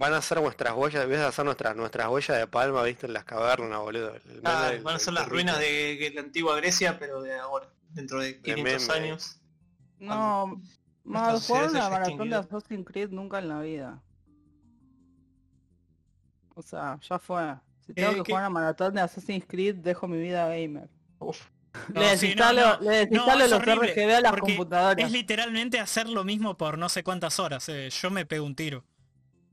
Van 0.00 0.14
a 0.14 0.22
ser 0.22 0.40
nuestras 0.40 0.74
huellas, 0.74 1.04
a 1.06 1.30
ser 1.32 1.44
nuestras 1.44 1.76
nuestras 1.76 2.08
huellas 2.08 2.38
de 2.38 2.46
palma, 2.46 2.82
viste, 2.84 3.06
en 3.06 3.12
las 3.12 3.24
cavernas, 3.24 3.78
boludo. 3.80 4.14
El 4.14 4.40
Ah, 4.44 4.70
del- 4.70 4.82
van 4.82 4.96
a 4.96 4.98
ser 4.98 5.12
las 5.12 5.28
ruinas 5.28 5.58
de, 5.58 5.96
de 6.00 6.10
la 6.14 6.22
antigua 6.22 6.56
Grecia, 6.56 6.98
pero 6.98 7.20
de 7.20 7.38
ahora, 7.38 7.68
dentro 7.90 8.18
de 8.20 8.40
500 8.40 8.88
meme. 8.88 8.94
años. 9.08 9.36
No, 9.98 10.60
más 11.04 11.46
jugar 11.46 11.68
una 11.68 11.90
maratón 11.90 12.30
de. 12.30 12.36
Assassin's 12.36 12.86
Creed 12.86 13.10
nunca 13.10 13.40
en 13.40 13.48
la 13.50 13.60
vida. 13.60 14.02
O 16.54 16.62
sea, 16.62 16.98
ya 17.08 17.18
fue. 17.18 17.54
Si 17.86 17.92
tengo 17.94 18.10
Eh, 18.10 18.14
que 18.16 18.22
que- 18.22 18.32
jugar 18.32 18.42
una 18.44 18.50
maratón 18.50 18.94
de 18.94 19.00
Assassin's 19.02 19.44
Creed, 19.46 19.76
dejo 19.76 20.08
mi 20.08 20.18
vida 20.18 20.48
gamer. 20.48 20.88
Uf. 21.18 21.40
No, 21.94 22.00
le 22.00 22.16
sí, 22.16 22.26
desinstalo, 22.28 22.60
no, 22.62 22.76
no. 22.78 22.80
le 22.90 22.96
desinstalo 22.96 23.44
es 23.44 23.50
los 23.50 23.60
horrible, 23.60 23.92
RGB 23.94 24.14
a 24.16 24.20
las 24.22 24.32
computadoras. 24.40 25.06
Es 25.06 25.12
literalmente 25.12 25.78
hacer 25.78 26.08
lo 26.08 26.24
mismo 26.24 26.56
por 26.56 26.76
no 26.78 26.88
sé 26.88 27.04
cuántas 27.04 27.38
horas. 27.38 27.68
eh. 27.68 27.88
Yo 27.90 28.10
me 28.10 28.26
pego 28.26 28.44
un 28.44 28.56
tiro. 28.56 28.82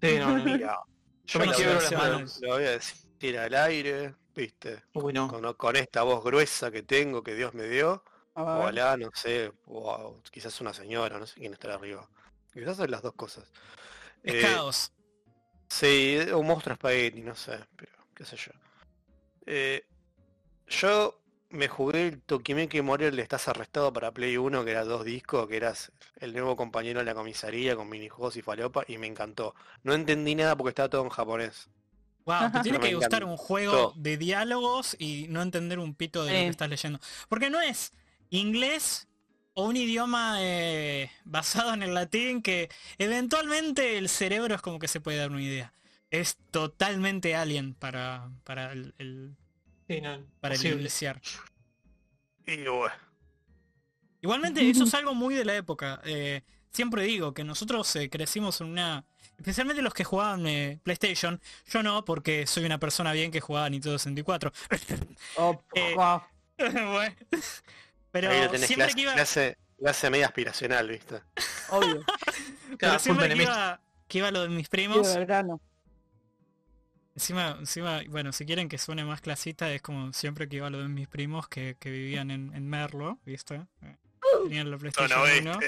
Sí, 0.02 0.18
no, 0.20 0.36
Mira, 0.44 0.78
Yo 1.26 1.40
Yo 1.40 1.46
me 1.46 1.54
quiebro 1.54 1.76
las 1.76 1.92
manos. 1.92 2.40
lo 2.42 2.50
voy 2.54 2.64
a 2.66 2.72
decir 2.72 3.38
al 3.38 3.54
aire, 3.56 4.16
viste, 4.36 4.84
Uy, 4.94 5.12
no. 5.14 5.28
con, 5.28 5.54
con 5.56 5.76
esta 5.76 6.04
voz 6.04 6.24
gruesa 6.24 6.72
que 6.72 6.84
tengo, 6.84 7.24
que 7.24 7.36
Dios 7.36 7.54
me 7.54 7.64
dio. 7.68 8.04
Ojalá, 8.34 8.96
no 8.98 9.10
sé, 9.16 9.52
o, 9.66 9.90
o 9.92 10.22
quizás 10.32 10.62
una 10.62 10.72
señora, 10.74 11.18
no 11.18 11.26
sé 11.26 11.40
quién 11.40 11.54
estará 11.54 11.74
arriba. 11.76 12.08
Quizás 12.54 12.78
son 12.78 12.92
las 12.92 13.02
dos 13.02 13.14
cosas. 13.14 13.52
Es 14.24 14.36
Eh, 14.36 14.42
caos. 14.42 14.92
Sí, 15.70 16.18
un 16.34 16.46
monstruo 16.48 16.74
espagueti, 16.74 17.22
no 17.22 17.36
sé, 17.36 17.60
pero 17.76 17.92
qué 18.14 18.24
sé 18.26 18.38
yo. 18.38 18.52
Eh, 19.48 19.86
yo 20.68 21.20
me 21.50 21.68
jugué 21.68 22.08
el 22.08 22.22
Tokimeki 22.22 22.82
Morir 22.82 23.16
de 23.16 23.22
Estás 23.22 23.48
Arrestado 23.48 23.94
para 23.94 24.12
Play 24.12 24.38
1, 24.38 24.66
que 24.66 24.72
era 24.72 24.84
dos 24.84 25.06
discos, 25.06 25.48
que 25.48 25.58
eras 25.58 25.92
el 26.20 26.34
nuevo 26.34 26.56
compañero 26.56 27.00
de 27.00 27.06
la 27.06 27.14
comisaría 27.16 27.76
con 27.76 27.90
minijuegos 27.90 28.36
y 28.36 28.42
falopa, 28.42 28.84
y 28.88 28.98
me 28.98 29.08
encantó. 29.08 29.56
No 29.84 29.94
entendí 29.94 30.36
nada 30.36 30.56
porque 30.58 30.70
estaba 30.70 30.90
todo 30.90 31.04
en 31.04 31.10
japonés. 31.10 31.70
Wow, 32.26 32.52
te 32.52 32.60
tiene 32.60 32.80
que 32.82 32.94
gustar 32.94 33.24
un 33.24 33.38
juego 33.38 33.72
Todo. 33.72 33.94
de 33.96 34.18
diálogos 34.18 34.98
y 35.00 35.28
no 35.30 35.42
entender 35.42 35.80
un 35.80 35.96
pito 35.96 36.26
de 36.26 36.34
lo 36.34 36.38
que 36.40 36.48
estás 36.48 36.70
leyendo. 36.70 37.00
Porque 37.30 37.50
no 37.50 37.62
es 37.62 37.94
inglés 38.30 39.08
o 39.54 39.64
un 39.66 39.78
idioma 39.78 40.36
eh, 40.42 41.10
basado 41.24 41.74
en 41.74 41.84
el 41.84 41.94
latín 41.94 42.42
que 42.42 42.70
eventualmente 42.98 43.98
el 43.98 44.10
cerebro 44.10 44.54
es 44.56 44.62
como 44.62 44.78
que 44.78 44.90
se 44.90 45.00
puede 45.00 45.18
dar 45.18 45.32
una 45.32 45.42
idea. 45.42 45.72
Es 46.12 46.38
totalmente 46.52 47.34
alien 47.36 47.74
para, 47.74 48.30
para 48.44 48.74
el, 48.74 48.94
el- 48.98 49.36
Sí, 49.88 50.02
no, 50.02 50.26
para 50.40 50.56
el 50.56 50.60
posible. 50.60 50.82
iniciar. 50.82 51.22
Y 52.46 52.58
bueno, 52.68 52.92
Igualmente 54.22 54.68
eso 54.70 54.84
es 54.84 54.94
algo 54.94 55.14
muy 55.14 55.36
de 55.36 55.46
la 55.46 55.56
época. 55.56 56.02
eh, 56.06 56.42
siempre 56.72 57.04
digo 57.04 57.34
que 57.34 57.44
nosotros 57.44 57.96
eh, 57.96 58.10
crecimos 58.10 58.62
en 58.62 58.68
una... 58.68 59.06
Especialmente 59.38 59.82
los 59.84 59.94
que 59.94 60.04
jugaban 60.04 60.48
eh, 60.48 60.80
PlayStation. 60.84 61.40
Yo 61.68 61.84
no, 61.84 62.04
porque 62.04 62.48
soy 62.48 62.66
una 62.66 62.80
persona 62.80 63.14
bien 63.14 63.32
que 63.32 63.40
jugaba 63.42 63.70
Nintendo 63.70 63.98
64. 63.98 64.52
Oh, 65.38 65.62
Eh, 65.74 65.94
wow. 65.96 66.22
Bueno, 66.58 67.16
Pero 68.12 68.32
ahí 68.32 68.42
lo 68.42 68.50
tenés 68.50 68.66
siempre 68.68 68.86
clase, 68.88 68.96
que 68.96 69.02
iba... 69.04 69.14
clase, 69.14 69.58
clase 69.78 70.10
media 70.10 70.26
aspiracional, 70.26 70.90
¿viste? 70.90 71.22
Obvio. 71.70 72.04
pero 72.78 72.78
Claro, 72.78 73.00
full 73.00 73.04
siempre 73.04 73.30
que 73.30 73.44
iba, 73.44 73.82
que 74.08 74.18
iba 74.18 74.32
lo 74.32 74.42
de 74.44 74.50
mis 74.50 74.68
primos. 74.70 75.08
Encima, 77.18 77.58
encima, 77.60 78.02
bueno, 78.10 78.32
si 78.32 78.46
quieren 78.46 78.70
que 78.70 78.78
suene 78.78 79.04
más 79.04 79.22
clasista, 79.22 79.72
es 79.74 79.82
como 79.82 80.14
siempre 80.14 80.48
que 80.48 80.58
iba 80.58 80.70
lo 80.70 80.80
de 80.80 80.88
mis 80.88 81.08
primos 81.08 81.48
que, 81.48 81.76
que 81.80 81.90
vivían 81.90 82.30
en, 82.30 82.54
en 82.54 82.70
Merlo, 82.70 83.18
¿viste? 83.26 83.56
Eh, 83.82 83.98
Tenían 84.44 84.70
la 84.70 84.78
PlayStation 84.78 85.20
1. 85.48 85.60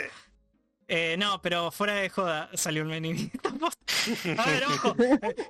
Eh, 0.91 1.16
no, 1.18 1.41
pero 1.41 1.70
fuera 1.72 1.93
de 1.93 2.10
joda 2.10 2.50
salió 2.54 2.84
el 2.84 2.88
menú. 2.88 3.10
A 4.38 4.45
ver, 4.45 4.64
ojo. 4.66 4.95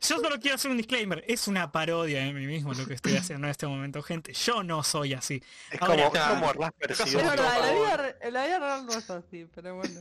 Yo 0.01 0.19
solo 0.19 0.37
quiero 0.39 0.55
hacer 0.55 0.71
un 0.71 0.77
disclaimer. 0.77 1.23
Es 1.27 1.47
una 1.47 1.71
parodia 1.71 2.19
de 2.19 2.33
mí 2.33 2.45
mismo 2.45 2.73
lo 2.73 2.85
que 2.85 2.93
estoy 2.93 3.15
haciendo 3.15 3.47
en 3.47 3.51
este 3.51 3.65
momento, 3.67 4.01
gente. 4.01 4.33
Yo 4.33 4.63
no 4.63 4.83
soy 4.83 5.13
así. 5.13 5.41
Es 5.71 5.81
Ahora, 5.81 6.09
como, 6.09 6.51
es 6.51 6.97
como 6.97 7.07
si 7.07 7.17
Es 7.17 7.23
verdad, 7.23 8.17
en 8.21 8.33
la 8.33 8.45
vida 8.45 8.59
real 8.59 8.85
no 8.85 8.91
es 8.91 9.09
así, 9.09 9.47
pero 9.53 9.75
bueno. 9.75 9.99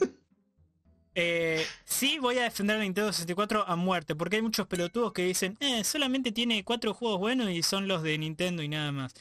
Eh, 1.20 1.66
sí 1.84 2.20
voy 2.20 2.38
a 2.38 2.44
defender 2.44 2.76
a 2.76 2.78
Nintendo 2.78 3.12
64 3.12 3.64
a 3.66 3.74
muerte, 3.74 4.14
porque 4.14 4.36
hay 4.36 4.42
muchos 4.42 4.68
pelotudos 4.68 5.12
que 5.12 5.24
dicen, 5.24 5.56
eh, 5.58 5.82
solamente 5.82 6.30
tiene 6.30 6.62
cuatro 6.62 6.94
juegos 6.94 7.18
buenos 7.18 7.50
y 7.50 7.60
son 7.64 7.88
los 7.88 8.04
de 8.04 8.16
Nintendo 8.18 8.62
y 8.62 8.68
nada 8.68 8.92
más. 8.92 9.14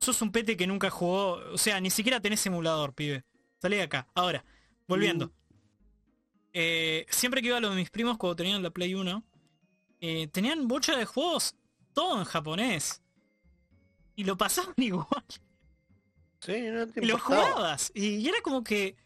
Sos 0.00 0.22
un 0.22 0.32
pete 0.32 0.56
que 0.56 0.66
nunca 0.66 0.88
jugó, 0.88 1.34
o 1.52 1.58
sea, 1.58 1.78
ni 1.82 1.90
siquiera 1.90 2.20
tenés 2.20 2.46
emulador, 2.46 2.94
pibe. 2.94 3.24
Salí 3.60 3.76
de 3.76 3.82
acá. 3.82 4.08
Ahora, 4.14 4.42
volviendo. 4.88 5.26
Mm. 5.26 5.32
Eh, 6.54 7.06
siempre 7.10 7.42
que 7.42 7.48
iba 7.48 7.58
a 7.58 7.60
lo 7.60 7.68
de 7.68 7.76
mis 7.76 7.90
primos 7.90 8.16
cuando 8.16 8.36
tenían 8.36 8.62
la 8.62 8.70
Play 8.70 8.94
1, 8.94 9.22
eh, 10.00 10.28
tenían 10.28 10.66
bocha 10.66 10.96
de 10.96 11.04
juegos, 11.04 11.54
todo 11.92 12.18
en 12.20 12.24
japonés. 12.24 13.02
Y 14.16 14.24
lo 14.24 14.38
pasaban 14.38 14.72
igual. 14.78 15.24
Sí, 16.40 16.54
no 16.70 16.88
te 16.88 17.04
Y 17.04 17.06
lo 17.06 17.18
jugabas. 17.18 17.92
Y 17.94 18.26
era 18.26 18.40
como 18.40 18.64
que. 18.64 18.96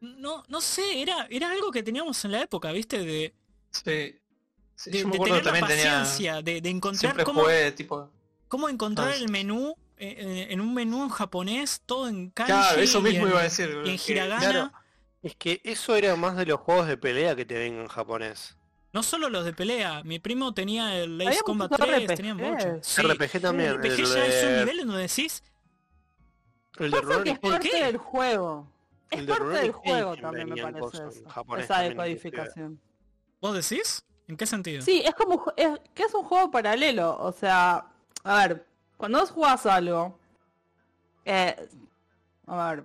No, 0.00 0.42
no 0.48 0.60
sé, 0.60 1.02
era, 1.02 1.26
era 1.30 1.50
algo 1.50 1.70
que 1.70 1.82
teníamos 1.82 2.24
en 2.24 2.32
la 2.32 2.42
época, 2.42 2.72
¿viste? 2.72 2.98
De, 3.04 3.34
Sí. 3.70 4.16
Sí, 4.74 4.90
de, 4.90 5.00
yo 5.00 5.08
me 5.08 5.18
de 5.18 5.24
tener 5.24 5.44
la 5.44 5.52
tenía. 5.52 5.60
paciencia, 6.00 6.42
de, 6.42 6.60
de 6.62 6.70
encontrar 6.70 6.98
Siempre 7.00 7.24
cómo, 7.24 7.42
jugué 7.42 7.70
tipo. 7.72 8.10
cómo 8.48 8.68
encontrar 8.70 9.08
Ah, 9.10 9.14
el 9.16 9.28
menú 9.28 9.74
eh, 9.98 10.16
eh, 10.18 10.46
en 10.50 10.60
un 10.62 10.72
menú 10.72 11.02
en 11.02 11.10
japonés, 11.10 11.82
todo 11.84 12.08
en 12.08 12.30
kanji 12.30 12.50
Claro, 12.52 12.80
eso 12.80 13.02
mismo 13.02 13.24
en, 13.26 13.28
iba 13.32 13.40
a 13.40 13.42
decir. 13.42 13.68
en 13.84 13.98
que- 13.98 14.12
hiragana. 14.12 14.40
claro, 14.50 14.72
Es 15.22 15.36
que 15.36 15.60
eso 15.64 15.94
era 15.96 16.16
más 16.16 16.34
de 16.38 16.46
los 16.46 16.58
juegos 16.60 16.86
de 16.88 16.96
pelea 16.96 17.36
que 17.36 17.44
te 17.44 17.58
ven 17.58 17.74
en 17.78 17.88
japonés. 17.88 18.56
No 18.94 19.02
solo 19.02 19.28
los 19.28 19.44
de 19.44 19.52
pelea, 19.52 20.02
mi 20.02 20.18
primo 20.18 20.54
tenía 20.54 20.96
el 20.96 21.20
Ace 21.28 21.42
Combat 21.44 21.70
muchos 21.70 21.86
3, 21.86 22.00
RPGs. 22.04 22.16
tenían 22.16 22.38
bocha. 22.38 22.78
Sí, 22.82 23.02
RPG 23.02 23.40
también. 23.42 23.74
RPG 23.74 23.84
el, 24.00 24.06
ya 24.06 24.26
es 24.26 24.44
un 24.44 24.50
de- 24.52 24.58
nivel 24.60 24.80
en 24.80 24.86
donde 24.86 25.02
decís, 25.02 25.42
el 26.78 26.90
de 26.90 27.00
que 27.22 27.30
es 27.32 27.38
parte 27.38 27.84
del 27.84 27.96
juego. 27.98 28.66
Es 29.10 29.18
El 29.18 29.26
de 29.26 29.32
parte 29.32 29.48
del 29.48 29.72
juego 29.72 30.16
también 30.16 30.48
me 30.48 30.62
parece 30.62 31.08
eso. 31.08 31.56
Esa 31.56 31.80
decodificación. 31.80 32.80
¿vos 33.40 33.54
decís? 33.54 34.04
¿En 34.28 34.36
qué 34.36 34.46
sentido? 34.46 34.82
Sí, 34.82 35.02
es 35.04 35.14
como 35.14 35.52
es, 35.56 35.80
que 35.94 36.04
es 36.04 36.14
un 36.14 36.24
juego 36.24 36.50
paralelo. 36.50 37.16
O 37.18 37.32
sea, 37.32 37.86
a 38.22 38.36
ver, 38.36 38.66
cuando 38.96 39.18
vos 39.18 39.30
jugás 39.30 39.66
algo, 39.66 40.18
eh, 41.24 41.68
a 42.46 42.70
ver, 42.70 42.84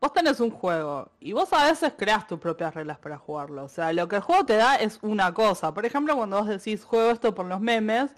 vos 0.00 0.12
tenés 0.12 0.38
un 0.40 0.50
juego 0.50 1.10
y 1.18 1.32
vos 1.32 1.52
a 1.52 1.64
veces 1.64 1.92
creas 1.96 2.26
tus 2.26 2.38
propias 2.38 2.74
reglas 2.74 2.98
para 2.98 3.18
jugarlo. 3.18 3.64
O 3.64 3.68
sea, 3.68 3.92
lo 3.92 4.06
que 4.06 4.16
el 4.16 4.22
juego 4.22 4.44
te 4.44 4.56
da 4.56 4.76
es 4.76 4.98
una 5.02 5.34
cosa. 5.34 5.74
Por 5.74 5.84
ejemplo, 5.84 6.14
cuando 6.14 6.38
vos 6.38 6.46
decís 6.46 6.84
juego 6.84 7.10
esto 7.10 7.34
por 7.34 7.46
los 7.46 7.60
memes, 7.60 8.12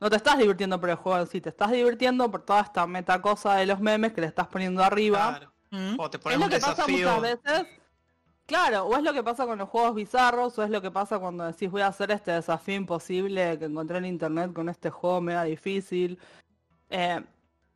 no 0.00 0.10
te 0.10 0.16
estás 0.16 0.38
divirtiendo 0.38 0.78
por 0.80 0.90
el 0.90 0.96
juego 0.96 1.18
en 1.18 1.26
sí, 1.26 1.40
te 1.40 1.48
estás 1.48 1.72
divirtiendo 1.72 2.30
por 2.30 2.42
toda 2.42 2.60
esta 2.60 2.86
meta 2.86 3.20
cosa 3.20 3.54
de 3.56 3.66
los 3.66 3.80
memes 3.80 4.12
que 4.12 4.20
le 4.20 4.28
estás 4.28 4.46
poniendo 4.46 4.84
arriba. 4.84 5.38
Claro. 5.38 5.52
Mm. 5.70 5.94
O 5.98 6.10
te 6.10 6.16
Es 6.16 6.22
pones 6.22 6.38
lo 6.38 6.44
un 6.46 6.50
que 6.50 6.58
pasa 6.58 6.70
desafío. 6.86 7.08
muchas 7.16 7.22
veces. 7.22 7.66
Claro, 8.46 8.84
o 8.86 8.96
es 8.96 9.02
lo 9.02 9.12
que 9.12 9.22
pasa 9.22 9.44
con 9.46 9.58
los 9.58 9.68
juegos 9.68 9.94
bizarros, 9.94 10.58
o 10.58 10.62
es 10.62 10.70
lo 10.70 10.80
que 10.80 10.90
pasa 10.90 11.18
cuando 11.18 11.44
decís 11.44 11.70
voy 11.70 11.82
a 11.82 11.88
hacer 11.88 12.10
este 12.10 12.30
desafío 12.32 12.76
imposible 12.76 13.58
que 13.58 13.66
encontré 13.66 13.98
en 13.98 14.06
internet 14.06 14.54
con 14.54 14.70
este 14.70 14.88
juego 14.88 15.20
mega 15.20 15.44
difícil. 15.44 16.18
Eh, 16.88 17.22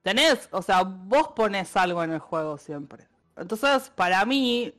tenés, 0.01 0.49
o 0.51 0.63
sea, 0.63 0.83
vos 0.83 1.29
pones 1.37 1.77
algo 1.77 2.03
en 2.03 2.13
el 2.13 2.21
juego 2.21 2.57
siempre. 2.57 3.07
Entonces, 3.37 3.91
para 3.95 4.25
mí, 4.25 4.73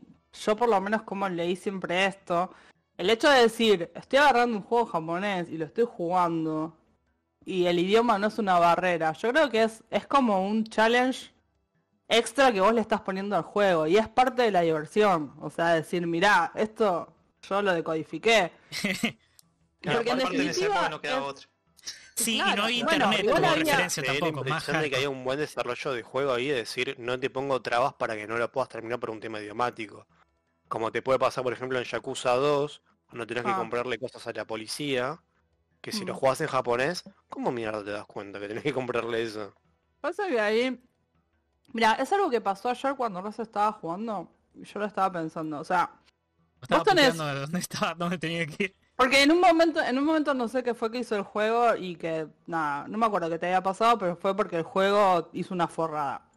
yo 0.43 0.55
por 0.55 0.67
lo 0.67 0.81
menos 0.81 1.03
como 1.03 1.29
leí 1.29 1.55
siempre 1.55 2.07
esto, 2.07 2.51
el 2.97 3.09
hecho 3.11 3.29
de 3.29 3.41
decir, 3.41 3.91
estoy 3.93 4.17
agarrando 4.17 4.57
un 4.57 4.63
juego 4.63 4.87
japonés 4.87 5.47
y 5.49 5.57
lo 5.59 5.65
estoy 5.65 5.85
jugando, 5.85 6.75
y 7.45 7.65
el 7.65 7.77
idioma 7.77 8.17
no 8.17 8.27
es 8.27 8.39
una 8.39 8.57
barrera, 8.57 9.13
yo 9.13 9.29
creo 9.31 9.49
que 9.49 9.63
es, 9.63 9.83
es 9.91 10.07
como 10.07 10.47
un 10.47 10.63
challenge 10.63 11.32
extra 12.07 12.51
que 12.51 12.61
vos 12.61 12.73
le 12.73 12.81
estás 12.81 13.01
poniendo 13.01 13.35
al 13.35 13.43
juego 13.43 13.87
y 13.87 13.97
es 13.97 14.07
parte 14.09 14.41
de 14.43 14.51
la 14.51 14.61
diversión. 14.61 15.33
O 15.39 15.49
sea, 15.49 15.73
decir, 15.73 16.05
mirá, 16.07 16.51
esto 16.55 17.13
yo 17.47 17.61
lo 17.61 17.73
decodifiqué. 17.73 18.51
Claro, 19.81 19.97
Porque 19.99 20.11
en 20.11 20.19
aparte 20.21 20.35
en 20.37 20.41
ese 20.43 20.47
definitiva 20.61 20.75
juego 20.77 20.89
no 20.91 21.01
queda 21.01 21.17
es- 21.17 21.23
otra. 21.23 21.47
Sí, 22.15 22.35
y 22.37 22.55
no 22.55 22.63
hay 22.63 22.83
bueno, 22.83 23.05
internet 23.07 23.19
igual 23.25 23.41
como 23.41 23.55
referencia 23.55 24.03
tampoco, 24.03 24.31
más 24.45 24.47
impresión 24.47 24.81
de 24.81 24.89
que 24.89 24.95
hardcore. 24.95 24.97
hay 25.01 25.07
un 25.07 25.23
buen 25.25 25.39
desarrollo 25.39 25.91
de 25.93 26.03
juego 26.03 26.33
ahí, 26.33 26.47
de 26.47 26.53
decir, 26.55 26.95
no 26.99 27.19
te 27.19 27.29
pongo 27.29 27.61
trabas 27.61 27.93
para 27.95 28.15
que 28.15 28.25
no 28.27 28.37
lo 28.37 28.49
puedas 28.49 28.69
terminar 28.69 28.99
por 29.01 29.09
un 29.09 29.19
tema 29.19 29.41
idiomático. 29.41 30.07
Como 30.69 30.89
te 30.91 31.01
puede 31.01 31.19
pasar, 31.19 31.43
por 31.43 31.51
ejemplo, 31.51 31.79
en 31.79 31.83
Yakuza 31.83 32.35
2, 32.35 32.81
cuando 33.07 33.27
tenés 33.27 33.43
que 33.43 33.49
Ah. 33.51 33.57
comprarle 33.57 33.97
cosas 33.99 34.25
a 34.27 34.31
la 34.31 34.45
policía, 34.45 35.19
que 35.81 35.91
si 35.91 36.05
lo 36.05 36.13
Mm. 36.13 36.17
jugás 36.17 36.39
en 36.39 36.47
japonés, 36.47 37.03
¿cómo 37.27 37.51
mierda 37.51 37.83
te 37.83 37.91
das 37.91 38.05
cuenta 38.05 38.39
que 38.39 38.47
tenés 38.47 38.63
que 38.63 38.71
comprarle 38.73 39.23
eso? 39.23 39.53
Pasa 39.99 40.27
que 40.29 40.39
ahí. 40.39 40.81
Mira, 41.71 41.93
es 41.93 42.11
algo 42.13 42.29
que 42.29 42.41
pasó 42.41 42.69
ayer 42.69 42.95
cuando 42.95 43.21
Rosa 43.21 43.43
estaba 43.43 43.71
jugando. 43.71 44.29
Yo 44.53 44.79
lo 44.79 44.85
estaba 44.85 45.11
pensando. 45.11 45.59
O 45.59 45.63
sea, 45.63 45.89
Estaba 46.61 46.83
tenés- 46.83 47.15
dónde 47.15 47.59
estaba, 47.59 47.93
dónde 47.97 48.17
tenía 48.17 48.45
que 48.45 48.65
ir. 48.65 48.75
porque 48.95 49.23
en 49.23 49.31
un 49.31 49.39
momento, 49.39 49.81
en 49.81 49.97
un 49.97 50.05
momento 50.05 50.33
no 50.33 50.47
sé 50.47 50.63
qué 50.63 50.73
fue 50.73 50.91
que 50.91 50.99
hizo 50.99 51.15
el 51.15 51.23
juego 51.23 51.75
y 51.75 51.95
que, 51.95 52.27
nada, 52.45 52.87
no 52.87 52.97
me 52.97 53.05
acuerdo 53.05 53.29
qué 53.29 53.39
te 53.39 53.47
había 53.47 53.63
pasado, 53.63 53.97
pero 53.97 54.15
fue 54.15 54.35
porque 54.35 54.57
el 54.57 54.63
juego 54.63 55.29
hizo 55.33 55.53
una 55.53 55.67
forrada. 55.67 56.29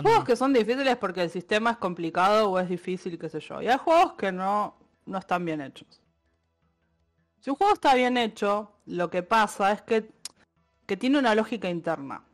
Juegos 0.00 0.24
que 0.24 0.34
son 0.36 0.52
difíciles 0.52 0.96
porque 0.96 1.22
el 1.22 1.30
sistema 1.30 1.70
es 1.70 1.76
complicado 1.76 2.50
o 2.50 2.58
es 2.58 2.68
difícil, 2.68 3.16
qué 3.18 3.28
sé 3.28 3.38
yo. 3.40 3.62
Y 3.62 3.68
hay 3.68 3.78
juegos 3.78 4.14
que 4.14 4.32
no, 4.32 4.76
no 5.06 5.18
están 5.18 5.44
bien 5.44 5.60
hechos. 5.60 6.02
Si 7.40 7.50
un 7.50 7.56
juego 7.56 7.74
está 7.74 7.94
bien 7.94 8.16
hecho, 8.16 8.72
lo 8.86 9.08
que 9.08 9.22
pasa 9.22 9.70
es 9.70 9.82
que, 9.82 10.10
que 10.86 10.96
tiene 10.96 11.18
una 11.18 11.34
lógica 11.36 11.68
interna. 11.70 12.24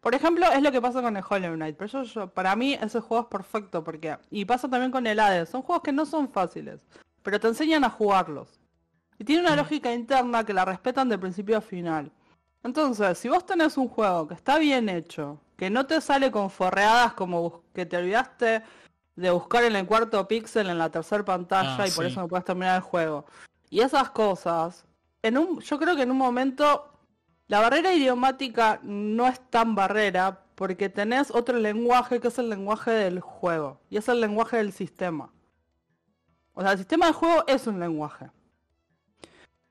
Por 0.00 0.14
ejemplo, 0.14 0.46
es 0.50 0.62
lo 0.62 0.72
que 0.72 0.80
pasa 0.80 1.02
con 1.02 1.16
el 1.16 1.22
Hollow 1.28 1.54
Knight. 1.54 1.76
Pero 1.76 1.88
yo, 1.88 2.02
yo- 2.04 2.26
para 2.28 2.56
mí 2.56 2.74
ese 2.74 3.00
juego 3.00 3.24
es 3.24 3.28
perfecto 3.28 3.84
porque... 3.84 4.16
Y 4.30 4.44
pasa 4.44 4.68
también 4.68 4.90
con 4.90 5.06
el 5.06 5.20
Hades. 5.20 5.48
Son 5.50 5.62
juegos 5.62 5.82
que 5.82 5.92
no 5.92 6.06
son 6.06 6.28
fáciles, 6.30 6.86
pero 7.22 7.38
te 7.38 7.48
enseñan 7.48 7.84
a 7.84 7.90
jugarlos. 7.90 8.58
Y 9.18 9.24
tiene 9.24 9.42
una 9.42 9.54
lógica 9.56 9.92
interna 9.92 10.44
que 10.44 10.54
la 10.54 10.64
respetan 10.64 11.08
de 11.10 11.18
principio 11.18 11.58
a 11.58 11.60
final. 11.60 12.10
Entonces, 12.62 13.18
si 13.18 13.28
vos 13.28 13.44
tenés 13.44 13.76
un 13.76 13.88
juego 13.88 14.26
que 14.28 14.34
está 14.34 14.58
bien 14.58 14.88
hecho, 14.88 15.38
que 15.56 15.68
no 15.68 15.86
te 15.86 16.00
sale 16.00 16.30
con 16.30 16.48
forreadas 16.50 17.12
como 17.12 17.62
que 17.74 17.84
te 17.84 17.98
olvidaste 17.98 18.62
de 19.16 19.30
buscar 19.30 19.64
en 19.64 19.76
el 19.76 19.86
cuarto 19.86 20.26
píxel 20.26 20.70
en 20.70 20.78
la 20.78 20.88
tercera 20.90 21.22
pantalla 21.24 21.76
Ah, 21.78 21.86
y 21.86 21.90
por 21.90 22.04
sí. 22.06 22.10
eso 22.10 22.20
no 22.20 22.28
puedes 22.28 22.44
terminar 22.46 22.76
el 22.76 22.82
juego. 22.82 23.26
Y 23.68 23.80
esas 23.80 24.10
cosas, 24.10 24.86
en 25.22 25.36
un, 25.36 25.60
yo 25.60 25.78
creo 25.78 25.94
que 25.94 26.02
en 26.02 26.10
un 26.10 26.16
momento 26.16 26.90
la 27.50 27.58
barrera 27.58 27.92
idiomática 27.92 28.78
no 28.84 29.26
es 29.26 29.40
tan 29.50 29.74
barrera 29.74 30.44
porque 30.54 30.88
tenés 30.88 31.32
otro 31.32 31.58
lenguaje 31.58 32.20
que 32.20 32.28
es 32.28 32.38
el 32.38 32.48
lenguaje 32.48 32.92
del 32.92 33.18
juego 33.18 33.80
y 33.90 33.96
es 33.96 34.08
el 34.08 34.20
lenguaje 34.20 34.58
del 34.58 34.70
sistema. 34.72 35.32
O 36.52 36.62
sea, 36.62 36.70
el 36.70 36.78
sistema 36.78 37.06
del 37.06 37.14
juego 37.16 37.42
es 37.48 37.66
un 37.66 37.80
lenguaje. 37.80 38.30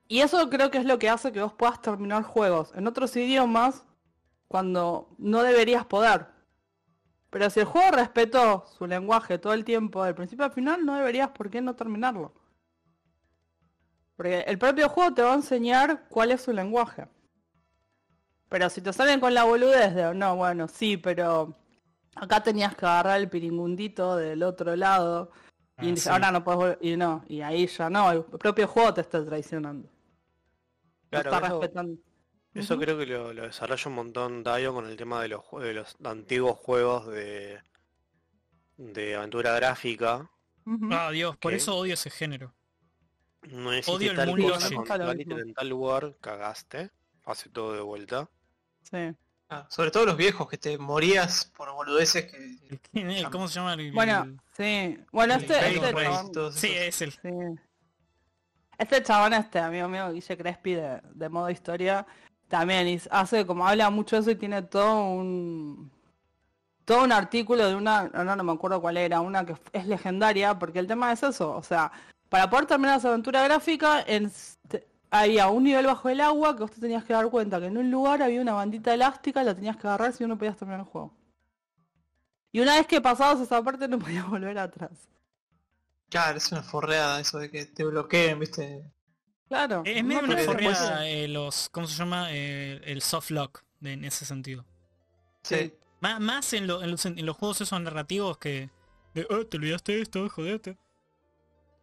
Y 0.08 0.20
eso 0.20 0.50
creo 0.50 0.70
que 0.70 0.76
es 0.76 0.84
lo 0.84 0.98
que 0.98 1.08
hace 1.08 1.32
que 1.32 1.40
vos 1.40 1.54
puedas 1.54 1.80
terminar 1.80 2.22
juegos 2.22 2.70
en 2.74 2.86
otros 2.86 3.16
idiomas 3.16 3.86
cuando 4.46 5.08
no 5.16 5.42
deberías 5.42 5.86
poder. 5.86 6.26
Pero 7.30 7.48
si 7.48 7.60
el 7.60 7.66
juego 7.66 7.92
respetó 7.92 8.66
su 8.76 8.86
lenguaje 8.86 9.38
todo 9.38 9.54
el 9.54 9.64
tiempo, 9.64 10.04
del 10.04 10.14
principio 10.14 10.44
al 10.44 10.52
final, 10.52 10.84
no 10.84 10.96
deberías 10.96 11.30
por 11.30 11.48
qué 11.48 11.62
no 11.62 11.74
terminarlo. 11.74 12.34
Porque 14.16 14.40
el 14.40 14.58
propio 14.58 14.90
juego 14.90 15.14
te 15.14 15.22
va 15.22 15.32
a 15.32 15.36
enseñar 15.36 16.08
cuál 16.10 16.30
es 16.30 16.42
su 16.42 16.52
lenguaje. 16.52 17.08
Pero 18.50 18.68
si 18.68 18.82
te 18.82 18.92
salen 18.92 19.20
con 19.20 19.32
la 19.32 19.44
boludez 19.44 19.94
de, 19.94 20.12
no, 20.12 20.34
bueno, 20.36 20.66
sí, 20.68 20.96
pero 20.96 21.56
acá 22.16 22.42
tenías 22.42 22.74
que 22.74 22.84
agarrar 22.84 23.20
el 23.20 23.30
piringundito 23.30 24.16
del 24.16 24.42
otro 24.42 24.74
lado. 24.76 25.30
Y 25.80 25.92
Ah, 25.92 25.96
sí. 25.96 26.08
ahora 26.10 26.30
no 26.32 26.44
puedes 26.44 26.76
y 26.82 26.96
no, 26.96 27.24
y 27.28 27.40
ahí 27.40 27.66
ya 27.68 27.88
no, 27.88 28.10
el 28.10 28.24
propio 28.24 28.66
juego 28.68 28.92
te 28.92 29.00
está 29.02 29.24
traicionando. 29.24 29.88
Claro, 31.08 31.30
está 31.32 31.46
eso- 31.46 31.60
respetando. 31.60 32.02
Eso 32.52 32.74
Ujú. 32.74 32.82
creo 32.82 32.98
que 32.98 33.06
lo, 33.06 33.32
lo 33.32 33.42
desarrolla 33.44 33.88
un 33.88 33.94
montón 33.94 34.42
Dio 34.42 34.74
con 34.74 34.86
el 34.86 34.96
tema 34.96 35.22
de 35.22 35.28
los, 35.28 35.42
de 35.60 35.72
los 35.72 35.96
antiguos 36.04 36.58
juegos 36.58 37.06
de, 37.06 37.60
de 38.76 39.14
aventura 39.14 39.54
gráfica. 39.54 40.28
Ujú. 40.66 40.88
Ah, 40.90 41.12
Dios, 41.12 41.36
por 41.36 41.54
eso 41.54 41.76
odio 41.76 41.94
ese 41.94 42.10
género. 42.10 42.52
No 43.42 43.72
existe 43.72 43.96
Odio 43.96 44.10
el 44.10 44.16
tal 44.16 44.28
mundo 44.30 44.52
cosa 44.54 44.74
con 44.74 45.38
en 45.40 45.54
tal 45.54 45.68
lugar, 45.68 46.16
cagaste, 46.20 46.90
hace 47.24 47.48
todo 47.48 47.72
de 47.74 47.80
vuelta. 47.80 48.28
Sí. 48.90 49.14
Ah, 49.48 49.66
sobre 49.68 49.90
todo 49.90 50.06
los 50.06 50.16
viejos, 50.16 50.48
que 50.48 50.58
te 50.58 50.78
morías 50.78 51.50
por 51.56 51.72
boludeces 51.72 52.26
que... 52.30 52.80
El- 52.92 53.30
¿Cómo 53.30 53.48
se 53.48 53.54
llama? 53.54 53.74
El- 53.74 53.92
Bueno, 53.92 54.22
el- 54.22 54.40
sí. 54.56 54.98
Bueno, 55.12 55.34
este, 55.34 55.74
este 55.74 55.92
chabón, 55.92 56.52
Sí, 56.52 56.68
esos. 56.68 56.76
es 56.76 57.02
el. 57.02 57.12
sí. 57.12 57.60
Este 58.78 59.02
chabón, 59.02 59.34
este 59.34 59.58
amigo 59.58 59.88
mío, 59.88 60.10
Guille 60.12 60.36
Crespi, 60.38 60.74
de, 60.74 61.00
de 61.14 61.28
modo 61.28 61.50
historia, 61.50 62.06
también 62.48 62.88
y 62.88 63.00
hace 63.10 63.44
como 63.44 63.66
habla 63.66 63.90
mucho 63.90 64.16
eso 64.16 64.30
y 64.30 64.36
tiene 64.36 64.62
todo 64.62 65.04
un 65.04 65.90
todo 66.86 67.04
un 67.04 67.12
artículo 67.12 67.68
de 67.68 67.74
una, 67.76 68.08
no, 68.08 68.34
no 68.34 68.42
me 68.42 68.52
acuerdo 68.52 68.80
cuál 68.80 68.96
era, 68.96 69.20
una 69.20 69.44
que 69.46 69.54
es 69.72 69.86
legendaria, 69.86 70.58
porque 70.58 70.80
el 70.80 70.88
tema 70.88 71.12
es 71.12 71.22
eso, 71.22 71.54
o 71.54 71.62
sea, 71.62 71.92
para 72.28 72.50
poder 72.50 72.66
terminar 72.66 72.98
esa 72.98 73.10
aventura 73.10 73.44
gráfica, 73.44 74.02
en, 74.04 74.32
había 75.10 75.48
un 75.48 75.64
nivel 75.64 75.86
bajo 75.86 76.08
el 76.08 76.20
agua 76.20 76.54
que 76.56 76.62
vos 76.62 76.70
te 76.70 76.80
tenías 76.80 77.04
que 77.04 77.12
dar 77.12 77.28
cuenta 77.30 77.58
que 77.60 77.66
en 77.66 77.76
un 77.76 77.90
lugar 77.90 78.22
había 78.22 78.40
una 78.40 78.52
bandita 78.54 78.94
elástica, 78.94 79.42
la 79.42 79.54
tenías 79.54 79.76
que 79.76 79.86
agarrar 79.86 80.12
si 80.12 80.24
no 80.26 80.38
podías 80.38 80.56
terminar 80.56 80.80
el 80.80 80.86
juego. 80.86 81.14
Y 82.52 82.60
una 82.60 82.76
vez 82.76 82.86
que 82.86 83.00
pasabas 83.00 83.40
esa 83.40 83.62
parte 83.62 83.86
no 83.88 83.98
podías 84.00 84.28
volver 84.28 84.58
atrás. 84.58 84.90
Claro, 86.08 86.38
es 86.38 86.50
una 86.50 86.62
forreada 86.62 87.20
eso 87.20 87.38
de 87.38 87.50
que 87.50 87.66
te 87.66 87.84
bloqueen, 87.84 88.38
viste. 88.40 88.82
Claro. 89.48 89.82
Es 89.84 90.02
no 90.02 90.08
medio 90.08 90.20
una 90.24 90.28
podés 90.34 90.46
después- 90.46 90.78
forrea 90.78 91.08
eh, 91.08 91.28
los. 91.28 91.68
¿Cómo 91.70 91.86
se 91.86 91.96
llama? 91.96 92.28
Eh, 92.32 92.80
el 92.84 93.02
soft 93.02 93.30
lock 93.30 93.62
de- 93.80 93.92
en 93.92 94.04
ese 94.04 94.24
sentido. 94.24 94.64
Sí. 95.42 95.72
Má- 96.00 96.18
Más 96.18 96.52
en, 96.52 96.66
lo- 96.66 96.82
en 96.82 96.90
los, 96.90 97.04
en 97.06 97.24
los 97.26 97.36
juegos 97.36 97.60
esos 97.60 97.80
narrativos 97.80 98.38
que. 98.38 98.70
De, 99.14 99.26
oh, 99.30 99.44
te 99.46 99.56
olvidaste 99.56 100.00
esto, 100.00 100.28
jodete. 100.28 100.78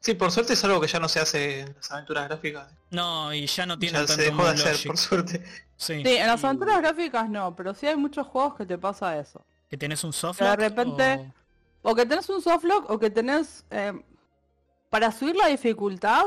Sí, 0.07 0.13
por 0.15 0.31
suerte 0.31 0.53
es 0.53 0.63
algo 0.63 0.79
que 0.79 0.88
ya 0.88 0.99
no 1.01 1.09
se 1.09 1.19
hace 1.19 1.59
en 1.59 1.75
las 1.75 1.91
aventuras 1.91 2.29
gráficas. 2.29 2.71
No, 2.91 3.34
y 3.34 3.45
ya 3.45 3.65
no 3.65 3.77
tiene 3.77 3.99
Ya 3.99 4.07
se 4.07 4.15
tanto 4.15 4.23
dejó 4.23 4.43
de 4.45 4.49
hacer, 4.53 4.71
logic. 4.71 4.88
por 4.88 4.97
suerte. 4.97 5.43
Sí. 5.75 6.01
Sí, 6.05 6.15
en 6.15 6.27
las 6.27 6.41
aventuras 6.45 6.77
gráficas 6.81 7.29
no, 7.29 7.53
pero 7.57 7.73
sí 7.73 7.88
hay 7.88 7.97
muchos 7.97 8.25
juegos 8.25 8.55
que 8.55 8.65
te 8.65 8.77
pasa 8.77 9.17
eso. 9.19 9.43
Que 9.69 9.75
tenés 9.77 10.01
un 10.05 10.13
soft 10.13 10.38
Que 10.38 10.45
de 10.45 10.55
repente- 10.55 11.34
o- 11.84 11.91
O 11.91 11.95
que 11.95 12.05
tenés 12.05 12.29
un 12.29 12.41
softlock 12.41 12.89
o 12.89 12.97
que 12.97 13.09
tenés... 13.09 13.65
eh, 13.69 14.01
para 14.89 15.11
subir 15.11 15.35
la 15.35 15.47
dificultad... 15.47 16.23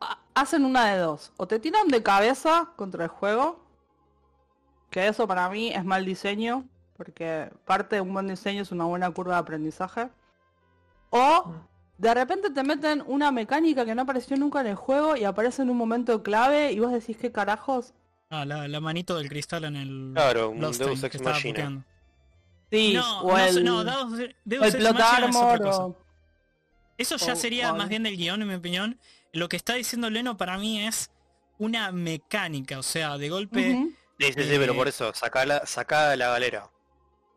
ha- 0.00 0.18
Hacen 0.34 0.64
una 0.64 0.92
de 0.94 0.98
dos. 1.00 1.32
O 1.36 1.46
te 1.48 1.58
tiran 1.58 1.88
de 1.88 2.02
cabeza 2.04 2.68
contra 2.76 3.04
el 3.04 3.10
juego. 3.10 3.60
Que 4.90 5.08
eso 5.08 5.26
para 5.26 5.48
mí 5.48 5.72
es 5.74 5.84
mal 5.84 6.04
diseño. 6.04 6.64
Porque 6.96 7.50
parte 7.64 7.96
de 7.96 8.00
un 8.02 8.12
buen 8.12 8.28
diseño 8.28 8.62
es 8.62 8.70
una 8.70 8.84
buena 8.84 9.10
curva 9.10 9.34
de 9.34 9.40
aprendizaje. 9.40 10.08
O 11.16 11.54
de 11.96 12.12
repente 12.12 12.50
te 12.50 12.62
meten 12.64 13.02
una 13.06 13.30
mecánica 13.30 13.84
que 13.86 13.94
no 13.94 14.02
apareció 14.02 14.36
nunca 14.36 14.60
en 14.60 14.66
el 14.66 14.74
juego 14.74 15.16
y 15.16 15.22
aparece 15.24 15.62
en 15.62 15.70
un 15.70 15.76
momento 15.76 16.22
clave 16.24 16.72
y 16.72 16.80
vos 16.80 16.90
decís 16.92 17.16
qué 17.16 17.30
carajos. 17.30 17.94
Ah, 18.30 18.44
la, 18.44 18.66
la 18.66 18.80
manito 18.80 19.16
del 19.16 19.28
cristal 19.28 19.64
en 19.64 19.76
el. 19.76 20.10
Claro, 20.12 20.50
un 20.50 20.58
Deus 20.60 20.78
que 21.00 21.06
Ex 21.06 21.22
Machina. 21.22 21.84
Sí, 22.70 22.94
No, 22.94 23.20
o 23.22 23.38
el, 23.38 23.62
no, 23.64 23.84
Deus, 23.84 24.18
Deus 24.44 24.62
o 24.62 24.64
el 24.64 24.74
Ex 24.74 24.76
plot 24.76 24.94
Machina 24.98 25.28
es 25.28 25.36
otra 25.36 25.44
armor 25.44 25.58
cosa. 25.62 25.84
o... 25.86 25.96
Eso 26.98 27.16
ya 27.16 27.32
o- 27.34 27.36
sería 27.36 27.72
o- 27.72 27.76
más 27.76 27.88
bien 27.88 28.02
del 28.02 28.16
guion, 28.16 28.42
en 28.42 28.48
mi 28.48 28.54
opinión. 28.54 28.98
Lo 29.32 29.48
que 29.48 29.56
está 29.56 29.74
diciendo 29.74 30.10
Leno 30.10 30.36
para 30.36 30.58
mí 30.58 30.84
es 30.84 31.10
una 31.58 31.92
mecánica, 31.92 32.78
o 32.78 32.82
sea, 32.82 33.16
de 33.18 33.28
golpe... 33.28 33.70
Ujú. 33.74 33.92
Sí, 34.18 34.26
sí, 34.32 34.42
sí, 34.44 34.56
pero 34.58 34.72
Eh, 34.72 34.76
por 34.76 34.88
eso, 34.88 35.12
sacala, 35.14 35.64
sacá 35.66 36.08
de 36.10 36.16
la 36.16 36.28
galera. 36.28 36.68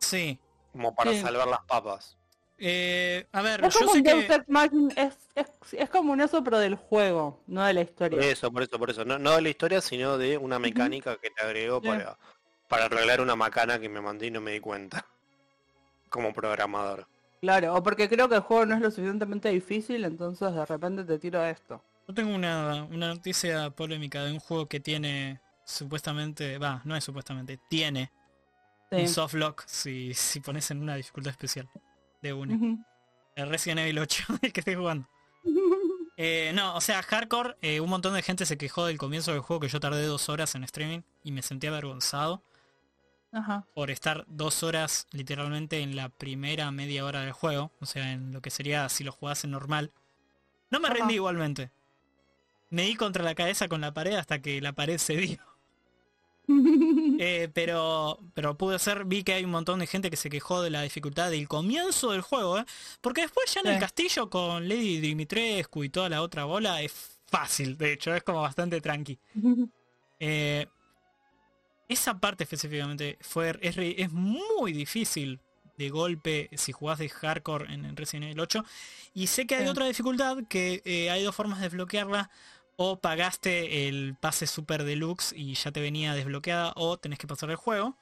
Sí. 0.00 0.38
Como 0.72 0.94
para 0.94 1.12
Sí. 1.12 1.20
salvar 1.20 1.46
las 1.48 1.60
papas. 1.60 2.16
Eh, 2.60 3.26
a 3.32 3.40
ver, 3.42 3.64
Es 3.64 3.74
yo 3.74 3.80
como 3.80 3.92
sé 3.92 3.98
un 3.98 4.04
Deus 4.04 4.24
que... 4.24 4.34
Ex 4.34 4.48
Machina, 4.48 4.94
es, 4.96 5.16
es, 5.36 5.46
es 5.72 5.90
como 5.90 6.12
un 6.12 6.20
eso 6.20 6.42
pero 6.42 6.58
del 6.58 6.74
juego, 6.74 7.40
no 7.46 7.64
de 7.64 7.72
la 7.72 7.80
Por 7.84 7.90
historia. 7.90 8.20
eso, 8.30 8.50
por 8.50 8.62
eso, 8.62 8.78
por 8.78 8.90
eso. 8.90 9.04
No, 9.04 9.18
no 9.18 9.32
de 9.36 9.42
la 9.42 9.48
historia, 9.48 9.80
sino 9.80 10.18
de 10.18 10.38
una 10.38 10.58
mecánica 10.58 11.16
que 11.18 11.30
te 11.30 11.42
agregó 11.42 11.80
para, 11.80 12.18
para 12.68 12.86
arreglar 12.86 13.20
una 13.20 13.36
macana 13.36 13.78
que 13.78 13.88
me 13.88 14.00
mandé 14.00 14.26
y 14.26 14.30
no 14.32 14.40
me 14.40 14.52
di 14.52 14.60
cuenta. 14.60 15.06
Como 16.08 16.32
programador. 16.32 17.06
Claro, 17.40 17.74
o 17.76 17.82
porque 17.82 18.08
creo 18.08 18.28
que 18.28 18.34
el 18.34 18.40
juego 18.40 18.66
no 18.66 18.74
es 18.74 18.80
lo 18.80 18.90
suficientemente 18.90 19.48
difícil, 19.50 20.04
entonces 20.04 20.52
de 20.52 20.66
repente 20.66 21.04
te 21.04 21.18
tiro 21.20 21.44
esto. 21.44 21.80
Yo 22.08 22.14
tengo 22.14 22.34
una, 22.34 22.84
una 22.90 23.08
noticia 23.14 23.70
polémica 23.70 24.24
de 24.24 24.32
un 24.32 24.40
juego 24.40 24.66
que 24.66 24.80
tiene 24.80 25.40
supuestamente, 25.64 26.58
va, 26.58 26.80
no 26.84 26.96
es 26.96 27.04
supuestamente, 27.04 27.60
tiene 27.68 28.10
un 28.90 29.06
Sí. 29.06 29.14
softlock 29.14 29.64
si, 29.66 30.14
si 30.14 30.40
pones 30.40 30.70
en 30.70 30.80
una 30.82 30.96
dificultad 30.96 31.30
especial 31.30 31.68
de 32.22 32.32
una. 32.32 32.58
El 33.36 33.48
Resident 33.48 33.80
Evil 33.80 33.98
8, 33.98 34.24
el 34.42 34.52
que 34.52 34.60
estoy 34.60 34.74
jugando. 34.74 35.08
Eh, 36.20 36.50
no, 36.52 36.74
o 36.74 36.80
sea, 36.80 37.00
hardcore, 37.00 37.54
eh, 37.62 37.78
un 37.78 37.88
montón 37.88 38.12
de 38.12 38.22
gente 38.22 38.44
se 38.44 38.58
quejó 38.58 38.86
del 38.86 38.98
comienzo 38.98 39.30
del 39.30 39.40
juego 39.40 39.60
que 39.60 39.68
yo 39.68 39.78
tardé 39.78 40.04
dos 40.04 40.28
horas 40.28 40.52
en 40.56 40.64
streaming 40.64 41.02
y 41.22 41.30
me 41.30 41.42
sentí 41.42 41.68
avergonzado 41.68 42.42
Ajá. 43.30 43.64
por 43.72 43.92
estar 43.92 44.24
dos 44.26 44.64
horas 44.64 45.06
literalmente 45.12 45.78
en 45.78 45.94
la 45.94 46.08
primera 46.08 46.72
media 46.72 47.04
hora 47.04 47.20
del 47.20 47.30
juego, 47.30 47.70
o 47.80 47.86
sea, 47.86 48.10
en 48.10 48.32
lo 48.32 48.42
que 48.42 48.50
sería 48.50 48.88
si 48.88 49.04
lo 49.04 49.12
jugás 49.12 49.44
en 49.44 49.52
normal. 49.52 49.92
No 50.70 50.80
me 50.80 50.88
Ajá. 50.88 50.96
rendí 50.96 51.14
igualmente. 51.14 51.70
Me 52.68 52.82
di 52.82 52.96
contra 52.96 53.22
la 53.22 53.36
cabeza 53.36 53.68
con 53.68 53.80
la 53.80 53.94
pared 53.94 54.14
hasta 54.16 54.42
que 54.42 54.60
la 54.60 54.72
pared 54.72 54.98
cedió. 54.98 55.38
Eh, 57.20 57.48
pero, 57.52 58.18
pero 58.34 58.56
pude 58.56 58.76
hacer, 58.76 59.04
vi 59.04 59.24
que 59.24 59.32
hay 59.34 59.44
un 59.44 59.50
montón 59.50 59.80
de 59.80 59.86
gente 59.86 60.08
que 60.10 60.16
se 60.16 60.30
quejó 60.30 60.62
de 60.62 60.70
la 60.70 60.82
dificultad 60.82 61.30
del 61.30 61.48
comienzo 61.48 62.12
del 62.12 62.20
juego, 62.22 62.58
¿eh? 62.58 62.64
Porque 63.00 63.22
después 63.22 63.52
ya 63.52 63.60
en 63.60 63.66
el 63.68 63.80
castillo 63.80 64.30
con 64.30 64.68
Lady 64.68 65.00
Dimitrescu 65.00 65.82
y 65.84 65.88
toda 65.88 66.08
la 66.08 66.22
otra 66.22 66.44
bola 66.44 66.80
es 66.80 67.18
fácil, 67.26 67.76
de 67.76 67.92
hecho, 67.92 68.14
es 68.14 68.22
como 68.22 68.40
bastante 68.42 68.80
tranqui. 68.80 69.18
Eh, 70.20 70.66
esa 71.88 72.18
parte 72.18 72.42
específicamente 72.42 73.18
fue 73.20 73.56
es, 73.62 73.76
es 73.78 74.10
muy 74.10 74.72
difícil 74.72 75.38
de 75.76 75.90
golpe 75.90 76.50
si 76.56 76.72
jugás 76.72 76.98
de 76.98 77.08
hardcore 77.08 77.72
en, 77.72 77.84
en 77.84 77.96
Resident 77.96 78.24
Evil 78.24 78.40
8 78.40 78.64
y 79.14 79.28
sé 79.28 79.46
que 79.46 79.54
hay 79.54 79.62
Sí. 79.62 79.68
otra 79.68 79.86
dificultad 79.86 80.38
que 80.48 81.08
hay 81.12 81.22
dos 81.22 81.36
formas 81.36 81.60
de 81.60 81.66
desbloquearla 81.66 82.30
o 82.80 83.00
pagaste 83.00 83.88
el 83.88 84.16
pase 84.20 84.46
super 84.46 84.84
deluxe 84.84 85.32
y 85.36 85.54
ya 85.54 85.72
te 85.72 85.80
venía 85.80 86.14
desbloqueada 86.14 86.72
o 86.76 86.96
tenés 86.96 87.18
que 87.18 87.26
pasar 87.26 87.50
el 87.50 87.56
juego. 87.56 87.96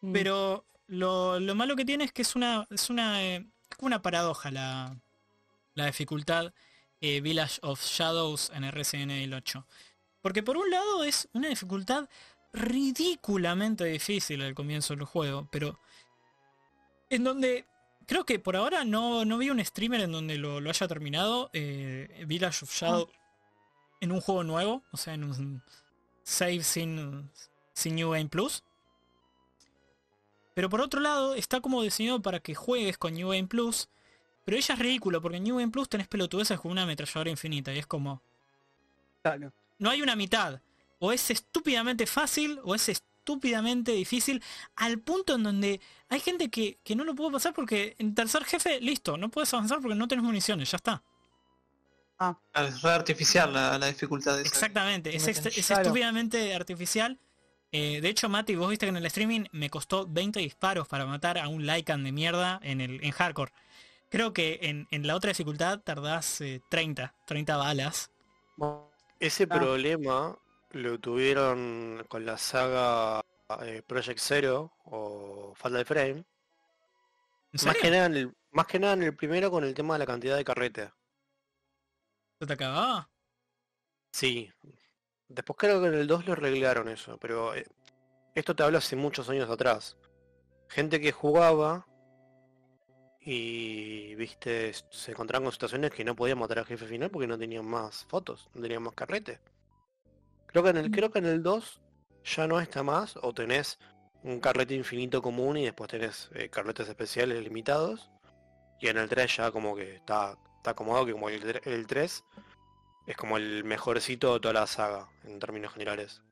Mm. 0.00 0.12
pero 0.12 0.64
lo, 0.86 1.40
lo 1.40 1.54
malo 1.54 1.76
que 1.76 1.84
tiene 1.84 2.04
es 2.04 2.12
que 2.12 2.22
es 2.22 2.36
una 2.36 2.66
es 2.70 2.90
una 2.90 3.24
eh, 3.24 3.46
una 3.80 4.02
paradoja 4.02 4.50
la, 4.50 4.96
la 5.74 5.86
dificultad 5.86 6.52
eh, 7.00 7.20
Village 7.20 7.58
of 7.62 7.82
Shadows 7.82 8.52
en 8.54 8.64
el 8.64 8.72
Resident 8.72 9.10
Evil 9.10 9.34
8 9.34 9.66
porque 10.20 10.42
por 10.42 10.56
un 10.56 10.70
lado 10.70 11.04
es 11.04 11.28
una 11.32 11.48
dificultad 11.48 12.08
ridículamente 12.54 13.84
difícil 13.84 14.40
al 14.42 14.54
comienzo 14.54 14.94
del 14.94 15.04
juego, 15.04 15.48
pero 15.50 15.78
en 17.10 17.24
donde 17.24 17.66
creo 18.06 18.24
que 18.24 18.38
por 18.38 18.56
ahora 18.56 18.84
no, 18.84 19.24
no 19.24 19.38
vi 19.38 19.50
un 19.50 19.62
streamer 19.64 20.02
en 20.02 20.12
donde 20.12 20.38
lo, 20.38 20.60
lo 20.60 20.70
haya 20.70 20.86
terminado, 20.86 21.50
eh, 21.52 22.24
Village 22.26 22.64
of 22.64 22.72
Shadow, 22.72 23.10
en 24.04 24.12
un 24.12 24.20
juego 24.20 24.44
nuevo, 24.44 24.82
o 24.92 24.96
sea, 24.96 25.14
en 25.14 25.24
un 25.24 25.62
save 26.22 26.62
sin, 26.62 27.30
sin 27.72 27.96
New 27.96 28.10
Game 28.10 28.28
Plus. 28.28 28.62
Pero 30.54 30.70
por 30.70 30.80
otro 30.80 31.00
lado, 31.00 31.34
está 31.34 31.60
como 31.60 31.82
diseñado 31.82 32.22
para 32.22 32.38
que 32.40 32.54
juegues 32.54 32.96
con 32.96 33.14
New 33.14 33.28
Game 33.30 33.48
Plus, 33.48 33.88
pero 34.44 34.56
ella 34.56 34.74
es 34.74 34.78
ridículo, 34.78 35.20
porque 35.20 35.38
en 35.38 35.44
New 35.44 35.56
Game 35.58 35.72
Plus 35.72 35.88
tenés 35.88 36.06
pelotudeces 36.06 36.60
con 36.60 36.70
una 36.70 36.82
ametralladora 36.82 37.30
infinita, 37.30 37.72
y 37.72 37.78
es 37.78 37.86
como 37.86 38.22
Claro. 39.22 39.52
no 39.78 39.90
hay 39.90 40.02
una 40.02 40.16
mitad. 40.16 40.60
O 41.00 41.12
es 41.12 41.30
estúpidamente 41.30 42.06
fácil 42.06 42.60
o 42.62 42.74
es 42.74 42.88
estúpidamente 42.88 43.92
difícil 43.92 44.42
al 44.76 44.98
punto 45.00 45.34
en 45.34 45.42
donde 45.42 45.80
hay 46.08 46.20
gente 46.20 46.50
que, 46.50 46.78
que 46.84 46.94
no 46.94 47.04
lo 47.04 47.14
puede 47.14 47.32
pasar 47.32 47.52
porque 47.54 47.96
en 47.98 48.14
tercer 48.14 48.44
jefe, 48.44 48.80
listo, 48.80 49.16
no 49.16 49.30
puedes 49.30 49.52
avanzar 49.54 49.80
porque 49.80 49.96
no 49.96 50.06
tenés 50.08 50.24
municiones, 50.24 50.70
ya 50.70 50.76
está. 50.76 51.02
Ah, 52.18 52.38
Es 52.54 52.80
re 52.82 52.90
artificial 52.90 53.52
la, 53.52 53.78
la 53.78 53.86
dificultad 53.86 54.36
de. 54.36 54.42
Exactamente, 54.42 55.14
es, 55.14 55.26
ext- 55.28 55.56
estúpidamente 55.58 56.54
artificial. 56.54 57.18
Eh, 57.72 58.00
de 58.00 58.08
hecho, 58.08 58.28
Mati, 58.28 58.54
vos 58.54 58.70
viste 58.70 58.86
que 58.86 58.90
en 58.90 58.96
el 58.96 59.06
streaming 59.06 59.46
me 59.50 59.68
costó 59.68 60.06
20 60.06 60.38
disparos 60.38 60.86
para 60.86 61.06
matar 61.06 61.38
a 61.38 61.48
un 61.48 61.66
Lycan 61.66 62.04
de 62.04 62.12
mierda 62.12 62.60
en 62.62 62.80
el 62.80 63.02
en 63.04 63.10
hardcore. 63.10 63.52
Creo 64.10 64.32
que 64.32 64.60
en, 64.62 64.86
en 64.92 65.06
la 65.08 65.16
otra 65.16 65.30
dificultad 65.30 65.80
tardás 65.80 66.40
eh, 66.40 66.60
30, 66.70 67.12
30 67.26 67.56
balas. 67.56 68.10
Ese 69.18 69.44
Ah. 69.50 69.58
problema 69.58 70.38
lo 70.70 71.00
tuvieron 71.00 72.04
con 72.08 72.24
la 72.24 72.38
saga 72.38 73.20
eh, 73.62 73.82
Project 73.84 74.20
Zero 74.20 74.72
o 74.84 75.52
Fatal 75.56 75.84
Frame. 75.84 76.24
¿En 77.52 77.64
Más 77.64 77.76
que, 77.76 77.90
nada 77.90 78.06
en 78.06 78.16
el, 78.16 78.32
más 78.52 78.66
que 78.66 78.78
nada 78.78 78.92
en 78.94 79.02
el 79.02 79.16
primero 79.16 79.50
con 79.50 79.64
el 79.64 79.74
tema 79.74 79.94
de 79.94 79.98
la 80.00 80.06
cantidad 80.06 80.36
de 80.36 80.44
carrete. 80.44 80.92
¿Se 82.38 82.46
te 82.46 82.52
acababa? 82.52 83.08
Sí. 84.12 84.50
Después 85.28 85.56
creo 85.58 85.80
que 85.80 85.88
en 85.88 85.94
el 85.94 86.06
2 86.06 86.26
lo 86.26 86.32
arreglaron 86.34 86.88
eso, 86.88 87.18
pero 87.18 87.54
eh, 87.54 87.66
esto 88.34 88.54
te 88.54 88.62
habla 88.62 88.78
hace 88.78 88.96
muchos 88.96 89.28
años 89.28 89.48
atrás. 89.50 89.96
Gente 90.68 91.00
que 91.00 91.12
jugaba 91.12 91.86
y, 93.20 94.14
viste, 94.16 94.72
se 94.90 95.12
encontraban 95.12 95.44
con 95.44 95.52
situaciones 95.52 95.90
que 95.92 96.04
no 96.04 96.14
podían 96.14 96.38
matar 96.38 96.58
al 96.58 96.66
jefe 96.66 96.86
final 96.86 97.10
porque 97.10 97.26
no 97.26 97.38
tenían 97.38 97.64
más 97.64 98.04
fotos, 98.04 98.50
no 98.54 98.60
tenían 98.60 98.82
más 98.82 98.94
carrete. 98.94 99.40
Creo 100.46 100.62
que 100.62 100.70
en 100.70 100.76
el, 100.76 100.90
creo 100.90 101.10
que 101.10 101.20
en 101.20 101.26
el 101.26 101.42
2 101.42 101.80
ya 102.24 102.46
no 102.46 102.60
está 102.60 102.82
más, 102.82 103.16
o 103.22 103.32
tenés 103.32 103.78
un 104.22 104.40
carrete 104.40 104.74
infinito 104.74 105.22
común 105.22 105.56
y 105.56 105.64
después 105.64 105.90
tenés 105.90 106.30
eh, 106.34 106.48
carretes 106.50 106.88
especiales 106.88 107.42
limitados. 107.42 108.10
Y 108.80 108.88
en 108.88 108.98
el 108.98 109.08
3 109.08 109.36
ya 109.36 109.50
como 109.50 109.74
que 109.74 109.96
está, 109.96 110.36
está 110.64 110.70
acomodado 110.70 111.04
que 111.04 111.12
como 111.12 111.28
el, 111.28 111.42
tre- 111.44 111.60
el 111.66 111.86
3 111.86 112.24
es 113.06 113.16
como 113.18 113.36
el 113.36 113.64
mejorcito 113.64 114.32
de 114.32 114.40
toda 114.40 114.54
la 114.54 114.66
saga, 114.66 115.10
en 115.24 115.38
términos 115.38 115.74
generales. 115.74 116.22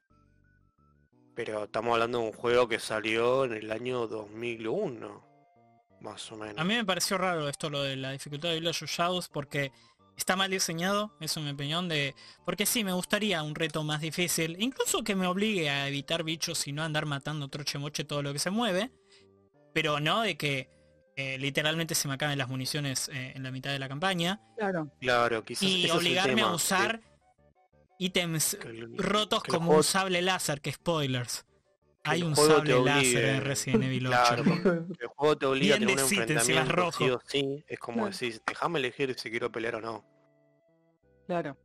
Pero 1.35 1.65
estamos 1.65 1.93
hablando 1.93 2.19
de 2.21 2.25
un 2.29 2.33
juego 2.33 2.67
que 2.67 2.79
salió 2.79 3.45
en 3.45 3.53
el 3.53 3.71
año 3.71 4.07
2001, 4.07 5.23
más 6.01 6.33
o 6.33 6.37
menos. 6.39 6.57
A 6.59 6.65
mí 6.65 6.75
me 6.75 6.85
pareció 6.87 7.19
raro 7.19 7.47
esto 7.47 7.69
lo 7.69 7.83
de 7.83 7.97
la 7.97 8.13
dificultad 8.13 8.49
de 8.49 8.67
of 8.67 8.83
Shadows 8.91 9.29
porque 9.29 9.71
está 10.17 10.35
mal 10.35 10.51
diseñado, 10.51 11.15
es 11.21 11.37
mi 11.37 11.51
opinión 11.51 11.91
de... 11.91 12.15
Porque 12.47 12.65
sí, 12.65 12.85
me 12.85 12.95
gustaría 12.95 13.43
un 13.43 13.55
reto 13.55 13.85
más 13.85 14.01
difícil, 14.01 14.57
incluso 14.61 15.05
que 15.05 15.15
me 15.15 15.27
obligue 15.27 15.69
a 15.69 15.89
evitar 15.89 16.25
bichos 16.25 16.67
y 16.69 16.73
no 16.73 16.83
andar 16.83 17.05
matando 17.05 17.49
troche 17.49 17.79
moche 17.79 18.05
todo 18.05 18.23
lo 18.23 18.33
que 18.33 18.39
se 18.39 18.51
mueve, 18.51 18.93
pero 19.75 20.01
no 20.01 20.23
de 20.23 20.39
que 20.39 20.71
eh, 21.17 21.37
literalmente 21.39 21.95
se 21.95 22.09
me 22.09 22.15
acaben 22.15 22.39
las 22.39 22.49
municiones 22.49 23.09
eh, 23.09 23.33
en 23.35 23.43
la 23.43 23.51
mitad 23.51 23.71
de 23.71 23.79
la 23.79 23.89
campaña 23.89 24.41
Claro. 24.57 24.91
Claro, 25.01 25.45
quizás 25.45 25.63
y 25.65 25.67
ese 25.67 25.87
es 25.87 25.91
el 25.93 25.99
obligarme 25.99 26.33
a 26.33 26.45
tema, 26.45 26.55
usar 26.55 27.01
ítems 27.99 28.57
que- 28.57 28.59
que 28.59 28.69
el- 28.69 28.99
rotos 28.99 29.43
que 29.43 29.51
como 29.53 29.67
juego- 29.67 29.79
un 29.81 29.85
sable 29.85 30.23
láser, 30.23 30.61
que 30.61 30.73
spoilers. 30.73 31.45
que 32.03 32.11
Hay 32.11 32.23
un 32.25 32.35
sable 32.35 32.83
láser 32.83 33.25
en 33.27 33.41
Resident 33.45 33.85
Evil 33.85 34.07
8. 34.09 34.17
Claro, 34.27 34.45
porque 34.45 34.69
el 35.03 35.07
juego 35.09 35.39
te 35.39 35.47
obliga 35.47 35.75
a 35.77 35.79
Bien 35.79 35.89
tener 35.91 36.05
un 36.05 36.11
enfrentamiento 36.13 36.65
sí 36.65 36.73
rojo. 36.73 37.05
o 37.17 37.21
sí. 37.27 37.65
Es 37.69 37.79
como 37.79 37.99
Claro. 37.99 38.11
decís, 38.11 38.43
déjame 38.47 38.79
elegir 38.81 39.15
si 39.19 39.31
quiero 39.31 39.53
pelear 39.53 39.77
o 39.77 39.81
no. 39.81 40.05
Claro. 41.29 41.57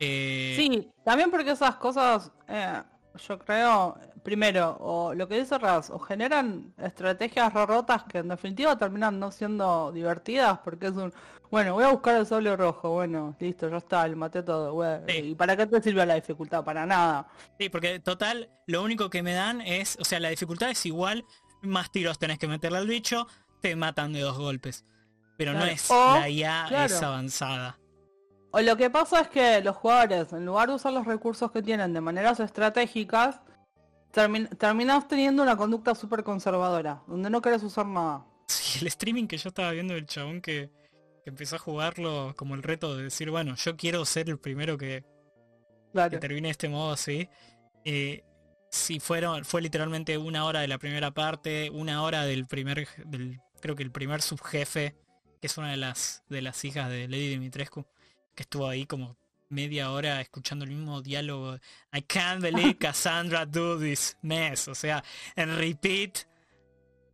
Eh, 0.00 0.54
Sí, 0.56 0.90
también 1.04 1.30
porque 1.30 1.50
esas 1.50 1.76
cosas, 1.76 2.32
eh, 2.48 2.82
yo 3.16 3.38
creo, 3.38 3.98
primero, 4.22 4.76
o 4.80 5.14
lo 5.14 5.28
que 5.28 5.38
dice 5.38 5.58
Raz, 5.58 5.90
o 5.90 5.98
generan 5.98 6.72
estrategias 6.78 7.52
rotas 7.52 8.04
que 8.04 8.18
en 8.18 8.28
definitiva 8.28 8.76
terminan 8.76 9.18
no 9.18 9.30
siendo 9.30 9.92
divertidas 9.92 10.58
porque 10.64 10.86
es 10.86 10.92
un, 10.92 11.12
bueno, 11.50 11.74
voy 11.74 11.84
a 11.84 11.90
buscar 11.90 12.16
el 12.16 12.26
sable 12.26 12.56
rojo, 12.56 12.90
bueno, 12.90 13.36
listo, 13.38 13.68
ya 13.68 13.76
está, 13.76 14.08
le 14.08 14.16
maté 14.16 14.42
todo, 14.42 14.72
güey. 14.72 15.00
Sí. 15.06 15.16
¿Y 15.18 15.34
para 15.34 15.56
qué 15.56 15.66
te 15.66 15.82
sirve 15.82 16.06
la 16.06 16.14
dificultad? 16.14 16.64
Para 16.64 16.86
nada. 16.86 17.28
Sí, 17.58 17.68
porque 17.68 18.00
total, 18.00 18.48
lo 18.66 18.82
único 18.82 19.10
que 19.10 19.22
me 19.22 19.34
dan 19.34 19.60
es, 19.60 19.98
o 20.00 20.04
sea, 20.04 20.18
la 20.18 20.30
dificultad 20.30 20.70
es 20.70 20.86
igual, 20.86 21.24
más 21.60 21.92
tiros 21.92 22.18
tenés 22.18 22.38
que 22.38 22.48
meterle 22.48 22.78
al 22.78 22.86
bicho, 22.86 23.26
te 23.60 23.76
matan 23.76 24.12
de 24.12 24.20
dos 24.20 24.38
golpes. 24.38 24.84
Pero 25.36 25.52
no 25.52 25.64
es 25.64 25.90
O, 25.90 26.18
la 26.18 26.28
IA 26.28 26.66
claro. 26.68 26.86
es 26.86 27.02
avanzada. 27.02 27.78
O 28.52 28.60
lo 28.60 28.76
que 28.76 28.90
pasa 28.90 29.20
es 29.22 29.28
que 29.28 29.60
los 29.62 29.76
jugadores, 29.76 30.32
en 30.32 30.44
lugar 30.46 30.68
de 30.68 30.74
usar 30.74 30.92
los 30.92 31.06
recursos 31.06 31.50
que 31.50 31.62
tienen 31.62 31.92
de 31.94 32.00
maneras 32.00 32.38
estratégicas, 32.38 33.40
termin 34.12 34.46
terminás 34.58 35.08
teniendo 35.08 35.42
una 35.42 35.56
conducta 35.56 35.94
súper 35.94 36.22
conservadora, 36.22 37.02
donde 37.06 37.30
no 37.30 37.40
querés 37.40 37.62
usar 37.62 37.86
nada. 37.86 38.26
Sí, 38.48 38.80
el 38.80 38.88
streaming 38.88 39.26
que 39.26 39.38
yo 39.38 39.48
estaba 39.48 39.70
viendo 39.70 39.94
del 39.94 40.06
chabón 40.06 40.42
que, 40.42 40.70
que 41.24 41.30
empezó 41.30 41.56
a 41.56 41.60
jugarlo 41.60 42.34
como 42.36 42.54
el 42.54 42.62
reto 42.62 42.94
de 42.96 43.04
decir, 43.04 43.30
bueno, 43.30 43.54
yo 43.56 43.76
quiero 43.76 44.04
ser 44.04 44.28
el 44.28 44.38
primero 44.38 44.76
que, 44.76 45.02
que 45.02 45.92
Claro. 45.92 46.20
termine 46.20 46.50
este 46.50 46.68
modo 46.68 46.92
así. 46.92 47.28
eh, 47.84 48.22
sí 48.70 49.00
fueron, 49.00 49.44
fue 49.44 49.60
literalmente 49.62 50.16
una 50.18 50.44
hora 50.46 50.60
de 50.60 50.68
la 50.68 50.78
primera 50.78 51.10
parte, 51.10 51.68
una 51.70 52.02
hora 52.02 52.24
del 52.24 52.46
primer, 52.46 52.86
del, 53.06 53.40
creo 53.60 53.76
que 53.76 53.82
el 53.82 53.90
primer 53.90 54.22
subjefe, 54.22 54.94
que 55.40 55.46
es 55.46 55.58
una 55.58 55.70
de 55.70 55.76
las, 55.76 56.22
de 56.28 56.40
las 56.42 56.64
hijas 56.64 56.88
de 56.88 57.06
Lady 57.08 57.28
Dimitrescu, 57.28 57.84
que 58.34 58.42
estuvo 58.44 58.68
ahí 58.68 58.86
como 58.86 59.16
media 59.48 59.90
hora 59.90 60.20
escuchando 60.20 60.64
el 60.64 60.70
mismo 60.70 61.02
diálogo. 61.02 61.56
I 61.92 62.02
can't 62.02 62.40
believe 62.42 62.76
Cassandra 62.78 63.44
do 63.46 63.78
this 63.78 64.16
mess. 64.22 64.68
O 64.68 64.74
sea, 64.74 65.02
en 65.36 65.56
repeat 65.56 66.18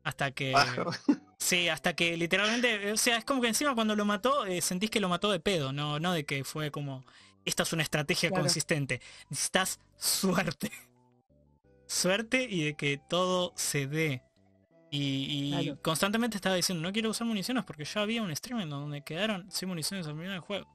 hasta 0.04 0.30
que... 0.30 0.52
Bajo. 0.52 0.90
Sí, 1.40 1.68
hasta 1.68 1.94
que 1.94 2.16
literalmente, 2.16 2.90
o 2.90 2.96
sea, 2.96 3.18
es 3.18 3.24
como 3.24 3.40
que 3.40 3.46
encima 3.46 3.72
cuando 3.72 3.94
lo 3.94 4.04
mató, 4.04 4.44
eh, 4.44 4.60
sentís 4.60 4.90
que 4.90 4.98
lo 4.98 5.08
mató 5.08 5.30
de 5.30 5.38
pedo, 5.38 5.72
no, 5.72 6.00
no 6.00 6.12
de 6.12 6.24
que 6.26 6.42
fue 6.42 6.72
como, 6.72 7.04
esta 7.44 7.62
es 7.62 7.72
una 7.72 7.84
estrategia 7.84 8.28
Claro. 8.30 8.42
consistente. 8.42 9.00
Necesitas 9.30 9.78
suerte. 9.96 10.72
Suerte 11.86 12.42
y 12.50 12.64
de 12.64 12.74
que 12.74 12.98
todo 13.08 13.52
se 13.56 13.86
dé. 13.86 14.22
Y, 14.90 15.26
y 15.30 15.62
Claro. 15.64 15.82
constantemente 15.82 16.36
estaba 16.36 16.56
diciendo, 16.56 16.82
no 16.82 16.92
quiero 16.92 17.10
usar 17.10 17.26
municiones 17.26 17.62
porque 17.64 17.84
ya 17.84 18.00
había 18.00 18.20
un 18.22 18.34
stream 18.34 18.60
en 18.60 18.70
donde 18.70 19.02
quedaron 19.02 19.50
sin 19.50 19.68
municiones 19.68 20.06
al 20.08 20.14
final 20.14 20.30
del 20.32 20.40
juego. 20.40 20.66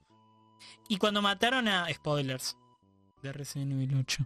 Y 0.87 0.97
cuando 0.97 1.21
mataron 1.21 1.67
a... 1.67 1.87
Spoilers. 1.93 2.57
De 3.21 3.31
Resident 3.31 3.71
Evil 3.71 3.95
8. 3.99 4.25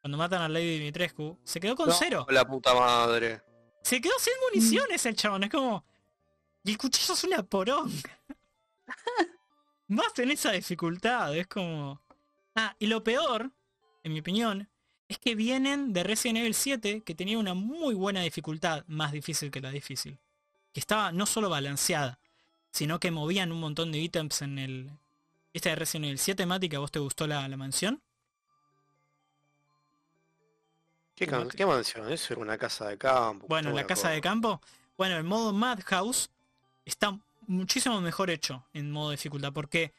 Cuando 0.00 0.16
matan 0.16 0.42
a 0.42 0.48
Lady 0.48 0.78
Dimitrescu, 0.78 1.38
se 1.44 1.60
quedó 1.60 1.76
con 1.76 1.88
No, 1.88 1.94
cero. 1.98 2.26
La 2.30 2.46
puta 2.46 2.74
madre. 2.74 3.42
Se 3.82 4.00
quedó 4.00 4.14
sin 4.18 4.34
municiones 4.48 5.04
el 5.06 5.16
chabón, 5.16 5.44
es 5.44 5.50
como... 5.50 5.84
Y 6.64 6.72
el 6.72 6.78
cuchillo 6.78 7.14
es 7.14 7.24
una 7.24 7.42
poronga. 7.42 8.20
Más 9.88 10.18
en 10.18 10.30
esa 10.30 10.52
dificultad, 10.52 11.36
es 11.36 11.46
como... 11.46 12.00
Ah, 12.54 12.74
y 12.78 12.86
lo 12.86 13.02
peor, 13.02 13.50
en 14.02 14.12
mi 14.12 14.20
opinión, 14.20 14.68
es 15.08 15.18
que 15.18 15.34
vienen 15.34 15.92
de 15.92 16.02
Resident 16.02 16.38
Evil 16.38 16.54
7, 16.54 17.02
que 17.02 17.14
tenía 17.14 17.38
una 17.38 17.54
muy 17.54 17.94
buena 17.94 18.20
dificultad, 18.20 18.84
más 18.86 19.12
difícil 19.12 19.50
que 19.50 19.60
la 19.60 19.70
difícil. 19.70 20.18
Que 20.72 20.80
estaba 20.80 21.12
no 21.12 21.24
solo 21.24 21.48
balanceada, 21.48 22.18
sino 22.70 23.00
que 23.00 23.10
movían 23.10 23.52
un 23.52 23.60
montón 23.60 23.90
de 23.92 23.98
ítems 23.98 24.42
en 24.42 24.58
el... 24.58 24.90
¿Esta 25.58 25.70
de 25.70 25.74
Resident 25.74 26.04
Evil 26.04 26.18
7, 26.20 26.46
Mati, 26.46 26.68
que 26.68 26.76
a 26.76 26.78
vos 26.78 26.92
te 26.92 27.00
gustó 27.00 27.26
la, 27.26 27.48
la 27.48 27.56
mansión? 27.56 28.00
¿Qué, 31.16 31.26
can- 31.26 31.48
qué 31.48 31.66
mansión? 31.66 32.12
Eso 32.12 32.32
era 32.34 32.42
una 32.42 32.56
casa 32.56 32.86
de 32.88 32.96
campo. 32.96 33.48
Bueno, 33.48 33.70
no 33.70 33.76
la 33.76 33.84
casa 33.84 34.10
de 34.10 34.20
campo. 34.20 34.60
Bueno, 34.96 35.16
el 35.16 35.24
modo 35.24 35.52
Madhouse 35.52 36.30
está 36.84 37.18
muchísimo 37.48 38.00
mejor 38.00 38.30
hecho 38.30 38.64
en 38.72 38.92
modo 38.92 39.10
dificultad 39.10 39.52
porque 39.52 39.92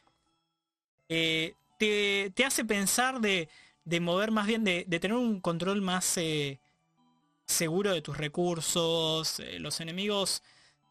eh, 1.08 1.54
te, 1.78 2.32
te 2.34 2.44
hace 2.44 2.64
pensar 2.64 3.20
de, 3.20 3.48
de 3.84 4.00
mover 4.00 4.30
más 4.30 4.46
bien, 4.46 4.64
de, 4.64 4.84
de 4.86 5.00
tener 5.00 5.16
un 5.16 5.40
control 5.40 5.82
más 5.82 6.16
eh, 6.16 6.60
seguro 7.46 7.92
de 7.92 8.02
tus 8.02 8.16
recursos. 8.18 9.40
eh, 9.40 9.58
los 9.60 9.80
enemigos 9.80 10.42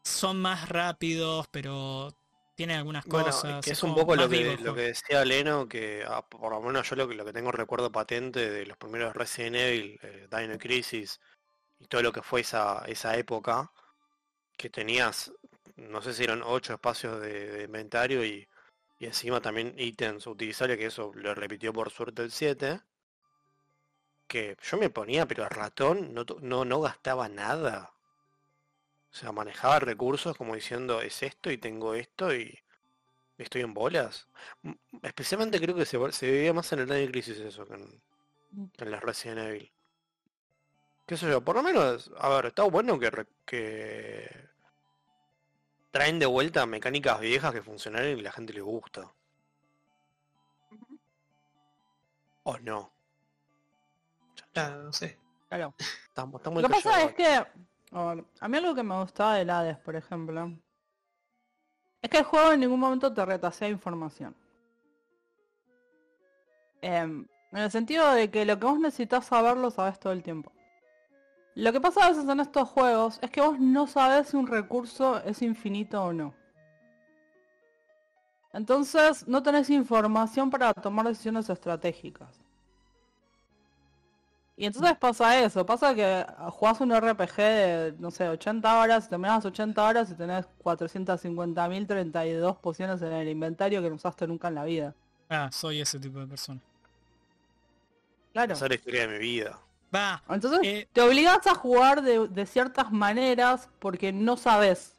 son 0.04 0.40
más 0.40 0.68
rápidos, 0.70 1.48
pero 1.50 2.14
tienen 2.60 2.76
algunas 2.76 3.06
Bueno, 3.06 3.24
cosas. 3.24 3.64
que 3.64 3.70
es 3.70 3.82
un 3.82 3.94
poco 3.94 4.14
lo 4.14 4.28
que, 4.28 4.58
lo 4.58 4.74
decía 4.74 5.24
Leno, 5.24 5.66
que 5.66 6.04
ah, 6.06 6.20
por 6.28 6.52
lo 6.52 6.60
menos 6.60 6.86
yo 6.90 6.94
lo 6.94 7.08
que, 7.08 7.14
lo 7.14 7.24
que 7.24 7.32
tengo 7.32 7.50
recuerdo 7.50 7.90
patente 7.90 8.50
de 8.50 8.66
los 8.66 8.76
primeros 8.76 9.14
Resident 9.16 9.56
Evil, 9.56 9.98
eh, 10.02 10.28
Dino 10.30 10.58
Crisis 10.58 11.18
y 11.78 11.86
todo 11.86 12.02
lo 12.02 12.12
que 12.12 12.20
fue 12.20 12.42
esa, 12.42 12.84
esa 12.86 13.16
época, 13.16 13.72
que 14.58 14.68
tenías, 14.68 15.32
no 15.76 16.02
sé 16.02 16.12
si 16.12 16.24
eran 16.24 16.42
ocho 16.44 16.74
espacios 16.74 17.20
de, 17.22 17.50
de 17.50 17.64
inventario 17.64 18.22
y, 18.26 18.46
y 18.98 19.06
encima 19.06 19.40
también 19.40 19.74
ítems 19.78 20.26
utilizables, 20.26 20.76
que 20.76 20.86
eso 20.86 21.12
lo 21.14 21.34
repitió 21.34 21.72
por 21.72 21.90
suerte 21.90 22.22
el 22.22 22.30
7, 22.30 22.82
que 24.28 24.56
yo 24.62 24.76
me 24.76 24.90
ponía, 24.90 25.26
pero 25.26 25.44
el 25.44 25.50
ratón 25.50 26.12
no, 26.12 26.26
no, 26.42 26.64
no 26.66 26.80
gastaba 26.82 27.28
nada. 27.30 27.94
O 29.12 29.14
sea, 29.14 29.32
manejaba 29.32 29.80
recursos 29.80 30.36
como 30.36 30.54
diciendo, 30.54 31.00
es 31.00 31.22
esto 31.22 31.50
y 31.50 31.58
tengo 31.58 31.94
esto 31.94 32.34
y 32.34 32.58
estoy 33.38 33.62
en 33.62 33.74
bolas. 33.74 34.28
Especialmente 35.02 35.60
creo 35.60 35.74
que 35.74 35.84
se, 35.84 36.12
se 36.12 36.30
veía 36.30 36.52
más 36.52 36.72
en 36.72 36.80
el 36.80 36.88
Dino 36.88 37.10
Crisis 37.10 37.38
eso 37.38 37.66
que 37.66 37.74
en, 37.74 38.02
que 38.76 38.84
en 38.84 38.90
las 38.90 39.02
Resident 39.02 39.40
Evil. 39.40 39.72
Qué 41.06 41.16
sé 41.16 41.28
yo, 41.28 41.40
por 41.40 41.56
lo 41.56 41.62
menos, 41.64 42.12
a 42.18 42.28
ver, 42.28 42.46
está 42.46 42.62
bueno 42.62 42.96
que, 42.96 44.48
traen 45.90 46.20
de 46.20 46.26
vuelta 46.26 46.64
mecánicas 46.66 47.18
viejas 47.18 47.52
que 47.52 47.62
funcionaron 47.62 48.16
y 48.16 48.22
la 48.22 48.30
gente 48.30 48.52
les 48.52 48.62
gusta. 48.62 49.12
¿O 52.44 52.58
no? 52.58 52.92
Claro, 54.52 54.84
no 54.84 54.92
sé. 54.92 55.18
Claro. 55.48 55.74
Muy 56.52 56.62
Lo 56.62 56.68
que 56.68 56.74
pasa 56.74 57.02
es 57.02 57.14
que, 57.14 57.44
ver, 57.90 58.24
a 58.40 58.48
mí 58.48 58.56
algo 58.56 58.74
que 58.74 58.82
me 58.82 59.00
gustaba 59.00 59.34
del 59.34 59.50
Hades, 59.50 59.78
por 59.78 59.96
ejemplo, 59.96 60.52
es 62.02 62.10
que 62.10 62.18
el 62.18 62.24
juego 62.24 62.52
en 62.52 62.60
ningún 62.60 62.80
momento 62.80 63.12
te 63.12 63.24
retasea 63.24 63.68
información. 63.68 64.34
Em, 66.82 67.26
en 67.52 67.58
el 67.58 67.70
sentido 67.70 68.12
de 68.12 68.30
que 68.30 68.44
lo 68.44 68.58
que 68.58 68.66
vos 68.66 68.78
necesitas 68.78 69.26
saber 69.26 69.56
lo 69.56 69.70
sabes 69.70 69.98
todo 69.98 70.12
el 70.12 70.22
tiempo. 70.22 70.52
Lo 71.56 71.72
que 71.72 71.80
pasa 71.80 72.06
a 72.06 72.08
veces 72.10 72.28
en 72.28 72.40
estos 72.40 72.68
juegos 72.68 73.18
es 73.22 73.30
que 73.30 73.40
vos 73.40 73.58
no 73.58 73.86
sabes 73.86 74.28
si 74.28 74.36
un 74.36 74.46
recurso 74.46 75.18
es 75.24 75.42
infinito 75.42 76.02
o 76.02 76.12
no. 76.12 76.32
Entonces 78.52 79.26
no 79.28 79.42
tenés 79.42 79.68
información 79.70 80.50
para 80.50 80.72
tomar 80.74 81.06
decisiones 81.06 81.50
estratégicas. 81.50 82.40
Y 84.60 84.66
entonces 84.66 84.94
pasa 84.98 85.40
eso, 85.40 85.64
pasa 85.64 85.94
que 85.94 86.26
jugás 86.50 86.82
un 86.82 86.94
RPG 86.94 87.36
de, 87.36 87.94
no 87.98 88.10
sé, 88.10 88.28
80 88.28 88.78
horas, 88.78 89.08
terminás 89.08 89.36
las 89.36 89.46
80 89.46 89.82
horas 89.82 90.10
y 90.10 90.14
tenés 90.14 90.44
450.032 90.62 92.58
pociones 92.58 93.00
en 93.00 93.10
el 93.10 93.26
inventario 93.30 93.80
que 93.80 93.88
no 93.88 93.94
usaste 93.94 94.26
nunca 94.26 94.48
en 94.48 94.56
la 94.56 94.64
vida. 94.64 94.94
Ah, 95.30 95.48
soy 95.50 95.80
ese 95.80 95.98
tipo 95.98 96.18
de 96.18 96.26
persona. 96.26 96.60
Claro. 98.34 98.52
Esa 98.52 98.66
es 98.66 98.68
la 98.68 98.74
historia 98.74 99.06
de 99.06 99.08
mi 99.14 99.18
vida. 99.18 99.58
Va, 99.94 100.22
Entonces 100.28 100.60
eh, 100.62 100.86
te 100.92 101.00
obligas 101.00 101.46
a 101.46 101.54
jugar 101.54 102.02
de, 102.02 102.28
de 102.28 102.44
ciertas 102.44 102.92
maneras 102.92 103.70
porque 103.78 104.12
no 104.12 104.36
sabes. 104.36 104.92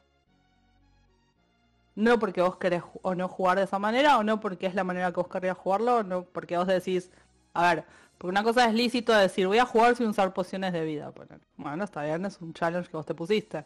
No 1.94 2.18
porque 2.18 2.42
vos 2.42 2.58
querés 2.58 2.82
o 3.04 3.14
no 3.14 3.28
jugar 3.28 3.60
de 3.60 3.66
esa 3.66 3.78
manera, 3.78 4.18
o 4.18 4.24
no 4.24 4.40
porque 4.40 4.66
es 4.66 4.74
la 4.74 4.84
manera 4.84 5.12
que 5.12 5.18
vos 5.18 5.28
querrías 5.28 5.56
jugarlo, 5.56 5.98
o 5.98 6.04
no 6.04 6.24
porque 6.24 6.58
vos 6.58 6.66
decís, 6.66 7.12
a 7.54 7.76
ver, 7.76 7.86
porque 8.22 8.30
una 8.34 8.44
cosa 8.44 8.68
es 8.68 8.76
lícito 8.76 9.14
decir, 9.14 9.48
voy 9.48 9.58
a 9.58 9.66
jugar 9.66 9.96
sin 9.96 10.06
usar 10.06 10.32
pociones 10.32 10.72
de 10.74 10.86
vida. 10.86 11.12
Bueno, 11.58 11.84
está 11.84 12.04
bien, 12.04 12.24
es 12.24 12.40
un 12.40 12.54
challenge 12.54 12.88
que 12.88 12.96
vos 12.96 13.04
te 13.08 13.16
pusiste. 13.16 13.66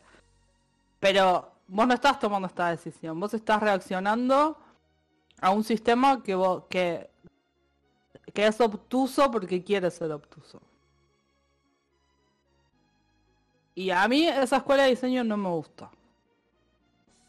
Pero 0.98 1.52
vos 1.68 1.86
no 1.86 1.94
estás 1.94 2.18
tomando 2.22 2.48
esta 2.48 2.70
decisión, 2.70 3.20
vos 3.20 3.34
estás 3.34 3.62
reaccionando 3.62 4.58
a 5.42 5.50
un 5.50 5.62
sistema 5.62 6.24
que, 6.24 7.10
que 8.34 8.48
es 8.48 8.62
obtuso 8.62 9.30
porque 9.30 9.62
quiere 9.62 9.92
ser 9.92 10.10
obtuso. 10.14 10.62
Y 13.74 13.90
a 13.90 14.08
mí 14.08 14.26
esa 14.26 14.56
escuela 14.56 14.84
de 14.84 14.92
diseño 14.92 15.26
no 15.26 15.36
me 15.36 15.50
gusta. 15.50 15.92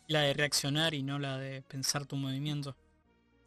la 0.07 0.21
de 0.21 0.33
reaccionar 0.33 0.95
y 0.95 1.03
no 1.03 1.19
la 1.19 1.39
de 1.39 1.63
pensar 1.63 2.07
tu 2.07 2.15
movimiento. 2.15 2.77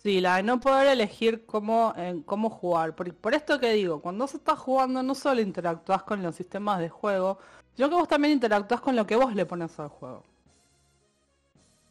Sí, 0.01 0.21
la 0.21 0.37
de 0.37 0.43
no 0.43 0.61
poder 0.61 0.87
elegir 0.87 1.45
cómo, 1.45 1.93
en 1.97 2.23
cómo 2.23 2.49
jugar. 2.49 2.95
Por, 2.95 3.13
por 3.15 3.33
esto 3.33 3.59
que 3.59 3.73
digo, 3.73 4.01
cuando 4.01 4.23
vos 4.23 4.33
estás 4.33 4.57
jugando 4.57 5.03
no 5.03 5.13
solo 5.13 5.41
interactúas 5.41 6.03
con 6.03 6.23
los 6.23 6.35
sistemas 6.35 6.79
de 6.79 6.87
juego, 6.89 7.37
sino 7.75 7.89
que 7.89 7.95
vos 7.95 8.07
también 8.07 8.33
interactúas 8.33 8.79
con 8.79 8.95
lo 8.95 9.05
que 9.05 9.17
vos 9.17 9.35
le 9.35 9.45
pones 9.45 9.77
al 9.77 9.89
juego. 9.89 10.23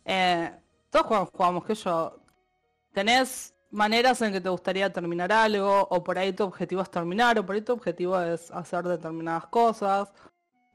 Eh, 0.06 0.51
todos 0.90 1.06
jugamos, 1.06 1.30
jugamos, 1.32 1.64
que 1.66 1.74
yo. 1.74 2.18
Tenés 2.93 3.55
maneras 3.70 4.22
en 4.22 4.32
que 4.32 4.40
te 4.40 4.48
gustaría 4.48 4.90
terminar 4.90 5.30
algo, 5.30 5.86
o 5.90 6.02
por 6.02 6.18
ahí 6.18 6.32
tu 6.32 6.44
objetivo 6.44 6.80
es 6.80 6.90
terminar, 6.90 7.39
o 7.39 7.44
por 7.44 7.55
ahí 7.56 7.62
tu 7.62 7.74
objetivo 7.74 8.18
es 8.20 8.51
hacer 8.51 8.85
determinadas 8.85 9.47
cosas. 9.48 10.10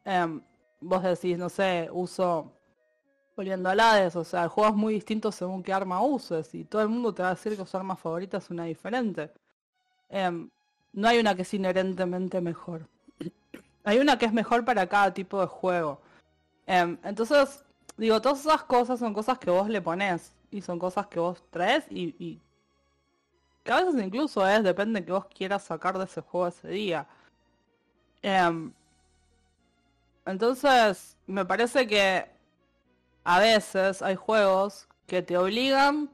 Em, 0.05 0.39
vos 0.81 1.01
decís, 1.01 1.37
no 1.37 1.49
sé, 1.49 1.89
uso 1.91 2.53
volviendo 3.35 3.69
al 3.69 3.79
Hades, 3.79 4.15
o 4.15 4.23
sea, 4.23 4.43
el 4.43 4.49
juego 4.49 4.69
es 4.69 4.75
muy 4.75 4.93
distinto 4.93 5.31
según 5.31 5.63
qué 5.63 5.73
arma 5.73 6.01
uses 6.01 6.53
y 6.53 6.63
todo 6.65 6.81
el 6.81 6.89
mundo 6.89 7.13
te 7.13 7.23
va 7.23 7.29
a 7.29 7.33
decir 7.35 7.57
que 7.57 7.65
su 7.65 7.77
arma 7.77 7.95
favorita 7.95 8.37
es 8.37 8.49
una 8.49 8.65
diferente. 8.65 9.31
Em, 10.09 10.49
no 10.93 11.07
hay 11.07 11.19
una 11.19 11.35
que 11.35 11.41
es 11.43 11.53
inherentemente 11.53 12.41
mejor. 12.41 12.87
hay 13.83 13.99
una 13.99 14.17
que 14.17 14.25
es 14.25 14.33
mejor 14.33 14.65
para 14.65 14.87
cada 14.87 15.13
tipo 15.13 15.39
de 15.41 15.47
juego. 15.47 15.99
Em, 16.67 16.97
entonces, 17.03 17.63
digo, 17.97 18.21
todas 18.21 18.41
esas 18.41 18.63
cosas 18.63 18.99
son 18.99 19.13
cosas 19.13 19.39
que 19.39 19.49
vos 19.49 19.69
le 19.69 19.81
pones 19.81 20.33
y 20.51 20.61
son 20.61 20.79
cosas 20.79 21.07
que 21.07 21.19
vos 21.19 21.43
traes 21.51 21.85
y, 21.89 22.15
y 22.19 22.39
que 23.63 23.71
a 23.71 23.83
veces 23.83 24.01
incluso 24.03 24.47
es, 24.47 24.63
depende 24.63 24.99
de 24.99 25.05
que 25.05 25.11
vos 25.11 25.25
quieras 25.25 25.63
sacar 25.63 25.97
de 25.97 26.05
ese 26.05 26.21
juego 26.21 26.47
ese 26.47 26.67
día. 26.67 27.07
Em, 28.21 28.71
entonces, 30.25 31.17
me 31.27 31.45
parece 31.45 31.87
que 31.87 32.32
a 33.23 33.39
veces 33.39 34.01
hay 34.01 34.15
juegos 34.15 34.87
que 35.07 35.21
te 35.21 35.37
obligan 35.37 36.09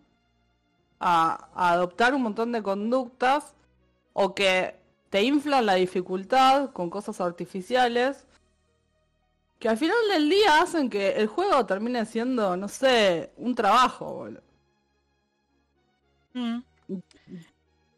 a, 1.00 1.50
a 1.54 1.72
adoptar 1.72 2.14
un 2.14 2.24
montón 2.24 2.52
de 2.52 2.62
conductas 2.62 3.56
o 4.14 4.36
que 4.36 4.76
te 5.10 5.24
inflan 5.24 5.66
la 5.66 5.76
dificultad 5.76 6.72
con 6.72 6.90
cosas 6.90 7.20
artificiales 7.22 8.26
que 9.60 9.68
al 9.68 9.78
final 9.78 9.98
del 10.10 10.30
día 10.30 10.62
hacen 10.62 10.90
que 10.90 11.10
el 11.12 11.28
juego 11.28 11.66
termine 11.66 12.06
siendo, 12.06 12.56
no 12.56 12.68
sé, 12.70 13.32
un 13.36 13.54
trabajo, 13.54 14.14
boludo. 14.14 14.44
Mm. 16.34 16.60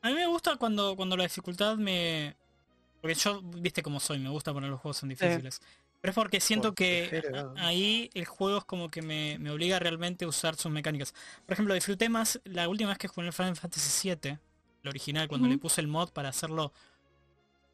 A 0.02 0.10
mí 0.10 0.16
me 0.16 0.26
gusta 0.26 0.56
cuando, 0.58 0.96
cuando 0.96 1.16
la 1.16 1.24
dificultad 1.24 1.78
me... 1.78 2.36
Porque 3.00 3.14
yo, 3.14 3.42
viste 3.42 3.84
cómo 3.84 4.00
soy, 4.00 4.20
me 4.20 4.30
gusta 4.30 4.52
poner 4.52 4.72
los 4.72 4.80
juegos 4.80 4.98
son 4.98 5.10
difíciles. 5.10 5.62
Pero 6.02 6.12
es 6.12 6.16
porque 6.16 6.40
siento 6.42 6.74
que 6.74 7.24
ahí 7.58 8.10
el 8.16 8.26
juego 8.26 8.58
es 8.58 8.66
como 8.66 8.90
que 8.90 9.04
me, 9.04 9.38
me 9.38 9.52
obliga 9.52 9.78
realmente 9.78 10.26
a 10.26 10.28
usar 10.28 10.56
sus 10.56 10.72
mecánicas. 10.72 11.14
Por 11.46 11.54
ejemplo, 11.54 11.76
disfruté 11.76 12.10
más 12.10 12.42
la 12.44 12.68
última 12.68 12.90
vez 12.90 12.98
que 12.98 13.08
jugué 13.08 13.22
en 13.22 13.28
el 13.28 13.34
Final 13.34 13.56
Fantasy 13.56 14.10
VII, 14.10 14.40
el 14.84 14.90
original, 14.90 15.28
cuando 15.28 15.48
le 15.48 15.60
puse 15.60 15.80
el 15.80 15.88
mod 15.88 16.10
para 16.10 16.30
hacerlo 16.30 16.74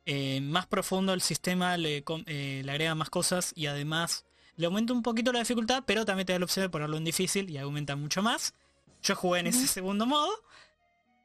eh, 0.05 0.41
más 0.41 0.67
profundo 0.67 1.13
el 1.13 1.21
sistema, 1.21 1.77
le, 1.77 2.03
eh, 2.25 2.61
le 2.65 2.71
agrega 2.71 2.95
más 2.95 3.09
cosas 3.09 3.53
y 3.55 3.67
además 3.67 4.25
le 4.57 4.65
aumenta 4.65 4.91
un 4.91 5.03
poquito 5.03 5.31
la 5.31 5.39
dificultad, 5.39 5.83
pero 5.85 6.03
también 6.03 6.25
te 6.25 6.33
da 6.33 6.39
la 6.39 6.45
opción 6.45 6.65
de 6.65 6.69
ponerlo 6.69 6.97
en 6.97 7.05
difícil 7.05 7.49
y 7.49 7.57
aumenta 7.57 7.95
mucho 7.95 8.21
más. 8.21 8.53
Yo 9.01 9.15
jugué 9.15 9.39
en 9.39 9.47
ese 9.47 9.67
segundo 9.67 10.05
modo 10.05 10.31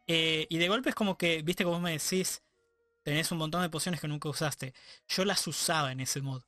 eh, 0.06 0.46
y 0.50 0.58
de 0.58 0.68
golpe 0.68 0.90
es 0.90 0.94
como 0.94 1.16
que, 1.16 1.42
viste 1.42 1.64
como 1.64 1.76
vos 1.76 1.82
me 1.82 1.92
decís, 1.92 2.42
tenés 3.02 3.32
un 3.32 3.38
montón 3.38 3.62
de 3.62 3.70
pociones 3.70 4.00
que 4.00 4.08
nunca 4.08 4.28
usaste. 4.28 4.74
Yo 5.08 5.24
las 5.24 5.46
usaba 5.46 5.92
en 5.92 6.00
ese 6.00 6.20
mod. 6.20 6.42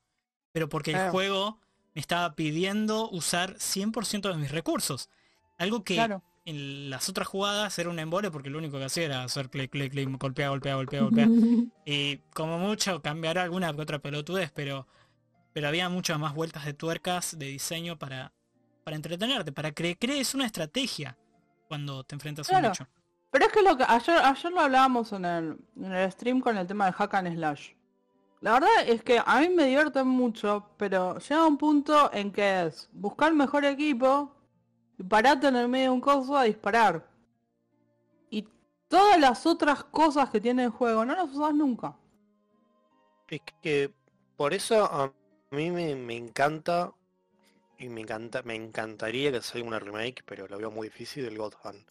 Pero 0.55 0.69
porque 0.69 0.91
el 0.91 0.95
Claro. 0.97 1.11
juego 1.11 1.59
me 1.93 1.99
estaba 1.99 2.33
pidiendo 2.33 3.09
usar 3.09 3.55
100% 3.59 4.29
de 4.31 4.37
mis 4.37 4.51
recursos. 4.51 5.09
Algo 5.57 5.83
que 5.83 5.95
Claro. 5.95 6.23
en 6.45 6.89
las 6.89 7.09
otras 7.09 7.27
jugadas 7.27 7.77
era 7.77 7.89
un 7.89 7.99
embole 7.99 8.31
porque 8.31 8.49
lo 8.49 8.59
único 8.59 8.77
que 8.77 8.85
hacía 8.85 9.03
era 9.03 9.23
hacer 9.25 9.49
clic, 9.49 9.69
clic, 9.69 9.91
clic, 9.91 10.09
golpea, 10.17 10.47
golpea, 10.47 10.75
golpea, 10.75 11.01
golpea. 11.01 11.27
Y 11.85 12.19
como 12.33 12.57
mucho 12.57 13.01
cambiar 13.01 13.37
alguna 13.37 13.73
que 13.73 13.81
otra 13.81 13.99
pelotudez, 13.99 14.49
pero, 14.55 14.87
pero 15.51 15.67
había 15.67 15.89
muchas 15.89 16.17
más 16.17 16.33
vueltas 16.33 16.63
de 16.63 16.73
tuercas 16.73 17.37
de 17.37 17.47
diseño 17.47 17.99
para, 17.99 18.31
para 18.85 18.95
entretenerte, 18.95 19.51
para 19.51 19.73
que 19.73 19.97
crees 19.97 20.33
una 20.35 20.45
estrategia 20.45 21.17
cuando 21.67 22.05
te 22.05 22.15
enfrentas 22.15 22.49
a 22.49 22.53
un 22.53 22.59
Claro. 22.61 22.71
bicho. 22.71 22.87
Pero 23.29 23.45
es 23.47 23.51
que 23.51 23.61
lo 23.61 23.75
que 23.75 23.83
ayer, 23.85 24.17
ayer 24.23 24.51
lo 24.53 24.61
hablábamos 24.61 25.11
en 25.11 25.25
el, 25.25 25.57
en 25.75 25.91
el 25.91 26.09
stream 26.13 26.39
con 26.39 26.57
el 26.57 26.65
tema 26.65 26.85
del 26.85 26.93
hack 26.93 27.13
and 27.15 27.35
slash. 27.35 27.71
La 28.45 28.51
verdad 28.51 28.69
es 28.85 29.01
que 29.01 29.19
a 29.25 29.39
mí 29.39 29.49
me 29.49 29.65
divierte 29.65 30.03
mucho, 30.03 30.69
pero 30.77 31.17
llega 31.17 31.47
un 31.47 31.57
punto 31.57 32.13
en 32.13 32.31
que 32.31 32.67
es 32.67 32.87
buscar 32.93 33.29
el 33.29 33.35
mejor 33.35 33.65
equipo 33.65 34.31
y 34.99 35.03
parate 35.03 35.47
en 35.47 35.55
el 35.55 35.67
medio 35.67 35.85
de 35.85 35.89
un 35.89 35.99
coso 35.99 36.37
a 36.37 36.43
disparar. 36.43 37.09
Y 38.29 38.47
todas 38.87 39.19
las 39.19 39.47
otras 39.47 39.83
cosas 39.85 40.29
que 40.29 40.39
tiene 40.39 40.65
el 40.65 40.69
juego 40.69 41.03
no 41.03 41.15
las 41.15 41.31
usas 41.31 41.55
nunca. 41.55 41.95
Es 43.29 43.41
que 43.63 43.91
por 44.37 44.53
eso 44.53 44.85
a 44.85 45.11
mí 45.49 45.71
me, 45.71 45.95
me 45.95 46.15
encanta 46.15 46.93
y 47.79 47.89
me 47.89 48.01
encanta 48.01 48.43
me 48.43 48.53
encantaría 48.53 49.31
que 49.31 49.41
salga 49.41 49.67
una 49.67 49.79
remake, 49.79 50.21
pero 50.23 50.47
lo 50.47 50.59
veo 50.59 50.69
muy 50.69 50.89
difícil 50.89 51.23
del 51.23 51.39
God 51.39 51.55
Hand. 51.63 51.83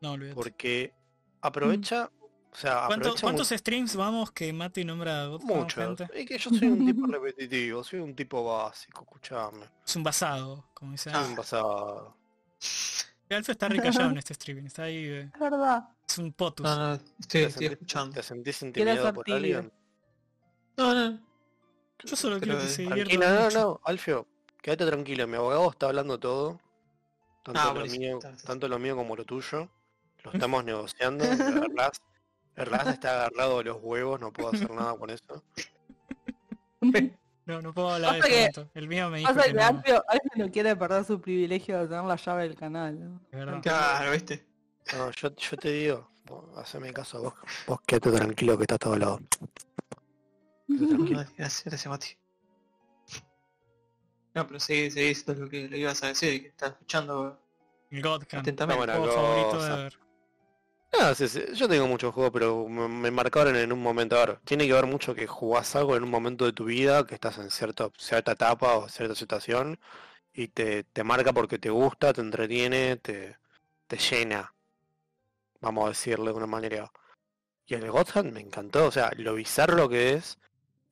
No, 0.00 0.12
olvídate. 0.12 0.34
Porque 0.34 0.94
aprovecha, 1.42 2.10
o 2.52 2.56
sea, 2.56 2.84
¿Cuánto- 2.86 2.94
aprovecha 3.08 3.20
¿Cuántos 3.22 3.48
streams 3.48 3.96
vamos 3.96 4.32
que 4.32 4.52
Mati 4.52 4.84
nombra 4.84 5.24
a 5.24 5.28
mucho. 5.38 5.80
gente? 5.80 6.08
Es 6.12 6.26
que 6.26 6.38
yo 6.38 6.50
soy 6.50 6.68
un 6.68 6.84
tipo 6.86 7.06
repetitivo, 7.12 7.84
soy 7.84 8.00
un 8.00 8.14
tipo 8.14 8.44
básico, 8.44 9.02
escuchame. 9.02 9.66
Es 9.86 9.96
un 9.96 10.02
basado, 10.02 10.68
como 10.74 10.92
dice. 10.92 11.10
Soy 11.10 11.24
un 11.24 11.36
pasado. 11.36 12.16
Alfa 13.30 13.52
está 13.52 13.68
recallado 13.68 14.10
en 14.10 14.18
este 14.18 14.32
streaming, 14.32 14.64
está 14.64 14.82
ahí, 14.84 15.04
eh, 15.04 15.30
Es 15.32 15.40
verdad. 15.40 15.88
es 16.08 16.18
un 16.18 16.32
potus. 16.32 16.66
No, 16.66 16.76
no, 16.76 16.94
estoy, 16.94 17.08
¿Te 17.28 17.44
estoy 17.44 17.66
sentís- 17.68 17.72
escuchando. 17.72 18.14
¿Te 18.14 18.22
sentís 18.24 18.58
Quiere 18.58 18.68
intimidado 18.90 19.14
por 19.14 19.30
alguien? 19.32 19.72
No, 20.76 20.94
no. 20.94 21.20
Yo 22.02 22.16
solo 22.16 22.40
Pero, 22.40 22.54
quiero 22.54 22.66
que 22.66 22.72
se 22.74 22.82
divierta 22.82 23.14
no, 23.38 23.44
mucho. 23.44 23.58
no, 23.60 23.80
Alfio, 23.84 24.26
quédate 24.60 24.86
tranquilo, 24.86 25.28
mi 25.28 25.36
abogado 25.36 25.70
está 25.70 25.86
hablando 25.86 26.18
todo. 26.18 26.58
Tanto, 27.44 27.60
Ah, 27.60 27.72
lo, 27.72 27.86
mío, 27.86 28.18
tanto 28.44 28.66
lo 28.68 28.78
mío 28.80 28.96
como 28.96 29.14
lo 29.14 29.24
tuyo. 29.24 29.68
Lo 30.24 30.32
estamos 30.54 30.64
negociando. 30.64 31.24
Erlas, 31.24 32.00
Erlas 32.56 32.86
está 32.88 33.24
agarrado 33.24 33.58
de 33.58 33.64
los 33.64 33.78
huevos, 33.80 34.20
no 34.20 34.32
puedo 34.32 34.50
hacer 34.50 34.70
nada 34.70 34.94
con 34.96 35.10
eso. 35.10 35.42
No, 37.46 37.60
no 37.62 37.72
puedo 37.74 37.90
hablar 37.90 38.12
de 38.14 38.18
eso. 38.18 38.28
que- 38.28 38.50
tanto. 38.52 38.70
El 38.74 38.88
mío 38.88 39.10
me 39.10 39.18
dijo 39.18 39.34
que 39.34 39.42
que 39.42 39.52
no. 39.54 39.62
Alfio, 39.62 40.04
Alfio 40.08 40.30
no 40.36 40.50
quiere 40.50 40.76
perder 40.76 41.04
su 41.04 41.20
privilegio 41.20 41.78
de 41.80 41.88
tener 41.88 42.04
la 42.04 42.16
llave 42.16 42.42
del 42.44 42.54
canal. 42.56 42.98
¿no? 43.00 43.20
de. 43.54 43.60
Claro, 43.60 44.12
viste. 44.12 44.46
No, 44.96 45.10
yo, 45.10 45.34
yo 45.34 45.56
te 45.56 45.70
digo, 45.70 46.10
haceme 46.56 46.92
caso, 46.92 47.22
vos, 47.22 47.34
vos 47.66 47.80
quédate 47.86 48.12
tranquilo 48.12 48.56
que 48.56 48.64
está 48.64 48.78
todo 48.78 48.96
lado. 48.96 49.20
Tranquilo. 50.68 51.24
Gracias, 51.36 51.64
gracias, 51.64 51.86
Mati. 51.88 52.08
No, 54.34 54.46
pero 54.46 54.60
seguí, 54.60 54.90
seguí, 54.92 55.08
esto 55.08 55.32
es 55.32 55.38
lo 55.38 55.48
que 55.48 55.68
le 55.68 55.78
ibas 55.78 56.02
a 56.04 56.08
decir, 56.08 56.40
que 56.42 56.48
estás 56.48 56.70
escuchando 56.70 57.40
El 57.90 58.00
God 58.02 58.22
atentamente. 58.32 58.76
buena 58.76 58.96
juego 58.96 59.12
favorito 59.12 59.62
de 59.64 59.82
ver. 59.82 59.98
No, 60.92 61.12
yo 61.12 61.68
tengo 61.68 61.86
muchos 61.86 62.12
juegos, 62.12 62.32
pero 62.32 62.68
me, 62.68 63.10
marcaron 63.10 63.56
en 63.56 63.72
un 63.72 63.80
momento. 63.80 64.16
A 64.16 64.26
ver, 64.26 64.40
tiene 64.44 64.66
que 64.66 64.72
ver 64.72 64.86
mucho 64.86 65.14
que 65.14 65.26
jugás 65.26 65.76
algo 65.76 65.96
en 65.96 66.02
un 66.02 66.10
momento 66.10 66.44
de 66.44 66.52
tu 66.52 66.64
vida, 66.64 67.06
que 67.06 67.14
estás 67.14 67.38
en 67.38 67.50
cierta, 67.50 67.90
cierta 67.96 68.32
etapa 68.32 68.76
o 68.76 68.88
cierta 68.88 69.14
situación, 69.14 69.78
y 70.32 70.48
te, 70.48 70.84
te 70.84 71.04
marca 71.04 71.32
porque 71.32 71.58
te 71.58 71.70
gusta, 71.70 72.12
te 72.12 72.20
entretiene, 72.20 72.96
te, 72.96 73.38
te 73.86 73.98
llena. 73.98 74.54
Vamos 75.60 75.86
a 75.86 75.88
decirlo 75.90 76.26
de 76.26 76.36
una 76.38 76.46
manera. 76.46 76.92
Y 77.66 77.74
el 77.74 77.90
God 77.90 78.08
Hand 78.14 78.32
me 78.32 78.40
encantó, 78.40 78.86
o 78.86 78.90
sea, 78.92 79.12
lo 79.16 79.34
bizarro 79.34 79.88
que 79.88 80.14
es, 80.14 80.38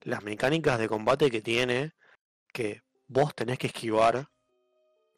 las 0.03 0.23
mecánicas 0.25 0.79
de 0.79 0.89
combate 0.89 1.31
que 1.31 1.43
tiene, 1.43 1.93
que 2.53 2.83
vos 3.09 3.35
tenés 3.35 3.59
que 3.59 3.69
esquivar, 3.69 4.31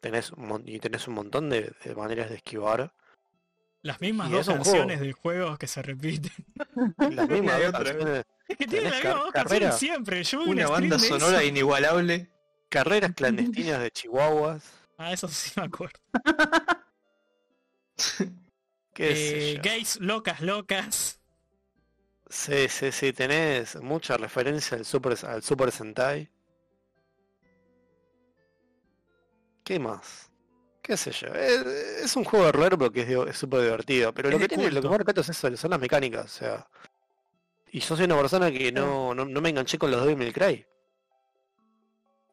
tenés 0.01 0.31
y 0.65 0.79
tenés 0.79 1.07
un 1.07 1.15
montón 1.15 1.49
de, 1.49 1.73
de 1.83 1.95
maneras 1.95 2.29
de 2.29 2.37
esquivar. 2.37 2.93
Las 3.83 3.99
mismas 3.99 4.29
Y 4.29 4.33
dos 4.33 4.41
es 4.41 4.47
un 4.49 4.53
canciones 4.55 4.85
juego. 4.97 5.01
del 5.03 5.13
juego 5.13 5.57
que 5.57 5.67
se 5.67 5.81
repiten. 5.81 6.31
Las 7.15 7.27
mismas 7.29 7.59
y 7.59 7.63
dos 7.63 7.69
otra. 7.69 7.83
canciones. 7.85 8.25
Es 8.47 8.57
que 8.57 8.67
tiene 8.67 8.89
car- 8.89 8.95
mismas 9.03 9.15
dos 9.23 9.31
canciones 9.31 9.75
siempre. 9.79 10.23
Yo 10.23 10.39
vi 10.39 10.45
un 10.45 10.51
Una 10.51 10.67
banda 10.67 10.99
sonora 10.99 11.37
eso. 11.39 11.47
inigualable. 11.47 12.29
Carreras 12.69 13.13
clandestinas 13.15 13.79
de 13.81 13.91
chihuahuas. 13.91 14.63
Ah, 14.97 15.11
eso 15.13 15.27
sí 15.27 15.51
me 15.57 15.63
acuerdo. 15.63 15.99
¿Qué 18.93 19.15
sé 19.15 19.53
Eh, 19.55 19.59
gays 19.63 19.99
locas, 19.99 20.41
locas. 20.41 21.19
Sí, 22.29 22.67
sí, 22.69 22.91
sí, 22.91 23.11
tenés 23.13 23.75
mucha 23.81 24.15
referencia 24.17 24.77
al 24.77 24.85
Super, 24.85 25.17
al 25.25 25.43
Super 25.43 25.71
Sentai. 25.71 26.29
¿Qué 29.63 29.79
más? 29.79 30.30
¿Qué 30.81 30.97
sé 30.97 31.11
yo? 31.11 31.27
Es, 31.27 31.65
es 32.05 32.15
un 32.15 32.23
juego 32.23 32.51
raro 32.51 32.77
pero 32.77 32.91
que 32.91 33.01
es 33.29 33.37
súper 33.37 33.61
divertido. 33.61 34.13
Pero 34.13 34.29
lo 34.31 34.37
de 34.39 34.47
que 34.47 34.55
tiene, 34.55 34.71
lo 34.71 34.81
que 34.81 34.89
más 34.89 34.97
rescato 34.97 35.21
es 35.21 35.29
eso, 35.29 35.55
son 35.57 35.69
las 35.71 35.79
mecánicas, 35.79 36.25
o 36.25 36.27
sea. 36.39 36.67
Y 37.71 37.79
yo 37.79 37.95
soy 37.95 38.05
una 38.05 38.17
persona 38.17 38.51
que 38.51 38.71
no, 38.71 39.13
no, 39.13 39.25
no 39.25 39.41
me 39.41 39.49
enganché 39.49 39.77
con 39.77 39.91
los 39.91 40.05
Devil 40.05 40.33
Cry. 40.33 40.65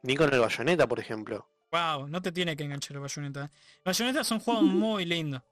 Ni 0.03 0.16
con 0.16 0.33
el 0.33 0.41
Bayonetta, 0.41 0.87
por 0.87 0.99
ejemplo. 1.01 1.49
Wow, 1.70 2.09
no 2.09 2.23
te 2.23 2.33
tiene 2.33 2.57
que 2.57 2.65
enganchar 2.65 2.97
el 2.97 3.03
Bayonetta. 3.03 3.51
Bayonetta 3.85 4.20
es 4.23 4.31
un 4.31 4.41
juego 4.41 4.62
muy 4.62 5.05
lindo. 5.05 5.45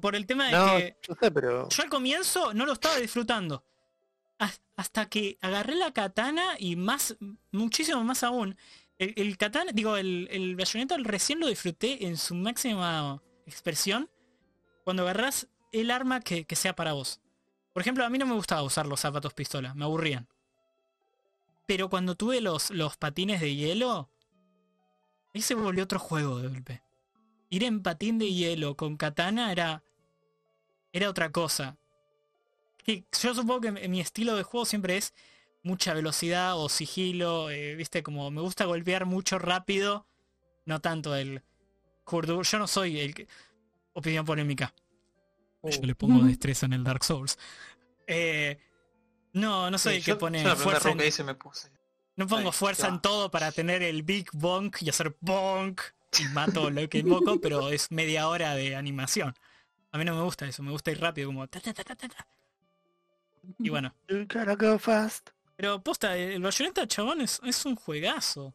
Por 0.00 0.14
el 0.14 0.26
tema 0.26 0.46
de 0.46 0.52
No, 0.52 0.76
que 0.76 0.96
yo 1.02 1.14
sé, 1.20 1.30
pero... 1.30 1.68
yo 1.68 1.82
al 1.82 1.88
comienzo 1.88 2.52
no 2.54 2.66
lo 2.66 2.74
estaba 2.74 2.96
disfrutando. 2.96 3.64
Has- 4.38 4.60
Hasta 4.76 5.06
que 5.08 5.38
agarré 5.40 5.74
la 5.74 5.92
katana 5.92 6.54
y 6.58 6.76
más, 6.76 7.16
muchísimo 7.50 8.04
más 8.04 8.22
aún. 8.22 8.56
El, 8.98 9.14
el 9.16 9.38
digo, 9.74 9.96
el, 9.96 10.28
el 10.30 10.56
bayoneta 10.56 10.96
recién 10.98 11.40
lo 11.40 11.46
disfruté 11.46 12.06
en 12.06 12.16
su 12.16 12.34
máxima 12.34 13.22
expresión 13.46 14.10
cuando 14.84 15.02
agarrás 15.02 15.48
el 15.72 15.90
arma 15.90 16.20
que, 16.20 16.44
que 16.44 16.56
sea 16.56 16.74
para 16.74 16.92
vos. 16.94 17.20
Por 17.72 17.82
ejemplo, 17.82 18.04
a 18.04 18.10
mí 18.10 18.18
no 18.18 18.26
me 18.26 18.34
gustaba 18.34 18.62
usar 18.62 18.86
los 18.86 19.00
zapatos 19.00 19.34
pistola, 19.34 19.74
me 19.74 19.84
aburrían. 19.84 20.26
Pero 21.66 21.88
cuando 21.88 22.14
tuve 22.16 22.40
los, 22.40 22.70
los 22.70 22.96
patines 22.96 23.40
de 23.40 23.54
hielo, 23.54 24.10
ahí 25.34 25.42
se 25.42 25.54
volvió 25.54 25.84
otro 25.84 25.98
juego 25.98 26.38
de 26.38 26.48
golpe. 26.48 26.82
Ir 27.50 27.64
en 27.64 27.82
patín 27.82 28.18
de 28.18 28.32
hielo 28.32 28.76
con 28.76 28.96
katana 28.96 29.52
era. 29.52 29.84
era 30.92 31.08
otra 31.08 31.30
cosa. 31.30 31.76
Que 32.78 33.04
yo 33.22 33.34
supongo 33.34 33.60
que 33.60 33.88
mi 33.88 34.00
estilo 34.00 34.34
de 34.34 34.42
juego 34.42 34.64
siempre 34.64 34.96
es 34.96 35.14
mucha 35.62 35.94
velocidad 35.94 36.56
o 36.56 36.68
sigilo, 36.68 37.50
eh, 37.50 37.74
viste, 37.74 38.02
como 38.02 38.30
me 38.30 38.40
gusta 38.40 38.64
golpear 38.64 39.06
mucho 39.06 39.38
rápido, 39.38 40.06
no 40.64 40.80
tanto 40.80 41.14
el. 41.14 41.42
Yo 42.10 42.58
no 42.58 42.66
soy 42.66 43.00
el 43.00 43.14
que... 43.14 43.28
Opinión 43.92 44.24
polémica. 44.24 44.72
Yo 45.62 45.82
le 45.82 45.94
pongo 45.94 46.24
destreza 46.24 46.66
en 46.66 46.72
el 46.72 46.84
Dark 46.84 47.04
Souls. 47.04 47.38
Eh, 48.06 48.58
no, 49.32 49.70
no 49.70 49.76
soy 49.76 49.96
el 49.96 50.04
que 50.04 50.12
yo, 50.12 50.18
pone 50.18 50.42
yo 50.42 50.56
fuerza 50.56 50.78
roca 50.78 50.92
en, 50.92 50.98
que 50.98 51.06
hice 51.08 51.24
me 51.24 51.34
puse. 51.34 51.70
no 52.16 52.26
pongo 52.26 52.48
Ahí, 52.48 52.52
fuerza 52.52 52.88
en 52.88 53.00
todo 53.00 53.30
para 53.30 53.52
tener 53.52 53.82
el 53.82 54.02
big 54.02 54.30
bonk 54.32 54.80
y 54.82 54.88
hacer 54.88 55.16
bonk 55.20 55.80
y 56.18 56.24
mato 56.32 56.70
lo 56.70 56.88
que 56.88 56.98
invoco, 56.98 57.40
pero 57.40 57.68
es 57.68 57.90
media 57.90 58.28
hora 58.28 58.54
de 58.54 58.76
animación. 58.76 59.34
A 59.92 59.98
mí 59.98 60.04
no 60.04 60.14
me 60.14 60.22
gusta 60.22 60.46
eso, 60.46 60.62
me 60.62 60.70
gusta 60.70 60.90
ir 60.90 61.00
rápido, 61.00 61.28
como 61.28 61.46
ta 61.48 61.60
ta 61.60 61.74
ta 61.74 61.84
ta 61.84 61.94
ta 61.94 62.08
ta. 62.08 62.26
Y 63.58 63.68
bueno, 63.68 63.94
You 64.08 64.26
gotta 64.26 64.54
go 64.54 64.78
fast. 64.78 65.30
Pero 65.58 65.82
posta, 65.82 66.16
el 66.16 66.40
Bayonetta, 66.40 66.86
chabón, 66.86 67.20
es, 67.20 67.40
es 67.44 67.66
un 67.66 67.74
juegazo. 67.74 68.54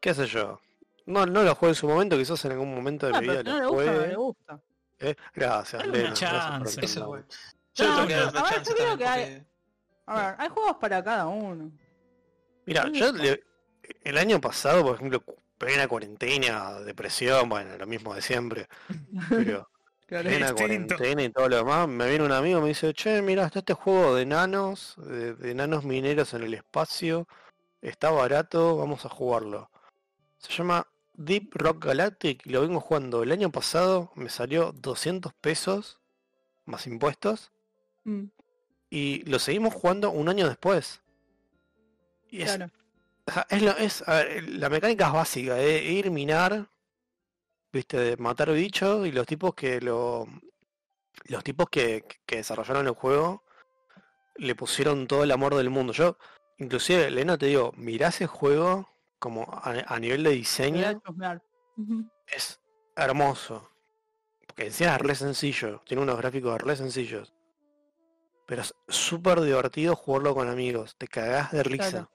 ¿Qué 0.00 0.14
sé 0.14 0.26
yo? 0.26 0.58
No, 1.04 1.26
no 1.26 1.42
lo 1.42 1.54
jugué 1.54 1.72
en 1.72 1.74
su 1.74 1.86
momento, 1.86 2.16
quizás 2.16 2.42
en 2.46 2.52
algún 2.52 2.74
momento 2.74 3.06
de 3.06 3.12
Ah, 3.14 3.20
mi 3.20 3.28
vida 3.28 3.42
no 3.42 3.52
lo 3.52 3.60
le 3.60 3.66
gusta, 3.68 4.06
le 4.06 4.16
gusta. 4.16 4.60
Eh, 4.98 5.14
Gracias, 5.34 5.82
Dale 5.82 5.90
una 5.90 5.98
Lena, 5.98 6.08
gracias 6.08 6.30
por 6.32 6.66
chance. 6.66 6.80
el. 6.80 7.24
Yo 7.74 7.84
No, 7.88 7.94
tengo 7.96 8.08
que 8.08 8.14
a 8.14 8.24
ver, 8.30 8.32
chance 8.32 8.70
yo 8.70 8.76
creo 8.76 8.96
que 8.96 9.06
hay- 9.06 9.24
porque- 9.34 9.46
A 10.06 10.26
ver, 10.30 10.34
hay 10.38 10.48
juegos 10.48 10.76
para 10.80 11.04
cada 11.04 11.26
uno. 11.26 11.70
Mira, 12.64 12.88
yo 12.90 13.12
le- 13.12 13.44
el 14.02 14.16
año 14.18 14.40
pasado, 14.40 14.82
por 14.82 14.94
ejemplo, 14.96 15.22
plena 15.58 15.86
cuarentena, 15.86 16.80
depresión, 16.80 17.48
bueno, 17.48 17.76
lo 17.76 17.86
mismo 17.86 18.14
de 18.14 18.22
siempre. 18.22 18.68
Pero 19.30 19.68
Claro. 20.12 20.28
plena 20.28 20.52
cuarentena 20.54 21.22
y 21.22 21.30
todo 21.30 21.48
lo 21.48 21.56
demás, 21.56 21.88
me 21.88 22.06
viene 22.06 22.24
un 22.24 22.32
amigo 22.32 22.58
y 22.58 22.62
me 22.62 22.68
dice, 22.68 22.92
che, 22.92 23.22
mira, 23.22 23.46
está 23.46 23.60
este 23.60 23.72
juego 23.72 24.14
de 24.14 24.26
nanos, 24.26 24.94
de, 24.98 25.32
de 25.34 25.54
nanos 25.54 25.84
mineros 25.84 26.34
en 26.34 26.42
el 26.42 26.52
espacio, 26.52 27.26
está 27.80 28.10
barato, 28.10 28.76
vamos 28.76 29.06
a 29.06 29.08
jugarlo. 29.08 29.70
Se 30.36 30.52
llama 30.52 30.86
Deep 31.14 31.54
Rock 31.54 31.86
Galactic 31.86 32.46
y 32.46 32.50
lo 32.50 32.60
vengo 32.60 32.78
jugando 32.80 33.22
el 33.22 33.32
año 33.32 33.50
pasado, 33.50 34.12
me 34.14 34.28
salió 34.28 34.72
200 34.72 35.32
pesos 35.34 35.98
más 36.66 36.86
impuestos 36.86 37.50
Mm, 38.04 38.24
y 38.90 39.22
lo 39.30 39.38
seguimos 39.38 39.72
jugando 39.72 40.10
un 40.10 40.28
año 40.28 40.46
después. 40.46 41.00
Y 42.30 42.42
es, 42.42 42.54
claro. 42.56 42.70
o 43.26 43.32
sea, 43.32 43.46
es, 43.48 43.62
lo- 43.62 43.76
es, 43.78 44.06
a 44.08 44.14
ver, 44.16 44.48
la 44.50 44.68
mecánica 44.68 45.06
es 45.06 45.12
básica, 45.12 45.54
de 45.54 45.82
ir 45.84 46.10
minar, 46.10 46.66
viste, 47.72 47.96
de 47.98 48.16
matar 48.16 48.52
bichos 48.52 49.06
y 49.06 49.12
los 49.12 49.26
tipos 49.26 49.54
que 49.54 49.80
lo 49.80 50.26
los 51.24 51.44
tipos 51.44 51.68
que, 51.70 52.04
que 52.26 52.36
desarrollaron 52.36 52.86
el 52.86 52.94
juego 52.94 53.44
le 54.36 54.54
pusieron 54.54 55.06
todo 55.06 55.24
el 55.24 55.30
amor 55.30 55.54
del 55.54 55.70
mundo. 55.70 55.92
Yo, 55.92 56.16
inclusive, 56.58 57.10
Lena, 57.10 57.36
te 57.36 57.46
digo, 57.46 57.72
mirá 57.76 58.08
ese 58.08 58.26
juego 58.26 58.88
como 59.18 59.44
a, 59.52 59.74
a 59.86 59.98
nivel 60.00 60.24
de 60.24 60.30
diseño, 60.30 61.00
es 62.26 62.60
hermoso. 62.96 63.68
Porque 64.46 64.66
encima 64.66 64.96
es 64.96 65.00
re 65.00 65.14
sencillo, 65.14 65.80
tiene 65.86 66.02
unos 66.02 66.18
gráficos 66.18 66.60
re 66.60 66.76
sencillos. 66.76 67.32
Pero 68.46 68.62
es 68.62 68.74
súper 68.88 69.40
divertido 69.40 69.94
jugarlo 69.94 70.34
con 70.34 70.48
amigos, 70.48 70.96
te 70.98 71.06
cagás 71.06 71.52
de 71.52 71.62
risa. 71.62 71.90
Claro. 71.90 72.10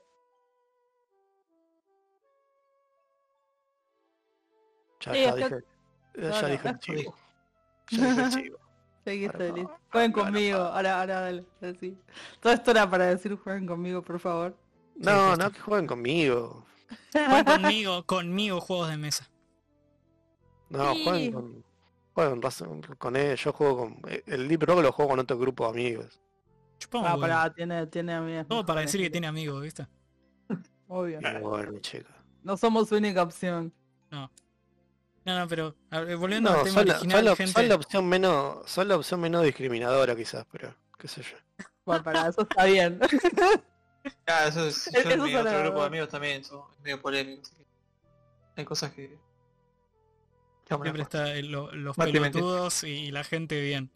Ya, 5.07 5.13
Sí, 5.13 5.23
ya 5.23 5.35
dije, 5.35 5.63
ya 6.15 6.47
dije 6.47 6.69
el 6.69 6.79
chivo. 6.79 7.15
Ya 7.91 8.07
dije 8.09 8.21
el 8.23 8.29
chivo. 8.43 8.57
Seguiste, 9.05 9.37
Para 9.37 9.51
Liz. 9.53 9.63
favor, 9.63 9.79
Jueguen 9.91 10.11
conmigo. 10.11 10.57
Ahora, 10.59 10.99
ahora, 10.99 11.21
dale. 11.21 11.45
así. 11.61 11.97
Todo 12.41 12.53
esto 12.53 12.71
era 12.71 12.89
para 12.89 13.05
decir 13.05 13.35
jueguen 13.37 13.65
conmigo, 13.65 14.01
por 14.01 14.19
favor. 14.19 14.57
No, 14.95 15.35
no, 15.37 15.51
que 15.51 15.59
jueguen 15.59 15.87
conmigo. 15.87 16.65
Jueguen 17.13 17.45
conmigo, 17.45 18.05
conmigo 18.05 18.59
juegos 18.61 18.89
de 18.89 18.97
mesa. 18.97 19.29
No, 20.69 20.93
Sí. 20.93 21.03
jueguen 21.05 21.31
con, 21.31 21.63
jueguen 22.13 22.41
razón- 22.41 22.81
con 22.97 23.15
él. 23.15 23.37
Yo 23.37 23.53
juego 23.53 23.77
con... 23.77 24.01
El 24.25 24.47
Deep 24.49 24.63
Rock 24.63 24.81
lo 24.81 24.91
juego 24.91 25.09
con 25.11 25.19
otro 25.19 25.37
grupo 25.37 25.63
de 25.65 25.69
amigos. 25.69 26.21
Chupamos 26.79 27.09
Ah, 27.09 27.17
pará, 27.17 27.53
tiene, 27.53 27.87
tiene 27.87 28.13
amigas. 28.13 28.47
Todo 28.47 28.65
para 28.65 28.81
decir 28.81 29.01
que 29.01 29.09
tiene 29.09 29.27
amigos, 29.27 29.61
¿viste? 29.63 29.87
Obvio. 30.89 31.21
Muy 31.21 31.41
bueno, 31.41 31.79
chica. 31.79 32.09
No 32.43 32.57
somos 32.57 32.89
su 32.89 32.95
única 32.95 33.23
opción. 33.23 33.73
No, 34.11 34.29
no, 35.35 35.47
pero 35.47 35.75
a 35.91 35.99
ver, 36.01 36.17
volviendo 36.17 36.49
No, 36.51 36.57
al 36.59 36.63
tema 36.63 36.73
son 36.79 36.87
la, 36.87 36.93
original, 36.95 37.17
son 37.17 37.25
la- 37.25 37.35
gente. 37.35 37.51
son 37.53 37.69
la 37.69 37.75
opción 37.75 38.05
menos, 38.07 38.69
son 38.69 38.87
la 38.87 38.95
opción 38.97 39.19
menos 39.19 39.43
discriminadora 39.43 40.15
quizás, 40.15 40.45
pero 40.51 40.73
qué 40.97 41.07
sé 41.07 41.21
yo. 41.23 41.37
Bueno, 41.85 42.03
para 42.03 42.27
eso 42.27 42.41
está 42.41 42.65
bien. 42.65 42.99
Ah, 44.25 44.45
eso 44.47 44.65
es, 44.67 44.89
yo 44.93 44.99
Eso 45.01 45.09
en 45.11 45.21
mi 45.23 45.35
otro 45.35 45.59
grupo 45.63 45.81
de 45.81 45.85
amigos 45.87 46.07
también 46.07 46.41
son 46.41 46.61
medio 46.81 47.01
así 47.05 47.55
que 47.57 47.65
Hay 48.55 48.63
cosas 48.63 48.93
que... 48.93 49.17
Siempre 50.65 50.93
no. 50.93 51.01
está 51.03 51.33
el- 51.33 51.51
lo- 51.51 51.71
los 51.73 51.95
pelotudos 51.97 52.83
y 52.85 53.11
la 53.11 53.25
gente 53.25 53.59
bien. 53.59 53.89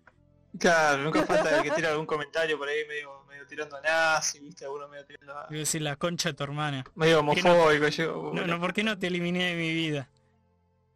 Claro, 0.59 1.03
nunca 1.03 1.23
falta 1.25 1.55
el 1.57 1.63
que 1.63 1.71
tira 1.71 1.91
algún 1.91 2.05
comentario 2.05 2.57
por 2.57 2.67
ahí 2.67 2.85
medio, 2.89 3.23
medio 3.29 3.45
tirando 3.47 3.77
a 3.77 3.81
nazi, 3.81 4.41
viste, 4.41 4.65
alguno 4.65 4.89
medio 4.89 5.05
tirando 5.05 5.37
a... 5.37 5.47
Quiero 5.47 5.59
decir, 5.61 5.81
la 5.81 5.95
concha 5.95 6.29
de 6.29 6.33
tu 6.33 6.43
hermana. 6.43 6.83
medio 6.95 7.21
no- 7.23 7.31
homofóbico, 7.31 7.87
yo... 7.87 8.05
No, 8.07 8.21
bueno. 8.31 8.47
no, 8.47 8.59
¿por 8.59 8.73
qué 8.73 8.83
no 8.83 8.97
te 8.99 9.07
eliminé 9.07 9.51
de 9.51 9.55
mi 9.55 9.71
vida? 9.73 10.09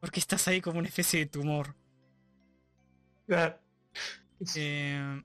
Porque 0.06 0.19
estás 0.19 0.48
ahí 0.48 0.61
como 0.61 0.77
una 0.77 0.88
especie 0.88 1.22
de 1.22 1.26
tumor. 1.26 1.73
Claro. 3.26 3.57
Eh, 4.56 5.23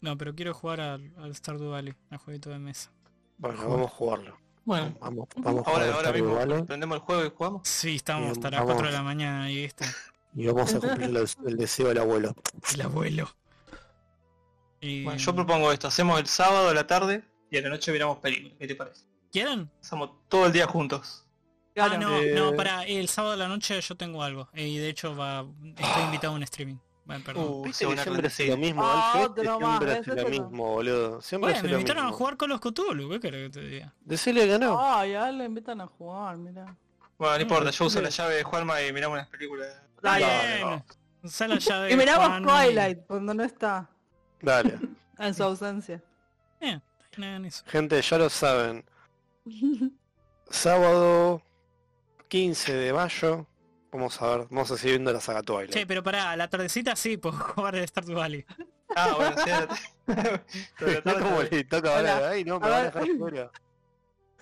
no, 0.00 0.16
pero 0.16 0.34
quiero 0.34 0.54
jugar 0.54 0.80
al, 0.80 1.12
al 1.18 1.34
Stardew 1.36 1.72
Valley, 1.72 1.94
al 2.08 2.16
jueguito 2.16 2.48
de 2.48 2.58
mesa. 2.58 2.90
Bueno, 3.36 3.58
Joder. 3.58 3.70
vamos 3.70 3.92
a 3.92 3.94
jugarlo. 3.94 4.38
Bueno, 4.64 4.96
Vamos, 5.00 5.28
vamos 5.36 5.66
ahora, 5.66 5.92
ahora 5.92 6.12
mismo 6.12 6.34
Valley 6.34 6.62
prendemos 6.62 6.96
el 6.96 7.02
juego 7.02 7.26
y 7.26 7.30
jugamos. 7.30 7.68
Sí, 7.68 7.96
estábamos 7.96 8.28
Bien, 8.28 8.38
hasta 8.38 8.56
las 8.56 8.64
4 8.64 8.86
de 8.86 8.92
la 8.94 9.02
mañana 9.02 9.50
y 9.50 9.56
¿viste? 9.56 9.84
y 10.34 10.46
vamos 10.46 10.74
a 10.74 10.80
cumplir 10.80 11.10
el, 11.10 11.16
el 11.46 11.56
deseo 11.58 11.88
del 11.88 11.98
abuelo. 11.98 12.34
El 12.72 12.80
abuelo. 12.80 13.28
Y... 14.80 15.04
Bueno, 15.04 15.18
yo 15.18 15.34
propongo 15.34 15.70
esto, 15.72 15.88
hacemos 15.88 16.18
el 16.18 16.26
sábado 16.26 16.70
a 16.70 16.74
la 16.74 16.86
tarde 16.86 17.22
y 17.50 17.58
a 17.58 17.60
la 17.60 17.68
noche 17.68 17.92
miramos 17.92 18.16
películas, 18.16 18.56
¿qué 18.58 18.66
te 18.66 18.76
parece? 18.76 19.04
¿Quieren? 19.30 19.66
Pasamos 19.82 20.12
todo 20.30 20.46
el 20.46 20.52
día 20.52 20.66
juntos. 20.66 21.27
Ah, 21.80 21.88
Claro. 21.88 21.98
no, 21.98 22.16
Eh, 22.18 22.32
no, 22.34 22.54
para 22.54 22.84
el 22.84 23.08
sábado 23.08 23.32
de 23.32 23.38
la 23.38 23.48
noche 23.48 23.80
yo 23.80 23.94
tengo 23.96 24.22
algo. 24.22 24.48
eh, 24.52 24.66
Y 24.68 24.78
de 24.78 24.88
hecho 24.88 25.14
va, 25.16 25.44
estoy 25.76 26.02
invitado 26.04 26.32
a 26.32 26.36
un 26.36 26.42
streaming. 26.42 26.76
Bueno, 27.04 27.24
perdón. 27.24 27.44
Uh, 27.48 27.62
Viste 27.64 27.86
que 27.86 27.92
una 27.92 28.02
siempre 28.02 28.26
hace 28.26 28.46
lo 28.48 28.56
mismo, 28.58 28.82
Ah, 28.84 29.12
Alfred, 29.24 29.42
siempre 29.42 29.92
hace 29.98 30.10
lo 30.14 30.22
no. 30.22 30.28
mismo, 30.28 30.64
boludo. 30.74 31.22
Siempre 31.22 31.46
Bueno, 31.46 31.56
hace 31.58 31.66
me 31.66 31.72
lo 31.72 31.78
invitaron 31.80 32.06
a 32.06 32.12
jugar 32.12 32.36
con 32.36 32.50
los 32.50 32.60
Cthulhu, 32.60 33.08
¿qué 33.10 33.20
querés 33.20 33.50
que 33.50 33.60
te 33.60 33.66
diga? 33.66 33.94
Decirle 34.00 34.46
que 34.46 34.58
no. 34.58 34.78
Ay, 34.78 35.14
a 35.14 35.28
él 35.30 35.38
le 35.38 35.44
invitan 35.46 35.80
a 35.80 35.86
jugar, 35.86 36.36
mira. 36.36 36.76
Bueno, 37.16 37.34
no 37.36 37.40
importa, 37.40 37.70
yo 37.70 37.84
uso 37.86 38.00
la 38.02 38.10
llave 38.10 38.34
de 38.34 38.42
Juanma 38.44 38.82
y 38.82 38.92
miramos 38.92 39.16
unas 39.16 39.28
películas. 39.28 39.68
Dale, 40.02 40.26
bien. 40.64 40.84
Usá 41.22 41.48
la 41.48 41.58
llave 41.58 41.92
Y 41.92 41.96
miramos 41.96 42.28
Juan, 42.28 42.44
Twilight 42.44 43.06
cuando 43.06 43.34
no 43.34 43.42
está. 43.42 43.88
Dale. 44.42 44.78
En 45.18 45.34
su 45.34 45.42
ausencia. 45.42 46.00
Eh, 46.60 46.78
hagan 47.16 47.44
eso. 47.46 47.64
Gente, 47.66 48.00
ya 48.00 48.18
lo 48.18 48.28
saben. 48.30 48.84
Sábado 50.50 51.42
15 52.28 52.72
de 52.74 52.92
mayo. 52.92 53.46
Vamos 53.90 54.20
a 54.20 54.36
ver, 54.36 54.46
vamos 54.50 54.70
a 54.70 54.76
seguir 54.76 54.96
viendo 54.96 55.12
la 55.12 55.20
saga 55.20 55.42
Twilight. 55.42 55.72
Che, 55.72 55.86
pero 55.86 56.02
pará, 56.02 56.36
la 56.36 56.48
tardecita 56.48 56.94
sí 56.94 57.16
puedo 57.16 57.36
jugar 57.38 57.76
el 57.76 57.88
Stardew 57.88 58.16
Valley. 58.16 58.44
Ah, 58.94 59.14
bueno, 59.16 59.36
sí, 59.44 59.50
pero 60.78 61.02
No 61.04 61.14
como 61.24 61.42
le 61.42 61.64
toca 61.64 61.96
ahora, 61.96 62.28
ay 62.30 62.44
no, 62.44 62.60
me 62.60 62.66
A 62.66 62.70
van 62.70 62.80
a 62.80 62.84
dejar 62.84 63.06
fuera. 63.18 63.50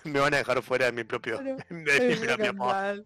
Me 0.03 0.19
van 0.21 0.33
a 0.33 0.37
dejar 0.37 0.61
fuera 0.61 0.85
de 0.85 0.91
mi 0.93 1.03
propio, 1.03 1.37
de 1.39 1.53
mi 1.69 2.15
propia. 2.15 3.03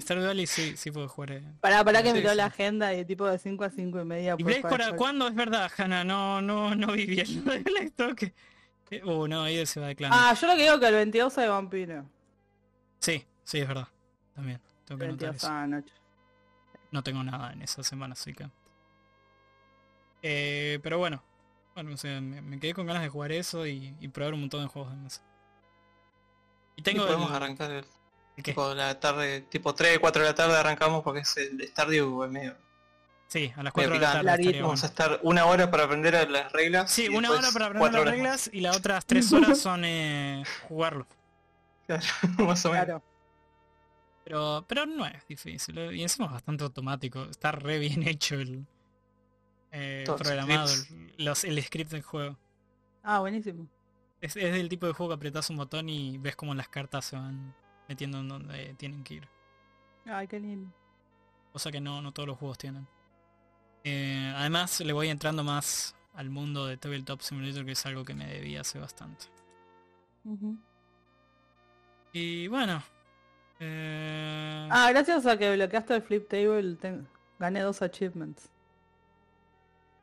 Stardew 0.00 0.26
Valley 0.26 0.46
sí, 0.46 0.76
sí 0.76 0.90
puedo 0.90 1.06
jugar. 1.08 1.32
eh. 1.32 1.42
Pará, 1.60 1.84
pará 1.84 2.02
que 2.02 2.12
miró 2.12 2.34
la 2.34 2.46
agenda 2.46 2.94
y 2.94 3.04
tipo 3.04 3.26
de 3.26 3.38
5 3.38 3.62
a 3.64 3.70
5 3.70 4.00
y 4.00 4.04
media. 4.04 4.34
¿Y 4.38 4.42
por 4.42 4.46
Blaze 4.46 4.62
para 4.62 4.96
cuándo? 4.96 5.28
Es 5.28 5.34
verdad, 5.34 5.70
Hanna, 5.76 6.02
no, 6.02 6.40
no, 6.40 6.74
no 6.74 6.92
vi 6.92 7.06
bien 7.06 7.44
lo 7.44 7.52
del 7.52 7.76
esto 7.78 8.08
Eh, 8.90 9.02
Uh, 9.04 9.26
no, 9.28 9.42
ahí 9.42 9.64
se 9.66 9.78
va 9.80 9.88
de 9.88 9.96
clan. 9.96 10.12
Ah, 10.14 10.32
yo 10.40 10.46
lo 10.46 10.54
que 10.54 10.62
digo 10.62 10.74
es 10.74 10.80
que 10.80 10.86
el 10.88 10.94
22 10.94 11.38
hay 11.38 11.48
vampiro. 11.48 12.04
Sí, 13.00 13.24
sí, 13.46 13.58
es 13.60 13.68
verdad. 13.68 13.88
También, 14.34 14.60
tengo 14.84 14.98
que 14.98 15.06
22 15.06 15.36
eso. 15.36 15.48
No 16.90 17.02
tengo 17.02 17.22
nada 17.24 17.52
en 17.52 17.62
esa 17.62 17.82
semana, 17.82 18.12
así 18.12 18.34
que... 18.34 18.48
Eh, 20.22 20.78
pero 20.82 20.98
bueno, 20.98 21.22
bueno, 21.74 21.92
o 21.94 21.96
sea, 21.96 22.20
me, 22.20 22.40
me 22.42 22.58
quedé 22.58 22.74
con 22.74 22.86
ganas 22.86 23.02
de 23.02 23.08
jugar 23.08 23.32
eso 23.32 23.66
y, 23.66 23.94
y 24.00 24.08
probar 24.08 24.34
un 24.34 24.40
montón 24.40 24.62
de 24.62 24.68
juegos 24.68 24.90
de 24.92 24.96
mesa. 24.98 25.22
Y 26.76 26.80
Y 26.80 26.82
tengo 26.82 27.04
podemos 27.06 27.30
el- 27.30 27.36
arrancar 27.36 27.70
el, 27.70 27.84
¿el 28.36 28.42
qué? 28.42 28.52
tipo 28.52 28.74
la 28.74 28.98
tarde, 28.98 29.42
tipo 29.42 29.74
3, 29.74 29.98
4 29.98 30.22
de 30.22 30.28
la 30.28 30.34
tarde 30.34 30.56
arrancamos 30.56 31.02
porque 31.02 31.20
es 31.20 31.36
el 31.36 31.66
Stardew 31.68 32.24
es 32.24 32.30
medio. 32.30 32.56
Sí, 33.28 33.52
a 33.56 33.62
las 33.62 33.72
4 33.72 33.90
medio 33.90 34.00
de 34.08 34.22
la 34.22 34.36
tarde 34.36 34.60
Vamos 34.62 34.84
a 34.84 34.86
estar 34.86 35.20
una 35.22 35.46
hora 35.46 35.70
para 35.70 35.84
aprender 35.84 36.30
las 36.30 36.52
reglas. 36.52 36.90
Sí, 36.90 37.06
y 37.06 37.08
una 37.08 37.30
hora 37.30 37.48
para 37.52 37.66
aprender 37.66 37.92
las 37.92 38.04
reglas 38.04 38.50
y 38.52 38.60
las 38.60 38.76
otras 38.76 39.04
3 39.06 39.32
horas 39.32 39.58
son 39.58 39.84
eh, 39.84 40.44
jugarlo. 40.68 41.06
más. 41.08 41.16
Claro, 41.86 42.02
más 42.46 42.64
o 42.66 42.70
menos. 42.72 42.84
Claro. 42.86 43.02
Pero, 44.26 44.64
pero 44.68 44.86
no 44.86 45.06
es 45.06 45.24
difícil. 45.28 45.78
eh, 45.78 45.94
Y 45.94 46.02
encima 46.02 46.26
es 46.26 46.32
bastante 46.32 46.64
automático. 46.64 47.22
Está 47.26 47.52
re 47.52 47.78
bien 47.78 48.02
hecho 48.08 48.34
el 48.34 48.66
eh, 49.70 50.04
programado, 50.18 50.68
el, 50.72 51.24
los- 51.24 51.44
el 51.44 51.62
script 51.62 51.92
del 51.92 52.02
juego. 52.02 52.36
Ah, 53.04 53.20
buenísimo. 53.20 53.68
Es, 54.20 54.34
es 54.34 54.52
del 54.52 54.68
tipo 54.68 54.86
de 54.86 54.92
juego 54.94 55.10
que 55.10 55.14
apretas 55.14 55.48
un 55.50 55.58
botón 55.58 55.88
y 55.88 56.18
ves 56.18 56.34
cómo 56.34 56.54
las 56.56 56.68
cartas 56.68 57.04
se 57.04 57.14
van 57.16 57.54
metiendo 57.88 58.18
en 58.18 58.28
donde 58.28 58.74
tienen 58.74 59.04
que 59.04 59.14
ir. 59.14 59.28
Ay, 60.06 60.26
qué 60.26 60.40
lindo. 60.40 60.72
Cosa 61.52 61.70
que 61.70 61.80
no, 61.80 62.02
no 62.02 62.12
todos 62.12 62.26
los 62.26 62.36
juegos 62.38 62.58
tienen. 62.58 62.86
Eh, 63.84 64.32
además 64.34 64.80
le 64.80 64.92
voy 64.92 65.08
entrando 65.08 65.44
más 65.44 65.94
al 66.14 66.30
mundo 66.30 66.66
de 66.66 66.76
Tabletop 66.76 67.20
Simulator 67.20 67.64
que 67.64 67.72
es 67.72 67.86
algo 67.86 68.04
que 68.04 68.14
me 68.14 68.26
debía 68.26 68.62
hace 68.62 68.80
bastante. 68.80 69.26
Y 72.12 72.48
bueno. 72.48 72.82
Eh, 73.60 74.68
Ah, 74.70 74.90
gracias 74.90 75.26
a 75.26 75.36
que 75.38 75.54
bloqueaste 75.54 75.94
el 75.96 76.02
flip 76.02 76.28
table, 76.28 76.74
ten- 76.76 77.06
gané 77.38 77.60
dos 77.60 77.82
achievements. 77.82 78.50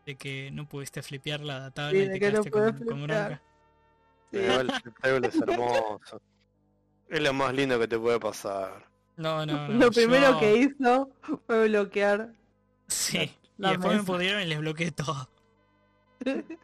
de 0.06 0.16
que 0.18 0.52
no 0.52 0.68
pudiste 0.68 1.02
flipear 1.02 1.40
la 1.40 1.72
tabla 1.72 1.92
Sí, 1.92 1.98
y 1.98 2.08
de 2.08 2.14
te 2.14 2.20
que 2.20 2.32
no 2.34 2.44
con, 2.44 2.52
con 2.52 2.78
flipear. 2.78 3.28
bronca. 3.30 3.42
Sí. 4.32 4.38
El 4.40 4.94
table 5.02 5.28
es 5.30 5.36
hermoso. 5.42 6.22
Es 7.08 7.22
lo 7.22 7.34
más 7.34 7.54
lindo 7.54 7.80
que 7.80 7.88
te 7.88 7.98
puede 7.98 8.20
pasar. 8.20 8.86
No, 9.16 9.46
no, 9.46 9.68
no. 9.70 9.74
Lo 9.76 9.92
primero 9.92 10.32
yo- 10.34 10.40
que 10.40 10.56
hizo 10.58 11.10
fue 11.48 11.68
bloquear. 11.70 12.34
Sí. 12.88 13.32
la 13.58 13.70
y 13.70 13.72
después 13.78 13.98
me 13.98 14.04
pudieron 14.04 14.42
y 14.42 14.46
les 14.46 14.60
bloqueé 14.60 14.92
todo. 14.92 15.30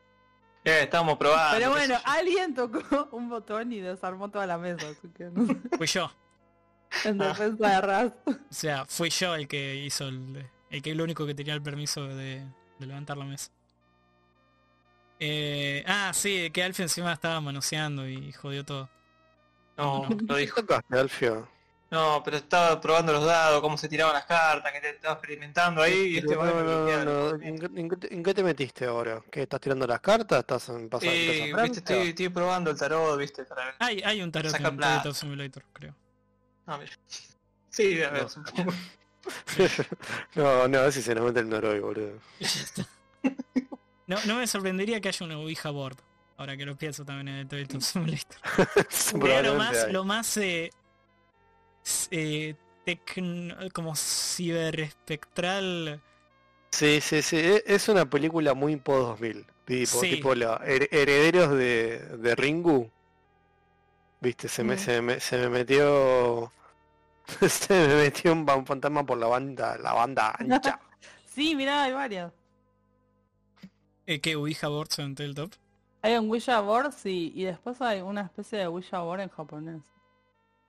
Eh, 0.66 0.82
estábamos 0.84 1.18
probando. 1.18 1.58
Pero 1.58 1.72
bueno, 1.72 1.96
alguien 2.04 2.54
tocó 2.54 3.08
un 3.14 3.30
botón 3.30 3.72
y 3.72 3.80
desarmó 3.80 4.30
toda 4.30 4.46
la 4.46 4.58
mesa, 4.58 4.90
así 4.90 5.08
que 5.16 5.24
no 5.26 5.48
Fui 5.78 5.88
yo. 5.88 6.12
En 7.06 7.18
defensa 7.18 7.70
de 7.70 7.82
Raz. 7.82 8.14
O 8.28 8.34
sea, 8.50 8.86
fui 8.86 9.10
yo 9.10 9.36
el 9.36 9.48
que 9.48 9.76
hizo 9.76 10.08
el, 10.08 10.50
el 10.70 10.82
que 10.82 10.92
el 10.92 11.02
único 11.02 11.26
que 11.26 11.34
tenía 11.36 11.54
el 11.54 11.62
permiso 11.62 12.08
de, 12.08 12.46
de 12.80 12.86
levantar 12.86 13.18
la 13.18 13.26
mesa. 13.26 13.52
Eh, 15.20 15.84
ah, 15.88 16.12
sí, 16.14 16.50
que 16.52 16.64
Alfie 16.64 16.84
encima 16.84 17.12
estaba 17.14 17.42
manoseando 17.42 18.08
y 18.08 18.32
jodió 18.32 18.64
todo. 18.64 18.90
No, 19.78 20.04
no. 20.04 20.10
lo 20.10 20.36
¿Qué 20.36 20.42
dijo. 20.42 20.62
Alfio? 20.92 21.48
No, 21.92 22.22
pero 22.24 22.38
estaba 22.38 22.80
probando 22.80 23.12
los 23.14 23.26
dados, 23.26 23.62
cómo 23.62 23.76
se 23.76 23.90
tiraban 23.90 24.14
las 24.14 24.26
cartas, 24.26 24.72
que 24.72 24.80
te 24.80 24.90
estaba 24.92 25.16
experimentando 25.16 25.82
ahí 25.82 25.94
y 26.14 26.18
este 26.20 26.36
no, 26.36 26.46
no, 26.46 26.64
no, 26.64 27.06
no. 27.06 27.44
¿En, 27.44 27.58
qué- 27.58 28.08
en 28.16 28.24
qué 28.24 28.34
te- 28.34 28.44
metiste 28.44 28.86
ahora? 28.86 29.22
¿Qué 29.32 29.42
estás 29.42 29.60
tirando 29.60 29.88
las 29.88 30.00
cartas? 30.00 30.40
¿Estás 30.42 30.70
en 30.70 30.88
pasar 30.88 31.10
Eh, 31.12 31.52
viste, 31.64 31.80
estoy, 31.80 32.10
estoy 32.10 32.30
probando 32.30 32.70
el 32.70 32.78
tarot, 32.78 33.18
viste, 33.18 33.44
para 33.46 33.66
ver. 33.66 33.76
Hay, 33.80 34.02
hay 34.06 34.22
un 34.22 34.32
tarot 34.32 34.52
Saca 34.52 34.68
en. 34.68 34.78
Tabletop 34.78 35.14
Simulator, 35.16 35.64
creo. 35.74 35.96
Ah, 36.72 36.78
mira. 36.78 36.92
Sí, 37.70 38.02
a 38.04 38.10
ver, 38.12 38.22
No. 38.24 38.30
supongo. 38.30 38.74
no, 40.36 40.68
no, 40.68 40.78
a 40.78 40.82
ver 40.84 40.92
si 40.94 41.02
se 41.02 41.16
nos 41.16 41.26
mete 41.26 41.40
el 41.40 41.50
Noroi, 41.50 41.80
boludo. 41.80 42.20
No, 44.08 44.18
no 44.26 44.36
me 44.38 44.46
sorprendería 44.48 45.02
que 45.02 45.08
haya 45.10 45.26
una 45.26 45.38
Ouija 45.40 45.70
board. 45.72 45.98
Ahora 46.38 46.56
que 46.56 46.66
lo 46.66 46.78
pienso 46.78 47.04
también 47.04 47.28
en 47.30 47.36
el 47.42 47.48
Tabletop 47.48 47.82
Simulator. 47.82 48.38
Sería 48.90 49.42
lo 49.42 49.56
más, 49.56 49.84
hay. 49.84 49.92
lo 49.92 50.04
más 50.06 50.38
eh, 50.38 50.70
eh, 52.12 52.56
tecno- 52.86 53.72
como 53.74 53.94
ciberespectral. 53.96 56.02
Sí, 56.72 57.02
sí, 57.02 57.22
sí. 57.22 57.36
e- 57.38 57.64
Es 57.66 57.90
una 57.90 58.10
película 58.10 58.54
muy 58.54 58.76
post 58.78 59.20
2000. 59.20 59.46
Tipo, 59.66 60.00
Sí. 60.02 60.10
tipo 60.12 60.34
la 60.36 60.60
her- 60.66 60.88
herederos 60.92 61.52
de, 61.52 62.00
de 62.18 62.36
Ringu. 62.36 62.90
Viste, 64.22 64.48
se 64.48 64.64
me, 64.64 64.76
Mm. 64.76 64.80
se 64.80 65.02
me, 65.02 65.20
se 65.20 65.38
me 65.38 65.50
metió. 65.50 66.52
Se 67.50 67.74
me 67.88 67.96
metió 67.96 68.34
un, 68.34 68.50
un 68.50 68.66
fantasma 68.66 69.06
por 69.06 69.18
la 69.18 69.28
banda, 69.28 69.78
la 69.78 69.94
banda 69.94 70.36
ancha. 70.38 70.80
Sí, 71.34 71.56
mirá, 71.56 71.84
hay 71.84 71.94
varias. 71.94 72.34
Eh, 74.08 74.20
que 74.20 74.36
Ouija 74.36 74.68
boards 74.68 75.00
en 75.00 75.16
Tabletop. 75.16 75.54
Hay 76.02 76.16
un 76.18 76.30
Ouija 76.30 76.60
board, 76.60 76.92
sí, 76.92 77.32
y 77.36 77.44
después 77.44 77.82
hay 77.82 78.02
una 78.02 78.22
especie 78.22 78.60
de 78.60 78.68
Ouija 78.68 79.00
board 79.00 79.22
en 79.22 79.30
japonés. 79.30 79.82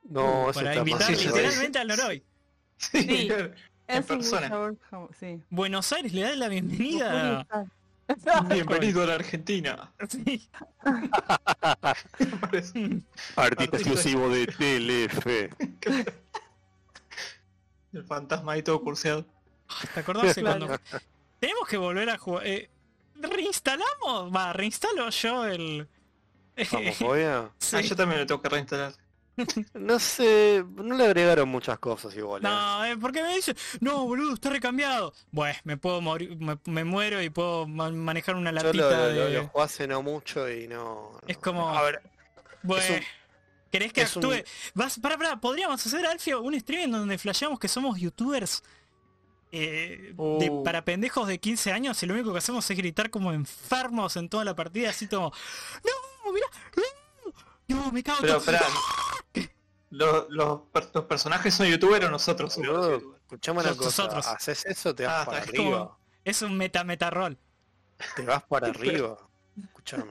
No, 0.04 0.50
eso 0.50 0.60
Para 0.60 0.76
invitar 0.76 1.14
sí. 1.14 1.26
literalmente 1.26 1.78
al 1.78 1.88
Noroi. 1.88 2.22
Sí. 2.76 3.30
Es 3.88 3.98
un 4.08 4.18
persona. 4.18 4.48
Board, 4.48 4.76
sí. 5.18 5.42
Buenos 5.50 5.92
Aires 5.92 6.12
le 6.12 6.22
da 6.22 6.36
la 6.36 6.48
bienvenida. 6.48 7.44
Bienvenido 8.48 9.02
a 9.02 9.06
la 9.06 9.14
Argentina. 9.14 9.92
Sí. 10.08 10.48
Artista 13.34 13.76
exclusivo 13.76 14.28
de 14.28 14.46
Telefe. 14.46 15.50
El 17.92 18.04
fantasma 18.04 18.52
ahí 18.52 18.62
todo 18.62 18.80
curseado. 18.82 19.24
¿Te 19.94 20.00
acordás 20.00 20.34
de 20.34 20.42
cuando 20.42 20.78
tenemos 21.38 21.68
que 21.68 21.76
volver 21.76 22.10
a 22.10 22.18
jugar? 22.18 22.46
eh, 22.46 22.70
reinstalamos, 23.16 24.34
va, 24.34 24.52
reinstalo 24.52 25.08
yo 25.10 25.44
el. 25.46 25.88
¿Famofobia? 26.66 27.50
Sí. 27.58 27.76
Ah, 27.76 27.80
yo 27.80 27.96
también 27.96 28.20
lo 28.20 28.26
tengo 28.26 28.42
que 28.42 28.48
reinstalar. 28.48 28.92
No 29.74 29.98
sé, 29.98 30.62
no 30.74 30.94
le 30.96 31.04
agregaron 31.06 31.48
muchas 31.48 31.78
cosas 31.78 32.14
igual. 32.14 32.42
¿eh? 32.42 32.48
No, 32.48 32.84
eh, 32.84 32.96
porque 32.98 33.22
me 33.22 33.34
dice, 33.36 33.54
no, 33.80 34.04
boludo, 34.04 34.34
está 34.34 34.50
recambiado. 34.50 35.14
Bueno, 35.30 35.58
me 35.64 35.78
puedo 35.78 36.00
morir, 36.02 36.36
me, 36.36 36.58
me 36.66 36.84
muero 36.84 37.22
y 37.22 37.30
puedo 37.30 37.66
ma- 37.66 37.90
manejar 37.90 38.34
una 38.36 38.50
Yo 38.50 38.56
latita 38.64 38.90
lo, 38.90 38.96
lo, 39.14 39.24
de. 39.26 39.30
lo 39.38 39.48
jugué 39.48 39.64
hace 39.64 39.86
no 39.86 40.02
mucho 40.02 40.50
y 40.50 40.68
no... 40.68 41.18
Es 41.26 41.38
como- 41.38 41.70
A 41.70 41.80
ver, 41.82 42.02
Bueno, 42.62 42.84
es 42.84 42.90
un- 42.90 43.04
¿querés 43.70 43.92
que 43.92 44.02
es 44.02 44.16
un- 44.16 44.24
actúe? 44.24 44.44
Vas, 44.74 44.98
para, 44.98 45.16
para, 45.18 45.40
podríamos 45.40 45.84
hacer, 45.84 46.04
Alfio, 46.06 46.40
un 46.42 46.54
streaming 46.54 46.90
donde 46.92 47.18
flasheamos 47.18 47.58
que 47.58 47.68
somos 47.68 47.98
youtubers 47.98 48.62
eh, 49.52 50.14
de- 50.14 50.50
Uh. 50.50 50.62
para 50.62 50.84
pendejos 50.84 51.26
de 51.26 51.38
15 51.40 51.72
años 51.72 52.00
y 52.02 52.06
lo 52.06 52.14
único 52.14 52.32
que 52.32 52.38
hacemos 52.38 52.68
es 52.70 52.76
gritar 52.76 53.10
como 53.10 53.32
enfermos 53.32 54.16
en 54.16 54.28
toda 54.28 54.44
la 54.44 54.54
partida, 54.54 54.90
así 54.90 55.08
como, 55.08 55.32
no, 56.24 56.32
mira, 56.32 56.46
no, 57.68 57.76
no, 57.76 57.92
me 57.92 58.02
cago. 58.02 58.18
Pero 58.20 58.38
todo". 58.40 58.52
esperá. 58.54 58.66
¿Los, 59.90 60.26
los, 60.30 60.60
los 60.94 61.04
personajes 61.06 61.52
son 61.52 61.66
youtubers 61.66 62.06
o 62.06 62.10
nosotros 62.10 62.54
youtubers? 62.56 63.02
escuchame 63.22 63.60
una 63.60 63.70
cosa, 63.74 63.84
nosotros. 64.04 64.26
haces 64.28 64.64
eso, 64.66 64.94
te 64.94 65.04
vas 65.04 65.22
Ah, 65.22 65.24
para 65.30 65.46
como- 65.46 65.74
arriba. 65.74 65.98
Es 66.24 66.42
un 66.42 66.56
meta 66.56 66.84
meta 66.84 67.10
rol. 67.10 67.36
Te 68.14 68.22
vas 68.22 68.42
para 68.44 68.68
arriba. 68.70 69.16
Escuchame, 69.60 70.04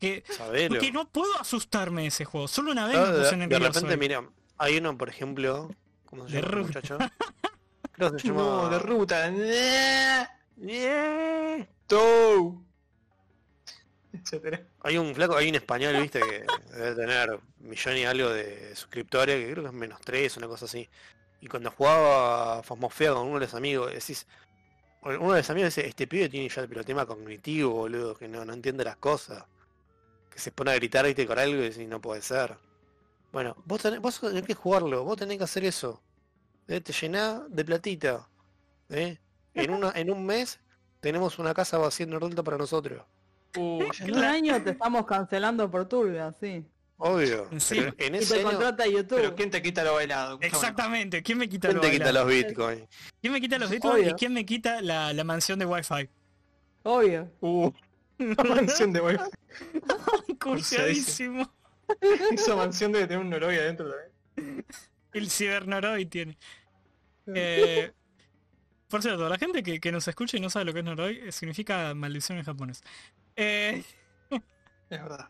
Que, 0.00 0.24
sabelo. 0.36 0.70
porque 0.70 0.90
no 0.92 1.08
puedo 1.08 1.34
asustarme 1.38 2.02
de 2.02 2.08
ese 2.08 2.24
juego. 2.24 2.48
Solo 2.48 2.72
una 2.72 2.86
vez 2.86 2.96
No, 2.96 3.06
me 3.06 3.12
de, 3.12 3.18
puse 3.18 3.30
de 3.32 3.36
nervioso. 3.36 3.66
repente, 3.72 3.92
ahí. 3.92 3.98
mira, 3.98 4.30
hay 4.58 4.78
uno, 4.78 4.96
por 4.96 5.08
ejemplo, 5.10 5.70
¿cómo 6.06 6.26
se 6.28 6.36
De 6.36 6.42
llama 6.42 6.62
muchacho? 6.62 6.98
Creo 7.92 8.12
que 8.12 8.18
se 8.18 8.28
llama... 8.28 8.40
No, 8.40 8.68
de 8.70 8.78
ruta. 8.78 9.30
Tou. 11.86 12.64
Etcétera. 14.12 14.66
Hay 14.82 14.98
un 14.98 15.14
flaco, 15.14 15.36
hay 15.36 15.48
un 15.48 15.54
español, 15.54 15.96
viste, 16.00 16.20
que 16.20 16.44
debe 16.76 16.94
tener 16.96 17.38
millón 17.58 17.96
y 17.96 18.04
algo 18.04 18.28
de 18.30 18.74
suscriptores, 18.74 19.36
que 19.44 19.52
creo 19.52 19.64
que 19.64 19.68
es 19.68 19.74
menos 19.74 20.00
tres, 20.00 20.36
una 20.36 20.48
cosa 20.48 20.64
así. 20.64 20.88
Y 21.40 21.46
cuando 21.46 21.70
jugaba 21.70 22.62
Fasmofea 22.62 23.12
con 23.14 23.26
uno 23.28 23.34
de 23.38 23.46
los 23.46 23.54
amigos, 23.54 23.92
decís, 23.92 24.26
uno 25.02 25.32
de 25.32 25.38
los 25.40 25.50
amigos 25.50 25.74
dice, 25.74 25.88
este 25.88 26.06
pibe 26.06 26.28
tiene 26.28 26.48
ya 26.48 26.62
el 26.62 26.84
tema 26.84 27.06
cognitivo, 27.06 27.70
boludo, 27.72 28.16
que 28.16 28.28
no, 28.28 28.44
no 28.44 28.52
entiende 28.52 28.84
las 28.84 28.96
cosas. 28.96 29.44
Que 30.30 30.38
se 30.38 30.52
pone 30.52 30.70
a 30.70 30.74
gritar, 30.76 31.04
viste, 31.04 31.26
con 31.26 31.38
algo 31.38 31.56
y 31.56 31.68
decís, 31.68 31.88
no 31.88 32.00
puede 32.00 32.22
ser. 32.22 32.56
Bueno, 33.32 33.56
vos 33.64 33.82
tenés, 33.82 34.00
vos 34.00 34.20
tenés 34.20 34.44
que 34.44 34.54
jugarlo, 34.54 35.04
vos 35.04 35.16
tenés 35.16 35.38
que 35.38 35.44
hacer 35.44 35.64
eso. 35.64 36.00
¿eh? 36.68 36.80
Te 36.80 36.92
llenás 36.92 37.42
de 37.48 37.64
platita. 37.64 38.28
¿eh? 38.88 39.18
En, 39.54 39.70
una, 39.70 39.92
en 39.94 40.10
un 40.10 40.24
mes 40.24 40.58
tenemos 41.00 41.38
una 41.38 41.52
casa 41.54 41.78
vacía 41.78 42.04
en 42.04 42.10
Nordelta 42.10 42.42
para 42.42 42.56
nosotros. 42.58 43.02
Uh, 43.56 43.82
En 44.00 44.16
un 44.16 44.24
año 44.24 44.62
te 44.62 44.70
estamos 44.70 45.04
cancelando 45.06 45.68
por 45.70 45.88
turbia, 45.88 46.32
sí. 46.40 46.64
Obvio. 46.98 47.48
Sí. 47.58 47.78
En 47.98 48.14
Y 48.14 48.18
ese 48.18 48.34
te 48.34 48.40
año, 48.40 48.50
contrata 48.50 48.86
YouTube. 48.86 49.16
pero 49.16 49.34
¿quién 49.34 49.50
te 49.50 49.62
quita 49.62 49.82
lo 49.82 49.94
bailado? 49.94 50.38
Exactamente. 50.42 51.22
¿Quién 51.22 51.38
me 51.38 51.48
quita 51.48 51.68
¿quién 51.68 51.76
lo 51.78 51.82
te 51.82 51.90
quita 51.90 52.12
los 52.12 52.26
bitcoins? 52.28 52.88
¿Quién 53.20 53.32
me 53.32 53.40
quita 53.40 53.58
los 53.58 53.70
bitcoins 53.70 54.08
y 54.08 54.12
quién 54.14 54.32
me 54.34 54.44
quita 54.44 54.80
la, 54.82 55.12
la 55.12 55.24
mansión 55.24 55.58
de 55.58 55.66
wifi? 55.66 56.08
Obvio. 56.82 57.28
Uh, 57.40 57.70
mansión 58.48 58.92
de 58.92 59.00
wifi. 59.00 59.24
Cursiadísimo. 60.40 61.52
Esa 62.32 62.54
mansión 62.56 62.92
debe 62.92 63.06
tener 63.06 63.22
un 63.22 63.30
Noroi 63.30 63.56
adentro 63.56 63.90
también. 63.90 64.64
El 65.12 65.30
cibernoroi 65.30 66.06
tiene. 66.06 66.38
Eh, 67.34 67.92
por 68.88 69.02
cierto, 69.02 69.28
la 69.28 69.38
gente 69.38 69.62
que, 69.62 69.80
que 69.80 69.92
nos 69.92 70.06
escucha 70.08 70.36
y 70.36 70.40
no 70.40 70.50
sabe 70.50 70.64
lo 70.66 70.72
que 70.72 70.80
es 70.80 70.84
noroi 70.84 71.18
eh, 71.28 71.32
significa 71.32 71.94
maldición 71.94 72.38
en 72.38 72.44
japonés. 72.44 72.82
Eh, 73.36 73.82
Es 74.30 75.02
verdad. 75.02 75.28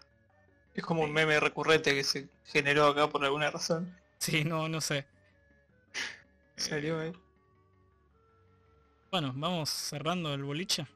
Es 0.75 0.85
como 0.85 1.03
un 1.03 1.13
meme 1.13 1.39
recurrente 1.41 1.95
que 1.95 2.05
se 2.05 2.29
generó 2.45 2.87
acá 2.87 3.09
por 3.09 3.25
alguna 3.25 3.51
razón. 3.51 3.95
sí, 4.19 4.45
no, 4.45 4.69
no 4.69 4.81
sé. 4.81 5.07
Salió 6.57 7.01
ahí. 7.01 7.13
Bueno, 9.11 9.33
vamos 9.35 9.69
cerrando 9.71 10.33
el 10.35 10.45
boliche. 10.45 10.87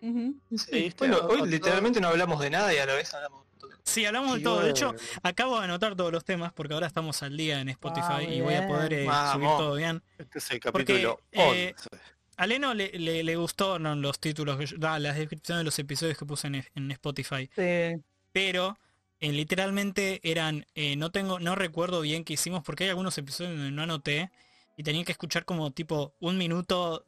Sí, 0.00 0.92
Bueno, 0.98 1.16
a- 1.18 1.26
hoy 1.26 1.40
a- 1.40 1.46
literalmente 1.46 2.00
no 2.00 2.08
hablamos 2.08 2.40
de 2.40 2.50
nada 2.50 2.72
y 2.74 2.78
a 2.78 2.86
la 2.86 2.94
vez 2.94 3.12
hablamos 3.14 3.44
de 3.44 3.58
todo. 3.58 3.70
Sí, 3.84 4.04
hablamos 4.06 4.36
de 4.36 4.42
todo. 4.42 4.60
De 4.62 4.70
hecho, 4.70 4.94
acabo 5.22 5.58
de 5.58 5.64
anotar 5.64 5.94
todos 5.96 6.12
los 6.12 6.24
temas 6.24 6.52
porque 6.52 6.74
ahora 6.74 6.86
estamos 6.86 7.22
al 7.22 7.36
día 7.36 7.60
en 7.60 7.68
Spotify 7.68 8.06
Ah, 8.10 8.22
y 8.22 8.40
voy 8.40 8.54
a 8.54 8.66
poder 8.66 8.92
eh, 8.92 9.08
subir 9.32 9.48
todo 9.48 9.74
bien. 9.74 10.02
Este 10.18 10.38
es 10.38 10.50
el 10.50 10.60
Porque, 10.60 10.84
capítulo 10.92 11.20
eh, 11.32 11.74
11. 11.76 12.02
A 12.36 12.46
Leno 12.46 12.72
le, 12.72 12.90
le, 12.98 13.22
le 13.22 13.36
gustó 13.36 13.78
no, 13.78 13.94
los 13.94 14.18
títulos, 14.18 14.56
que 14.58 14.66
yo- 14.66 14.76
ah, 14.82 14.98
las 14.98 15.16
descripciones 15.16 15.60
de 15.60 15.64
los 15.64 15.78
episodios 15.78 16.16
que 16.16 16.24
puse 16.24 16.46
en, 16.46 16.64
en 16.74 16.90
Spotify. 16.92 17.50
Sí. 17.54 18.02
pero 18.32 18.78
eh, 19.22 19.32
literalmente 19.32 20.20
eran 20.22 20.64
eh, 20.74 20.96
no 20.96 21.10
tengo 21.10 21.38
no 21.38 21.54
recuerdo 21.54 22.00
bien 22.00 22.24
qué 22.24 22.32
hicimos 22.34 22.62
porque 22.64 22.84
hay 22.84 22.90
algunos 22.90 23.18
episodios 23.18 23.54
donde 23.54 23.70
no 23.70 23.82
anoté 23.82 24.30
y 24.78 24.82
tenía 24.82 25.04
que 25.04 25.12
escuchar 25.12 25.44
como 25.44 25.70
tipo 25.72 26.14
un 26.20 26.38
minuto 26.38 27.04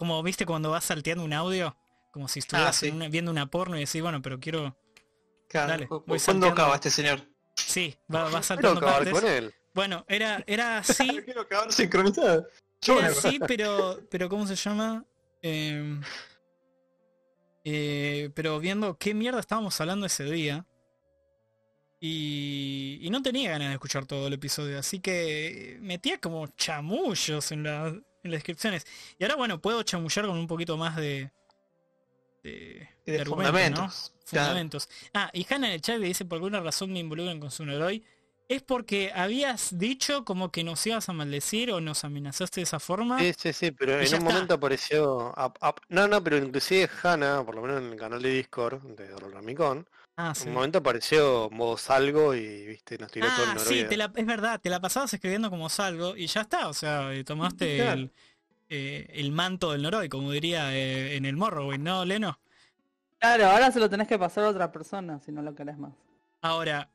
como 0.00 0.22
viste 0.22 0.46
cuando 0.46 0.70
vas 0.70 0.84
salteando 0.84 1.22
un 1.22 1.34
audio 1.34 1.76
como 2.10 2.26
si 2.26 2.38
estuvieras 2.38 2.74
sí. 2.76 2.88
en 2.88 2.94
una- 2.96 3.08
viendo 3.10 3.30
una 3.30 3.44
porno 3.50 3.76
y 3.76 3.80
decís 3.80 4.00
bueno 4.00 4.22
pero 4.22 4.40
quiero 4.40 4.74
Claro, 5.46 5.68
Dale, 5.72 5.86
¿cu- 5.88 6.02
voy 6.06 6.18
¿Cuándo 6.18 6.46
acaba 6.46 6.74
este 6.76 6.88
señor? 6.90 7.20
sí 7.54 7.94
va, 8.12 8.22
va 8.24 8.30
Quiero 8.30 8.42
saltando 8.42 8.78
acabar 8.78 8.94
partes 9.04 9.12
con 9.20 9.26
él. 9.30 9.54
bueno 9.74 10.04
era 10.08 10.42
era 10.46 10.78
así 10.78 11.20
Quiero 11.24 11.42
acabar 11.42 11.70
sincronizado. 11.70 12.48
Yo 12.80 12.98
era 12.98 13.08
así 13.08 13.38
pero 13.46 14.00
pero 14.10 14.28
cómo 14.30 14.46
se 14.46 14.56
llama 14.56 15.04
Eh, 15.42 16.00
eh, 17.64 18.30
pero 18.34 18.58
viendo 18.58 18.96
qué 18.96 19.12
mierda 19.12 19.38
estábamos 19.40 19.78
hablando 19.80 20.06
ese 20.06 20.24
día. 20.24 20.64
Y, 22.02 22.98
y 23.02 23.10
no 23.10 23.20
tenía 23.20 23.50
ganas 23.50 23.68
de 23.68 23.74
escuchar 23.74 24.06
todo 24.06 24.26
el 24.28 24.32
episodio, 24.32 24.78
así 24.78 25.00
que 25.00 25.76
metía 25.82 26.18
como 26.18 26.46
chamullos 26.46 27.52
en, 27.52 27.64
la- 27.64 27.94
en 28.22 28.30
las 28.30 28.38
descripciones. 28.38 28.86
Y 29.18 29.24
ahora 29.24 29.36
bueno, 29.36 29.60
puedo 29.60 29.82
chamullar 29.82 30.26
con 30.26 30.38
un 30.38 30.46
poquito 30.46 30.76
más 30.76 30.96
de... 30.96 31.30
De, 32.42 32.88
de 33.04 33.24
fundamentos. 33.26 34.14
Claro. 34.30 34.46
Fundamentos. 34.46 34.88
Ah, 35.12 35.28
y 35.34 35.46
Hannah 35.48 35.68
en 35.68 35.74
el 35.74 35.80
chat 35.82 35.98
le 35.98 36.06
dice 36.06 36.24
por 36.24 36.36
alguna 36.36 36.60
razón 36.60 36.90
me 36.90 36.98
involucran 36.98 37.38
con 37.38 37.50
su 37.50 37.66
Noroi. 37.66 38.02
Es 38.48 38.62
porque 38.62 39.12
habías 39.14 39.78
dicho 39.78 40.24
como 40.24 40.50
que 40.50 40.64
nos 40.64 40.84
ibas 40.86 41.08
a 41.08 41.12
maldecir 41.12 41.70
o 41.70 41.80
nos 41.80 42.02
amenazaste 42.02 42.60
de 42.60 42.64
esa 42.64 42.80
forma. 42.80 43.18
Sí, 43.18 43.32
sí, 43.38 43.52
sí, 43.52 43.70
pero 43.72 43.92
en 43.92 43.98
un 43.98 44.04
está. 44.04 44.20
momento 44.20 44.54
apareció... 44.54 45.38
ap- 45.38 45.58
ap- 45.60 45.80
no, 45.88 46.08
no, 46.08 46.24
pero 46.24 46.38
inclusive 46.38 46.88
Hanna, 47.02 47.44
por 47.44 47.54
lo 47.54 47.62
menos 47.62 47.82
en 47.82 47.92
el 47.92 47.98
canal 47.98 48.22
de 48.22 48.30
Discord 48.30 48.82
de 48.96 49.08
Rollamicon, 49.18 49.86
ah, 50.16 50.28
en 50.28 50.34
sí. 50.34 50.48
un 50.48 50.54
momento 50.54 50.78
apareció 50.78 51.48
modo 51.50 51.76
salgo 51.76 52.34
y 52.34 52.66
viste, 52.66 52.98
nos 52.98 53.10
tiró 53.10 53.26
todo 53.28 53.44
el 53.44 53.50
Ah, 53.50 53.58
sí, 53.58 53.64
Noruega. 53.64 53.88
te 53.88 53.96
la- 53.96 54.12
es 54.14 54.26
verdad, 54.26 54.60
te 54.60 54.70
la 54.70 54.80
pasabas 54.80 55.12
escribiendo 55.14 55.50
como 55.50 55.68
salgo 55.68 56.16
y 56.16 56.26
ya 56.26 56.42
está, 56.42 56.68
o 56.68 56.74
sea, 56.74 57.10
tomaste 57.24 57.76
Claro. 57.78 57.92
el, 57.92 58.12
eh, 58.68 59.06
el 59.14 59.32
manto 59.32 59.72
del 59.72 59.82
Noroi, 59.82 60.08
como 60.08 60.30
diría 60.32 60.74
eh, 60.74 61.16
en 61.16 61.24
el 61.24 61.36
Morrowind, 61.36 61.82
¿no, 61.84 62.04
Leno? 62.04 62.38
Claro, 63.18 63.46
ahora 63.48 63.70
se 63.70 63.80
lo 63.80 63.90
tenés 63.90 64.08
que 64.08 64.18
pasar 64.18 64.44
a 64.44 64.48
otra 64.48 64.72
persona 64.72 65.20
si 65.20 65.32
no 65.32 65.42
lo 65.42 65.54
querés 65.54 65.76
más. 65.76 65.92
Ahora, 66.40 66.88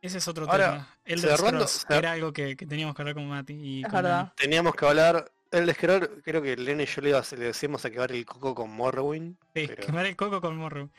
ese 0.00 0.18
es 0.18 0.28
otro 0.28 0.48
Ahora, 0.48 0.70
tema. 0.72 0.88
El 1.04 1.20
cerrando- 1.20 1.66
Scrolls 1.66 1.86
cer- 1.88 1.98
era 1.98 2.12
algo 2.12 2.32
que, 2.32 2.56
que 2.56 2.66
teníamos 2.66 2.94
que 2.94 3.02
hablar 3.02 3.14
con 3.14 3.26
Mati 3.28 3.54
y 3.54 3.80
Es 3.82 3.86
con 3.88 3.94
verdad. 4.02 4.16
Nani. 4.18 4.30
Teníamos 4.36 4.74
que 4.74 4.86
hablar... 4.86 5.30
El 5.52 5.64
descrol, 5.64 6.22
creo 6.24 6.42
que 6.42 6.56
Lene 6.56 6.82
y 6.82 6.86
yo 6.86 7.00
le, 7.00 7.10
iba 7.10 7.20
a- 7.20 7.36
le 7.36 7.44
decimos 7.46 7.84
a 7.84 7.90
quedar 7.90 8.10
el 8.10 8.26
coco 8.26 8.52
con 8.54 8.68
Morrowind. 8.70 9.36
Sí, 9.54 9.66
pero- 9.68 9.86
quemar 9.86 10.04
el 10.06 10.16
coco 10.16 10.40
con 10.40 10.56
Morrowind. 10.56 10.90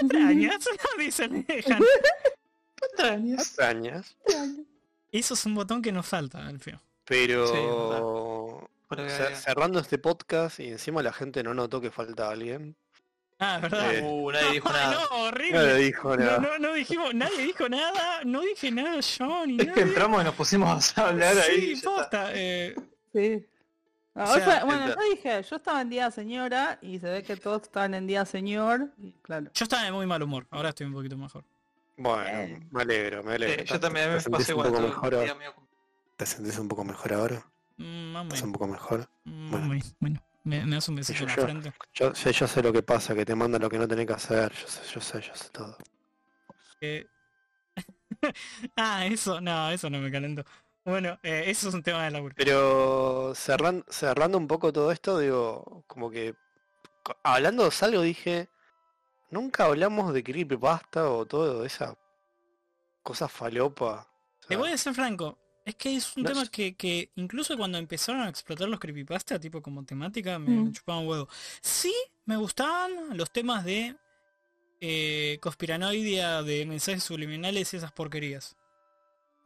Extrañas, 0.00 0.64
dice 0.98 1.28
Lejan. 1.28 1.82
Patrañas. 2.80 3.40
Extrañas. 3.46 4.16
Eso 5.12 5.34
es 5.34 5.46
un 5.46 5.54
botón 5.54 5.82
que 5.82 5.92
nos 5.92 6.06
falta, 6.06 6.46
Alfio. 6.46 6.80
Pero... 7.04 8.68
Agregar. 8.90 9.36
cerrando 9.36 9.80
este 9.80 9.98
podcast 9.98 10.60
y 10.60 10.68
encima 10.68 11.02
la 11.02 11.12
gente 11.12 11.42
no 11.42 11.52
notó 11.52 11.80
que 11.80 11.90
falta 11.90 12.30
alguien. 12.30 12.74
Ah, 13.38 13.56
es 13.56 13.62
verdad. 13.62 13.94
Eh, 13.94 14.02
Uh, 14.02 14.30
nadie 14.32 14.50
dijo 14.52 14.70
nada. 14.72 14.92
no, 14.94 15.00
No 15.10 15.24
horrible. 15.26 15.62
le 15.66 15.74
dijo 15.76 16.16
No, 16.16 16.24
nada. 16.24 16.38
no, 16.38 16.58
no 16.58 16.72
dijimos, 16.72 17.14
nadie 17.14 17.42
dijo 17.44 17.68
nada, 17.68 18.20
no 18.24 18.40
dije 18.40 18.70
nada 18.70 19.00
yo 19.00 19.46
ni 19.46 19.52
Es 19.58 19.58
que 19.58 19.66
nadie. 19.66 19.82
entramos 19.82 20.20
y 20.22 20.24
nos 20.24 20.34
pusimos 20.34 20.98
a 20.98 21.08
hablar 21.08 21.38
ahí. 21.38 21.60
Sí, 21.60 21.72
está. 21.72 21.90
posta. 21.90 22.30
eh, 22.34 22.74
Sí. 23.12 23.46
O 24.18 24.22
hoy 24.32 24.40
sea, 24.40 24.60
fue- 24.60 24.64
bueno, 24.64 24.88
yo 24.88 24.96
dije, 25.14 25.42
yo 25.42 25.56
estaba 25.56 25.80
en 25.80 25.90
día 25.90 26.10
señora 26.10 26.78
y 26.82 26.98
se 26.98 27.08
ve 27.08 27.22
que 27.22 27.36
todos 27.36 27.62
estaban 27.62 27.94
en 27.94 28.06
día 28.06 28.24
señor. 28.24 28.90
Y 28.98 29.12
claro. 29.22 29.50
yo 29.54 29.62
estaba 29.64 29.82
de 29.84 29.92
muy 29.92 30.06
mal 30.06 30.22
humor, 30.22 30.46
ahora 30.50 30.70
estoy 30.70 30.86
un 30.86 30.92
poquito 30.92 31.16
mejor. 31.16 31.44
Bueno, 31.96 32.66
me 32.70 32.82
alegro, 32.82 33.22
me 33.24 33.34
alegro. 33.34 33.64
Sí, 33.66 33.72
yo 33.72 33.80
también 33.80 34.10
a 34.10 34.14
mí 34.14 34.22
¿Te 34.22 34.30
me 34.30 34.36
un 34.36 34.42
igual. 34.48 35.54
¿Te 36.16 36.26
sentís 36.26 36.58
un 36.58 36.68
poco 36.68 36.84
mejor 36.84 37.12
ahora? 37.12 37.46
Mm, 37.76 38.12
Más 38.12 38.22
o 38.22 38.26
¿Estás 38.26 38.42
un 38.42 38.52
poco 38.52 38.66
mejor? 38.66 39.08
Mm, 39.24 39.50
Bueno. 39.50 39.66
muy- 39.66 39.82
Bueno, 40.00 40.22
me, 40.44 40.64
me 40.66 40.74
das 40.76 40.88
un 40.88 40.96
besito 40.96 41.18
Yo- 41.20 41.24
en 41.24 41.28
la 41.28 41.36
yo- 41.36 41.42
frente. 41.42 41.72
Yo 41.94 42.14
sé, 42.14 42.32
yo 42.32 42.46
sé 42.48 42.62
lo 42.62 42.72
que 42.72 42.82
pasa, 42.82 43.14
que 43.14 43.24
te 43.24 43.34
manda 43.36 43.58
lo 43.58 43.68
que 43.70 43.78
no 43.78 43.86
tenés 43.86 44.06
que 44.06 44.12
hacer. 44.14 44.52
Yo 44.52 44.66
sé, 44.66 44.82
yo 44.94 45.00
sé, 45.00 45.20
yo 45.20 45.34
sé 45.34 45.48
todo. 45.50 45.76
Eh, 46.80 47.06
ah, 48.76 49.06
eso, 49.06 49.40
no, 49.40 49.70
eso 49.70 49.88
no 49.90 49.98
me 49.98 50.10
calentó. 50.10 50.44
Bueno, 50.88 51.18
eh, 51.22 51.44
eso 51.46 51.68
es 51.68 51.74
un 51.74 51.82
tema 51.82 52.04
de 52.04 52.10
laburo. 52.10 52.34
Pero 52.36 53.34
cerrando, 53.34 53.84
cerrando 53.90 54.38
un 54.38 54.46
poco 54.46 54.72
todo 54.72 54.90
esto, 54.90 55.18
digo, 55.18 55.84
como 55.86 56.10
que 56.10 56.34
hablando 57.22 57.68
de 57.68 57.76
algo 57.82 58.02
dije, 58.02 58.48
nunca 59.30 59.64
hablamos 59.66 60.12
de 60.14 60.22
creepypasta 60.24 61.10
o 61.10 61.26
todo 61.26 61.64
esa 61.64 61.96
cosa 63.02 63.28
falopa. 63.28 64.08
O 64.44 64.46
Te 64.48 64.56
voy 64.56 64.70
a 64.70 64.78
ser 64.78 64.94
franco, 64.94 65.38
es 65.64 65.74
que 65.74 65.94
es 65.96 66.16
un 66.16 66.22
No 66.22 66.30
tema 66.30 66.46
que, 66.46 66.74
que 66.74 67.10
incluso 67.16 67.56
cuando 67.56 67.78
empezaron 67.78 68.22
a 68.22 68.28
explotar 68.28 68.68
los 68.68 68.80
creepypasta, 68.80 69.38
tipo 69.38 69.60
como 69.60 69.84
temática, 69.84 70.38
me, 70.38 70.50
Mm. 70.50 70.64
me 70.66 70.72
chupaban 70.72 71.06
huevo. 71.06 71.28
Sí, 71.60 71.94
me 72.24 72.36
gustaban 72.36 73.16
los 73.16 73.30
temas 73.30 73.64
de 73.64 73.94
eh, 74.80 75.38
conspiranoidia, 75.42 76.42
de 76.42 76.64
mensajes 76.64 77.02
subliminales 77.02 77.74
y 77.74 77.76
esas 77.76 77.92
porquerías. 77.92 78.56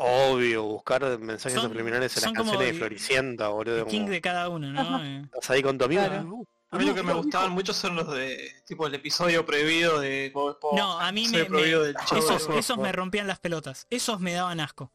Obvio, 0.05 0.62
buscar 0.65 1.19
mensajes 1.19 1.55
Son- 1.61 1.70
subliminales 1.70 2.16
en 2.16 2.23
las 2.24 2.33
canciones 2.33 2.66
de 2.69 2.74
Floricienta, 2.74 3.49
boludo. 3.49 3.79
El 3.79 3.87
king 3.87 4.01
como, 4.01 4.11
de 4.12 4.20
cada 4.20 4.49
uno, 4.49 4.70
¿no? 4.70 5.05
Eh, 5.05 5.23
Estás 5.24 5.51
ahí 5.51 5.62
con 5.62 5.79
tu 5.79 5.85
amigo. 5.85 6.03
Claro. 6.05 6.29
uh, 6.29 6.47
A 6.70 6.79
mí 6.79 6.85
lo 6.87 6.95
que 6.95 7.03
me 7.03 7.12
gustaban 7.12 7.53
mucho 7.53 7.73
son 7.73 7.97
los 7.97 8.11
de 8.12 8.62
tipo 8.66 8.87
el 8.87 8.95
episodio 8.95 9.45
prohibido 9.47 10.01
de 10.01 10.31
Bob 10.35 10.51
Esponja, 10.53 10.77
No, 10.83 10.99
a 10.99 11.12
mí 11.12 11.29
me, 11.29 11.49
me- 11.49 11.95
esos, 12.59 12.79
me 12.79 12.93
rompían 12.93 13.27
las 13.27 13.39
pelotas. 13.39 13.87
Esos 13.91 14.20
me 14.20 14.33
daban 14.33 14.61
asco. 14.61 14.93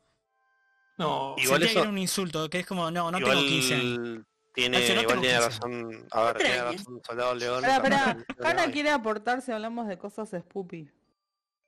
No, 0.97 1.35
Igual 1.37 1.59
Sentía 1.61 1.67
que 1.67 1.71
eso- 1.71 1.79
era 1.81 1.89
un 1.89 1.97
insulto, 1.97 2.49
que 2.49 2.59
es 2.61 2.65
como, 2.65 2.89
no, 2.89 3.11
no 3.11 3.19
igual 3.19 3.37
tengo 3.37 3.47
15 3.49 3.73
años. 3.75 4.25
Tiene, 4.53 4.79
no 4.79 5.01
igual 5.01 5.19
tiene 5.21 5.37
15. 5.37 5.39
razón. 5.39 6.07
A 6.11 6.21
ver, 6.23 6.37
tiene 6.37 6.61
razón 6.63 7.01
Soldado 7.05 7.35
León. 7.35 7.61
Pará, 7.61 7.79
pará. 7.83 8.17
Hanna 8.43 8.65
no, 8.65 8.73
quiere 8.73 8.89
aportar 8.89 9.43
si 9.43 9.51
hablamos 9.51 9.87
de 9.87 9.99
cosas 9.99 10.31
spoopy. 10.31 10.89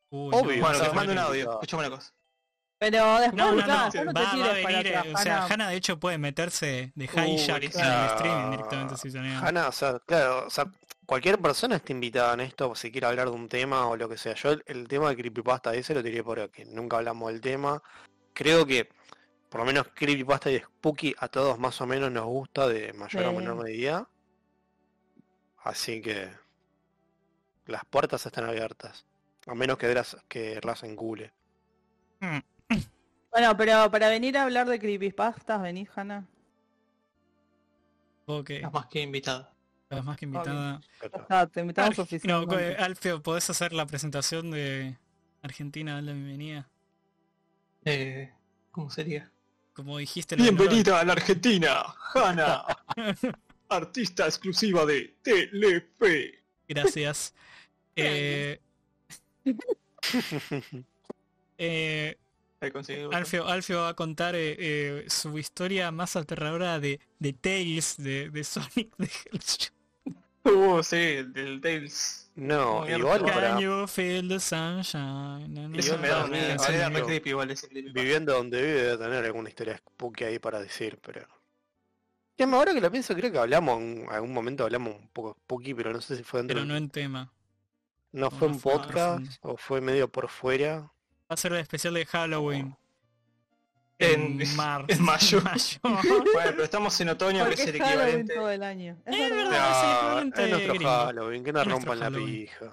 Uy, 0.09 0.31
Obvio. 0.33 0.55
no, 0.55 0.61
bueno, 0.61 0.67
o 0.67 0.71
que 0.71 0.77
sea, 0.79 0.89
te 0.89 0.95
mande 0.95 1.11
un 1.11 1.15
no, 1.17 1.21
audio, 1.21 1.45
no. 1.45 1.51
escuchame 1.53 1.85
una 1.85 1.95
cosa. 1.95 2.11
Pero 2.79 3.19
después, 3.19 3.35
No, 3.35 3.51
no, 3.51 3.63
claro, 3.63 4.03
no, 4.05 4.13
te 4.13 4.19
va, 4.21 4.31
a 4.31 4.53
venir, 4.53 4.87
eh, 4.87 4.95
atrás, 4.95 5.13
o 5.13 5.17
sea, 5.17 5.45
Hanna. 5.45 5.69
De 5.69 5.75
hecho 5.75 5.99
puede 5.99 6.17
meterse 6.17 6.93
de 6.95 7.05
hijack 7.05 7.63
en 7.63 7.71
claro. 7.71 8.05
el 8.05 8.15
streaming 8.15 8.51
directamente 8.51 8.97
si 8.97 9.11
se 9.11 9.19
niega. 9.19 9.39
Hanna, 9.39 9.67
o 9.67 9.71
sea, 9.73 9.99
claro, 10.05 10.47
o 10.47 10.49
sea, 10.49 10.71
cualquier 11.05 11.39
persona 11.39 11.75
está 11.75 11.91
invitada 11.91 12.33
en 12.35 12.39
esto 12.39 12.73
si 12.75 12.89
quiere 12.89 13.07
hablar 13.07 13.29
de 13.29 13.35
un 13.35 13.49
tema 13.49 13.85
o 13.87 13.97
lo 13.97 14.07
que 14.07 14.17
sea. 14.17 14.33
Yo 14.35 14.51
el, 14.51 14.63
el 14.65 14.87
tema 14.87 15.09
de 15.09 15.17
creepypasta 15.17 15.75
ese 15.75 15.93
lo 15.93 16.01
tiré 16.01 16.23
porque 16.23 16.63
nunca 16.65 16.97
hablamos 16.97 17.31
del 17.33 17.41
tema. 17.41 17.83
Creo 18.33 18.65
que 18.65 18.89
por 19.49 19.59
lo 19.59 19.65
menos 19.65 19.87
creepypasta 19.93 20.49
y 20.51 20.59
spooky 20.59 21.15
a 21.17 21.27
todos 21.27 21.59
más 21.59 21.81
o 21.81 21.87
menos 21.87 22.11
nos 22.11 22.25
gusta 22.25 22.67
de 22.67 22.93
mayor 22.93 23.25
o 23.25 23.33
menor 23.33 23.61
medida. 23.61 24.07
Así 25.63 26.01
que 26.01 26.29
las 27.65 27.83
puertas 27.85 28.25
están 28.25 28.45
abiertas. 28.45 29.05
A 29.47 29.55
menos 29.55 29.77
que 29.77 29.87
Dras, 29.87 30.15
que 30.27 30.61
Rasen 30.61 30.95
cule. 30.95 31.33
Bueno, 33.31 33.55
pero 33.57 33.89
para 33.91 34.09
venir 34.09 34.37
a 34.37 34.43
hablar 34.43 34.67
de 34.67 34.79
creepypastas, 34.79 35.61
venís, 35.61 35.89
Hanna. 35.95 36.27
Ok, 38.25 38.49
Es 38.51 38.71
más 38.71 38.85
que 38.87 39.01
invitada. 39.01 39.53
estás 39.83 40.05
más 40.05 40.17
que 40.17 40.25
invitada. 40.25 40.81
Ah, 41.29 41.47
te 41.47 41.61
invitamos 41.61 41.97
no, 41.97 42.03
oficialmente. 42.03 42.71
eh, 42.71 42.75
Alfio, 42.77 43.21
¿podés 43.23 43.49
hacer 43.49 43.73
la 43.73 43.85
presentación 43.85 44.51
de 44.51 44.97
Argentina? 45.41 45.95
Dale 45.95 46.07
la 46.07 46.13
bienvenida. 46.13 46.69
Eh, 47.85 48.31
¿Cómo 48.71 48.89
sería? 48.89 49.31
Como 49.73 49.97
dijiste 49.97 50.35
la 50.35 50.43
de 50.43 50.51
Bienvenida 50.51 50.99
a 50.99 51.05
la 51.05 51.13
Argentina, 51.13 51.83
Hanna, 52.13 52.65
artista 53.69 54.25
exclusiva 54.25 54.85
de 54.85 55.15
Telefe. 55.21 56.43
Gracias. 56.67 57.33
Eh, 58.01 58.61
eh, 61.57 62.17
Alfio, 63.11 63.47
Alfio 63.47 63.79
va 63.81 63.89
a 63.89 63.93
contar 63.93 64.35
eh, 64.35 64.55
eh, 64.57 65.05
su 65.07 65.37
historia 65.37 65.91
más 65.91 66.15
aterradora 66.15 66.79
de, 66.79 66.99
de 67.19 67.33
Tales 67.33 67.95
de, 67.97 68.29
de 68.29 68.43
Sonic 68.43 68.95
de 68.97 69.05
Hedgehog. 69.05 69.73
Uh, 70.43 70.83
sí, 70.83 70.95
el 70.95 71.33
del 71.33 71.61
Tales. 71.61 72.31
No, 72.35 72.83
Mierda, 72.83 72.97
igual 72.97 73.21
para 73.21 73.57
viviendo 77.93 78.33
donde 78.33 78.61
vive 78.61 78.81
debe 78.81 78.97
tener 78.97 79.25
alguna 79.25 79.49
historia 79.49 79.77
spooky 79.77 80.23
ahí 80.23 80.39
para 80.39 80.61
decir, 80.61 80.99
pero... 81.01 81.27
Ya, 82.37 82.45
ahora 82.45 82.73
que 82.73 82.79
lo 82.79 82.89
pienso, 82.89 83.13
creo 83.15 83.31
que 83.31 83.37
hablamos, 83.37 83.81
en 83.81 84.07
algún 84.09 84.31
momento 84.31 84.63
hablamos 84.63 84.95
un 84.95 85.09
poco 85.09 85.33
spooky, 85.33 85.73
pero 85.73 85.91
no 85.91 85.99
sé 85.99 86.15
si 86.15 86.23
fue 86.23 86.39
dentro 86.39 86.55
Pero 86.55 86.65
no 86.65 86.77
en 86.77 86.89
tema. 86.89 87.33
¿No 88.13 88.29
no, 88.29 88.31
fue 88.31 88.47
no 88.47 88.53
no 88.53 88.59
podcast 88.61 89.25
o 89.41 89.57
fue 89.57 89.81
medio 89.81 90.09
por 90.09 90.29
fuera? 90.29 90.91
Va 91.29 91.33
a 91.33 91.37
ser 91.37 91.53
el 91.53 91.59
especial 91.59 91.93
de 91.93 92.05
Halloween. 92.05 92.75
En- 93.99 94.37
marzo. 94.55 94.87
en 94.89 95.01
mayo. 95.03 95.41
mayo. 95.41 95.79
Bueno, 95.83 96.25
pero 96.33 96.63
estamos 96.63 96.99
en 97.01 97.09
otoño, 97.09 97.45
que 97.47 97.53
es 97.53 97.59
el 97.67 97.77
Halloween 97.79 97.99
equivalente. 97.99 98.33
todo 98.35 98.49
el 98.49 98.63
año. 98.63 98.97
Es 99.05 99.13
Es 99.15 99.29
verdad. 99.29 99.37
verdad. 99.49 99.69
es 99.71 99.83
el 99.83 99.89
No, 99.89 99.97
equivalente 99.99 100.43
es 100.43 100.49
nuestro 100.49 100.73
gringo. 100.73 100.89
Halloween, 100.89 101.43
que 101.43 101.53
nos 101.53 101.67
nuestro 101.67 101.91
rompan 101.91 101.99
la 101.99 102.05
Halloween. 102.05 102.35
pija. 102.41 102.65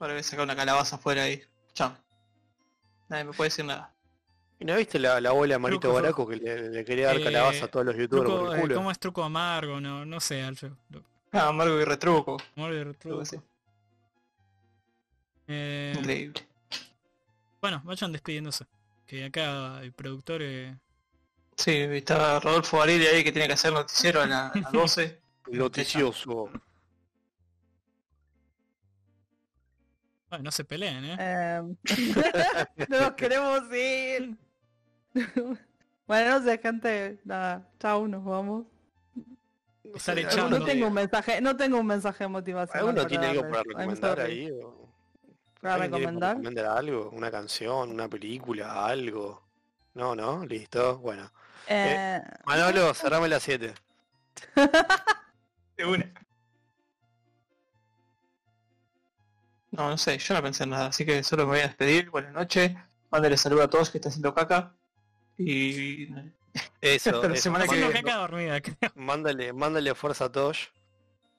Ahora 0.00 0.12
voy 0.14 0.20
a 0.20 0.22
sacar 0.22 0.44
una 0.44 0.56
calabaza 0.56 0.96
afuera 0.96 1.22
ahí. 1.22 1.42
Chao. 1.72 1.94
Nadie 3.08 3.24
me 3.24 3.32
puede 3.32 3.48
decir 3.50 3.64
nada. 3.64 3.90
¿Y 4.60 4.64
no 4.64 4.76
viste 4.76 4.98
la, 4.98 5.20
la 5.20 5.32
bola 5.32 5.54
de 5.54 5.58
Marito 5.58 5.80
Truco, 5.80 5.94
Baraco 5.94 6.28
que 6.28 6.36
le, 6.36 6.70
le 6.70 6.84
quería 6.84 7.08
dar 7.08 7.16
Eh, 7.16 7.24
calabaza 7.24 7.64
a 7.64 7.68
todos 7.68 7.84
los 7.86 7.96
youtubers 7.96 8.24
Truco, 8.26 8.44
por 8.44 8.52
eh, 8.52 8.54
el 8.56 8.60
culo? 8.62 8.74
¿Cómo 8.76 8.90
es 8.90 8.98
truco 8.98 9.22
amargo? 9.24 9.80
No, 9.80 10.04
no 10.06 10.20
sé, 10.20 10.42
Alfio. 10.42 10.76
Ah, 11.32 11.48
amargo 11.48 11.80
y 11.80 11.84
retruco. 11.84 12.36
amor 12.56 12.72
de 12.72 12.80
Algo 12.82 12.94
truco. 12.94 13.20
así. 13.22 13.36
Eh, 15.48 15.94
Increíble. 15.98 16.46
Bueno, 17.64 17.80
vayan 17.82 18.12
despidiéndose. 18.12 18.66
Que 19.06 19.24
acá 19.24 19.80
el 19.82 19.90
productor... 19.94 20.42
eh, 20.42 20.76
Sí, 21.56 21.70
estaba 21.70 22.38
Rodolfo 22.38 22.76
Varela 22.76 23.08
ahí 23.08 23.24
que 23.24 23.32
tiene 23.32 23.46
que 23.48 23.54
hacer 23.54 23.72
noticiero 23.72 24.20
a 24.20 24.26
la- 24.26 24.48
a 24.48 24.58
las 24.60 24.70
12. 24.72 25.18
Noticioso. 25.50 26.50
No 30.42 30.50
se 30.50 30.64
peleen, 30.64 31.04
¿eh? 31.06 31.62
No 32.90 33.00
nos 33.00 33.12
queremos 33.12 33.62
ir. 33.72 34.36
bueno, 36.06 36.38
no 36.38 36.44
sé, 36.44 36.58
gente. 36.58 37.18
Nada, 37.24 37.66
chao, 37.80 38.06
nos 38.06 38.22
vamos. 38.24 38.66
Sé. 39.96 40.22
No 40.22 40.28
¿alguno 40.28 40.64
tengo 40.66 40.88
un 40.88 40.92
mensaje, 40.92 41.40
no 41.40 41.56
tengo 41.56 41.78
un 41.78 41.86
mensaje 41.86 42.28
motivacional. 42.28 42.88
¿Alguno 42.88 43.06
tiene 43.06 43.26
algo 43.28 43.42
para 43.48 43.62
recomendar 43.62 44.20
ahí? 44.20 44.50
o- 44.50 44.83
¿Para 45.68 45.84
¿Alguien 45.84 45.90
tiene 45.92 46.06
recomendar? 46.12 46.36
recomendar 46.36 46.66
algo? 46.66 47.10
¿Una 47.10 47.30
canción? 47.30 47.90
¿Una 47.90 48.08
película? 48.08 48.86
¿Algo? 48.86 49.42
No, 49.94 50.14
no, 50.14 50.44
listo. 50.44 50.98
Bueno. 50.98 51.32
Eh, 51.66 52.20
Manolo, 52.44 52.92
cerrame 52.94 53.28
las 53.28 53.42
7. 53.42 53.74
De 55.76 55.84
una. 55.86 56.12
No, 59.70 59.88
no 59.90 59.98
sé, 59.98 60.18
yo 60.18 60.34
no 60.34 60.42
pensé 60.42 60.64
en 60.64 60.70
nada, 60.70 60.86
así 60.86 61.04
que 61.04 61.22
solo 61.24 61.44
me 61.44 61.50
voy 61.52 61.60
a 61.60 61.66
despedir. 61.68 62.10
Buenas 62.10 62.32
noches. 62.32 62.72
Mándale 63.10 63.36
saludo 63.36 63.62
a 63.62 63.70
todos 63.70 63.90
que 63.90 63.98
están 63.98 64.10
haciendo 64.10 64.34
caca. 64.34 64.74
Y 65.36 66.06
Eso, 66.80 67.10
Hasta 67.10 67.28
la 67.28 67.34
eso. 67.34 67.42
semana 67.42 67.66
que 67.66 67.80
dormida, 68.12 68.60
creo. 68.60 68.76
Mándale, 68.94 69.52
mándale 69.52 69.94
fuerza 69.94 70.26
a 70.26 70.32
Tosh. 70.32 70.66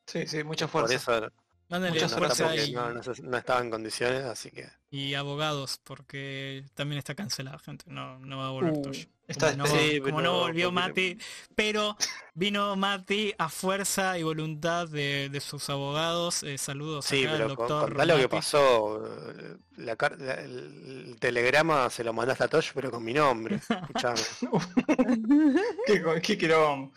sí, 0.05 0.27
sí, 0.27 0.43
mucha 0.43 0.67
Por 0.67 0.87
fuerza. 0.87 0.95
eso 0.95 1.31
Mándale 1.67 1.93
Muchas 1.93 2.13
porque 2.13 2.65
y, 2.67 2.73
no, 2.73 2.91
no 2.93 3.01
no 3.23 3.37
estaba 3.37 3.59
en 3.61 3.71
condiciones, 3.71 4.23
así 4.25 4.51
que. 4.51 4.69
y 4.91 5.15
abogados, 5.15 5.79
porque 5.83 6.63
también 6.75 6.99
está 6.99 7.15
cancelada, 7.15 7.57
gente. 7.57 7.85
No, 7.87 8.19
no 8.19 8.37
va 8.37 8.47
a 8.47 8.51
volver 8.51 8.73
Uh, 8.73 8.81
Tosh. 8.83 9.05
está 9.27 9.51
Como 9.51 9.57
no, 9.57 9.73
despedido. 9.73 10.03
como 10.05 10.19
Sí, 10.19 10.23
no 10.23 10.39
volvió 10.41 10.71
Mati, 10.71 11.17
pero 11.55 11.97
vino 12.35 12.75
Mati 12.75 13.33
a 13.39 13.49
fuerza 13.49 14.15
y 14.19 14.21
voluntad 14.21 14.87
de, 14.87 15.29
de 15.31 15.39
sus 15.39 15.67
abogados. 15.71 16.43
Eh, 16.43 16.59
saludos 16.59 17.05
Sí, 17.05 17.23
acá 17.23 17.31
al 17.31 17.37
pero 17.41 17.55
con, 17.55 17.67
doctor. 17.67 17.89
contá 17.89 18.05
lo 18.05 18.17
que 18.17 18.29
pasó. 18.29 19.03
eh, 19.31 19.57
La, 19.77 19.97
la- 20.19 20.33
el, 20.35 21.07
el 21.07 21.19
telegrama 21.19 21.89
se 21.89 22.03
lo 22.03 22.13
mandaste 22.13 22.43
a 22.43 22.47
Tosh, 22.47 22.71
pero 22.75 22.91
con 22.91 23.03
mi 23.03 23.13
nombre. 23.13 23.55
Escuchame. 23.69 24.21
¿Qué, 25.87 26.03
qué 26.21 26.37
quilombo? 26.37 26.91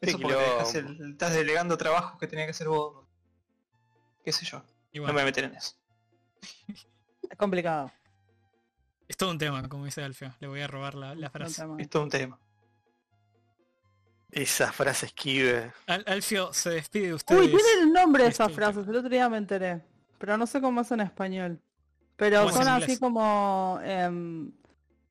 Qué 0.00 0.10
Eso 0.10 0.18
porque 0.20 0.36
dejas 0.36 0.72
quilombo. 0.72 1.02
el- 1.04 1.10
estás 1.12 1.34
delegando 1.34 1.76
trabajos 1.76 2.18
que 2.20 2.26
tenía 2.28 2.44
que 2.46 2.52
hacer 2.52 2.68
vos. 2.68 3.01
Qué 4.24 4.32
sé 4.32 4.44
yo. 4.44 4.62
No 4.94 5.06
me 5.06 5.12
voy 5.12 5.22
a 5.22 5.24
meter 5.24 5.44
en 5.44 5.54
eso. 5.54 5.74
es 7.30 7.36
complicado. 7.36 7.90
es 9.08 9.16
todo 9.16 9.30
un 9.30 9.38
tema, 9.38 9.68
como 9.68 9.84
dice 9.84 10.02
Alfio. 10.02 10.32
Le 10.40 10.48
voy 10.48 10.60
a 10.60 10.66
robar 10.66 10.94
la, 10.94 11.14
la 11.14 11.30
frase. 11.30 11.64
Es 11.78 11.88
todo 11.88 12.02
un 12.04 12.10
tema. 12.10 12.38
Esa 14.30 14.72
frase 14.72 15.06
esquive. 15.06 15.72
Al- 15.86 16.04
Alfio 16.06 16.52
se 16.54 16.70
despide 16.70 17.08
de 17.08 17.14
ustedes. 17.14 17.40
Uy, 17.40 17.48
tiene 17.48 17.82
el 17.82 17.92
nombre 17.92 18.24
de 18.24 18.30
esas 18.30 18.50
frases, 18.52 18.88
el 18.88 18.96
otro 18.96 19.10
día 19.10 19.28
me 19.28 19.36
enteré. 19.36 19.82
Pero 20.18 20.36
no 20.38 20.46
sé 20.46 20.60
cómo 20.60 20.80
es 20.80 20.90
en 20.90 21.00
español. 21.00 21.60
Pero 22.16 22.38
¿Cómo 22.38 22.50
es 22.50 22.56
son 22.56 22.68
así 22.68 22.82
inglés? 22.82 22.98
como... 23.00 23.78
em, 23.82 24.52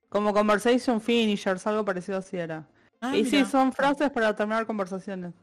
como 0.09 0.33
conversation 0.33 0.99
finishers, 0.99 1.65
algo 1.67 1.85
parecido 1.85 2.17
así 2.17 2.37
era. 2.37 2.67
Ah, 2.99 3.15
y 3.15 3.23
sí, 3.25 3.37
mira. 3.37 3.49
son 3.49 3.71
frases 3.71 4.09
para 4.09 4.35
terminar 4.35 4.65
conversaciones. 4.65 5.33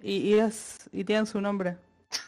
Y, 0.00 0.16
y 0.16 0.34
es 0.34 0.88
y 0.92 1.04
tienen 1.04 1.26
su 1.26 1.40
nombre. 1.40 1.76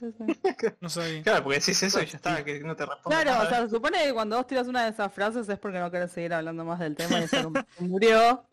No 0.80 0.88
sabía. 0.88 1.22
Claro, 1.22 1.44
porque 1.44 1.58
decís 1.60 1.82
eso 1.82 2.00
y 2.02 2.06
ya 2.06 2.16
está, 2.16 2.44
que 2.44 2.60
no 2.60 2.74
te 2.76 2.86
responde 2.86 3.16
Claro, 3.16 3.30
nada. 3.32 3.44
o 3.44 3.48
sea, 3.48 3.62
se 3.62 3.70
supone 3.70 4.04
que 4.04 4.12
cuando 4.12 4.36
vos 4.36 4.46
tiras 4.46 4.66
una 4.68 4.84
de 4.84 4.90
esas 4.90 5.12
frases 5.12 5.48
es 5.48 5.58
porque 5.58 5.78
no 5.78 5.90
querés 5.90 6.12
seguir 6.12 6.34
hablando 6.34 6.64
más 6.64 6.78
del 6.78 6.94
tema 6.96 7.20
y 7.20 7.28
que 7.28 7.36
murió. 7.80 8.44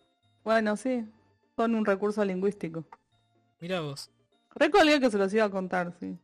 Bueno, 0.44 0.76
sí, 0.78 1.06
son 1.56 1.76
un 1.76 1.86
recurso 1.86 2.24
lingüístico. 2.26 2.86
Mira 3.60 3.80
vos. 3.82 4.10
Recuerdo 4.56 5.00
que 5.00 5.10
se 5.10 5.18
los 5.18 5.34
iba 5.34 5.46
a 5.46 5.50
contar, 5.50 5.94
sí. 6.00 6.18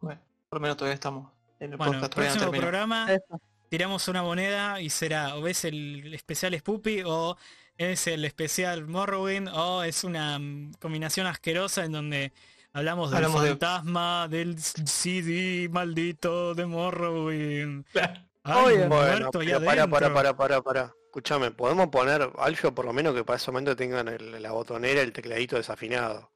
Bueno, 0.00 0.20
por 0.48 0.58
lo 0.58 0.62
menos 0.62 0.76
todavía 0.76 0.94
estamos 0.94 1.30
en 1.60 1.72
el 1.72 1.76
Bueno, 1.76 1.94
podcast, 1.94 2.12
todavía 2.14 2.34
no 2.34 2.40
próximo 2.40 2.60
programa 2.62 3.12
Eso. 3.12 3.40
tiramos 3.68 4.08
una 4.08 4.22
moneda 4.22 4.80
y 4.80 4.90
será 4.90 5.34
o 5.36 5.46
es 5.46 5.64
el 5.64 6.14
especial 6.14 6.56
Spoopy 6.58 7.02
o 7.04 7.36
es 7.76 8.06
el 8.06 8.24
especial 8.24 8.86
Morrowind 8.86 9.48
o 9.52 9.82
es 9.82 10.04
una 10.04 10.38
mm, 10.38 10.74
combinación 10.80 11.26
asquerosa 11.26 11.84
en 11.84 11.92
donde 11.92 12.32
hablamos 12.78 13.10
del 13.10 13.16
Hablamos 13.16 13.42
de- 13.42 13.48
fantasma, 13.50 14.28
del 14.28 14.58
CD 14.60 15.68
maldito 15.70 16.54
de 16.54 16.66
Morrowind. 16.66 17.84
Claro. 17.92 18.20
Ay, 18.44 18.76
Bueno, 18.88 19.30
pero 19.32 19.64
para, 19.64 19.86
para, 19.86 20.12
para, 20.12 20.36
para, 20.36 20.62
para. 20.62 20.94
Escuchame, 21.06 21.50
podemos 21.50 21.88
poner 21.88 22.30
Alfio 22.38 22.74
por 22.74 22.84
lo 22.84 22.92
menos 22.92 23.14
que 23.14 23.24
para 23.24 23.36
ese 23.36 23.50
momento 23.50 23.74
tengan 23.76 24.08
el- 24.08 24.42
la 24.42 24.52
botonera, 24.52 25.00
el 25.02 25.12
tecladito 25.12 25.56
desafinado. 25.56 26.30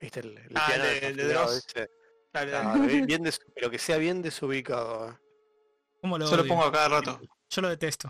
¿Viste? 0.00 0.20
El, 0.20 0.38
el 0.38 0.52
Ah, 0.54 0.72
de-. 0.72 1.88
Dale, 2.32 2.50
dale. 2.52 3.02
Bien- 3.06 3.22
des- 3.22 3.40
pero 3.54 3.70
que 3.70 3.78
sea 3.78 3.96
bien 3.96 4.22
desubicado. 4.22 5.08
eh. 5.10 5.14
¿Cómo 6.00 6.18
lo 6.18 6.30
Yo 6.30 6.36
lo 6.36 6.46
pongo 6.46 6.64
a 6.64 6.70
cada 6.72 6.88
rato. 6.88 7.20
Yo 7.50 7.62
lo 7.62 7.68
detesto. 7.70 8.08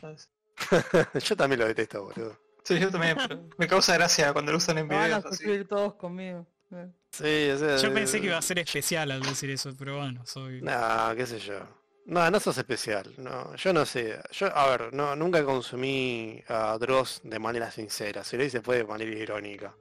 Yo 1.25 1.37
también 1.37 1.61
lo 1.61 1.67
detesto, 1.67 2.03
boludo. 2.05 2.37
Sí, 2.65 2.79
yo 2.79 2.91
también, 2.91 3.17
me 3.57 3.67
causa 3.67 3.95
gracia 3.95 4.31
cuando 4.35 4.53
lo 4.53 4.59
usan 4.59 4.77
en 4.77 4.89
Van 4.89 4.99
a 4.99 5.05
videos 5.05 5.25
así. 5.25 5.29
suscribir 5.37 5.67
todos 5.69 5.95
conmigo. 5.95 6.47
Eh. 6.73 6.91
Sí, 7.11 7.51
o 7.51 7.59
sea, 7.59 7.77
Yo 7.79 7.95
pensé 7.95 8.21
que 8.21 8.27
iba 8.27 8.39
a 8.39 8.43
ser 8.43 8.59
especial 8.59 9.11
al 9.11 9.23
decir 9.23 9.51
eso, 9.51 9.75
pero 9.79 9.99
bueno, 9.99 10.25
soy... 10.27 10.61
Nah, 10.63 11.15
qué 11.15 11.27
sé 11.27 11.39
yo. 11.39 11.61
No, 12.09 12.31
no 12.31 12.41
sos 12.41 12.57
especial. 12.57 13.13
No, 13.19 13.55
yo 13.57 13.73
no 13.73 13.85
sé. 13.85 14.19
Yo, 14.33 14.47
a 14.57 14.67
ver, 14.71 14.95
no, 14.95 15.15
nunca 15.15 15.45
consumí 15.45 16.43
a 16.49 16.79
Dross 16.79 17.21
de 17.23 17.39
manera 17.39 17.71
sincera. 17.71 18.25
Si 18.25 18.37
lo 18.37 18.45
hice 18.45 18.63
fue 18.63 18.79
de 18.79 18.85
manera 18.85 19.11
irónica. 19.11 19.77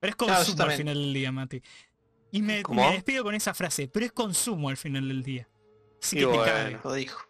Pero 0.00 0.10
es 0.10 0.16
Claro, 0.16 0.34
consumo 0.44 0.64
al 0.64 0.72
final 0.72 0.94
del 0.94 1.14
día, 1.14 1.30
Mati. 1.30 1.62
Y 2.32 2.42
me, 2.42 2.64
despido 2.92 3.22
con 3.22 3.36
esa 3.36 3.54
frase, 3.54 3.86
pero 3.86 4.06
es 4.06 4.12
consumo 4.12 4.68
al 4.68 4.76
final 4.76 5.06
del 5.06 5.22
día. 5.22 5.48
Así 6.02 6.16
Y 6.16 6.20
que 6.20 6.26
te 6.26 6.32
bueno. 6.32 6.44
cabe. 6.44 6.80
Lo 6.82 6.92
dijo. 6.94 7.20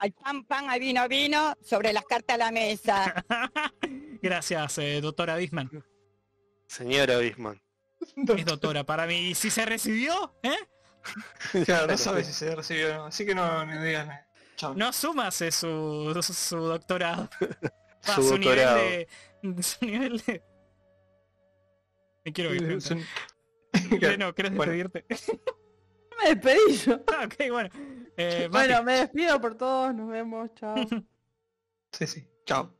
Al 0.00 0.12
pan, 0.12 0.44
pan, 0.44 0.68
al 0.68 0.80
vino, 0.80 1.06
vino, 1.06 1.54
sobre 1.62 1.92
las 1.92 2.04
cartas 2.04 2.34
a 2.34 2.38
la 2.38 2.50
mesa. 2.50 3.24
Gracias, 4.20 4.78
eh, 4.78 5.00
doctora 5.00 5.36
Bisman. 5.36 5.70
Señora 6.72 7.18
Bisman. 7.18 7.60
Es 8.36 8.44
doctora 8.46 8.84
para 8.84 9.06
mí. 9.06 9.30
¿Y 9.30 9.34
si 9.34 9.50
se 9.50 9.64
recibió? 9.66 10.34
¿Eh? 10.42 10.56
Claro, 11.66 11.88
no 11.88 11.98
sabes 11.98 12.26
si 12.28 12.32
se 12.32 12.54
recibió 12.54 12.90
o 12.90 12.94
no. 12.98 13.04
Así 13.06 13.26
que 13.26 13.34
no, 13.34 13.64
no 13.66 13.82
digas 13.82 14.06
nada. 14.06 14.26
Chao. 14.56 14.74
No 14.74 14.92
sumas 14.92 15.40
eh, 15.42 15.50
su, 15.50 16.16
su 16.22 16.56
doctorado. 16.56 17.28
Va, 18.08 18.14
Su 18.14 18.22
su 18.22 18.28
doctorado. 18.30 18.78
nivel 18.78 19.06
de. 19.56 19.62
Su 19.62 19.84
nivel 19.84 20.18
de. 20.18 20.42
Me 22.24 22.32
quiero 22.32 22.54
ir. 22.54 22.78
¿Qué 24.00 24.16
no? 24.16 24.32
¿Quieres 24.34 24.54
Bueno. 24.54 24.72
despedirte? 24.72 25.04
Me 26.22 26.34
despedí 26.34 26.76
yo. 26.86 27.00
Ah, 27.12 27.24
ok, 27.26 27.50
bueno. 27.50 27.68
Eh, 28.16 28.48
Mati, 28.48 28.68
Bueno, 28.68 28.82
me 28.84 28.92
despido 28.92 29.40
por 29.40 29.56
todos, 29.56 29.94
nos 29.94 30.08
vemos, 30.08 30.50
chao. 30.54 30.76
Sí, 31.92 32.06
sí. 32.06 32.28
Chao. 32.46 32.72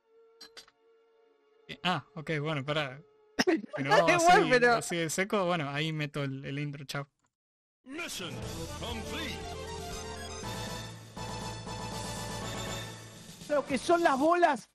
Ah, 1.83 2.07
ok, 2.15 2.31
bueno, 2.41 2.65
pará. 2.65 3.01
Pero 3.77 3.91
Da 3.91 3.97
así, 4.17 4.25
igual, 4.25 4.47
pero- 4.51 4.75
así 4.75 4.97
de 4.97 5.11
seco, 5.11 5.45
bueno, 5.47 5.69
ahí 5.71 5.93
meto 5.93 6.23
el, 6.25 6.45
el 6.45 6.59
intro, 6.59 6.85
chao. 6.85 7.09
Mission 7.85 8.33
complete. 8.81 9.39
Lo 13.49 13.67
que 13.67 13.77
son 13.79 14.03
las 14.03 14.19
bolas 14.19 14.71